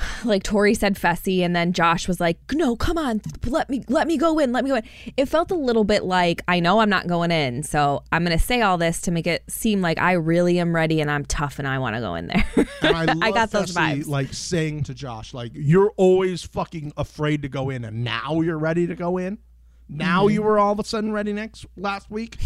like 0.23 0.43
Tori 0.43 0.73
said 0.73 0.95
Fessy 0.95 1.41
and 1.41 1.55
then 1.55 1.73
Josh 1.73 2.07
was 2.07 2.19
like, 2.19 2.37
"No, 2.53 2.75
come 2.75 2.97
on, 2.97 3.21
let 3.45 3.69
me 3.69 3.83
let 3.87 4.07
me 4.07 4.17
go 4.17 4.39
in, 4.39 4.51
let 4.51 4.63
me 4.63 4.69
go 4.69 4.77
in." 4.77 4.83
It 5.17 5.25
felt 5.27 5.51
a 5.51 5.55
little 5.55 5.83
bit 5.83 6.03
like 6.03 6.41
I 6.47 6.59
know 6.59 6.79
I'm 6.79 6.89
not 6.89 7.07
going 7.07 7.31
in, 7.31 7.63
so 7.63 8.03
I'm 8.11 8.23
going 8.23 8.37
to 8.37 8.43
say 8.43 8.61
all 8.61 8.77
this 8.77 9.01
to 9.01 9.11
make 9.11 9.27
it 9.27 9.43
seem 9.47 9.81
like 9.81 9.97
I 9.99 10.13
really 10.13 10.59
am 10.59 10.75
ready 10.75 11.01
and 11.01 11.09
I'm 11.09 11.25
tough 11.25 11.59
and 11.59 11.67
I 11.67 11.79
want 11.79 11.95
to 11.95 12.01
go 12.01 12.15
in 12.15 12.27
there. 12.27 12.45
And 12.81 12.95
I, 12.95 13.13
love 13.13 13.33
got 13.33 13.51
those 13.51 13.73
vibes. 13.73 14.07
Like 14.07 14.33
saying 14.33 14.83
to 14.83 14.93
Josh, 14.93 15.33
like, 15.33 15.51
you're 15.53 15.91
always 15.97 16.43
fucking 16.43 16.93
afraid 16.97 17.41
to 17.43 17.49
go 17.49 17.69
in, 17.69 17.85
and 17.85 18.03
now 18.03 18.41
you're 18.41 18.57
ready 18.59 18.87
to 18.87 18.95
go 18.95 19.17
in. 19.17 19.37
Now 19.87 20.25
Mm-hmm. 20.25 20.33
you 20.33 20.41
were 20.43 20.59
all 20.59 20.73
of 20.73 20.79
a 20.79 20.83
sudden 20.83 21.11
ready 21.11 21.33
next 21.33 21.65
last 21.75 22.11
week. 22.11 22.37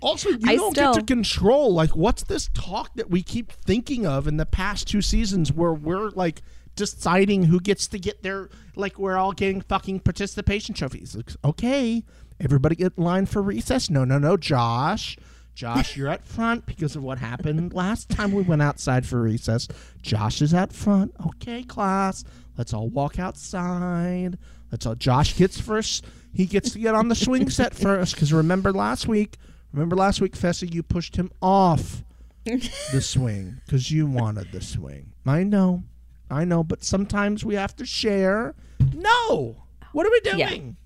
Also, 0.00 0.30
you 0.30 0.38
I 0.46 0.56
don't 0.56 0.72
still- 0.72 0.92
get 0.94 1.00
to 1.00 1.06
control. 1.06 1.72
Like, 1.74 1.96
what's 1.96 2.22
this 2.24 2.48
talk 2.54 2.94
that 2.96 3.10
we 3.10 3.22
keep 3.22 3.52
thinking 3.52 4.06
of 4.06 4.26
in 4.26 4.36
the 4.36 4.46
past 4.46 4.88
two 4.88 5.02
seasons 5.02 5.52
where 5.52 5.72
we're 5.72 6.10
like 6.10 6.42
deciding 6.76 7.44
who 7.44 7.58
gets 7.58 7.88
to 7.88 7.98
get 7.98 8.22
their 8.22 8.48
like 8.76 8.98
we're 8.98 9.16
all 9.16 9.32
getting 9.32 9.60
fucking 9.60 10.00
participation 10.00 10.74
trophies. 10.74 11.16
Like, 11.16 11.30
okay, 11.44 12.04
everybody 12.40 12.76
get 12.76 12.92
in 12.96 13.02
line 13.04 13.26
for 13.26 13.42
recess. 13.42 13.90
No, 13.90 14.04
no, 14.04 14.18
no, 14.18 14.36
Josh. 14.36 15.16
Josh, 15.54 15.96
you're 15.96 16.06
at 16.08 16.24
front 16.24 16.66
because 16.66 16.94
of 16.94 17.02
what 17.02 17.18
happened 17.18 17.74
last 17.74 18.08
time 18.08 18.30
we 18.30 18.42
went 18.44 18.62
outside 18.62 19.04
for 19.04 19.20
recess. 19.20 19.66
Josh 20.02 20.40
is 20.40 20.54
at 20.54 20.72
front. 20.72 21.12
Okay, 21.26 21.64
class. 21.64 22.22
Let's 22.56 22.72
all 22.72 22.88
walk 22.88 23.18
outside. 23.18 24.38
Let's 24.70 24.86
all. 24.86 24.94
Josh 24.94 25.36
gets 25.36 25.60
first. 25.60 26.04
He 26.32 26.46
gets 26.46 26.70
to 26.70 26.78
get 26.78 26.94
on 26.94 27.08
the 27.08 27.16
swing 27.16 27.50
set 27.50 27.74
first 27.74 28.14
because 28.14 28.32
remember 28.32 28.72
last 28.72 29.08
week. 29.08 29.36
Remember 29.72 29.96
last 29.96 30.20
week, 30.20 30.32
Fessy, 30.36 30.72
you 30.72 30.82
pushed 30.82 31.16
him 31.16 31.30
off 31.42 32.02
the 32.44 33.00
swing 33.00 33.60
because 33.66 33.90
you 33.90 34.06
wanted 34.06 34.50
the 34.52 34.60
swing. 34.60 35.12
I 35.26 35.42
know, 35.44 35.82
I 36.30 36.44
know, 36.44 36.64
but 36.64 36.82
sometimes 36.82 37.44
we 37.44 37.54
have 37.54 37.76
to 37.76 37.84
share. 37.86 38.54
No, 38.94 39.56
what 39.92 40.06
are 40.06 40.10
we 40.10 40.20
Yeah. 40.38 40.48
doing? 40.48 40.76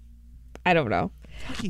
I 0.67 0.75
don't 0.75 0.91
know. 0.91 1.11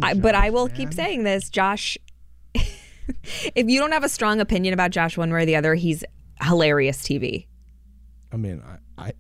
I, 0.03 0.15
but 0.15 0.35
I 0.35 0.51
will 0.51 0.67
man. 0.69 0.77
keep 0.77 0.93
saying 0.95 1.25
this, 1.25 1.49
Josh. 1.49 1.97
if 2.55 3.69
you 3.69 3.79
don't 3.79 3.93
have 3.93 4.05
a 4.05 4.09
strong 4.09 4.41
opinion 4.41 4.75
about 4.75 4.91
Josh 4.91 5.17
one 5.17 5.33
way 5.33 5.43
or 5.43 5.47
the 5.47 5.57
other, 5.57 5.75
he's 5.75 6.05
hilarious 6.43 7.03
TV. 7.03 7.47
I 8.33 8.37
mean, 8.37 8.63
I, 8.99 9.09
I, 9.09 9.13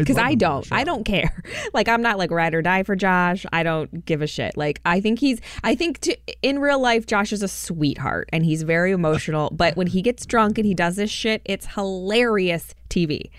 because 0.00 0.18
I 0.18 0.20
him 0.20 0.26
on 0.26 0.30
the 0.30 0.36
don't. 0.36 0.72
I 0.72 0.84
don't 0.84 1.04
care. 1.04 1.42
Like 1.72 1.88
I'm 1.88 2.00
not 2.00 2.16
like 2.16 2.30
ride 2.30 2.54
or 2.54 2.62
die 2.62 2.82
for 2.84 2.96
Josh. 2.96 3.44
I 3.52 3.62
don't 3.62 4.04
give 4.04 4.22
a 4.22 4.26
shit. 4.26 4.56
Like 4.56 4.80
I 4.84 5.00
think 5.00 5.18
he's. 5.18 5.40
I 5.62 5.74
think 5.74 5.98
to, 6.00 6.16
in 6.42 6.58
real 6.58 6.80
life, 6.80 7.06
Josh 7.06 7.32
is 7.32 7.42
a 7.42 7.48
sweetheart 7.48 8.28
and 8.32 8.44
he's 8.44 8.62
very 8.62 8.92
emotional. 8.92 9.50
But 9.56 9.76
when 9.76 9.86
he 9.86 10.02
gets 10.02 10.26
drunk 10.26 10.58
and 10.58 10.66
he 10.66 10.74
does 10.74 10.96
this 10.96 11.10
shit, 11.10 11.42
it's 11.44 11.66
hilarious 11.66 12.74
TV. 12.88 13.30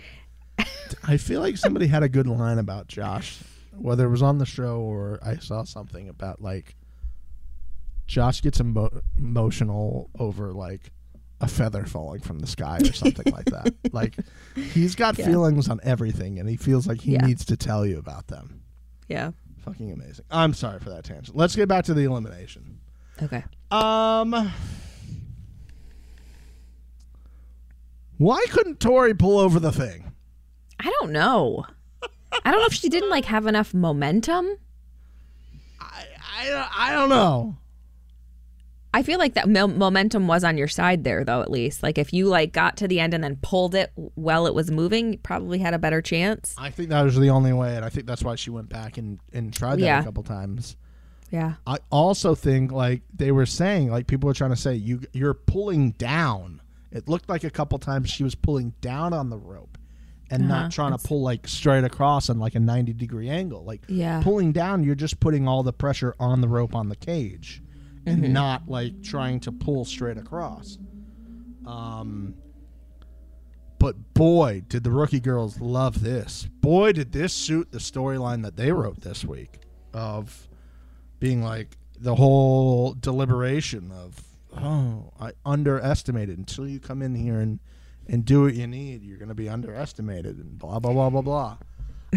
I 1.04 1.18
feel 1.18 1.42
like 1.42 1.58
somebody 1.58 1.88
had 1.88 2.04
a 2.04 2.10
good 2.10 2.28
line 2.28 2.60
about 2.60 2.88
Josh, 2.98 3.40
whether 3.76 4.06
it 4.06 4.10
was 4.10 4.22
on 4.22 4.38
the 4.38 4.46
show 4.46 4.80
or 4.80 5.20
I 5.24 5.38
saw 5.38 5.64
something 5.64 6.10
about 6.10 6.42
like 6.42 6.76
Josh 8.08 8.42
gets 8.42 8.60
emo- 8.60 9.02
emotional 9.18 10.10
over 10.18 10.54
like 10.54 10.92
a 11.40 11.48
feather 11.48 11.86
falling 11.86 12.20
from 12.22 12.40
the 12.40 12.48
sky 12.48 12.80
or 12.82 12.94
something 12.94 13.32
like 13.32 13.46
that. 13.46 13.74
Like 13.94 14.16
he's 14.56 14.96
got 14.96 15.18
Yeah. 15.18 15.26
feelings 15.28 15.70
on 15.70 15.80
everything 15.84 16.40
and 16.40 16.50
he 16.50 16.58
feels 16.58 16.88
like 16.88 17.02
he 17.02 17.12
Yeah. 17.14 17.26
needs 17.26 17.46
to 17.46 17.58
tell 17.58 17.86
you 17.86 17.98
about 18.00 18.28
them. 18.28 18.62
Yeah. 19.08 19.32
Fucking 19.64 19.92
amazing. 19.92 20.26
I'm 20.32 20.54
sorry 20.54 20.80
for 20.80 20.90
that 20.90 21.04
tangent. 21.04 21.36
Let's 21.38 21.56
get 21.56 21.68
back 21.70 21.86
to 21.86 21.94
the 21.94 22.04
elimination. 22.04 22.80
Okay. 23.22 23.44
Um 23.72 24.52
Why 28.18 28.44
couldn't 28.50 28.80
Tori 28.80 29.14
pull 29.14 29.38
over 29.38 29.60
the 29.60 29.72
thing? 29.72 30.12
I 30.80 30.92
don't 31.00 31.12
know. 31.12 31.66
I 32.44 32.52
don't 32.52 32.60
know 32.60 32.66
if 32.68 32.74
she 32.74 32.90
didn't 32.90 33.10
like 33.10 33.26
have 33.26 33.46
enough 33.48 33.74
momentum. 33.74 34.48
I 35.80 36.06
I, 36.40 36.70
I 36.78 36.94
don't 36.94 37.10
know. 37.10 37.58
I 38.94 39.04
feel 39.04 39.20
like 39.20 39.34
that 39.36 39.48
mo- 39.50 39.68
momentum 39.68 40.28
was 40.28 40.44
on 40.44 40.58
your 40.58 40.68
side 40.68 41.04
there, 41.04 41.24
though. 41.24 41.42
At 41.42 41.52
least, 41.52 41.84
like 41.84 41.98
if 41.98 42.14
you 42.14 42.28
like 42.28 42.52
got 42.54 42.78
to 42.78 42.88
the 42.88 43.00
end 43.00 43.14
and 43.14 43.24
then 43.24 43.38
pulled 43.42 43.76
it 43.76 43.92
while 44.16 44.48
it 44.48 44.56
was 44.56 44.72
moving, 44.72 45.14
you 45.14 45.20
probably 45.20 45.60
had 45.60 45.74
a 45.74 45.80
better 45.80 46.02
chance. 46.02 46.56
I 46.58 46.70
think 46.72 46.90
that 46.90 47.04
was 47.04 47.18
the 47.20 47.30
only 47.30 47.54
way, 47.54 47.76
and 47.76 47.84
I 47.86 47.90
think 47.90 48.08
that's 48.08 48.24
why 48.24 48.36
she 48.36 48.50
went 48.50 48.70
back 48.70 48.98
and, 48.98 49.20
and 49.34 49.54
tried 49.54 49.76
that 49.78 49.86
Yeah. 49.86 50.00
a 50.00 50.04
couple 50.04 50.24
times. 50.24 50.78
Yeah. 51.32 51.56
I 51.68 51.78
also 51.92 52.34
think 52.36 52.72
like 52.72 53.02
they 53.14 53.32
were 53.34 53.46
saying, 53.46 53.92
like 53.92 54.08
people 54.08 54.28
were 54.28 54.34
trying 54.34 54.52
to 54.52 54.56
say, 54.56 54.76
you 54.76 55.02
you're 55.12 55.34
pulling 55.34 55.92
down. 55.92 56.62
It 56.92 57.10
looked 57.10 57.28
like 57.28 57.44
a 57.44 57.50
couple 57.50 57.78
times 57.80 58.10
she 58.10 58.24
was 58.24 58.34
pulling 58.34 58.74
down 58.80 59.12
on 59.14 59.30
the 59.30 59.38
rope 59.38 59.78
and 60.32 60.44
Uh-huh. 60.44 60.62
not 60.64 60.72
trying 60.72 60.98
to 60.98 61.06
pull 61.06 61.22
like 61.22 61.46
straight 61.48 61.84
across 61.84 62.30
on 62.30 62.40
like 62.40 62.56
a 62.56 62.60
90 62.62 62.94
degree 62.94 63.30
angle. 63.30 63.66
Like 63.66 63.82
Yeah. 63.90 64.22
pulling 64.24 64.54
down, 64.54 64.86
you're 64.86 64.96
just 64.96 65.20
putting 65.20 65.48
all 65.50 65.64
the 65.64 65.74
pressure 65.74 66.16
on 66.18 66.40
the 66.40 66.48
rope 66.48 66.74
on 66.74 66.88
the 66.88 66.96
cage 66.96 67.62
Mm-hmm. 68.08 68.24
and 68.24 68.34
not 68.34 68.70
like 68.70 69.04
trying 69.04 69.40
to 69.42 69.52
pull 69.52 69.84
straight 69.86 70.18
across. 70.18 70.78
Um 71.66 72.36
but 73.80 74.14
boy, 74.14 74.64
did 74.68 74.84
the 74.84 74.92
rookie 74.92 75.20
girls 75.20 75.60
love 75.62 76.02
this. 76.02 76.48
Boy, 76.62 76.94
did 76.94 77.12
this 77.12 77.34
suit 77.34 77.72
the 77.72 77.78
storyline 77.78 78.42
that 78.44 78.56
they 78.56 78.72
wrote 78.72 79.02
this 79.02 79.24
week 79.24 79.60
of 79.94 80.48
being 81.20 81.44
like 81.44 81.78
the 82.00 82.16
whole 82.16 82.94
deliberation 82.94 83.92
of 83.92 84.24
oh 84.56 85.12
I 85.20 85.34
underestimated 85.46 86.38
until 86.38 86.68
you 86.68 86.80
come 86.80 87.02
in 87.02 87.14
here 87.14 87.40
and 87.40 87.60
and 88.08 88.24
do 88.24 88.44
what 88.44 88.54
you 88.54 88.68
need 88.68 89.04
you're 89.04 89.18
going 89.18 89.28
to 89.28 89.36
be 89.36 89.50
underestimated 89.50 90.38
and 90.38 90.58
blah 90.58 90.80
blah 90.80 90.94
blah 90.94 91.10
blah 91.10 91.22
blah. 91.22 91.58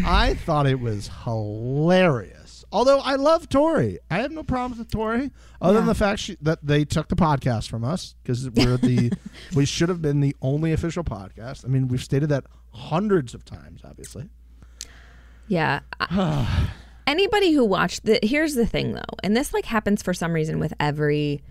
I 0.04 0.34
thought 0.34 0.66
it 0.66 0.78
was 0.78 1.10
hilarious. 1.24 2.39
Although 2.72 3.00
I 3.00 3.16
love 3.16 3.48
Tori, 3.48 3.98
I 4.10 4.18
have 4.18 4.30
no 4.30 4.44
problems 4.44 4.78
with 4.78 4.90
Tori, 4.90 5.32
other 5.60 5.78
than 5.78 5.86
the 5.86 5.94
fact 5.94 6.20
she, 6.20 6.36
that 6.40 6.60
they 6.62 6.84
took 6.84 7.08
the 7.08 7.16
podcast 7.16 7.68
from 7.68 7.82
us 7.82 8.14
because 8.22 8.48
we're 8.48 8.76
the 8.76 9.12
we 9.54 9.64
should 9.64 9.88
have 9.88 10.00
been 10.00 10.20
the 10.20 10.36
only 10.40 10.72
official 10.72 11.02
podcast. 11.02 11.64
I 11.64 11.68
mean, 11.68 11.88
we've 11.88 12.02
stated 12.02 12.28
that 12.28 12.44
hundreds 12.72 13.34
of 13.34 13.44
times, 13.44 13.80
obviously. 13.84 14.28
Yeah. 15.48 15.80
Anybody 17.06 17.52
who 17.52 17.64
watched 17.64 18.04
the 18.04 18.20
here's 18.22 18.54
the 18.54 18.66
thing 18.66 18.92
though, 18.92 19.16
and 19.24 19.36
this 19.36 19.52
like 19.52 19.64
happens 19.64 20.00
for 20.00 20.14
some 20.14 20.32
reason 20.32 20.60
with 20.60 20.72
every 20.78 21.42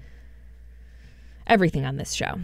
everything 1.48 1.86
on 1.86 1.98
this 1.98 2.14
show. 2.14 2.36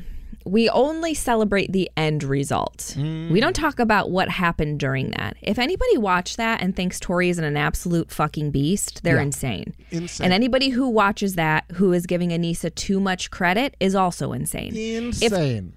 We 0.46 0.70
only 0.70 1.16
celebrate 1.16 1.72
the 1.72 1.90
end 1.98 2.24
result. 2.24 2.94
We 2.96 3.40
don't 3.40 3.56
mm. 3.56 3.62
talk 3.62 3.80
about 3.80 4.12
what 4.12 4.30
happened 4.30 4.80
during 4.80 5.10
that. 5.12 5.38
If 5.42 5.58
anybody 5.58 5.98
watched 5.98 6.38
that 6.38 6.62
and 6.62 6.76
thinks 6.76 7.00
Tori 7.00 7.30
is 7.30 7.40
an 7.40 7.58
absolute 7.58 8.12
fucking 8.12 8.52
beast, 8.52 9.02
they're 9.04 9.16
Yeah. 9.16 9.24
insane. 9.24 9.74
Insane. 9.90 10.26
And 10.26 10.34
anybody 10.34 10.70
who 10.70 10.88
watches 10.88 11.34
that 11.34 11.66
who 11.74 11.94
is 11.94 12.06
giving 12.06 12.30
Aneesa 12.30 12.74
too 12.76 13.00
much 13.00 13.32
credit 13.32 13.76
is 13.80 13.96
also 13.96 14.34
insane 14.34 14.76
Insane. 14.76 15.74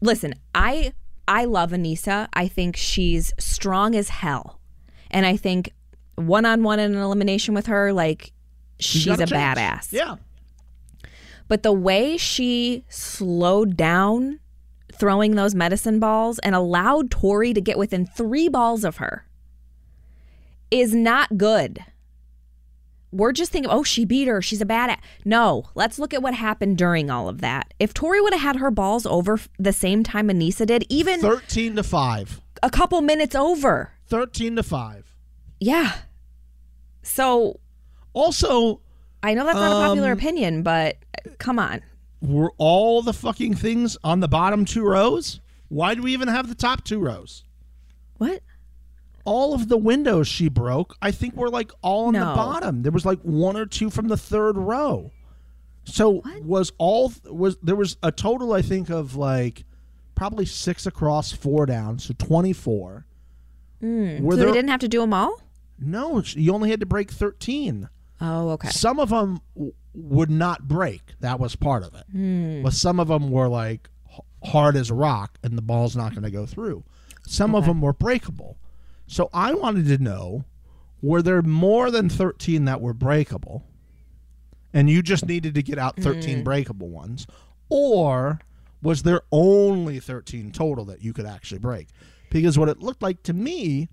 listen, 0.00 0.34
I 0.54 0.92
I 1.28 1.44
love 1.44 1.70
Aneesa. 1.70 2.26
I 2.32 2.48
think 2.48 2.74
she's 2.76 3.32
strong 3.38 3.94
as 3.94 4.08
hell. 4.08 4.58
And 5.10 5.26
I 5.26 5.36
think 5.36 5.72
one 6.16 6.44
on 6.44 6.62
one 6.62 6.80
in 6.80 6.94
an 6.94 7.00
elimination 7.00 7.54
with 7.54 7.66
her, 7.66 7.92
like 7.92 8.32
she's, 8.80 9.06
a, 9.06 9.26
badass. 9.26 9.92
Yeah. 9.92 10.16
But 11.48 11.62
the 11.62 11.72
way 11.72 12.16
she 12.16 12.84
slowed 12.88 13.76
down 13.76 14.40
throwing 14.92 15.34
those 15.34 15.54
medicine 15.54 15.98
balls 15.98 16.38
and 16.40 16.54
allowed 16.54 17.10
Tori 17.10 17.54
to 17.54 17.60
get 17.60 17.78
within 17.78 18.04
three 18.06 18.48
balls 18.48 18.84
of 18.84 18.96
her 18.98 19.26
is 20.70 20.94
not 20.94 21.38
good. 21.38 21.78
We're 23.10 23.32
just 23.32 23.50
thinking, 23.52 23.70
oh, 23.70 23.84
she 23.84 24.04
beat 24.04 24.28
her. 24.28 24.42
She's 24.42 24.60
a 24.60 24.66
badass. 24.66 24.98
No, 25.24 25.64
let's 25.74 25.98
look 25.98 26.12
at 26.12 26.20
what 26.20 26.34
happened 26.34 26.76
during 26.76 27.08
all 27.10 27.28
of 27.28 27.40
that. 27.40 27.72
If 27.78 27.94
Tori 27.94 28.20
would 28.20 28.34
have 28.34 28.42
had 28.42 28.56
her 28.56 28.70
balls 28.70 29.06
over 29.06 29.40
the 29.58 29.72
same 29.72 30.02
time 30.02 30.28
Aneesa 30.28 30.66
did, 30.66 30.84
even 30.90 31.20
13 31.20 31.76
to 31.76 31.82
5. 31.82 32.40
a 32.62 32.68
couple 32.68 33.00
minutes 33.00 33.34
over, 33.34 33.92
13 34.08 34.56
to 34.56 34.62
5. 34.62 35.14
yeah. 35.60 35.94
So 37.02 37.60
Also, 38.12 38.80
I 39.22 39.32
know 39.34 39.44
that's 39.46 39.56
not 39.56 39.72
a 39.82 39.86
popular 39.88 40.12
Um, 40.12 40.18
opinion, 40.18 40.62
but 40.62 40.96
come 41.38 41.58
on. 41.58 41.82
were 42.20 42.52
all 42.58 43.02
the 43.02 43.12
fucking 43.12 43.54
things 43.54 43.96
on 44.02 44.20
the 44.20 44.28
bottom 44.28 44.64
two 44.64 44.84
rows? 44.84 45.40
Why 45.68 45.94
do 45.94 46.02
we 46.02 46.12
even 46.12 46.28
have 46.28 46.48
the 46.48 46.54
top 46.54 46.84
two 46.84 46.98
rows? 46.98 47.44
What? 48.16 48.42
All 49.24 49.54
of 49.54 49.68
the 49.68 49.76
windows 49.76 50.26
she 50.26 50.48
broke, 50.48 50.96
I 51.02 51.10
think 51.10 51.36
were 51.36 51.50
like 51.50 51.70
all 51.82 52.06
on 52.06 52.14
the 52.14 52.20
bottom. 52.20 52.82
There 52.82 52.92
was 52.92 53.04
like 53.04 53.20
one 53.20 53.56
or 53.56 53.66
two 53.66 53.90
from 53.90 54.08
the 54.08 54.16
third 54.16 54.56
row. 54.56 55.12
So 55.84 56.22
was 56.42 56.72
all 56.78 57.12
was 57.24 57.56
there 57.62 57.76
was 57.76 57.96
a 58.02 58.10
total 58.12 58.52
I 58.52 58.62
think 58.62 58.90
of 58.90 59.16
like 59.16 59.64
probably 60.14 60.46
six 60.46 60.86
across, 60.86 61.32
four 61.32 61.66
down, 61.66 61.98
so 61.98 62.14
twenty 62.18 62.52
four. 62.52 63.06
Were 63.80 63.86
Hmm. 63.88 64.30
So 64.30 64.36
there 64.36 64.46
they 64.46 64.52
didn't 64.52 64.70
have 64.70 64.80
to 64.80 64.88
do 64.88 65.00
them 65.00 65.14
all? 65.14 65.40
no? 65.78 66.22
You 66.26 66.52
only 66.52 66.70
had 66.70 66.80
to 66.80 66.86
break 66.86 67.10
thirteen. 67.10 67.88
Oh, 68.20 68.50
okay. 68.50 68.68
Some 68.70 68.98
of 68.98 69.10
them 69.10 69.40
would 69.94 70.30
not 70.30 70.68
break. 70.68 71.14
That 71.20 71.40
was 71.40 71.56
part 71.56 71.82
of 71.82 71.94
it. 71.94 72.04
Hmm. 72.12 72.62
But 72.62 72.72
some 72.72 73.00
of 73.00 73.08
them 73.08 73.30
were 73.30 73.48
like 73.48 73.88
hard 74.44 74.76
as 74.76 74.90
a 74.90 74.94
rock, 74.94 75.38
and 75.42 75.56
the 75.58 75.62
ball's 75.62 75.96
not 75.96 76.12
going 76.12 76.22
to 76.24 76.30
go 76.30 76.46
through. 76.46 76.84
Some 77.26 77.54
of 77.54 77.66
them 77.66 77.80
were 77.80 77.92
breakable. 77.92 78.56
So 79.06 79.28
I 79.32 79.54
wanted 79.54 79.86
to 79.86 79.98
know: 80.02 80.44
were 81.02 81.22
there 81.22 81.42
more 81.42 81.90
than 81.90 82.08
thirteen 82.08 82.64
that 82.66 82.80
were 82.80 82.94
breakable, 82.94 83.64
and 84.72 84.88
you 84.90 85.02
just 85.02 85.26
needed 85.26 85.54
to 85.54 85.62
get 85.62 85.78
out 85.78 85.96
Hmm. 85.96 86.02
thirteen 86.02 86.44
breakable 86.44 86.88
ones, 86.88 87.26
or 87.68 88.40
was 88.82 89.02
there 89.02 89.22
only 89.32 89.98
thirteen 89.98 90.52
total 90.52 90.84
that 90.86 91.02
you 91.02 91.12
could 91.12 91.26
actually 91.26 91.58
break? 91.58 91.88
Because 92.30 92.58
what 92.58 92.68
it 92.68 92.80
looked 92.82 93.02
like 93.02 93.22
to 93.24 93.32
me 93.32 93.88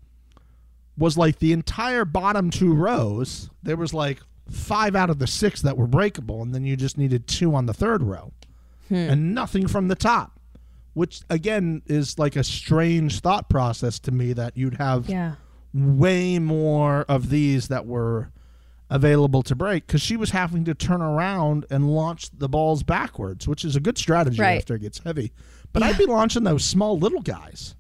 was 0.98 1.18
like 1.18 1.40
the 1.40 1.54
entire 1.54 2.06
bottom 2.06 2.50
two 2.50 2.74
rows. 2.74 3.50
There 3.64 3.78
was 3.78 3.94
like 3.94 4.20
five 4.50 4.96
out 4.96 5.10
of 5.10 5.20
the 5.20 5.28
six 5.28 5.62
that 5.62 5.78
were 5.78 5.88
breakable, 5.88 6.42
and 6.42 6.54
then 6.54 6.64
you 6.66 6.76
just 6.76 6.98
needed 6.98 7.28
two 7.28 7.56
on 7.56 7.66
the 7.66 7.74
third 7.74 8.04
row, 8.04 8.32
hmm. 8.90 8.96
and 8.96 9.34
nothing 9.36 9.68
from 9.68 9.88
the 9.88 9.96
top. 9.96 10.40
Which 10.94 11.22
again 11.30 11.82
is 11.88 12.18
like 12.18 12.36
a 12.38 12.44
strange 12.44 13.20
thought 13.20 13.50
process 13.50 14.00
to 14.00 14.12
me 14.12 14.32
that 14.34 14.56
you'd 14.56 14.76
have 14.76 15.10
Yeah. 15.10 15.36
way 15.74 16.40
more 16.40 17.02
of 17.10 17.30
these 17.30 17.68
that 17.68 17.86
were 17.86 18.32
available 18.90 19.42
to 19.44 19.56
break 19.56 19.88
because 19.88 20.02
she 20.02 20.16
was 20.16 20.30
having 20.30 20.64
to 20.64 20.74
turn 20.74 21.02
around 21.02 21.66
and 21.70 21.90
launch 21.90 22.30
the 22.38 22.48
balls 22.48 22.84
backwards, 22.84 23.46
which 23.48 23.66
is 23.66 23.76
a 23.76 23.80
good 23.82 23.98
strategy 23.98 24.40
Right. 24.40 24.58
after 24.58 24.76
it 24.76 24.84
gets 24.84 25.00
heavy. 25.00 25.34
But 25.74 25.84
I'd 25.84 25.98
be 25.98 26.06
launching 26.06 26.44
those 26.46 26.64
small 26.64 26.98
little 26.98 27.22
guys. 27.22 27.76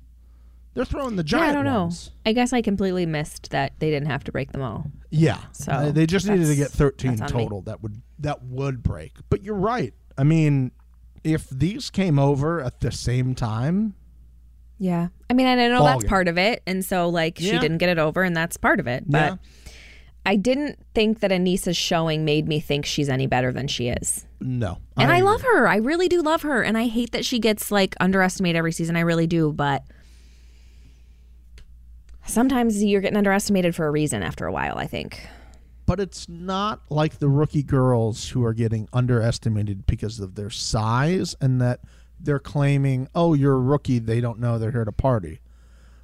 They're 0.75 0.85
throwing 0.85 1.15
the 1.15 1.23
giant. 1.23 1.45
Yeah, 1.45 1.49
I 1.49 1.53
don't 1.53 1.65
know. 1.65 1.81
ones. 1.83 2.11
I 2.25 2.33
guess 2.33 2.53
I 2.53 2.61
completely 2.61 3.05
missed 3.05 3.49
that 3.51 3.73
they 3.79 3.89
didn't 3.89 4.09
have 4.09 4.23
to 4.25 4.31
break 4.31 4.51
them 4.51 4.61
all. 4.61 4.85
Yeah. 5.09 5.39
So, 5.53 5.71
Uh, 5.71 5.91
they 5.91 6.05
just 6.05 6.27
needed 6.27 6.45
to 6.47 6.55
get 6.55 6.69
13 6.69 7.15
that's 7.15 7.31
on 7.31 7.37
me. 7.37 7.43
total 7.45 7.61
that 7.63 7.81
would 7.81 8.01
that 8.19 8.43
would 8.43 8.83
break. 8.83 9.13
But 9.29 9.41
you're 9.43 9.55
right. 9.55 9.93
I 10.17 10.23
mean, 10.23 10.71
if 11.23 11.49
these 11.49 11.89
came 11.89 12.19
over 12.19 12.61
at 12.61 12.79
the 12.81 12.91
same 12.91 13.33
time, 13.35 13.95
Yeah. 14.77 15.07
I 15.29 15.33
mean, 15.33 15.47
and 15.47 15.59
I 15.59 15.67
know 15.69 15.83
that's 15.83 16.03
game. 16.03 16.09
part 16.09 16.27
of 16.27 16.37
it. 16.37 16.61
And 16.67 16.83
so, 16.85 17.07
like, 17.09 17.37
she 17.39 17.51
didn't 17.57 17.77
get 17.79 17.89
it 17.89 17.97
over, 17.97 18.23
and 18.23 18.35
that's 18.35 18.57
part 18.57 18.79
of 18.81 18.87
it. 18.87 19.03
But 19.07 19.17
Yeah. 19.31 19.71
I 20.25 20.35
didn't 20.37 20.79
think 20.93 21.19
that 21.21 21.31
Aneesa's 21.31 21.77
showing 21.77 22.25
made 22.25 22.47
me 22.47 22.59
think 22.59 22.85
she's 22.85 23.07
any 23.09 23.27
better 23.27 23.51
than 23.53 23.67
she 23.67 23.87
is. 23.89 24.25
no. 24.41 24.77
And 24.97 25.11
I, 25.11 25.17
agree. 25.17 25.27
love 25.29 25.41
her. 25.41 25.67
I 25.67 25.77
really 25.77 26.07
do 26.07 26.21
love 26.21 26.41
her. 26.43 26.61
And 26.63 26.77
I 26.77 26.87
hate 26.87 27.11
that 27.11 27.25
she 27.25 27.39
gets, 27.39 27.71
like, 27.71 27.95
underestimated 27.99 28.57
every 28.57 28.71
season. 28.71 28.95
I 28.95 29.01
really 29.01 29.27
do. 29.27 29.51
But 29.53 29.83
sometimes 32.25 32.83
you're 32.83 33.01
getting 33.01 33.17
underestimated 33.17 33.75
for 33.75 33.87
a 33.87 33.91
reason 33.91 34.23
after 34.23 34.45
a 34.45 34.51
while. 34.51 34.77
I 34.77 34.87
think. 34.87 35.27
but 35.87 35.99
it's 35.99 36.27
not 36.27 36.81
like 36.89 37.19
the 37.19 37.29
rookie 37.29 37.61
girls 37.61 38.29
who 38.29 38.43
are 38.43 38.53
getting 38.53 38.89
underestimated 38.91 39.85
because 39.85 40.19
of 40.19 40.33
their 40.33 40.49
size 40.49 41.35
and 41.39 41.61
that 41.61 41.79
they're 42.19 42.39
claiming, 42.39 43.07
"Oh, 43.13 43.33
you're 43.35 43.53
a 43.53 43.59
rookie, 43.59 43.99
they 43.99 44.19
don't 44.21 44.39
know 44.39 44.57
they're 44.57 44.71
here 44.71 44.85
to 44.85 44.91
party." 44.91 45.41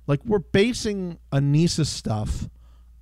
Like 0.08 0.24
we're 0.26 0.40
basing 0.40 1.18
Aneesa 1.32 1.86
stuff 1.86 2.48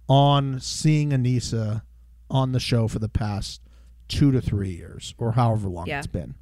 on 0.08 0.60
seeing 0.60 1.10
Aneesa 1.10 1.82
on 2.30 2.52
the 2.52 2.60
show 2.60 2.88
for 2.88 3.00
the 3.00 3.10
past 3.10 3.62
2 4.08 4.32
to 4.32 4.40
3 4.42 4.70
years 4.72 5.14
or 5.18 5.34
however 5.34 5.68
long 5.70 5.88
Yeah. 5.88 5.98
it's 6.00 6.08
been. 6.08 6.36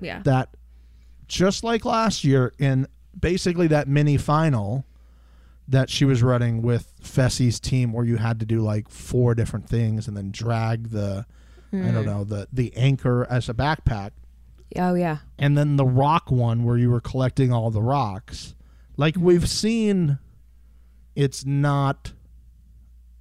Yeah. 0.00 0.22
That 0.24 0.56
just 1.28 1.62
like 1.62 1.84
last 1.84 2.24
year 2.24 2.52
in 2.58 2.86
basically 3.18 3.66
that 3.68 3.86
mini 3.88 4.16
final 4.16 4.84
that 5.70 5.88
she 5.88 6.04
was 6.04 6.22
running 6.22 6.60
with 6.62 6.92
Fessy's 7.02 7.58
team 7.58 7.92
where 7.92 8.04
you 8.04 8.16
had 8.16 8.38
to 8.40 8.44
do 8.46 8.60
like 8.60 8.88
four 8.90 9.34
different 9.34 9.68
things 9.68 10.06
and 10.08 10.16
then 10.16 10.30
drag 10.30 10.90
the 10.90 11.24
I 11.72 11.76
Hmm. 11.76 11.94
don't 11.94 12.04
know 12.06 12.24
the 12.24 12.48
the 12.52 12.76
anchor 12.76 13.24
as 13.30 13.48
a 13.48 13.54
backpack 13.54 14.10
oh 14.76 14.94
yeah. 14.94 15.18
and 15.38 15.56
then 15.56 15.76
the 15.76 15.84
rock 15.84 16.30
one 16.30 16.64
where 16.64 16.76
you 16.76 16.90
were 16.90 17.00
collecting 17.00 17.52
all 17.52 17.70
the 17.70 17.80
rocks 17.82 18.54
like 18.96 19.14
we've 19.16 19.48
seen 19.48 20.18
it's 21.14 21.44
not 21.46 22.12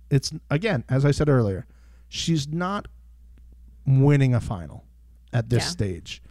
it's 0.10 0.32
again 0.50 0.84
as 0.90 1.06
I 1.06 1.12
said 1.12 1.30
earlier 1.30 1.68
she's 2.08 2.48
not 2.48 2.88
winning 3.86 4.34
a 4.34 4.42
final 4.42 4.84
at 5.32 5.50
this 5.50 5.66
Yeah. 5.66 5.70
stage 5.70 6.22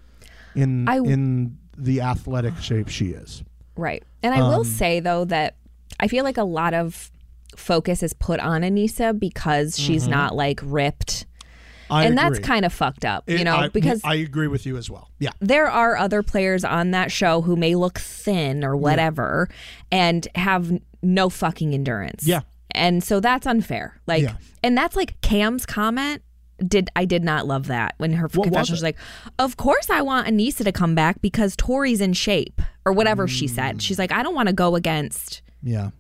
in 0.57 0.89
I- 0.89 0.97
in 0.99 1.59
the 1.77 2.01
athletic 2.01 2.57
shape 2.59 2.89
she 2.89 3.11
is 3.11 3.45
Right. 3.77 4.03
And 4.25 4.35
I 4.35 4.41
will 4.41 4.63
Um, 4.63 4.65
say 4.65 4.99
though 4.99 5.25
that 5.27 5.55
I 6.01 6.09
feel 6.09 6.25
like 6.25 6.37
a 6.39 6.45
lot 6.45 6.75
of 6.75 7.11
focus 7.57 8.03
is 8.03 8.13
put 8.13 8.41
on 8.41 8.63
Aneesa 8.63 9.19
because 9.19 9.79
she's 9.79 10.07
not 10.07 10.35
like 10.35 10.61
ripped. 10.63 11.25
Mm-hmm. 11.27 11.93
I 11.95 12.05
and 12.05 12.19
that's 12.19 12.39
kind 12.39 12.67
of 12.67 12.73
fucked 12.73 13.07
up, 13.07 13.29
you 13.31 13.43
know, 13.45 13.57
I- 13.57 13.69
because 13.69 14.03
I 14.05 14.17
agree 14.17 14.47
with 14.49 14.67
you 14.67 14.77
as 14.77 14.91
well. 14.91 15.11
Yeah. 15.19 15.31
there 15.41 15.67
are 15.69 15.97
other 15.97 16.23
players 16.23 16.63
on 16.63 16.91
that 16.91 17.11
show 17.11 17.41
who 17.41 17.57
may 17.57 17.75
look 17.75 17.99
thin 17.99 18.63
or 18.63 18.77
whatever 18.77 19.49
and 19.91 20.29
have 20.35 20.71
no 21.03 21.31
fucking 21.31 21.73
endurance. 21.73 22.27
Yeah. 22.27 22.41
And 22.73 23.03
so 23.03 23.21
that's 23.21 23.47
unfair. 23.47 23.99
Like 24.07 24.23
Yeah. 24.23 24.35
and 24.63 24.77
that's 24.77 24.95
like 24.97 25.19
Kam's 25.23 25.65
comment 25.65 26.23
did 26.67 26.91
I 26.97 27.05
did 27.07 27.23
not 27.25 27.47
love 27.47 27.69
that 27.69 27.95
when 27.99 28.13
her 28.15 28.25
What 28.27 28.37
was 28.37 28.45
confession 28.47 28.73
was 28.75 28.83
it? 28.83 28.87
like, 28.87 28.97
"Of 29.39 29.57
course 29.57 29.89
I 29.91 30.03
want 30.03 30.27
Aneesa 30.27 30.65
to 30.65 30.73
come 30.73 30.95
back 30.97 31.23
because 31.23 31.55
Tori's 31.57 32.01
in 32.01 32.13
shape." 32.15 32.61
Or 32.85 32.93
whatever 32.93 33.29
she 33.29 33.47
Mm. 33.47 33.51
said. 33.51 33.83
She's 33.83 33.99
like, 33.99 34.11
"I 34.13 34.23
don't 34.25 34.35
want 34.35 34.49
to 34.49 34.53
go 34.55 34.75
against 34.75 35.41
Yeah. 35.63 35.91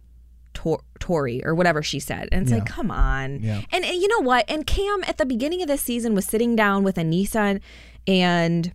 Tor- 0.54 0.82
Tori 0.98 1.44
or 1.44 1.54
whatever 1.54 1.82
she 1.82 2.00
said. 2.00 2.28
And 2.32 2.42
it's 2.42 2.50
like, 2.52 2.66
come 2.66 2.90
on. 2.90 3.40
Yeah. 3.42 3.60
And, 3.70 3.84
and 3.84 3.94
you 3.96 4.08
know 4.08 4.20
what? 4.20 4.44
And 4.48 4.66
Kam 4.66 5.02
at 5.06 5.16
the 5.18 5.26
beginning 5.26 5.62
of 5.62 5.68
this 5.68 5.80
season 5.82 6.14
was 6.14 6.24
sitting 6.24 6.56
down 6.56 6.82
with 6.82 6.96
Aneesa 6.96 7.60
and 8.06 8.72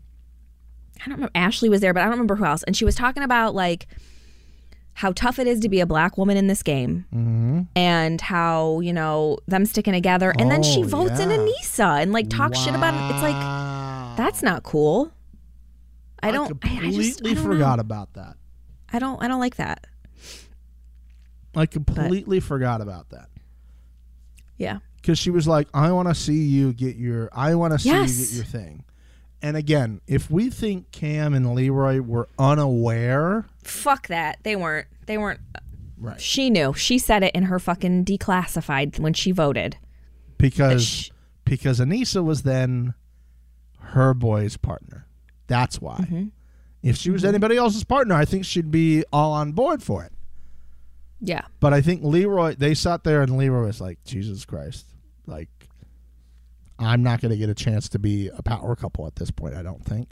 I 1.02 1.06
don't 1.06 1.16
remember 1.16 1.32
Ashley 1.36 1.68
was 1.70 1.82
there, 1.82 1.94
but 1.94 2.00
I 2.02 2.04
don't 2.04 2.12
remember 2.12 2.36
who 2.36 2.46
else. 2.46 2.64
And 2.64 2.78
she 2.78 2.86
was 2.86 2.96
talking 2.96 3.24
about 3.24 3.54
like 3.54 3.88
how 4.94 5.12
tough 5.12 5.40
it 5.40 5.48
is 5.48 5.60
to 5.62 5.68
be 5.70 5.80
a 5.82 5.86
black 5.86 6.18
woman 6.18 6.38
in 6.38 6.48
this 6.48 6.64
game 6.64 7.06
Mm-hmm. 7.14 7.62
and 7.76 8.22
how, 8.22 8.80
you 8.80 8.94
know, 8.94 9.38
them 9.48 9.66
sticking 9.66 9.94
together. 9.94 10.34
And 10.40 10.50
then 10.52 10.64
she 10.64 10.84
Oh, 10.84 10.88
votes 10.88 11.20
in 11.20 11.32
yeah. 11.32 11.38
Aneesa 11.38 12.02
and 12.02 12.14
like 12.14 12.30
talks 12.30 12.60
shit 12.60 12.76
about 12.76 12.94
it. 12.94 13.14
It's 13.14 13.24
like, 13.24 13.36
that's 14.16 14.42
not 14.44 14.64
cool. 14.64 15.12
I 16.22 16.32
don't, 16.32 16.44
I, 16.64 16.68
I 16.68 16.70
completely 16.78 17.04
just, 17.10 17.26
I 17.26 17.34
don't 17.34 17.44
forgot 17.44 17.78
know. 17.78 17.82
about 17.82 18.14
that. 18.14 18.38
I 18.94 19.00
don't, 19.00 19.22
I 19.22 19.28
don't 19.28 19.40
like 19.42 19.56
that. 19.58 19.88
I 21.56 21.66
completely 21.66 22.40
forgot 22.40 22.82
about 22.82 23.10
that. 23.10 23.30
Yeah. 24.58 24.80
Because 24.98 25.20
she 25.20 25.30
was 25.30 25.48
like, 25.48 25.68
I 25.74 25.92
want 25.92 26.08
to 26.08 26.16
see 26.16 26.44
you 26.44 26.74
get 26.74 26.96
your, 26.96 27.30
I 27.34 27.56
want 27.56 27.74
to 27.74 27.80
see 27.80 27.90
Yes. 27.90 28.18
you 28.20 28.26
get 28.26 28.34
your 28.36 28.46
thing. 28.46 28.84
And 29.42 29.58
again, 29.58 30.00
if 30.08 30.32
we 30.32 30.50
think 30.50 30.92
Kam 30.92 31.34
and 31.34 31.54
Leroy 31.54 32.00
were 32.00 32.30
unaware, 32.40 33.46
Fuck 33.64 34.08
that. 34.08 34.38
They 34.44 34.56
weren't. 34.56 34.88
They 35.06 35.18
weren't. 35.18 35.42
right? 35.98 36.20
She 36.22 36.50
knew. 36.50 36.74
She 36.74 36.98
said 36.98 37.24
it 37.24 37.36
in 37.36 37.44
her 37.44 37.60
fucking 37.60 38.06
declassified 38.06 39.00
when 39.00 39.14
she 39.14 39.32
voted. 39.32 39.76
Because 40.38 40.86
Sh- 40.86 41.10
because 41.46 41.80
Aneesa 41.82 42.24
was 42.24 42.44
then 42.44 42.94
her 43.80 44.14
boy's 44.14 44.56
partner. 44.56 45.08
That's 45.48 45.82
why. 45.82 45.98
Mm-hmm. 46.00 46.26
If 46.82 46.96
she 46.98 47.12
was 47.12 47.26
anybody 47.26 47.58
else's 47.58 47.84
partner, 47.84 48.16
I 48.16 48.24
think 48.26 48.46
she'd 48.46 48.72
be 48.72 49.04
all 49.12 49.34
on 49.34 49.52
board 49.52 49.84
for 49.84 50.04
it. 50.06 50.14
Yeah. 51.26 51.42
But 51.62 51.74
I 51.74 51.82
think 51.82 52.04
Leroy, 52.04 52.56
they 52.56 52.74
sat 52.74 53.04
there 53.06 53.22
and 53.22 53.38
Leroy 53.38 53.66
was 53.68 53.80
like, 53.80 54.04
Jesus 54.04 54.44
Christ. 54.46 54.86
Like, 55.26 55.50
I'm 56.78 57.02
not 57.02 57.22
going 57.22 57.32
to 57.32 57.38
get 57.38 57.48
a 57.50 57.54
chance 57.56 57.88
to 57.90 58.00
be 58.00 58.30
a 58.36 58.44
power 58.44 58.76
couple 58.76 59.08
at 59.08 59.16
this 59.16 59.32
point, 59.32 59.56
I 59.56 59.64
don't 59.64 59.84
think. 59.86 60.10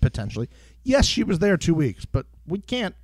Potentially. 0.00 0.48
Yes, 0.82 1.04
she 1.04 1.24
was 1.24 1.40
there 1.40 1.56
two 1.56 1.74
weeks, 1.74 2.04
but 2.06 2.24
we 2.46 2.60
can't, 2.60 2.94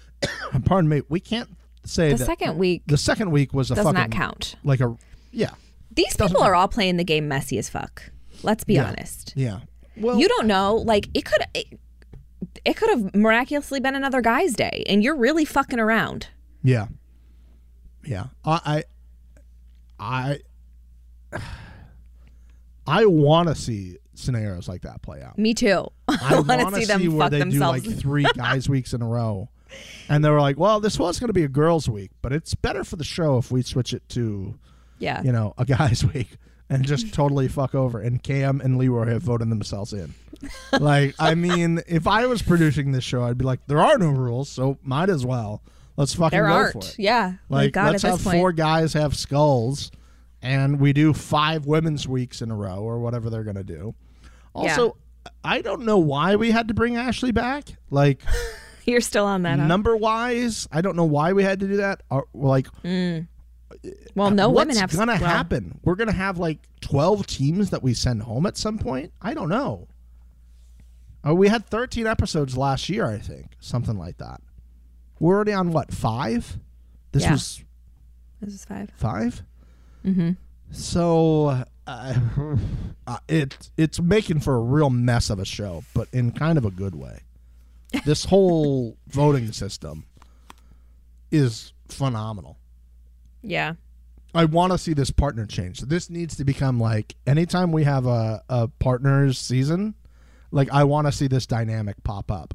pardon 0.64 0.88
me, 0.88 1.02
we 1.08 1.20
can't 1.20 1.50
say 1.84 2.12
The 2.12 2.24
second 2.24 2.58
week 2.58 2.82
the 2.86 2.98
second 2.98 3.30
week 3.30 3.54
was 3.54 3.70
a 3.70 3.74
does 3.76 3.84
fucking. 3.84 3.94
not 4.00 4.10
count. 4.10 4.56
Like 4.64 4.80
a, 4.80 4.96
yeah. 5.30 5.50
These 5.94 6.16
people 6.16 6.42
are 6.42 6.54
all 6.54 6.68
playing 6.68 6.96
the 6.96 7.04
game 7.04 7.28
messy 7.28 7.58
as 7.58 7.68
fuck. 7.68 8.10
Let's 8.42 8.64
be 8.64 8.74
Yeah. 8.74 8.88
honest. 8.88 9.32
Yeah. 9.36 9.60
Well, 9.96 10.18
You 10.18 10.26
don't 10.28 10.46
know. 10.46 10.74
Like 10.76 11.08
it 11.14 11.24
could. 11.24 11.42
It, 11.54 11.78
it 12.64 12.76
could 12.76 12.88
have 12.90 13.14
miraculously 13.14 13.80
been 13.80 13.94
another 13.94 14.20
guy's 14.20 14.52
day, 14.54 14.84
and 14.88 15.02
you're 15.02 15.16
really 15.16 15.44
fucking 15.44 15.78
around. 15.80 16.28
Yeah. 16.62 16.86
Yeah. 18.04 18.26
I 18.44 18.84
I 20.00 20.40
I, 21.32 21.40
I 22.86 23.06
want 23.06 23.48
to 23.48 23.54
see 23.54 23.98
scenarios 24.14 24.68
like 24.68 24.82
that 24.82 25.02
play 25.02 25.22
out. 25.22 25.38
Me 25.38 25.54
too. 25.54 25.86
I 26.08 26.34
want 26.34 26.48
want 26.48 26.74
to 26.74 26.80
see 26.80 26.86
them 26.86 27.16
where 27.16 27.26
fuck 27.26 27.30
they 27.30 27.38
themselves. 27.38 27.82
do 27.82 27.90
like 27.90 27.98
three 27.98 28.26
guys 28.36 28.68
weeks 28.68 28.92
in 28.92 29.02
a 29.02 29.06
row. 29.06 29.48
And 30.08 30.24
they 30.24 30.30
were 30.30 30.40
like, 30.40 30.58
"Well, 30.58 30.80
this 30.80 30.98
was 30.98 31.20
going 31.20 31.28
to 31.28 31.34
be 31.34 31.44
a 31.44 31.48
girls 31.48 31.88
week, 31.90 32.10
but 32.22 32.32
it's 32.32 32.54
better 32.54 32.84
for 32.84 32.96
the 32.96 33.04
show 33.04 33.36
if 33.36 33.50
we 33.50 33.60
switch 33.60 33.92
it 33.92 34.08
to, 34.10 34.58
yeah. 34.98 35.22
you 35.22 35.30
know, 35.30 35.52
a 35.58 35.66
guys 35.66 36.02
week 36.14 36.38
and 36.70 36.86
just 36.86 37.12
totally 37.12 37.48
fuck 37.48 37.74
over." 37.74 38.00
And 38.00 38.22
Kam 38.22 38.62
and 38.62 38.78
Leroy 38.78 39.08
have 39.08 39.22
voted 39.22 39.50
themselves 39.50 39.92
in. 39.92 40.14
like, 40.72 41.14
I 41.18 41.34
mean, 41.34 41.82
if 41.86 42.06
I 42.06 42.24
was 42.24 42.40
producing 42.40 42.92
this 42.92 43.04
show, 43.04 43.24
I'd 43.24 43.36
be 43.36 43.44
like, 43.44 43.60
"There 43.66 43.80
are 43.80 43.98
no 43.98 44.08
rules, 44.08 44.48
so 44.48 44.78
might 44.82 45.10
as 45.10 45.26
well. 45.26 45.60
Let's 45.98 46.14
fucking 46.14 46.36
there 46.36 46.46
go 46.46 46.54
aren't. 46.54 46.72
for 46.72 46.78
it." 46.78 46.98
Yeah. 46.98 47.34
Like, 47.48 47.76
let's 47.76 48.02
have 48.02 48.20
four 48.22 48.52
guys 48.52 48.94
have 48.94 49.16
skulls, 49.16 49.90
and 50.40 50.80
we 50.80 50.92
do 50.92 51.12
five 51.12 51.66
women's 51.66 52.08
weeks 52.08 52.40
in 52.40 52.50
a 52.50 52.56
row, 52.56 52.78
or 52.78 53.00
whatever 53.00 53.28
they're 53.28 53.44
gonna 53.44 53.64
do. 53.64 53.94
Also, 54.54 54.96
I 55.44 55.60
don't 55.60 55.82
know 55.82 55.98
why 55.98 56.36
we 56.36 56.50
had 56.52 56.68
to 56.68 56.74
bring 56.74 56.96
Ashley 56.96 57.32
back. 57.32 57.64
Like 57.90 58.22
You're 58.88 59.02
still 59.02 59.26
on 59.26 59.42
that. 59.42 59.58
Huh? 59.58 59.66
number 59.66 59.94
wise, 59.96 60.66
I 60.72 60.80
don't 60.80 60.96
know 60.96 61.04
why 61.04 61.34
we 61.34 61.42
had 61.42 61.60
to 61.60 61.66
do 61.68 61.76
that. 61.76 62.02
Or, 62.10 62.26
like, 62.32 62.68
hmm. 62.82 63.20
uh, 63.70 63.90
well, 64.14 64.30
no 64.30 64.48
what's 64.48 64.68
women 64.68 64.76
have. 64.76 64.96
gonna 64.96 65.18
well, 65.20 65.30
happen? 65.30 65.78
We're 65.84 65.94
gonna 65.94 66.12
have 66.12 66.38
like 66.38 66.60
twelve 66.80 67.26
teams 67.26 67.68
that 67.70 67.82
we 67.82 67.92
send 67.92 68.22
home 68.22 68.46
at 68.46 68.56
some 68.56 68.78
point. 68.78 69.12
I 69.20 69.34
don't 69.34 69.50
know. 69.50 69.88
Oh, 71.22 71.34
we 71.34 71.48
had 71.48 71.66
thirteen 71.66 72.06
episodes 72.06 72.56
last 72.56 72.88
year, 72.88 73.04
I 73.04 73.18
think, 73.18 73.56
something 73.60 73.98
like 73.98 74.16
that. 74.18 74.40
We're 75.20 75.34
already 75.36 75.52
on 75.52 75.72
what 75.72 75.92
five? 75.92 76.58
This 77.12 77.22
Yeah. 77.24 77.32
was 77.32 77.64
This 78.40 78.54
is 78.54 78.64
five. 78.64 78.90
5 78.96 79.42
Mm-hmm. 80.04 80.30
So 80.70 81.64
uh, 81.86 82.14
uh, 83.06 83.18
it 83.28 83.70
it's 83.76 84.00
making 84.00 84.40
for 84.40 84.54
a 84.56 84.60
real 84.60 84.90
mess 84.90 85.28
of 85.30 85.38
a 85.38 85.44
show, 85.44 85.82
but 85.94 86.08
in 86.12 86.30
kind 86.32 86.56
of 86.58 86.64
a 86.64 86.70
good 86.70 86.94
way. 86.94 87.20
This 88.04 88.26
whole 88.26 88.96
voting 89.08 89.50
system 89.52 90.04
is 91.30 91.72
phenomenal. 91.88 92.58
Yeah. 93.42 93.74
I 94.34 94.44
want 94.44 94.72
to 94.72 94.78
see 94.78 94.92
this 94.92 95.10
partner 95.10 95.46
change. 95.46 95.80
This 95.80 96.10
needs 96.10 96.36
to 96.36 96.44
become 96.44 96.78
like 96.78 97.16
anytime 97.26 97.72
we 97.72 97.84
have 97.84 98.06
a, 98.06 98.42
a 98.48 98.68
partners 98.68 99.38
season, 99.38 99.94
like 100.50 100.70
I 100.70 100.84
want 100.84 101.06
to 101.06 101.12
see 101.12 101.26
this 101.28 101.46
dynamic 101.46 102.02
pop 102.04 102.30
up. 102.30 102.54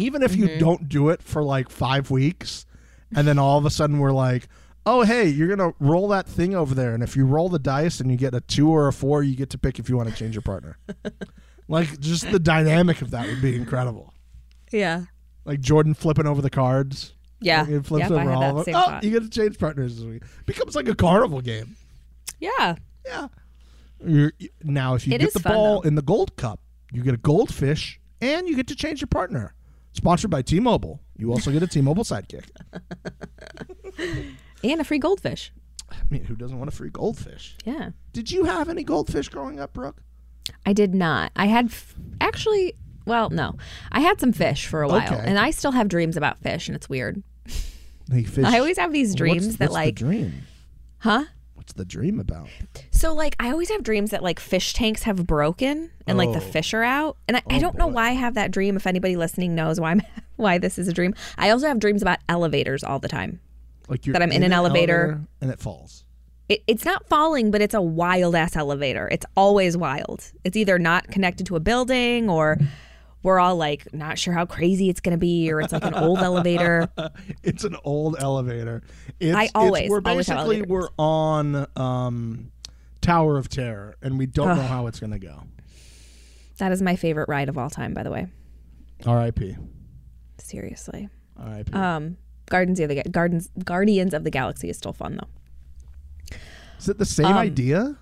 Even 0.00 0.22
if 0.22 0.36
you 0.36 0.46
mm-hmm. 0.46 0.58
don't 0.58 0.88
do 0.88 1.08
it 1.08 1.22
for 1.22 1.42
like 1.42 1.70
five 1.70 2.10
weeks, 2.10 2.66
and 3.14 3.26
then 3.26 3.38
all 3.38 3.58
of 3.58 3.64
a 3.64 3.70
sudden 3.70 3.98
we're 3.98 4.12
like, 4.12 4.48
oh, 4.86 5.02
hey, 5.02 5.26
you're 5.26 5.54
going 5.54 5.70
to 5.70 5.76
roll 5.80 6.08
that 6.08 6.26
thing 6.26 6.54
over 6.54 6.74
there. 6.74 6.94
And 6.94 7.02
if 7.02 7.16
you 7.16 7.26
roll 7.26 7.48
the 7.48 7.58
dice 7.58 8.00
and 8.00 8.10
you 8.10 8.16
get 8.16 8.34
a 8.34 8.40
two 8.40 8.70
or 8.70 8.86
a 8.86 8.92
four, 8.92 9.22
you 9.22 9.34
get 9.36 9.50
to 9.50 9.58
pick 9.58 9.78
if 9.78 9.88
you 9.88 9.96
want 9.96 10.08
to 10.08 10.14
change 10.14 10.34
your 10.34 10.42
partner. 10.42 10.78
like 11.68 11.98
just 12.00 12.30
the 12.30 12.38
dynamic 12.38 13.02
of 13.02 13.10
that 13.10 13.26
would 13.26 13.42
be 13.42 13.56
incredible. 13.56 14.14
Yeah. 14.70 15.04
Like 15.44 15.60
Jordan 15.60 15.94
flipping 15.94 16.26
over 16.26 16.40
the 16.40 16.50
cards. 16.50 17.14
Yeah. 17.40 17.62
Like, 17.62 17.70
it 17.70 17.86
flips 17.86 18.10
Yep, 18.10 18.10
over 18.12 18.32
all 18.32 18.58
of 18.58 18.64
them. 18.64 18.74
Oh, 18.74 18.82
thought. 18.82 19.04
you 19.04 19.10
get 19.10 19.22
to 19.22 19.30
change 19.30 19.58
partners 19.58 19.96
this 19.96 20.04
week. 20.04 20.22
Becomes 20.46 20.76
like 20.76 20.88
a 20.88 20.94
carnival 20.94 21.40
game. 21.40 21.76
Yeah. 22.40 22.76
Yeah. 23.04 23.28
You're, 24.04 24.32
now, 24.62 24.94
if 24.94 25.06
you 25.06 25.14
It 25.14 25.20
get 25.20 25.32
the 25.32 25.40
fun, 25.40 25.52
ball 25.52 25.80
though. 25.80 25.88
in 25.88 25.94
the 25.96 26.02
gold 26.02 26.36
cup, 26.36 26.60
you 26.92 27.02
get 27.02 27.14
a 27.14 27.18
goldfish 27.18 28.00
and 28.20 28.48
you 28.48 28.54
get 28.54 28.68
to 28.68 28.76
change 28.76 29.00
your 29.00 29.08
partner. 29.08 29.54
Sponsored 29.96 30.30
by 30.30 30.42
T 30.42 30.60
Mobile. 30.60 31.00
You 31.16 31.32
also 31.32 31.50
get 31.50 31.62
a 31.62 31.66
T 31.66 31.80
Mobile 31.80 32.04
sidekick. 32.04 32.44
and 34.64 34.80
a 34.80 34.84
free 34.84 34.98
goldfish. 34.98 35.52
I 35.90 35.96
mean, 36.10 36.24
who 36.24 36.34
doesn't 36.36 36.58
want 36.58 36.68
a 36.68 36.74
free 36.74 36.90
goldfish? 36.90 37.56
Yeah. 37.64 37.90
Did 38.12 38.30
you 38.30 38.44
have 38.44 38.68
any 38.68 38.82
goldfish 38.84 39.28
growing 39.28 39.60
up, 39.60 39.72
Brooke? 39.72 40.02
I 40.64 40.72
did 40.72 40.94
not. 40.94 41.32
I 41.36 41.46
had 41.46 41.66
f- 41.66 41.94
actually, 42.20 42.74
well, 43.06 43.30
no. 43.30 43.56
I 43.92 44.00
had 44.00 44.20
some 44.20 44.32
fish 44.32 44.66
for 44.66 44.82
a 44.82 44.88
while, 44.88 45.06
Okay. 45.12 45.22
and 45.24 45.38
I 45.38 45.50
still 45.50 45.72
have 45.72 45.88
dreams 45.88 46.16
about 46.16 46.38
fish, 46.38 46.68
and 46.68 46.76
it's 46.76 46.88
weird. 46.88 47.22
Like 48.08 48.26
fish. 48.26 48.44
I 48.44 48.58
always 48.58 48.78
have 48.78 48.92
these 48.92 49.08
What's- 49.10 49.18
dreams 49.18 49.56
that 49.58 49.66
what's 49.70 49.74
like, 49.74 49.96
the 49.98 50.04
dream. 50.04 50.42
huh? 50.98 51.24
What's 51.54 51.72
the 51.72 51.84
dream 51.84 52.20
about? 52.20 52.48
So 53.06 53.14
like, 53.14 53.36
I 53.38 53.52
always 53.52 53.70
have 53.70 53.84
dreams 53.84 54.10
that 54.10 54.20
like 54.24 54.40
fish 54.40 54.72
tanks 54.72 55.04
have 55.04 55.28
broken 55.28 55.92
and 56.08 56.18
like 56.18 56.32
the 56.32 56.38
Oh. 56.38 56.50
fish 56.50 56.74
are 56.74 56.82
out, 56.82 57.16
and 57.28 57.36
I, 57.36 57.42
I 57.48 57.56
Oh, 57.56 57.60
don't 57.60 57.78
know 57.78 57.86
boy. 57.86 57.92
why 57.92 58.08
I 58.08 58.12
have 58.14 58.34
that 58.34 58.50
dream. 58.50 58.74
If 58.76 58.84
anybody 58.84 59.14
listening 59.16 59.54
knows 59.54 59.78
why 59.78 59.92
I'm, 59.92 60.02
why 60.36 60.58
this 60.58 60.76
is 60.76 60.88
a 60.88 60.92
dream, 60.92 61.14
I 61.38 61.50
also 61.50 61.68
have 61.68 61.78
dreams 61.78 62.02
about 62.02 62.18
elevators 62.28 62.82
all 62.82 62.98
the 62.98 63.06
time. 63.08 63.38
Like 63.88 64.06
you're 64.06 64.12
That 64.14 64.22
I'm 64.22 64.32
in 64.32 64.42
an 64.42 64.52
elevator. 64.52 65.20
and 65.40 65.52
it 65.52 65.60
falls. 65.60 66.02
It, 66.48 66.64
it's 66.66 66.84
not 66.84 67.08
falling, 67.08 67.52
but 67.52 67.60
it's 67.62 67.74
a 67.74 67.80
wild 67.80 68.34
ass 68.34 68.56
elevator. 68.56 69.08
It's 69.12 69.26
always 69.36 69.76
wild. 69.76 70.32
It's 70.42 70.56
either 70.56 70.76
not 70.76 71.06
connected 71.06 71.46
to 71.46 71.54
a 71.54 71.60
building 71.60 72.28
or 72.28 72.58
we're 73.22 73.38
all 73.38 73.54
like 73.56 73.92
not 73.94 74.18
sure 74.18 74.34
how 74.34 74.46
crazy 74.46 74.88
it's 74.90 75.00
going 75.00 75.14
to 75.16 75.18
be 75.18 75.50
or 75.52 75.60
it's 75.60 75.72
like 75.72 75.84
an 75.84 75.94
old 75.94 76.18
elevator. 76.18 76.88
It's 77.44 77.62
an 77.62 77.76
old 77.84 78.16
elevator. 78.18 78.82
It's, 79.20 79.34
I 79.36 79.44
it's- 79.44 79.52
always- 79.54 79.90
we're 79.90 80.00
always 80.04 80.26
have 80.26 80.38
basically 80.38 80.56
elevator 80.56 80.72
we're 80.72 80.88
on 80.98 81.66
um, 81.76 82.50
Tower 83.06 83.36
of 83.38 83.48
Terror, 83.48 83.96
and 84.02 84.18
we 84.18 84.26
don't 84.26 84.48
know 84.56 84.62
how 84.62 84.86
it's 84.88 84.98
gonna 85.00 85.18
go. 85.18 85.44
That 86.58 86.72
is 86.72 86.82
my 86.82 86.96
favorite 86.96 87.28
ride 87.28 87.48
of 87.48 87.56
all 87.58 87.70
time, 87.70 87.94
by 87.94 88.02
the 88.02 88.10
way. 88.10 88.26
R.I.P. 89.06 89.56
Seriously. 90.38 91.08
R.I.P. 91.38 91.72
Um, 91.72 92.16
Gardens 92.50 92.80
of 92.80 92.88
the 92.88 92.96
Ga- 92.96 93.10
Gardens 93.10 93.50
Guardians 93.64 94.14
of 94.14 94.24
the 94.24 94.30
Galaxy 94.30 94.68
is 94.70 94.76
still 94.76 94.92
fun 94.92 95.16
though. 95.20 96.36
Is 96.78 96.88
it 96.88 96.98
the 96.98 97.04
same 97.04 97.26
um, 97.26 97.36
idea? 97.36 97.96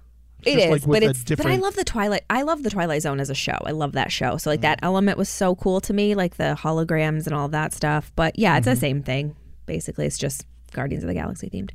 It 0.44 0.54
Just 0.54 0.64
is, 0.66 0.70
like 0.70 0.86
but 0.86 1.02
it's 1.02 1.24
but 1.24 1.46
I 1.46 1.56
love 1.56 1.74
the 1.74 1.84
Twilight. 1.84 2.24
I 2.28 2.42
love 2.42 2.62
the 2.62 2.70
Twilight 2.70 3.00
Zone 3.02 3.18
as 3.18 3.30
a 3.30 3.34
show. 3.34 3.56
I 3.64 3.70
love 3.70 3.92
that 3.92 4.12
show. 4.12 4.36
So 4.36 4.50
like 4.50 4.60
that 4.60 4.80
Mm. 4.80 4.84
element 4.86 5.16
was 5.18 5.28
so 5.30 5.54
cool 5.54 5.80
to 5.82 5.92
me, 5.94 6.14
like 6.14 6.36
the 6.36 6.56
holograms 6.60 7.26
and 7.26 7.34
all 7.34 7.48
that 7.48 7.72
stuff. 7.72 8.12
But 8.14 8.38
yeah, 8.38 8.50
Mm-hmm. 8.52 8.58
it's 8.58 8.66
the 8.66 8.76
same 8.76 9.02
thing. 9.02 9.36
Basically, 9.66 10.04
it's 10.06 10.18
just 10.18 10.44
Guardians 10.72 11.02
of 11.02 11.08
the 11.08 11.14
Galaxy 11.14 11.48
themed. 11.48 11.70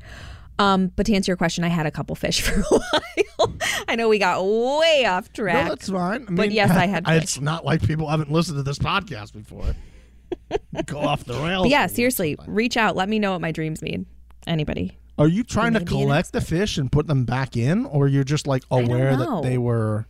Um, 0.60 0.91
but 0.95 1.06
to 1.06 1.15
answer 1.15 1.31
your 1.31 1.38
question, 1.38 1.64
I 1.64 1.69
had 1.69 1.86
a 1.86 1.91
couple 1.91 2.15
fish 2.15 2.41
for 2.48 2.60
a 2.60 2.64
while. 2.64 3.57
I 3.88 3.95
know 3.95 4.10
we 4.10 4.19
got 4.19 4.44
way 4.44 5.06
off 5.06 5.31
track. 5.31 5.64
No, 5.64 5.69
that's 5.69 5.90
fine. 5.90 6.26
I 6.30 6.31
But 6.31 6.52
yes, 6.52 6.69
I 6.72 6.86
had 6.88 7.06
It's 7.07 7.40
not 7.40 7.65
like 7.65 7.81
people 7.81 8.07
haven't 8.07 8.31
listened 8.31 8.57
to 8.57 8.64
this 8.64 8.77
podcast 8.77 9.34
before. 9.34 9.73
Go 10.86 10.99
off 10.99 11.23
the 11.23 11.34
rails. 11.36 11.64
But 11.64 11.69
yeah, 11.69 11.88
seriously, 11.88 12.36
reach 12.45 12.77
out. 12.77 12.95
Let 12.95 13.10
me 13.10 13.18
know 13.18 13.31
what 13.31 13.41
my 13.41 13.52
dreams 13.52 13.81
mean. 13.81 14.06
Anybody? 14.45 14.98
Are 15.18 15.27
you 15.27 15.44
trying 15.44 15.73
to 15.73 15.84
collect 15.84 16.34
the 16.34 16.41
fish 16.41 16.77
and 16.77 16.91
put 16.91 17.07
them 17.07 17.26
back 17.26 17.57
in, 17.57 17.86
or 17.86 18.07
you're 18.07 18.23
just 18.23 18.48
like 18.48 18.64
aware 18.69 19.15
that 19.18 19.41
they 19.44 19.57
were 19.57 20.06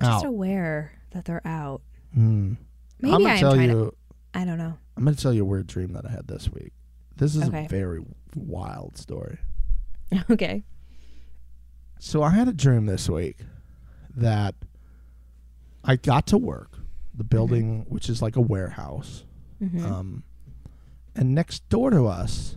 Just 0.00 0.02
out? 0.02 0.14
Just 0.16 0.24
aware 0.26 0.92
that 1.12 1.24
they're 1.24 1.46
out. 1.46 1.82
Hmm. 2.12 2.54
Maybe 3.00 3.14
I'm 3.14 3.22
gonna 3.22 3.32
I 3.32 3.34
am 3.34 3.40
tell 3.40 3.54
trying 3.54 3.70
you. 3.70 3.74
to. 3.74 3.94
I 4.38 4.44
don't 4.44 4.58
know. 4.58 4.78
I'm 4.96 5.04
gonna 5.04 5.16
tell 5.16 5.32
you 5.32 5.42
a 5.42 5.46
weird 5.46 5.66
dream 5.66 5.92
that 5.94 6.04
I 6.06 6.10
had 6.10 6.28
this 6.28 6.50
week. 6.50 6.72
This 7.16 7.36
is 7.36 7.44
Okay. 7.44 7.66
a 7.66 7.68
very 7.68 8.04
wild 8.34 8.96
story. 8.98 9.38
okay. 10.30 10.64
So 11.98 12.22
I 12.22 12.30
had 12.30 12.48
a 12.48 12.52
dream 12.52 12.86
this 12.86 13.08
week 13.08 13.38
that 14.16 14.54
I 15.84 15.96
got 15.96 16.26
to 16.28 16.38
work, 16.38 16.78
the 17.14 17.24
building 17.24 17.86
which 17.88 18.08
is 18.08 18.20
like 18.22 18.36
a 18.36 18.40
warehouse, 18.40 19.24
Mm-hmm. 19.62 19.84
um, 19.86 20.24
and 21.14 21.32
next 21.34 21.66
door 21.68 21.90
to 21.90 22.06
us 22.06 22.56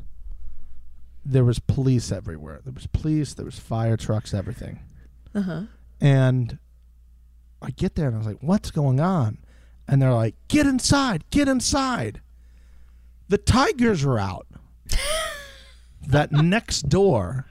there 1.23 1.43
was 1.45 1.59
police 1.59 2.11
everywhere. 2.11 2.59
There 2.63 2.73
was 2.73 2.87
police, 2.87 3.33
there 3.33 3.45
was 3.45 3.59
fire 3.59 3.97
trucks, 3.97 4.33
everything. 4.33 4.79
Uh 5.35 5.41
huh. 5.41 5.61
And 6.01 6.57
I 7.61 7.69
get 7.71 7.95
there 7.95 8.07
and 8.07 8.15
I 8.15 8.17
was 8.17 8.27
like, 8.27 8.41
"What's 8.41 8.71
going 8.71 8.99
on?" 8.99 9.37
And 9.87 10.01
they're 10.01 10.13
like, 10.13 10.35
"Get 10.47 10.65
inside, 10.65 11.23
get 11.29 11.47
inside." 11.47 12.21
The 13.29 13.37
tigers 13.37 14.05
were 14.05 14.19
out. 14.19 14.47
that 16.07 16.31
next 16.31 16.83
door 16.89 17.45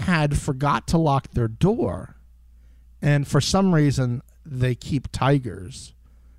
had 0.00 0.38
forgot 0.38 0.86
to 0.88 0.98
lock 0.98 1.32
their 1.32 1.48
door, 1.48 2.16
and 3.02 3.26
for 3.26 3.40
some 3.40 3.74
reason 3.74 4.22
they 4.44 4.74
keep 4.74 5.08
tigers 5.10 5.94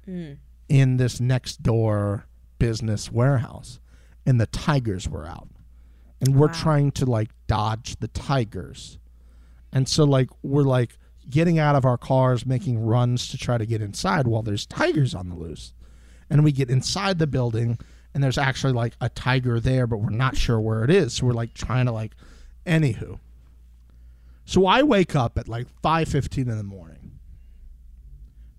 mm. 0.07 0.37
in 0.69 0.97
this 0.97 1.19
next 1.19 1.63
door 1.63 2.25
business 2.59 3.11
warehouse, 3.11 3.79
and 4.25 4.39
the 4.39 4.45
tigers 4.47 5.09
were 5.09 5.25
out, 5.25 5.49
and 6.21 6.35
we're 6.35 6.47
Wow. 6.47 6.53
trying 6.53 6.91
to 6.91 7.05
like 7.05 7.31
dodge 7.47 7.97
the 7.99 8.07
tigers. 8.07 8.97
And 9.73 9.89
so 9.89 10.05
like 10.05 10.29
we're 10.43 10.63
like 10.63 10.97
getting 11.29 11.59
out 11.59 11.75
of 11.75 11.83
our 11.83 11.97
cars, 11.97 12.45
making 12.45 12.79
runs 12.79 13.27
to 13.29 13.37
try 13.37 13.57
to 13.57 13.65
get 13.65 13.81
inside 13.81 14.27
while 14.27 14.41
there's 14.43 14.65
tigers 14.65 15.13
on 15.13 15.29
the 15.29 15.35
loose. 15.35 15.73
And 16.29 16.43
we 16.43 16.51
get 16.51 16.69
inside 16.69 17.19
the 17.19 17.27
building 17.27 17.77
and 18.17 18.23
there's 18.23 18.39
actually 18.39 18.73
like 18.73 18.95
a 18.99 19.09
tiger 19.09 19.59
there, 19.59 19.85
but 19.85 19.97
we're 19.97 20.09
not 20.09 20.35
sure 20.35 20.59
where 20.59 20.83
it 20.83 20.89
is. 20.89 21.13
So 21.13 21.27
we're 21.27 21.33
like 21.33 21.53
trying 21.53 21.85
to 21.85 21.91
like 21.91 22.13
anywho. 22.65 23.19
So 24.43 24.65
I 24.65 24.81
wake 24.81 25.15
up 25.15 25.37
at 25.37 25.47
like 25.47 25.67
five 25.83 26.07
fifteen 26.09 26.49
in 26.49 26.57
the 26.57 26.63
morning. 26.63 27.19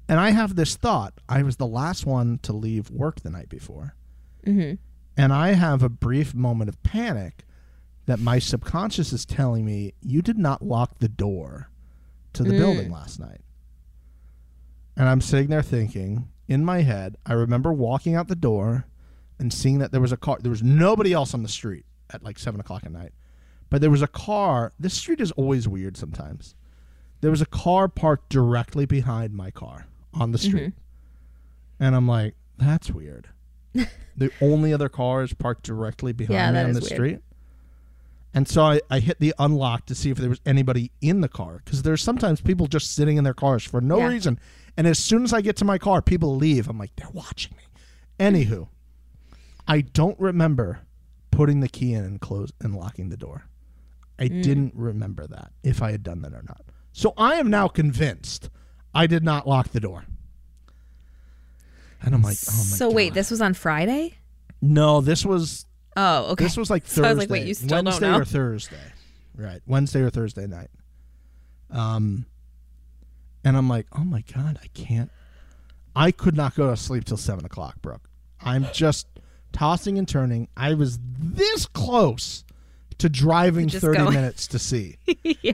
And 0.09 0.21
I 0.21 0.31
have 0.31 0.55
this 0.55 0.77
thought. 0.77 1.15
I 1.29 1.43
was 1.43 1.57
the 1.57 1.67
last 1.67 2.07
one 2.07 2.39
to 2.45 2.53
leave 2.53 2.89
work 2.89 3.23
the 3.23 3.31
night 3.31 3.49
before. 3.49 3.97
Mm-hmm. 4.47 4.77
And 5.17 5.33
I 5.33 5.55
have 5.55 5.83
a 5.83 5.89
brief 5.89 6.37
moment 6.37 6.69
of 6.69 6.81
panic 6.85 7.45
that 8.07 8.21
my 8.21 8.39
subconscious 8.39 9.13
is 9.13 9.27
telling 9.27 9.65
me 9.65 9.93
you 10.01 10.23
did 10.23 10.39
not 10.39 10.63
lock 10.63 11.01
the 11.01 11.09
door 11.09 11.69
to 12.35 12.45
the 12.45 12.53
Mm. 12.53 12.59
building 12.59 12.93
last 12.93 13.19
night. 13.19 13.41
And 14.97 15.09
I'm 15.09 15.21
sitting 15.21 15.49
there 15.49 15.63
thinking, 15.63 16.29
in 16.47 16.65
my 16.65 16.83
head, 16.83 17.17
I 17.27 17.33
remember 17.33 17.73
walking 17.73 18.15
out 18.15 18.29
the 18.29 18.37
door 18.37 18.87
and 19.39 19.53
seeing 19.53 19.79
that 19.79 19.93
there 19.93 20.01
was 20.01 20.13
a 20.13 20.17
car. 20.17 20.39
There 20.41 20.51
was 20.51 20.63
nobody 20.63 21.13
else 21.13 21.35
on 21.35 21.43
the 21.43 21.49
street 21.49 21.85
at 22.11 22.23
like 22.23 22.39
seven 22.39 22.61
o'clock 22.61 22.85
at 22.85 22.93
night. 22.93 23.13
But 23.71 23.81
there 23.81 23.91
was 23.91 24.03
a 24.03 24.07
car. 24.09 24.73
This 24.79 24.95
street 24.95 25.21
is 25.21 25.31
always 25.33 25.69
weird 25.69 25.97
sometimes. 25.97 26.55
There 27.21 27.31
was 27.31 27.43
a 27.43 27.47
car 27.47 27.89
parked 27.89 28.31
directly 28.31 28.87
behind 28.87 29.35
my 29.35 29.51
car 29.51 29.87
on 30.15 30.33
the 30.33 30.39
street. 30.39 30.71
Mm-hmm. 30.71 31.85
And 31.85 31.95
I'm 31.97 32.09
like, 32.09 32.35
that's 32.57 32.91
weird. 32.91 33.29
the 34.17 34.31
only 34.41 34.73
other 34.73 34.89
car 34.89 35.23
is 35.23 35.35
parked 35.35 35.65
directly 35.65 36.13
behind 36.13 36.35
Yeah, 36.35 36.51
me 36.53 36.59
on 36.61 36.73
the 36.73 36.81
weird. 36.81 36.85
street. 36.93 37.19
And 38.35 38.47
so 38.49 38.63
I, 38.63 38.81
I 38.91 39.01
hit 39.01 39.21
the 39.21 39.35
unlock 39.39 39.87
to 39.87 39.95
see 39.95 40.11
if 40.11 40.19
there 40.19 40.29
was 40.29 40.41
anybody 40.47 40.91
in 41.01 41.21
the 41.23 41.29
car 41.29 41.61
because 41.65 41.83
there's 41.83 42.03
sometimes 42.03 42.41
people 42.41 42.67
just 42.67 42.95
sitting 42.95 43.17
in 43.17 43.25
their 43.25 43.35
cars 43.35 43.65
for 43.65 43.81
no 43.81 43.99
Yeah. 43.99 44.09
reason. 44.09 44.39
And 44.77 44.87
as 44.87 44.99
soon 44.99 45.25
as 45.25 45.33
I 45.33 45.41
get 45.41 45.57
to 45.57 45.65
my 45.65 45.79
car, 45.79 46.01
people 46.03 46.37
leave. 46.37 46.69
I'm 46.69 46.79
like, 46.79 46.95
they're 46.97 47.11
watching 47.13 47.57
me. 47.57 47.65
Anywho, 48.21 48.69
I 49.69 49.83
don't 49.83 50.19
remember 50.19 50.81
putting 51.31 51.61
the 51.61 51.69
key 51.69 51.93
in 51.93 52.05
and 52.05 52.21
close 52.21 52.53
and 52.61 52.75
locking 52.75 53.11
the 53.11 53.17
door. 53.17 53.45
I 54.19 54.29
Mm. 54.29 54.43
didn't 54.43 54.75
remember 54.75 55.27
that 55.29 55.53
if 55.63 55.83
I 55.83 55.93
had 55.93 56.03
done 56.03 56.23
that 56.23 56.33
or 56.33 56.43
not. 56.43 56.63
So 56.93 57.13
I 57.17 57.35
am 57.35 57.49
now 57.51 57.69
convinced 57.69 58.51
I 58.95 59.07
did 59.07 59.23
not 59.23 59.47
lock 59.47 59.69
the 59.69 59.79
door. 59.81 60.05
And 62.03 62.15
I'm 62.15 62.23
like, 62.23 62.39
oh 62.49 62.57
my 62.57 62.63
so 62.77 62.91
wait, 62.91 63.15
this 63.15 63.31
was 63.31 63.41
on 63.41 63.55
Friday. 63.55 64.15
No, 64.61 65.01
this 65.01 65.25
was 65.25 65.67
Oh, 65.97 66.33
okay. 66.33 66.45
this 66.45 66.57
was 66.57 66.71
like 66.71 66.87
So 66.87 67.03
Thursday. 67.03 67.09
I 67.09 67.13
was 67.13 67.19
like, 67.19 67.31
wait, 67.31 67.47
you 67.47 67.55
still 67.55 67.69
don't 67.69 67.85
Wednesday 67.87 68.11
know? 68.11 68.19
or 68.19 68.25
Thursday, 68.25 68.93
right? 69.37 69.61
Wednesday 69.67 70.01
or 70.01 70.11
Thursday 70.11 70.47
night. 70.47 70.71
Um, 71.71 72.27
and 73.45 73.57
I'm 73.57 73.69
like, 73.69 73.87
oh 73.93 74.05
my 74.05 74.23
god, 74.35 74.59
I 74.63 74.67
can't. 74.69 75.11
I 75.95 76.13
could 76.13 76.37
not 76.37 76.55
go 76.55 76.71
to 76.71 76.77
sleep 76.77 77.05
till 77.05 77.17
seven 77.17 77.45
o'clock, 77.45 77.83
Brooke. 77.83 78.09
I'm 78.41 78.67
just 78.73 79.07
tossing 79.53 79.99
and 79.99 80.09
turning. 80.09 80.49
I 80.57 80.75
was 80.75 80.99
this 81.19 81.67
close 81.67 82.45
to 82.99 83.09
driving 83.09 83.69
Just 83.69 83.83
thirty 83.85 83.99
going. 83.99 84.15
minutes 84.15 84.47
to 84.49 84.59
see. 84.59 84.97
yeah. 85.43 85.53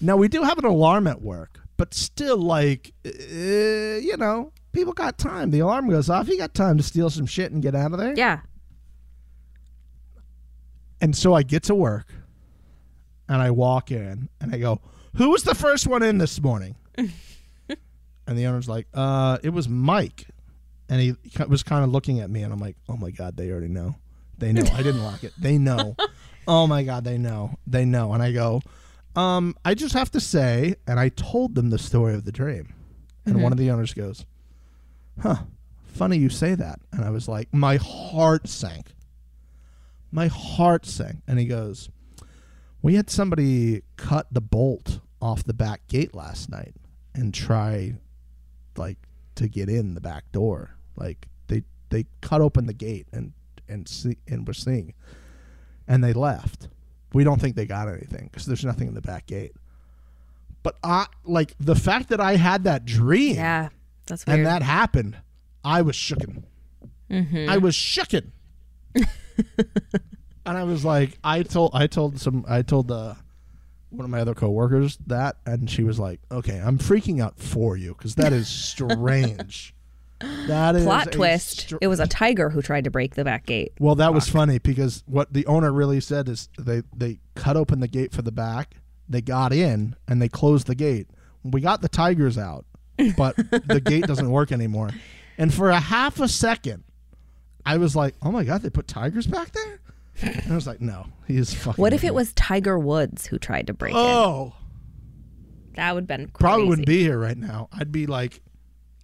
Now 0.00 0.16
we 0.16 0.28
do 0.28 0.42
have 0.42 0.58
an 0.58 0.64
alarm 0.64 1.06
at 1.06 1.22
work, 1.22 1.60
but 1.76 1.92
still, 1.94 2.36
like, 2.38 2.92
uh, 3.06 3.10
you 3.10 4.16
know, 4.16 4.52
people 4.72 4.92
got 4.92 5.18
time. 5.18 5.50
The 5.50 5.60
alarm 5.60 5.88
goes 5.90 6.08
off. 6.10 6.28
You 6.28 6.38
got 6.38 6.54
time 6.54 6.76
to 6.76 6.82
steal 6.82 7.10
some 7.10 7.26
shit 7.26 7.50
and 7.52 7.62
get 7.62 7.74
out 7.74 7.92
of 7.92 7.98
there. 7.98 8.14
Yeah. 8.16 8.40
And 11.00 11.16
so 11.16 11.34
I 11.34 11.42
get 11.42 11.64
to 11.64 11.74
work 11.74 12.12
and 13.28 13.42
I 13.42 13.50
walk 13.50 13.90
in 13.90 14.28
and 14.40 14.54
I 14.54 14.58
go, 14.58 14.80
Who 15.16 15.30
was 15.30 15.42
the 15.42 15.54
first 15.54 15.86
one 15.86 16.02
in 16.02 16.18
this 16.18 16.40
morning? 16.40 16.76
and 16.96 17.08
the 18.26 18.46
owner's 18.46 18.68
like, 18.68 18.86
Uh, 18.94 19.38
it 19.42 19.50
was 19.50 19.68
Mike. 19.68 20.28
And 20.88 21.00
he 21.00 21.14
was 21.48 21.62
kind 21.62 21.82
of 21.84 21.90
looking 21.90 22.20
at 22.20 22.30
me 22.30 22.42
and 22.42 22.52
I'm 22.52 22.60
like, 22.60 22.76
Oh 22.88 22.96
my 22.96 23.10
God, 23.10 23.36
they 23.36 23.50
already 23.50 23.68
know. 23.68 23.96
They 24.38 24.52
know. 24.52 24.64
I 24.72 24.82
didn't 24.82 25.02
lock 25.02 25.24
it. 25.24 25.32
They 25.38 25.58
know. 25.58 25.96
oh 26.48 26.66
my 26.66 26.82
God, 26.82 27.04
they 27.04 27.18
know. 27.18 27.54
They 27.66 27.84
know. 27.84 28.12
And 28.12 28.22
I 28.22 28.32
go, 28.32 28.60
um, 29.16 29.54
I 29.64 29.74
just 29.74 29.94
have 29.94 30.10
to 30.12 30.20
say, 30.20 30.74
and 30.86 30.98
I 30.98 31.08
told 31.08 31.54
them 31.54 31.70
the 31.70 31.78
story 31.78 32.14
of 32.14 32.24
the 32.24 32.32
dream. 32.32 32.74
And 33.26 33.42
one 33.42 33.52
of 33.52 33.58
the 33.58 33.70
owners 33.70 33.94
goes, 33.94 34.26
Huh, 35.22 35.44
funny 35.86 36.18
you 36.18 36.28
say 36.28 36.54
that. 36.54 36.80
And 36.92 37.04
I 37.04 37.10
was 37.10 37.28
like, 37.28 37.48
My 37.52 37.76
heart 37.76 38.48
sank 38.48 38.88
My 40.10 40.26
heart 40.26 40.84
sank. 40.84 41.22
And 41.26 41.38
he 41.38 41.46
goes, 41.46 41.88
We 42.82 42.96
had 42.96 43.08
somebody 43.08 43.82
cut 43.96 44.26
the 44.30 44.40
bolt 44.40 45.00
off 45.22 45.44
the 45.44 45.54
back 45.54 45.86
gate 45.88 46.14
last 46.14 46.50
night 46.50 46.74
and 47.14 47.32
try 47.32 47.94
like 48.76 48.98
to 49.36 49.48
get 49.48 49.68
in 49.68 49.94
the 49.94 50.00
back 50.00 50.30
door. 50.32 50.76
Like 50.96 51.28
they 51.48 51.62
they 51.90 52.06
cut 52.20 52.40
open 52.40 52.66
the 52.66 52.72
gate 52.72 53.06
and 53.12 53.32
and 53.68 53.88
see 53.88 54.18
and 54.28 54.46
we're 54.46 54.52
seeing 54.54 54.94
and 55.88 56.02
they 56.02 56.12
left. 56.12 56.68
We 57.12 57.24
don't 57.24 57.40
think 57.40 57.56
they 57.56 57.66
got 57.66 57.88
anything 57.88 58.28
because 58.30 58.46
there's 58.46 58.64
nothing 58.64 58.88
in 58.88 58.94
the 58.94 59.00
back 59.02 59.26
gate. 59.26 59.52
But 60.62 60.76
I 60.82 61.06
like 61.24 61.54
the 61.60 61.76
fact 61.76 62.08
that 62.08 62.20
I 62.20 62.36
had 62.36 62.64
that 62.64 62.84
dream 62.84 63.36
Yeah, 63.36 63.68
that's 64.06 64.26
weird. 64.26 64.38
and 64.38 64.46
that 64.46 64.62
happened. 64.62 65.18
I 65.62 65.82
was 65.82 65.94
shooken. 65.96 66.44
I 67.10 67.58
was 67.58 67.74
shooken. 67.76 68.32
and 68.94 69.06
I 70.44 70.64
was 70.64 70.84
like, 70.84 71.18
I 71.22 71.42
told, 71.42 71.70
I 71.74 71.86
told 71.86 72.20
some, 72.20 72.44
I 72.48 72.62
told 72.62 72.90
uh, 72.90 73.14
one 73.96 74.04
of 74.04 74.10
my 74.10 74.20
other 74.20 74.34
coworkers 74.34 74.98
that, 75.06 75.36
and 75.46 75.70
she 75.70 75.82
was 75.84 75.98
like, 75.98 76.20
"Okay, 76.30 76.58
I'm 76.58 76.78
freaking 76.78 77.22
out 77.22 77.38
for 77.38 77.76
you 77.76 77.94
because 77.94 78.14
that 78.16 78.32
is 78.32 78.48
strange." 78.48 79.74
that 80.20 80.76
is 80.76 80.84
Plot 80.84 81.12
twist: 81.12 81.60
str- 81.60 81.76
It 81.80 81.88
was 81.88 82.00
a 82.00 82.06
tiger 82.06 82.50
who 82.50 82.62
tried 82.62 82.84
to 82.84 82.90
break 82.90 83.14
the 83.14 83.24
back 83.24 83.46
gate. 83.46 83.72
well, 83.80 83.94
that 83.96 84.14
was 84.14 84.28
funny 84.28 84.58
because 84.58 85.02
what 85.06 85.32
the 85.32 85.46
owner 85.46 85.72
really 85.72 86.00
said 86.00 86.28
is 86.28 86.48
they 86.58 86.82
they 86.96 87.18
cut 87.34 87.56
open 87.56 87.80
the 87.80 87.88
gate 87.88 88.12
for 88.12 88.22
the 88.22 88.32
back, 88.32 88.76
they 89.08 89.20
got 89.20 89.52
in, 89.52 89.96
and 90.08 90.20
they 90.22 90.28
closed 90.28 90.66
the 90.66 90.74
gate. 90.74 91.08
We 91.42 91.60
got 91.60 91.82
the 91.82 91.88
tigers 91.88 92.38
out, 92.38 92.64
but 93.16 93.36
the 93.36 93.80
gate 93.84 94.04
doesn't 94.06 94.30
work 94.30 94.50
anymore. 94.52 94.90
And 95.36 95.52
for 95.52 95.70
a 95.70 95.80
half 95.80 96.20
a 96.20 96.28
second, 96.28 96.84
I 97.66 97.76
was 97.76 97.94
like, 97.96 98.14
"Oh 98.22 98.30
my 98.30 98.44
god, 98.44 98.62
they 98.62 98.70
put 98.70 98.86
tigers 98.86 99.26
back 99.26 99.52
there!" 99.52 99.80
And 100.22 100.52
I 100.52 100.54
was 100.54 100.66
like, 100.66 100.80
"No, 100.80 101.06
he 101.26 101.36
is 101.36 101.52
fucking." 101.52 101.80
What 101.82 101.92
if 101.92 102.00
it 102.02 102.06
idiot." 102.08 102.14
was 102.14 102.32
Tiger 102.34 102.78
Woods 102.78 103.26
who 103.26 103.38
tried 103.38 103.66
to 103.66 103.74
break 103.74 103.94
it? 103.94 103.98
Oh, 103.98 104.54
That 105.76 105.94
would 105.94 106.02
have 106.02 106.08
been 106.08 106.28
crazy. 106.28 106.38
probably 106.38 106.68
wouldn't 106.68 106.86
be 106.86 107.00
here 107.00 107.18
right 107.18 107.36
now. 107.36 107.68
I'd 107.72 107.90
be 107.92 108.06
like 108.06 108.40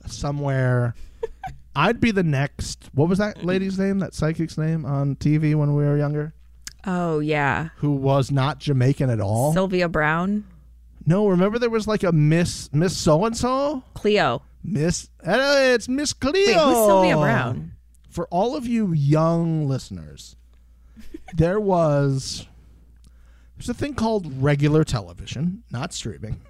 somewhere. 0.06 0.94
I'd 1.76 2.00
be 2.00 2.10
the 2.10 2.22
next. 2.22 2.90
What 2.94 3.08
was 3.08 3.18
that 3.18 3.44
lady's 3.44 3.78
name? 3.78 3.98
That 4.00 4.14
psychic's 4.14 4.58
name 4.58 4.84
on 4.84 5.16
TV 5.16 5.54
when 5.54 5.74
we 5.74 5.84
were 5.84 5.96
younger? 5.96 6.34
Oh 6.86 7.18
yeah, 7.20 7.68
Who 7.76 7.90
was 7.92 8.30
not 8.30 8.58
Jamaican 8.58 9.10
at 9.10 9.20
all? 9.20 9.52
Sylvia 9.52 9.86
Browne, 9.88 10.44
no, 11.04 11.26
remember 11.28 11.58
there 11.58 11.68
was 11.70 11.86
like 11.86 12.02
a 12.02 12.10
Miss 12.12 12.72
Miss 12.72 12.96
so 12.96 13.24
and 13.26 13.36
so 13.36 13.84
Cleo. 13.94 14.42
Miss. 14.64 15.10
uh, 15.26 15.56
It's 15.74 15.88
Miss 15.88 16.12
Cleo. 16.14 16.32
Wait, 16.46 16.54
who's 16.56 16.76
Sylvia 16.86 17.16
Browne? 17.18 17.72
For 18.08 18.26
all 18.28 18.56
of 18.56 18.66
you 18.66 18.92
young 18.92 19.68
listeners, 19.68 20.36
there 21.34 21.60
was 21.60 22.46
there's 23.56 23.68
a 23.68 23.74
thing 23.74 23.94
called 23.94 24.42
regular 24.42 24.84
television, 24.84 25.62
not 25.70 25.92
streaming. 25.92 26.40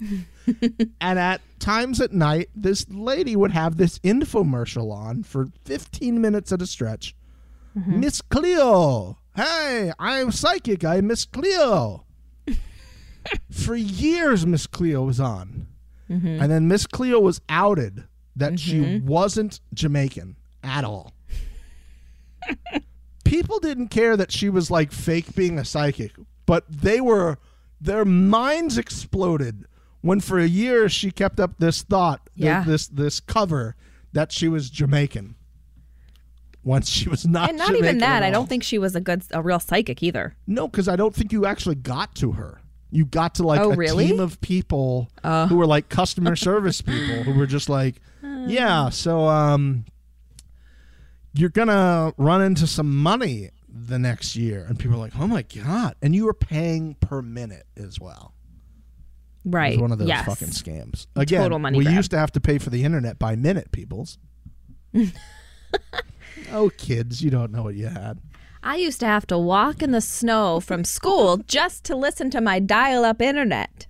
and 1.00 1.18
at 1.18 1.40
times 1.58 2.00
at 2.00 2.12
night, 2.12 2.48
this 2.54 2.88
lady 2.88 3.34
would 3.34 3.50
have 3.50 3.76
this 3.76 3.98
infomercial 4.00 4.92
on 4.92 5.24
for 5.24 5.48
15 5.64 6.20
minutes 6.20 6.52
at 6.52 6.62
a 6.62 6.66
stretch. 6.66 7.16
Mm-hmm. 7.76 8.00
Miss 8.00 8.20
Cleo. 8.20 9.18
Hey, 9.34 9.92
I'm 9.98 10.30
psychic. 10.30 10.84
I'm 10.84 11.08
Miss 11.08 11.24
Cleo. 11.24 12.04
for 13.50 13.74
years, 13.74 14.46
Miss 14.46 14.66
Cleo 14.68 15.02
was 15.02 15.18
on. 15.18 15.66
Mm-hmm. 16.08 16.40
And 16.40 16.52
then 16.52 16.68
Miss 16.68 16.86
Cleo 16.86 17.18
was 17.18 17.40
outed 17.48 18.04
that 18.36 18.60
she 18.60 18.80
mm-hmm. 18.80 19.06
wasn't 19.06 19.60
Jamaican 19.74 20.36
at 20.62 20.84
all. 20.84 21.14
People 23.32 23.60
didn't 23.60 23.88
care 23.88 24.14
that 24.14 24.30
she 24.30 24.50
was 24.50 24.70
like 24.70 24.92
fake 24.92 25.34
being 25.34 25.58
a 25.58 25.64
psychic, 25.64 26.12
but 26.44 26.64
they 26.68 27.00
were 27.00 27.38
their 27.80 28.04
minds 28.04 28.76
exploded 28.76 29.64
when 30.02 30.20
for 30.20 30.38
a 30.38 30.46
year 30.46 30.86
she 30.90 31.10
kept 31.10 31.40
up 31.40 31.52
this 31.58 31.80
thought, 31.80 32.28
Yeah. 32.34 32.62
this 32.62 32.86
this 32.88 33.20
cover 33.20 33.74
that 34.12 34.32
she 34.32 34.48
was 34.48 34.68
Jamaican. 34.68 35.36
Once 36.62 36.90
she 36.90 37.08
was 37.08 37.26
not, 37.26 37.48
And 37.48 37.56
not 37.56 37.74
even 37.74 37.98
that. 37.98 38.22
I 38.22 38.28
don't 38.30 38.50
think 38.50 38.62
she 38.62 38.76
was 38.78 38.94
a 38.94 39.00
good, 39.00 39.22
a 39.30 39.40
real 39.40 39.58
psychic 39.58 40.02
either. 40.02 40.36
No, 40.46 40.68
because 40.68 40.86
I 40.86 40.96
don't 40.96 41.14
think 41.14 41.32
you 41.32 41.46
actually 41.46 41.76
got 41.76 42.14
to 42.16 42.32
her. 42.32 42.60
You 42.90 43.06
got 43.06 43.34
to 43.36 43.44
like 43.44 43.60
Oh, 43.60 43.72
a 43.72 43.76
really? 43.76 44.08
team 44.08 44.20
of 44.20 44.40
people 44.42 45.08
who 45.24 45.56
were 45.56 45.66
like 45.66 45.88
customer 45.88 46.36
service 46.36 46.82
people 46.82 47.22
who 47.22 47.32
were 47.32 47.46
just 47.46 47.70
like, 47.70 47.94
yeah, 48.46 48.90
so 48.90 49.26
um, 49.26 49.86
you're 51.34 51.50
gonna 51.50 52.12
run 52.16 52.42
into 52.42 52.66
some 52.66 52.94
money 52.94 53.50
the 53.68 53.98
next 53.98 54.36
year, 54.36 54.64
and 54.68 54.78
people 54.78 54.96
are 54.96 55.00
like, 55.00 55.16
oh 55.18 55.26
my 55.26 55.42
god, 55.42 55.96
and 56.02 56.14
you 56.14 56.26
were 56.26 56.34
paying 56.34 56.94
per 57.00 57.22
minute 57.22 57.66
as 57.76 57.98
well. 57.98 58.34
Right. 59.44 59.80
one 59.80 59.90
of 59.90 59.98
those 59.98 60.06
yes. 60.08 60.24
fucking 60.24 60.48
scams. 60.48 61.06
Again, 61.16 61.42
Total 61.42 61.58
money 61.58 61.76
we 61.78 61.84
grab. 61.84 61.96
used 61.96 62.10
to 62.12 62.18
have 62.18 62.30
to 62.32 62.40
pay 62.40 62.58
for 62.58 62.70
the 62.70 62.84
internet 62.84 63.18
by 63.18 63.34
minute, 63.34 63.72
peoples. 63.72 64.18
oh, 66.52 66.70
kids, 66.76 67.22
you 67.22 67.30
don't 67.30 67.50
know 67.50 67.62
what 67.62 67.74
you 67.74 67.86
had. 67.86 68.20
I 68.62 68.76
used 68.76 69.00
to 69.00 69.06
have 69.06 69.26
to 69.26 69.38
walk 69.38 69.82
in 69.82 69.90
the 69.90 70.00
snow 70.00 70.60
from 70.60 70.84
school 70.84 71.38
just 71.38 71.82
to 71.84 71.96
listen 71.96 72.30
to 72.30 72.40
my 72.40 72.60
dial-up 72.60 73.20
internet. 73.20 73.88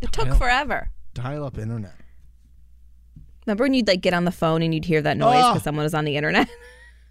It 0.00 0.10
took 0.12 0.26
Dial- 0.26 0.36
forever. 0.36 0.90
Dial-up 1.14 1.56
internet. 1.56 1.94
Remember 3.46 3.64
when 3.64 3.74
you'd 3.74 3.86
like 3.86 4.00
get 4.00 4.14
on 4.14 4.24
the 4.24 4.32
phone 4.32 4.62
and 4.62 4.74
you'd 4.74 4.84
hear 4.84 5.02
that 5.02 5.16
noise 5.16 5.44
because 5.48 5.62
someone 5.62 5.84
was 5.84 5.94
on 5.94 6.04
the 6.04 6.16
internet? 6.16 6.48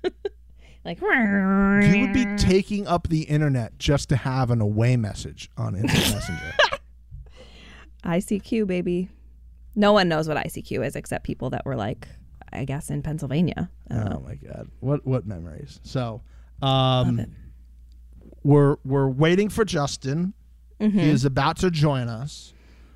like 0.86 1.00
You 1.02 2.02
would 2.02 2.14
be 2.14 2.26
taking 2.38 2.88
up 2.88 3.08
the 3.08 3.22
internet 3.24 3.78
just 3.78 4.10
to 4.10 4.16
have 4.16 4.50
an 4.50 4.60
away 4.60 4.98
message 4.98 5.50
on 5.58 5.76
Instant 5.76 6.14
Messenger. 6.14 6.54
ICQ, 8.04 8.68
baby. 8.68 9.10
No 9.76 9.94
one 9.94 10.10
knows 10.10 10.28
what 10.28 10.38
ICQ 10.38 10.86
is 10.86 10.96
except 10.96 11.24
people 11.24 11.52
that 11.52 11.66
were 11.66 11.76
like, 11.76 12.08
I 12.52 12.66
guess, 12.66 12.90
in 12.90 13.02
Pennsylvania. 13.02 13.70
I 13.90 13.96
don't 13.96 14.08
oh 14.08 14.10
know. 14.10 14.20
my 14.20 14.36
god, 14.36 14.70
what 14.80 15.06
what 15.06 15.26
memories? 15.26 15.80
So, 15.84 16.22
um, 16.62 17.26
we're 18.44 18.78
we're 18.84 19.08
waiting 19.08 19.50
for 19.50 19.66
Justin. 19.66 20.34
Mm-hmm. 20.80 21.00
He 21.00 21.10
is 21.10 21.26
about 21.26 21.58
to 21.58 21.72
join 21.72 22.10
us 22.10 22.54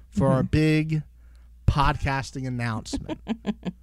for 0.10 0.28
our 0.28 0.44
big 0.44 1.04
podcasting 1.68 2.48
announcement. 2.48 3.20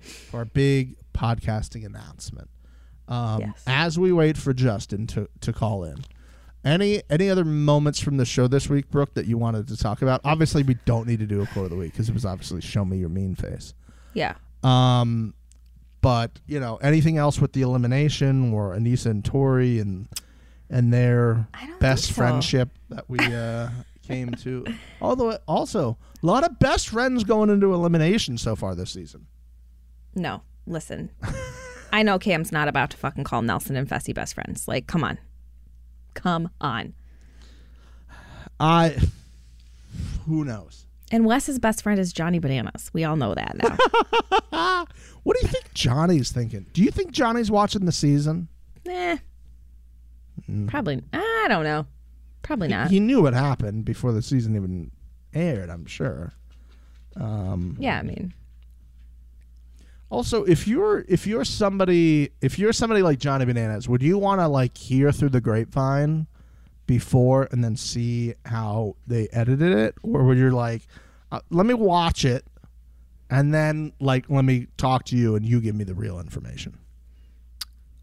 for 0.03 0.39
our 0.39 0.45
big 0.45 0.97
podcasting 1.13 1.85
announcement. 1.87 2.51
Um, 3.09 3.41
Yes. 3.41 3.63
As 3.67 3.99
we 3.99 4.13
wait 4.13 4.37
for 4.37 4.53
Justin 4.55 5.07
to 5.09 5.29
to 5.41 5.53
call 5.53 5.85
in. 5.85 5.99
Any 6.65 7.03
any 7.11 7.29
other 7.29 7.45
moments 7.45 8.01
from 8.01 8.17
the 8.17 8.25
show 8.25 8.49
this 8.49 8.71
week, 8.71 8.91
Brooke, 8.91 9.13
that 9.15 9.27
you 9.27 9.37
wanted 9.37 9.69
to 9.69 9.77
talk 9.77 10.01
about? 10.01 10.23
Obviously, 10.25 10.63
we 10.63 10.79
don't 10.87 11.07
need 11.07 11.19
to 11.19 11.27
do 11.27 11.43
a 11.43 11.47
quote 11.47 11.67
of 11.67 11.71
the 11.71 11.77
week 11.77 11.93
because 11.93 12.09
it 12.09 12.15
was 12.15 12.25
obviously 12.25 12.63
"Show 12.63 12.87
me 12.87 12.97
your 12.97 13.11
mean 13.11 13.35
face." 13.35 13.75
Yeah. 14.15 14.35
Um, 14.63 15.35
but 16.01 16.41
you 16.47 16.59
know, 16.61 16.77
anything 16.77 17.19
else 17.19 17.39
with 17.39 17.53
the 17.53 17.61
elimination 17.61 18.55
or 18.55 18.75
Aneesa 18.75 19.07
and 19.07 19.23
Tori 19.23 19.79
and 19.79 20.09
and 20.71 20.91
their 20.91 21.47
best 21.81 22.07
so. 22.07 22.15
friendship 22.15 22.71
that 22.89 23.05
we 23.11 23.19
uh, 23.35 23.69
came 24.07 24.31
to. 24.33 24.65
Although, 25.01 25.39
also 25.49 25.97
a 26.23 26.27
lot 26.27 26.45
of 26.45 26.59
best 26.59 26.89
friends 26.89 27.25
going 27.25 27.51
into 27.51 27.73
elimination 27.75 28.39
so 28.39 28.55
far 28.57 28.75
this 28.75 28.91
season. 28.91 29.27
No, 30.15 30.43
listen. 30.67 31.11
I 31.93 32.03
know 32.03 32.19
Kam's 32.19 32.53
not 32.53 32.69
about 32.69 32.91
to 32.91 32.97
fucking 32.97 33.25
call 33.25 33.43
Nelson 33.43 33.77
and 33.77 33.89
Fessy 33.89 34.15
best 34.15 34.35
friends. 34.35 34.67
Like, 34.69 34.87
come 34.87 35.05
on. 35.05 35.19
Come 36.15 36.51
on. 36.61 36.95
I, 38.61 38.97
who 40.27 40.45
knows? 40.45 40.87
And 41.11 41.25
Wes's 41.27 41.59
best 41.59 41.83
friend 41.83 42.01
is 42.01 42.13
Johnny 42.13 42.39
Bananas. 42.39 42.91
We 42.93 43.05
all 43.05 43.17
know 43.17 43.35
that 43.35 43.57
now. 44.53 44.87
What 45.25 45.39
do 45.39 45.47
you 45.47 45.51
think 45.51 45.73
Johnny's 45.73 46.31
thinking? 46.31 46.67
Do 46.75 46.83
you 46.83 46.91
think 46.91 47.11
Johnny's 47.11 47.51
watching 47.51 47.87
the 47.87 47.93
season? 47.93 48.49
eh. 48.87 49.17
Probably. 50.67 51.01
I 51.15 51.47
don't 51.49 51.65
know. 51.65 51.87
Probably 52.45 52.69
not. 52.69 52.91
He 52.91 53.01
knew 53.01 53.23
what 53.23 53.35
happened 53.35 53.85
before 53.85 54.13
the 54.13 54.23
season 54.23 54.55
even 54.55 54.93
aired. 55.33 55.69
I'm 55.71 55.87
sure. 55.87 56.33
yeah, 57.19 57.99
I 57.99 58.03
mean, 58.03 58.33
Also, 60.11 60.45
if 60.45 60.69
you're 60.69 61.05
if 61.09 61.27
you're 61.27 61.45
somebody 61.45 62.31
if 62.41 62.59
you're 62.59 62.73
somebody 62.73 63.03
like 63.03 63.19
Johnny 63.19 63.45
Bananas, 63.45 63.89
would 63.89 64.03
you 64.03 64.19
want 64.19 64.41
to 64.41 64.47
like 64.49 64.77
hear 64.77 65.11
through 65.11 65.31
the 65.31 65.41
grapevine 65.41 66.27
before 66.87 67.49
and 67.51 67.65
then 67.65 67.75
see 67.77 68.35
how 68.45 68.95
they 69.07 69.27
edited 69.33 69.73
it, 69.73 69.95
or 70.03 70.23
would 70.25 70.37
you 70.39 70.51
like, 70.51 70.87
uh, 71.33 71.41
let 71.51 71.65
me 71.67 71.73
watch 71.75 72.25
it, 72.27 72.45
and 73.31 73.55
then 73.55 73.93
like 74.01 74.29
let 74.29 74.45
me 74.45 74.67
talk 74.77 75.05
to 75.07 75.17
you 75.17 75.35
and 75.35 75.47
you 75.47 75.61
give 75.61 75.75
me 75.75 75.85
the 75.85 75.95
real 75.95 76.21
information? 76.21 76.79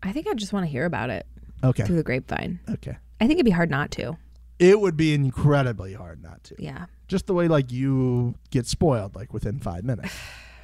I 0.03 0.11
think 0.11 0.25
I 0.27 0.33
just 0.33 0.51
want 0.51 0.65
to 0.65 0.71
hear 0.71 0.85
about 0.85 1.11
it 1.11 1.27
Okay, 1.63 1.83
through 1.85 1.97
the 1.97 2.03
grapevine. 2.03 2.59
okay. 2.67 2.97
I 3.19 3.27
think 3.27 3.37
it'd 3.37 3.45
be 3.45 3.51
hard 3.51 3.69
not 3.69 3.91
to. 3.91 4.17
It 4.61 4.79
would 4.79 4.95
be 4.95 5.11
incredibly 5.15 5.93
hard 5.93 6.21
not 6.21 6.43
to. 6.45 6.55
Yeah. 6.59 6.85
Just 7.07 7.25
the 7.25 7.33
way 7.33 7.47
like 7.47 7.71
you 7.71 8.35
get 8.51 8.67
spoiled 8.67 9.15
like 9.15 9.33
within 9.33 9.59
five 9.59 9.83
minutes. 9.83 10.13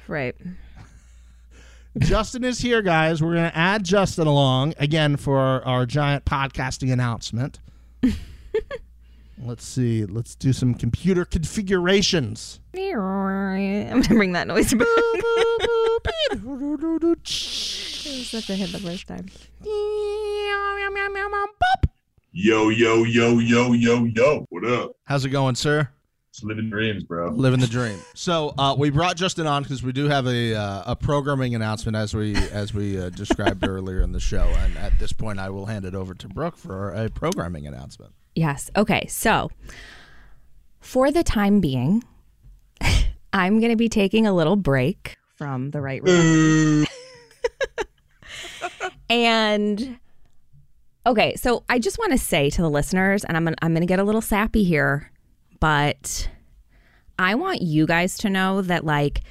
Right. 0.06 0.36
Justin 1.98 2.44
is 2.44 2.60
here, 2.60 2.80
guys. 2.80 3.20
We're 3.20 3.34
going 3.34 3.50
to 3.50 3.58
add 3.58 3.84
Justin 3.84 4.26
along 4.26 4.74
again 4.78 5.16
for 5.16 5.38
our, 5.38 5.64
our 5.64 5.84
giant 5.84 6.24
podcasting 6.24 6.92
announcement. 6.92 7.58
Let's 9.44 9.64
see. 9.66 10.04
Let's 10.04 10.34
do 10.34 10.52
some 10.52 10.74
computer 10.74 11.24
configurations. 11.24 12.60
I'm 13.90 14.00
gonna 14.02 14.14
bring 14.14 14.32
that 14.32 14.46
noise 14.48 14.74
back. 14.74 14.86
Such 17.24 18.50
a 18.50 18.54
hit 18.54 18.72
the 18.72 18.78
first 18.78 19.06
time. 19.06 19.28
Yo, 22.40 22.68
yo, 22.68 23.02
yo, 23.02 23.40
yo, 23.40 23.72
yo, 23.72 24.04
yo. 24.04 24.46
What 24.50 24.64
up? 24.64 24.92
How's 25.06 25.24
it 25.24 25.30
going, 25.30 25.56
sir? 25.56 25.88
Just 26.32 26.44
living 26.44 26.70
dreams, 26.70 27.02
bro. 27.02 27.30
Living 27.30 27.58
the 27.58 27.66
dream. 27.66 27.98
So 28.14 28.54
uh, 28.56 28.76
we 28.78 28.90
brought 28.90 29.16
Justin 29.16 29.48
on 29.48 29.64
because 29.64 29.82
we 29.82 29.90
do 29.90 30.06
have 30.06 30.24
a 30.28 30.54
uh, 30.54 30.92
a 30.92 30.94
programming 30.94 31.56
announcement 31.56 31.96
as 31.96 32.14
we 32.14 32.36
as 32.36 32.72
we 32.72 32.96
uh, 32.96 33.08
described 33.08 33.64
earlier 33.68 34.02
in 34.02 34.12
the 34.12 34.20
show, 34.20 34.44
and 34.58 34.78
at 34.78 34.96
this 35.00 35.12
point, 35.12 35.40
I 35.40 35.50
will 35.50 35.66
hand 35.66 35.84
it 35.84 35.96
over 35.96 36.14
to 36.14 36.28
Brooke 36.28 36.56
for 36.56 36.92
a 36.92 37.08
programming 37.08 37.66
announcement. 37.66 38.12
Yes. 38.36 38.70
Okay. 38.76 39.08
So, 39.08 39.50
for 40.78 41.10
the 41.10 41.24
time 41.24 41.58
being, 41.58 42.04
I'm 43.32 43.58
going 43.58 43.72
to 43.72 43.76
be 43.76 43.88
taking 43.88 44.28
a 44.28 44.32
little 44.32 44.54
break 44.54 45.16
from 45.34 45.72
the 45.72 45.80
right 45.80 46.04
room. 46.04 46.86
and 49.10 49.98
okay, 51.08 51.34
so 51.36 51.64
I 51.68 51.78
just 51.78 51.98
want 51.98 52.12
to 52.12 52.18
say 52.18 52.50
to 52.50 52.62
the 52.62 52.70
listeners, 52.70 53.24
and 53.24 53.36
I'm 53.36 53.44
gonna, 53.44 53.56
I'm 53.62 53.72
going 53.72 53.80
to 53.80 53.86
get 53.86 53.98
a 53.98 54.04
little 54.04 54.20
sappy 54.20 54.62
here, 54.62 55.10
but 55.58 56.28
I 57.18 57.34
want 57.34 57.62
you 57.62 57.86
guys 57.86 58.16
to 58.18 58.30
know 58.30 58.62
that 58.62 58.84
like 58.84 59.22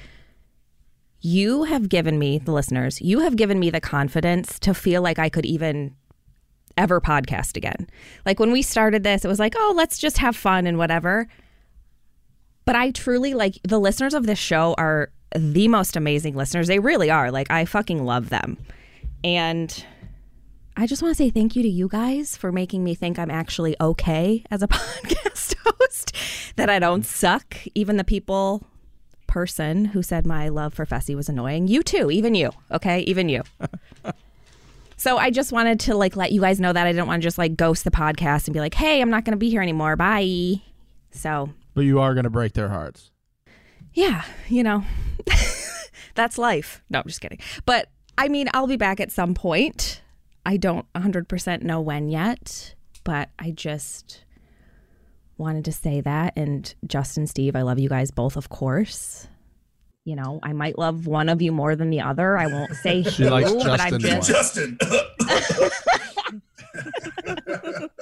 you 1.20 1.64
have 1.64 1.88
given 1.88 2.18
me 2.18 2.38
the 2.38 2.52
listeners, 2.52 3.00
you 3.00 3.20
have 3.20 3.36
given 3.36 3.58
me 3.58 3.70
the 3.70 3.80
confidence 3.80 4.58
to 4.60 4.74
feel 4.74 5.02
like 5.02 5.18
I 5.18 5.28
could 5.28 5.46
even 5.46 5.94
ever 6.76 7.00
podcast 7.00 7.56
again. 7.56 7.88
Like 8.26 8.38
when 8.38 8.52
we 8.52 8.62
started 8.62 9.02
this, 9.04 9.24
it 9.24 9.28
was 9.28 9.38
like, 9.38 9.54
oh, 9.56 9.72
let's 9.76 9.98
just 9.98 10.18
have 10.18 10.36
fun 10.36 10.66
and 10.66 10.78
whatever. 10.78 11.26
But 12.64 12.76
I 12.76 12.90
truly 12.90 13.34
like 13.34 13.58
the 13.64 13.80
listeners 13.80 14.14
of 14.14 14.26
this 14.26 14.38
show 14.38 14.74
are 14.78 15.10
the 15.34 15.68
most 15.68 15.96
amazing 15.96 16.34
listeners. 16.34 16.68
They 16.68 16.78
really 16.78 17.10
are. 17.10 17.30
Like 17.30 17.50
I 17.50 17.64
fucking 17.64 18.04
love 18.04 18.28
them. 18.28 18.58
And 19.24 19.84
I 20.80 20.86
just 20.86 21.02
want 21.02 21.10
to 21.16 21.20
say 21.20 21.28
thank 21.30 21.56
you 21.56 21.62
to 21.64 21.68
you 21.68 21.88
guys 21.88 22.36
for 22.36 22.52
making 22.52 22.84
me 22.84 22.94
think 22.94 23.18
I'm 23.18 23.32
actually 23.32 23.74
okay 23.80 24.44
as 24.48 24.62
a 24.62 24.68
podcast 24.68 25.56
host, 25.66 26.12
that 26.54 26.70
I 26.70 26.78
don't 26.78 27.04
suck. 27.04 27.56
Even 27.74 27.96
the 27.96 28.04
people 28.04 28.64
person 29.26 29.86
who 29.86 30.02
said 30.02 30.24
my 30.24 30.48
love 30.48 30.72
for 30.72 30.86
Fessy 30.86 31.16
was 31.16 31.28
annoying. 31.28 31.66
You 31.66 31.82
too, 31.82 32.12
even 32.12 32.36
you. 32.36 32.50
Okay, 32.70 33.00
even 33.00 33.28
you. 33.28 33.42
So 35.00 35.16
I 35.16 35.30
just 35.30 35.52
wanted 35.52 35.78
to 35.80 35.94
like 35.94 36.16
let 36.16 36.32
you 36.32 36.40
guys 36.40 36.58
know 36.58 36.72
that 36.72 36.84
I 36.84 36.90
didn't 36.90 37.06
want 37.06 37.22
to 37.22 37.24
just 37.24 37.38
like 37.38 37.54
ghost 37.54 37.84
the 37.84 37.90
podcast 37.92 38.48
and 38.48 38.52
be 38.52 38.58
like, 38.58 38.74
"Hey, 38.74 39.00
I'm 39.00 39.10
not 39.10 39.24
going 39.24 39.30
to 39.30 39.38
be 39.38 39.48
here 39.48 39.62
anymore. 39.62 39.94
Bye." 39.94 40.60
So, 41.12 41.50
But 41.74 41.82
you 41.82 42.00
are 42.00 42.14
going 42.14 42.24
to 42.24 42.30
break 42.30 42.54
their 42.54 42.68
hearts. 42.68 43.12
yeah, 43.94 44.24
you 44.48 44.64
know. 44.64 44.82
That's 46.16 46.36
life. 46.36 46.82
No, 46.90 46.98
I'm 46.98 47.04
just 47.06 47.20
kidding. 47.20 47.38
But 47.64 47.90
I 48.18 48.26
mean, 48.26 48.48
I'll 48.52 48.66
be 48.66 48.76
back 48.76 48.98
at 48.98 49.12
some 49.12 49.34
point. 49.34 50.02
I 50.46 50.56
don't 50.56 50.90
100% 50.94 51.62
know 51.62 51.80
when 51.80 52.08
yet, 52.08 52.74
but 53.04 53.28
I 53.38 53.50
just 53.50 54.24
wanted 55.36 55.64
to 55.66 55.72
say 55.72 56.00
that 56.00 56.32
and 56.36 56.74
Justin 56.86 57.26
Steve, 57.26 57.54
I 57.54 57.62
love 57.62 57.78
you 57.78 57.88
guys 57.88 58.10
both, 58.10 58.36
of 58.36 58.48
course. 58.48 59.28
You 60.04 60.16
know, 60.16 60.40
I 60.42 60.52
might 60.54 60.78
love 60.78 61.06
one 61.06 61.28
of 61.28 61.42
you 61.42 61.52
more 61.52 61.76
than 61.76 61.90
the 61.90 62.00
other. 62.00 62.38
I 62.38 62.46
won't 62.46 62.74
say 62.76 63.02
She 63.02 63.24
who, 63.24 63.30
likes 63.30 63.52
but 63.52 63.78
I'm 63.80 63.98
Justin 64.00 64.22
just 64.22 64.30
Justin. 64.30 64.78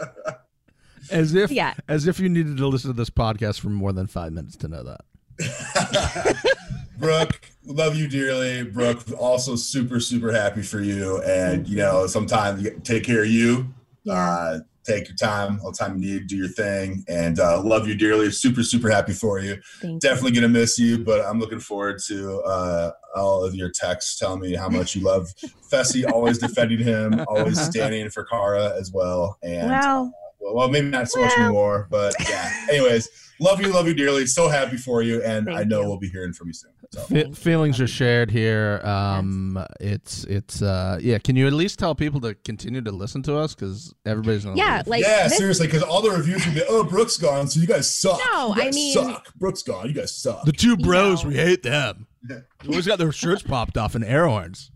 As 1.11 1.35
if 1.35 1.51
Yeah. 1.53 1.75
as 1.89 2.07
if 2.09 2.19
you 2.19 2.29
needed 2.29 2.57
to 2.57 2.67
listen 2.67 2.91
to 2.91 2.97
this 2.97 3.11
podcast 3.11 3.61
for 3.61 3.69
more 3.69 3.93
than 3.93 4.07
5 4.09 4.33
minutes 4.33 4.57
to 4.59 4.67
know 4.69 4.83
that. 4.83 5.01
Brooke, 6.99 7.41
love 7.65 7.97
you 7.97 8.09
dearly. 8.09 8.63
Brooke, 8.65 9.03
also 9.19 9.57
super, 9.57 10.01
super 10.01 10.33
happy 10.33 10.63
for 10.63 10.81
you. 10.81 11.23
And, 11.23 11.69
you 11.69 11.77
know, 11.77 12.07
sometimes 12.07 12.67
take 12.85 13.05
care 13.05 13.23
of 13.23 13.29
you. 13.31 13.75
Uh, 14.09 14.61
take 14.85 15.09
your 15.09 15.17
time, 15.17 15.59
all 15.65 15.73
the 15.73 15.77
time 15.77 16.01
you 16.01 16.13
need, 16.15 16.29
do 16.29 16.37
your 16.37 16.49
thing. 16.49 17.05
And 17.09 17.41
uh, 17.41 17.61
love 17.61 17.89
you 17.89 17.97
dearly. 17.97 18.31
Super, 18.31 18.63
super 18.63 18.89
happy 18.89 19.13
for 19.13 19.41
you. 19.41 19.57
Thank. 19.81 20.01
Definitely 20.01 20.31
going 20.33 20.43
to 20.43 20.49
miss 20.49 20.79
you, 20.79 20.99
but 21.05 21.25
I'm 21.27 21.41
looking 21.41 21.59
forward 21.59 21.99
to 22.07 22.41
uh, 22.43 22.91
all 23.17 23.45
of 23.45 23.55
your 23.55 23.71
texts 23.71 24.19
telling 24.19 24.41
me 24.41 24.55
how 24.55 24.69
much 24.69 24.95
you 24.95 25.03
love 25.03 25.29
Fessy, 25.71 26.09
always 26.11 26.39
defending 26.39 26.79
him, 26.79 27.25
always 27.27 27.61
standing 27.61 28.09
for 28.11 28.25
Kara 28.25 28.75
as 28.79 28.93
well. 28.93 29.37
And 29.43 29.69
Well, 29.71 30.13
well, 30.39 30.55
well, 30.55 30.69
maybe 30.69 30.89
not 30.89 31.11
so 31.11 31.21
much 31.21 31.33
Well. 31.37 31.47
anymore, 31.47 31.89
but 31.91 32.15
yeah. 32.29 32.53
Anyways, 32.71 33.09
love 33.41 33.61
you, 33.61 33.73
love 33.73 33.87
you 33.87 33.95
dearly. 33.95 34.27
So 34.27 34.49
happy 34.49 34.77
for 34.77 35.03
you, 35.03 35.23
and 35.23 35.49
I 35.51 35.65
know 35.65 35.83
you. 35.83 35.89
we'll 35.89 35.99
be 35.99 36.09
hearing 36.09 36.33
from 36.33 36.49
you 36.49 36.53
soon. 36.55 36.73
So. 36.93 37.01
Fe- 37.03 37.33
feelings 37.33 37.81
are 37.81 37.87
shared 37.89 38.31
here. 38.31 38.81
Um, 38.85 39.59
it's 39.81 40.25
it's 40.25 40.63
uh, 40.63 40.99
yeah. 41.03 41.19
Can 41.19 41.35
you 41.37 41.47
at 41.47 41.53
least 41.53 41.79
tell 41.79 41.95
people 41.95 42.21
to 42.21 42.35
continue 42.35 42.81
to 42.81 42.93
listen 42.93 43.23
to 43.25 43.37
us 43.37 43.55
because 43.55 43.93
everybody's 44.07 44.45
gonna 44.45 44.57
yeah, 44.57 44.79
leave. 44.79 44.87
like 44.87 45.03
yeah, 45.03 45.25
this- 45.29 45.37
seriously, 45.37 45.67
because 45.67 45.83
all 45.83 46.01
the 46.03 46.11
reviews 46.11 46.45
would 46.47 46.55
be, 46.55 46.63
"Oh, 46.69 46.85
Brooks 46.85 47.17
gone, 47.17 47.49
so 47.49 47.61
you 47.61 47.67
guys 47.67 47.93
suck." 47.93 48.21
No, 48.33 48.55
You 48.55 48.63
I 48.63 48.71
mean- 48.71 48.95
suck. 48.95 49.35
Brooks 49.35 49.63
gone, 49.63 49.89
you 49.89 49.95
guys 49.95 50.15
suck. 50.17 50.45
the 50.45 50.53
two 50.53 50.77
bros 50.77 51.23
know. 51.25 51.31
we 51.31 51.37
hate 51.37 51.63
them. 51.63 52.07
They 52.29 52.41
always 52.69 52.87
got 52.87 52.99
their 52.99 53.13
shirts 53.13 53.43
popped 53.43 53.77
off 53.77 53.95
and 53.95 54.05
air 54.05 54.27
horns. 54.27 54.71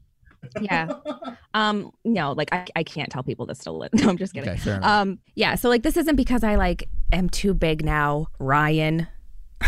yeah. 0.60 0.88
Um, 1.54 1.90
no, 2.04 2.32
like 2.32 2.48
I, 2.52 2.64
I 2.74 2.82
can't 2.82 3.10
tell 3.10 3.22
people 3.22 3.44
this 3.46 3.58
to 3.60 3.72
live. 3.72 3.90
No, 3.94 4.08
I'm 4.08 4.16
just 4.16 4.32
kidding. 4.32 4.48
Okay, 4.48 4.58
fair. 4.58 4.80
Um, 4.82 5.18
yeah, 5.34 5.54
so 5.54 5.68
like 5.68 5.82
this 5.82 5.96
isn't 5.96 6.16
because 6.16 6.42
I 6.42 6.54
like 6.56 6.88
am 7.12 7.28
too 7.28 7.54
big 7.54 7.84
now, 7.84 8.26
Ryan. 8.38 9.06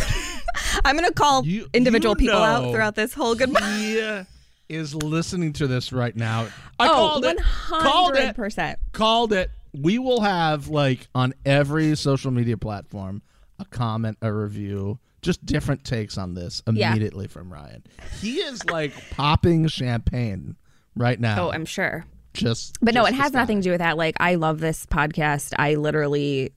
I'm 0.85 0.97
gonna 0.97 1.13
call 1.13 1.45
You- 1.45 1.69
individual 1.73 2.15
you 2.15 2.17
people 2.29 2.43
out 2.43 2.73
throughout 2.73 2.95
this 2.95 3.13
whole 3.15 3.35
goodbye. 3.35 3.61
He 3.79 4.01
uh, 4.01 4.25
is 4.69 4.95
listening 4.95 5.53
to 5.55 5.67
this 5.67 5.93
right 5.93 6.15
now. 6.17 6.49
I 6.79 6.89
oh, 6.89 6.93
called 6.93 7.25
one 7.25 7.39
it. 7.39 7.45
Called 7.69 8.15
hundred 8.15 8.29
it. 8.31 8.37
percent. 8.37 8.79
Called 8.93 9.33
it. 9.33 9.51
We 9.75 9.99
will 9.99 10.21
have 10.21 10.69
like 10.69 11.09
on 11.15 11.35
every 11.45 11.95
social 11.97 12.31
media 12.31 12.57
platform 12.57 13.23
a 13.59 13.65
comment, 13.67 14.19
a 14.23 14.33
review, 14.33 14.99
just 15.21 15.45
different 15.47 15.85
takes 15.85 16.19
on 16.19 16.35
this 16.35 16.63
Yeah. 16.71 16.91
immediately 16.91 17.29
from 17.29 17.53
Ryan. 17.53 17.85
He 18.21 18.37
is 18.37 18.65
like 18.67 18.93
popping 19.11 19.69
champagne 19.69 20.57
right 20.97 21.19
now. 21.21 21.47
Oh, 21.49 21.53
I'm 21.53 21.65
sure. 21.65 22.05
just 22.35 22.77
But 22.83 22.95
no, 22.95 23.05
it 23.07 23.15
has 23.15 23.33
nothing 23.33 23.59
to 23.61 23.63
do 23.63 23.71
with 23.71 23.79
that. 23.81 23.97
Like 23.97 24.17
I 24.19 24.35
love 24.35 24.59
this 24.61 24.85
podcast. 24.87 25.53
I 25.59 25.75
literally 25.77 26.53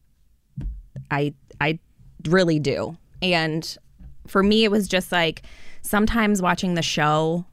I 1.12 1.34
I 1.60 1.80
really 2.28 2.60
do. 2.60 2.98
And 3.22 3.78
for 4.28 4.44
me 4.44 4.64
it 4.64 4.72
was 4.72 4.88
just 4.88 5.12
like 5.12 5.44
sometimes 5.82 6.42
watching 6.42 6.74
the 6.74 6.82
show 6.82 7.46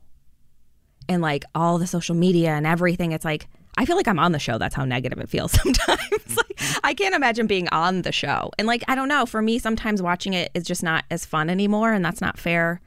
and 1.09 1.20
like 1.20 1.44
all 1.55 1.78
the 1.78 1.86
social 1.86 2.14
media 2.14 2.51
and 2.51 2.66
everything, 2.66 3.12
it's 3.12 3.24
like 3.24 3.48
I 3.78 3.86
feel 3.86 3.97
like 3.97 4.09
I'm 4.09 4.19
on 4.19 4.32
the 4.32 4.39
show. 4.39 4.59
That's 4.59 4.74
how 4.74 4.85
negative 4.85 5.19
it 5.19 5.28
feels 5.28 5.52
sometimes. 5.62 6.36
like 6.36 6.60
I 6.82 6.94
can't 6.94 7.14
imagine 7.14 7.47
being 7.47 7.69
on 7.69 8.02
the 8.02 8.12
show. 8.12 8.51
And 8.59 8.66
like 8.66 8.85
I 8.89 8.94
don't 8.94 9.09
know, 9.09 9.27
for 9.27 9.43
me 9.43 9.59
sometimes 9.59 10.02
watching 10.02 10.35
it 10.35 10.51
is 10.55 10.64
just 10.64 10.82
not 10.82 11.05
as 11.10 11.24
fun 11.24 11.51
anymore 11.51 11.93
and 11.93 12.05
that's 12.05 12.20
not 12.20 12.39
fair 12.39 12.81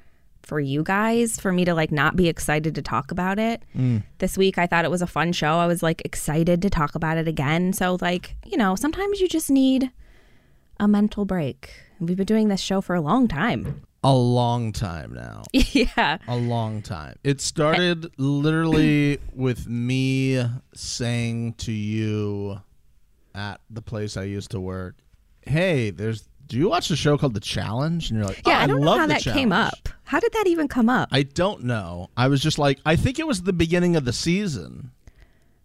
for 0.46 0.60
you 0.60 0.84
guys 0.84 1.40
for 1.40 1.52
me 1.52 1.66
to 1.66 1.74
like 1.74 1.92
not 1.92 2.16
be 2.16 2.30
excited 2.30 2.76
to 2.76 2.82
talk 2.82 3.12
about 3.12 3.40
it. 3.40 3.64
Mm. 3.76 4.04
This 4.20 4.38
week 4.38 4.58
I 4.58 4.68
thought 4.68 4.86
it 4.86 4.92
was 4.92 5.02
a 5.02 5.08
fun 5.08 5.34
show. 5.34 5.58
I 5.58 5.66
was 5.66 5.82
like 5.82 6.04
excited 6.06 6.62
to 6.62 6.70
talk 6.70 6.96
about 6.96 7.18
it 7.18 7.28
again. 7.28 7.74
So 7.74 7.98
like, 8.00 8.36
you 8.46 8.58
know, 8.58 8.76
sometimes 8.76 9.20
you 9.20 9.28
just 9.28 9.50
need 9.50 9.92
a 10.80 10.88
mental 10.88 11.26
break. 11.26 11.72
We've 12.00 12.18
been 12.18 12.26
doing 12.26 12.48
this 12.50 12.62
show 12.62 12.82
for 12.82 12.96
a 12.96 13.02
long 13.02 13.28
time. 13.28 13.82
a 14.04 14.14
long 14.14 14.72
time 14.72 15.14
now. 15.14 15.44
yeah. 15.54 16.18
a 16.28 16.36
long 16.36 16.82
time. 16.82 17.16
It 17.24 17.42
started 17.42 18.12
literally 18.20 19.20
with 19.34 19.68
me 19.68 20.46
saying 20.76 21.54
to 21.60 21.72
you 21.72 22.62
at 23.34 23.60
the 23.70 23.82
place 23.82 24.16
I 24.18 24.24
used 24.24 24.52
to 24.52 24.60
work, 24.60 24.96
"Hey, 25.42 25.90
there's 25.92 26.28
do 26.48 26.58
you 26.58 26.70
watch 26.70 26.90
the 26.90 26.96
show 26.96 27.18
called 27.18 27.34
The 27.34 27.40
Challenge?" 27.40 28.10
And 28.12 28.20
you're 28.20 28.28
like, 28.28 28.42
Yeah, 28.46 28.60
"Oh, 28.60 28.64
I 28.64 28.68
don't 28.68 28.82
know 28.82 28.88
love 28.92 29.00
how 29.00 29.08
that 29.08 29.22
came 29.24 29.52
up. 29.52 29.90
How 30.04 30.20
did 30.20 30.32
that 30.34 30.46
even 30.48 30.68
come 30.68 30.90
up? 30.90 31.10
I 31.12 31.24
don't 31.24 31.64
know. 31.64 32.10
I 32.16 32.28
was 32.28 32.40
just 32.42 32.60
like, 32.60 32.80
I 32.86 32.96
think 32.96 33.18
it 33.18 33.26
was 33.26 33.42
the 33.42 33.54
beginning 33.54 33.96
of 33.96 34.06
the 34.06 34.14
season. 34.14 34.92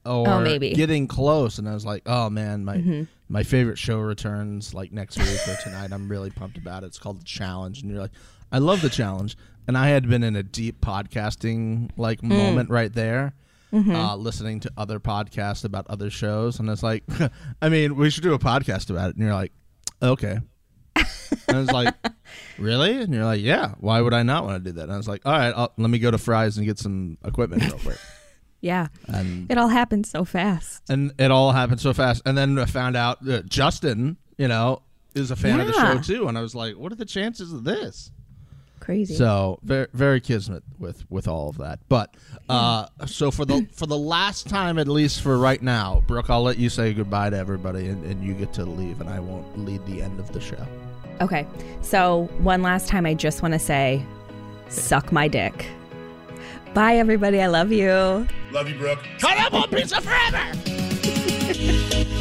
Or 0.07 0.27
Oh, 0.27 0.41
maybe. 0.41 0.73
getting 0.73 1.07
close, 1.07 1.59
and 1.59 1.69
I 1.69 1.75
was 1.75 1.85
like, 1.85 2.03
"Oh 2.07 2.31
man, 2.31 2.65
my 2.65 2.79
Mm-hmm. 2.79 3.03
My 3.31 3.43
favorite 3.43 3.79
show 3.79 3.99
returns 4.01 4.75
like 4.75 4.93
next 4.93 5.17
week 5.17 5.49
or 5.49 5.57
tonight. 5.63 5.93
I'm 5.93 6.09
really 6.09 6.29
pumped 6.31 6.59
about 6.59 6.83
it. 6.83 6.89
It's 6.89 6.99
called 6.99 7.21
The 7.21 7.25
Challenge." 7.25 7.81
And 7.81 7.91
you're 7.91 8.01
like, 8.01 8.11
"I 8.53 8.59
love 8.59 8.83
The 8.83 8.91
Challenge," 8.91 9.35
and 9.67 9.79
I 9.79 9.89
had 9.89 10.09
been 10.09 10.23
in 10.23 10.37
a 10.37 10.43
deep 10.43 10.81
podcasting 10.83 11.91
like 11.97 12.21
Mm. 12.21 12.29
moment 12.29 12.71
right 12.71 12.93
there, 12.93 13.33
Mm-hmm. 13.73 13.95
uh, 13.95 14.17
listening 14.17 14.59
to 14.61 14.73
other 14.77 14.99
podcasts 14.99 15.65
about 15.65 15.87
other 15.89 16.11
shows, 16.11 16.59
and 16.59 16.69
it's 16.69 16.83
like, 16.83 17.05
I 17.63 17.69
mean, 17.69 17.95
we 17.97 18.11
should 18.11 18.25
do 18.25 18.35
a 18.35 18.39
podcast 18.39 18.91
about 18.91 19.11
it. 19.11 19.17
And 19.17 19.25
you're 19.25 19.33
like, 19.35 19.53
"Okay." 20.03 20.39
And 21.47 21.57
I 21.57 21.61
was 21.61 21.71
like, 21.71 21.95
really? 22.59 23.01
And 23.01 23.15
you're 23.15 23.25
like, 23.25 23.41
yeah. 23.41 23.75
Why 23.79 24.01
would 24.01 24.13
I 24.13 24.23
not 24.25 24.45
want 24.45 24.63
to 24.63 24.71
do 24.71 24.75
that? 24.77 24.85
And 24.85 24.93
I 24.93 24.97
was 24.97 25.07
like, 25.09 25.23
all 25.25 25.33
right, 25.33 25.53
I'll, 25.57 25.73
let 25.79 25.89
me 25.89 25.99
go 25.99 26.11
to 26.11 26.19
Fry's 26.19 26.57
and 26.59 26.67
get 26.67 26.79
some 26.79 27.17
equipment 27.25 27.63
real 27.63 27.79
quick. 27.79 27.99
Yeah. 28.61 28.89
And 29.09 29.51
It 29.51 29.57
all 29.59 29.69
happened 29.69 30.07
so 30.07 30.25
fast. 30.25 30.83
and 30.91 31.13
it 31.19 31.31
all 31.31 31.53
happened 31.53 31.81
so 31.81 31.93
fast. 31.95 32.23
And 32.27 32.37
then 32.37 32.59
I 32.59 32.67
found 32.67 32.97
out 32.97 33.25
that 33.25 33.47
Justin, 33.47 34.17
you 34.37 34.49
know, 34.49 34.83
is 35.15 35.31
a 35.31 35.37
fan 35.37 35.61
of 35.61 35.67
the 35.67 35.73
show 35.73 35.99
too. 36.01 36.29
And 36.29 36.37
I 36.37 36.43
was 36.43 36.55
like, 36.55 36.77
what 36.77 36.93
are 36.93 36.97
the 36.97 37.05
chances 37.07 37.53
of 37.53 37.65
this? 37.65 38.11
Crazy. 38.81 39.15
So 39.15 39.59
very 39.63 39.89
very 39.93 40.21
kismet 40.23 40.63
with 40.79 41.05
with 41.11 41.29
all 41.29 41.51
of 41.51 41.59
that. 41.59 41.81
But 41.89 42.15
uh, 42.49 42.87
so 43.07 43.31
for 43.31 43.45
the 43.45 43.67
for 43.73 43.87
the 43.87 43.99
last 43.99 44.49
time, 44.49 44.79
at 44.79 44.89
least 44.89 45.21
for 45.21 45.37
right 45.39 45.61
now, 45.63 46.03
Brooke, 46.07 46.31
I'll 46.31 46.43
let 46.43 46.57
you 46.59 46.71
say 46.71 46.95
goodbye 46.95 47.29
to 47.31 47.37
everybody, 47.37 47.89
and, 47.89 48.03
and 48.07 48.25
you 48.25 48.33
get 48.33 48.55
to 48.55 48.65
leave, 48.65 49.01
and 49.03 49.11
I 49.11 49.21
won't 49.21 49.59
lead 49.59 49.85
the 49.85 50.01
end 50.01 50.19
of 50.19 50.33
the 50.33 50.41
show. 50.41 50.67
Okay. 51.21 51.47
So, 51.83 52.31
one 52.39 52.63
last 52.63 52.89
time, 52.89 53.05
I 53.05 53.13
just 53.13 53.43
want 53.43 53.53
to 53.53 53.61
say, 53.61 54.03
suck 54.69 55.13
my 55.13 55.29
dick. 55.29 55.67
Bye, 56.75 56.97
everybody. 56.97 57.41
I 57.41 57.47
love 57.49 57.73
you. 57.73 58.27
Love 58.53 58.69
you, 58.69 58.79
Brooke. 58.79 59.05
Cut 59.21 59.39
up 59.39 59.55
on 59.55 59.69
pizza 59.69 60.01
forever. 60.01 60.53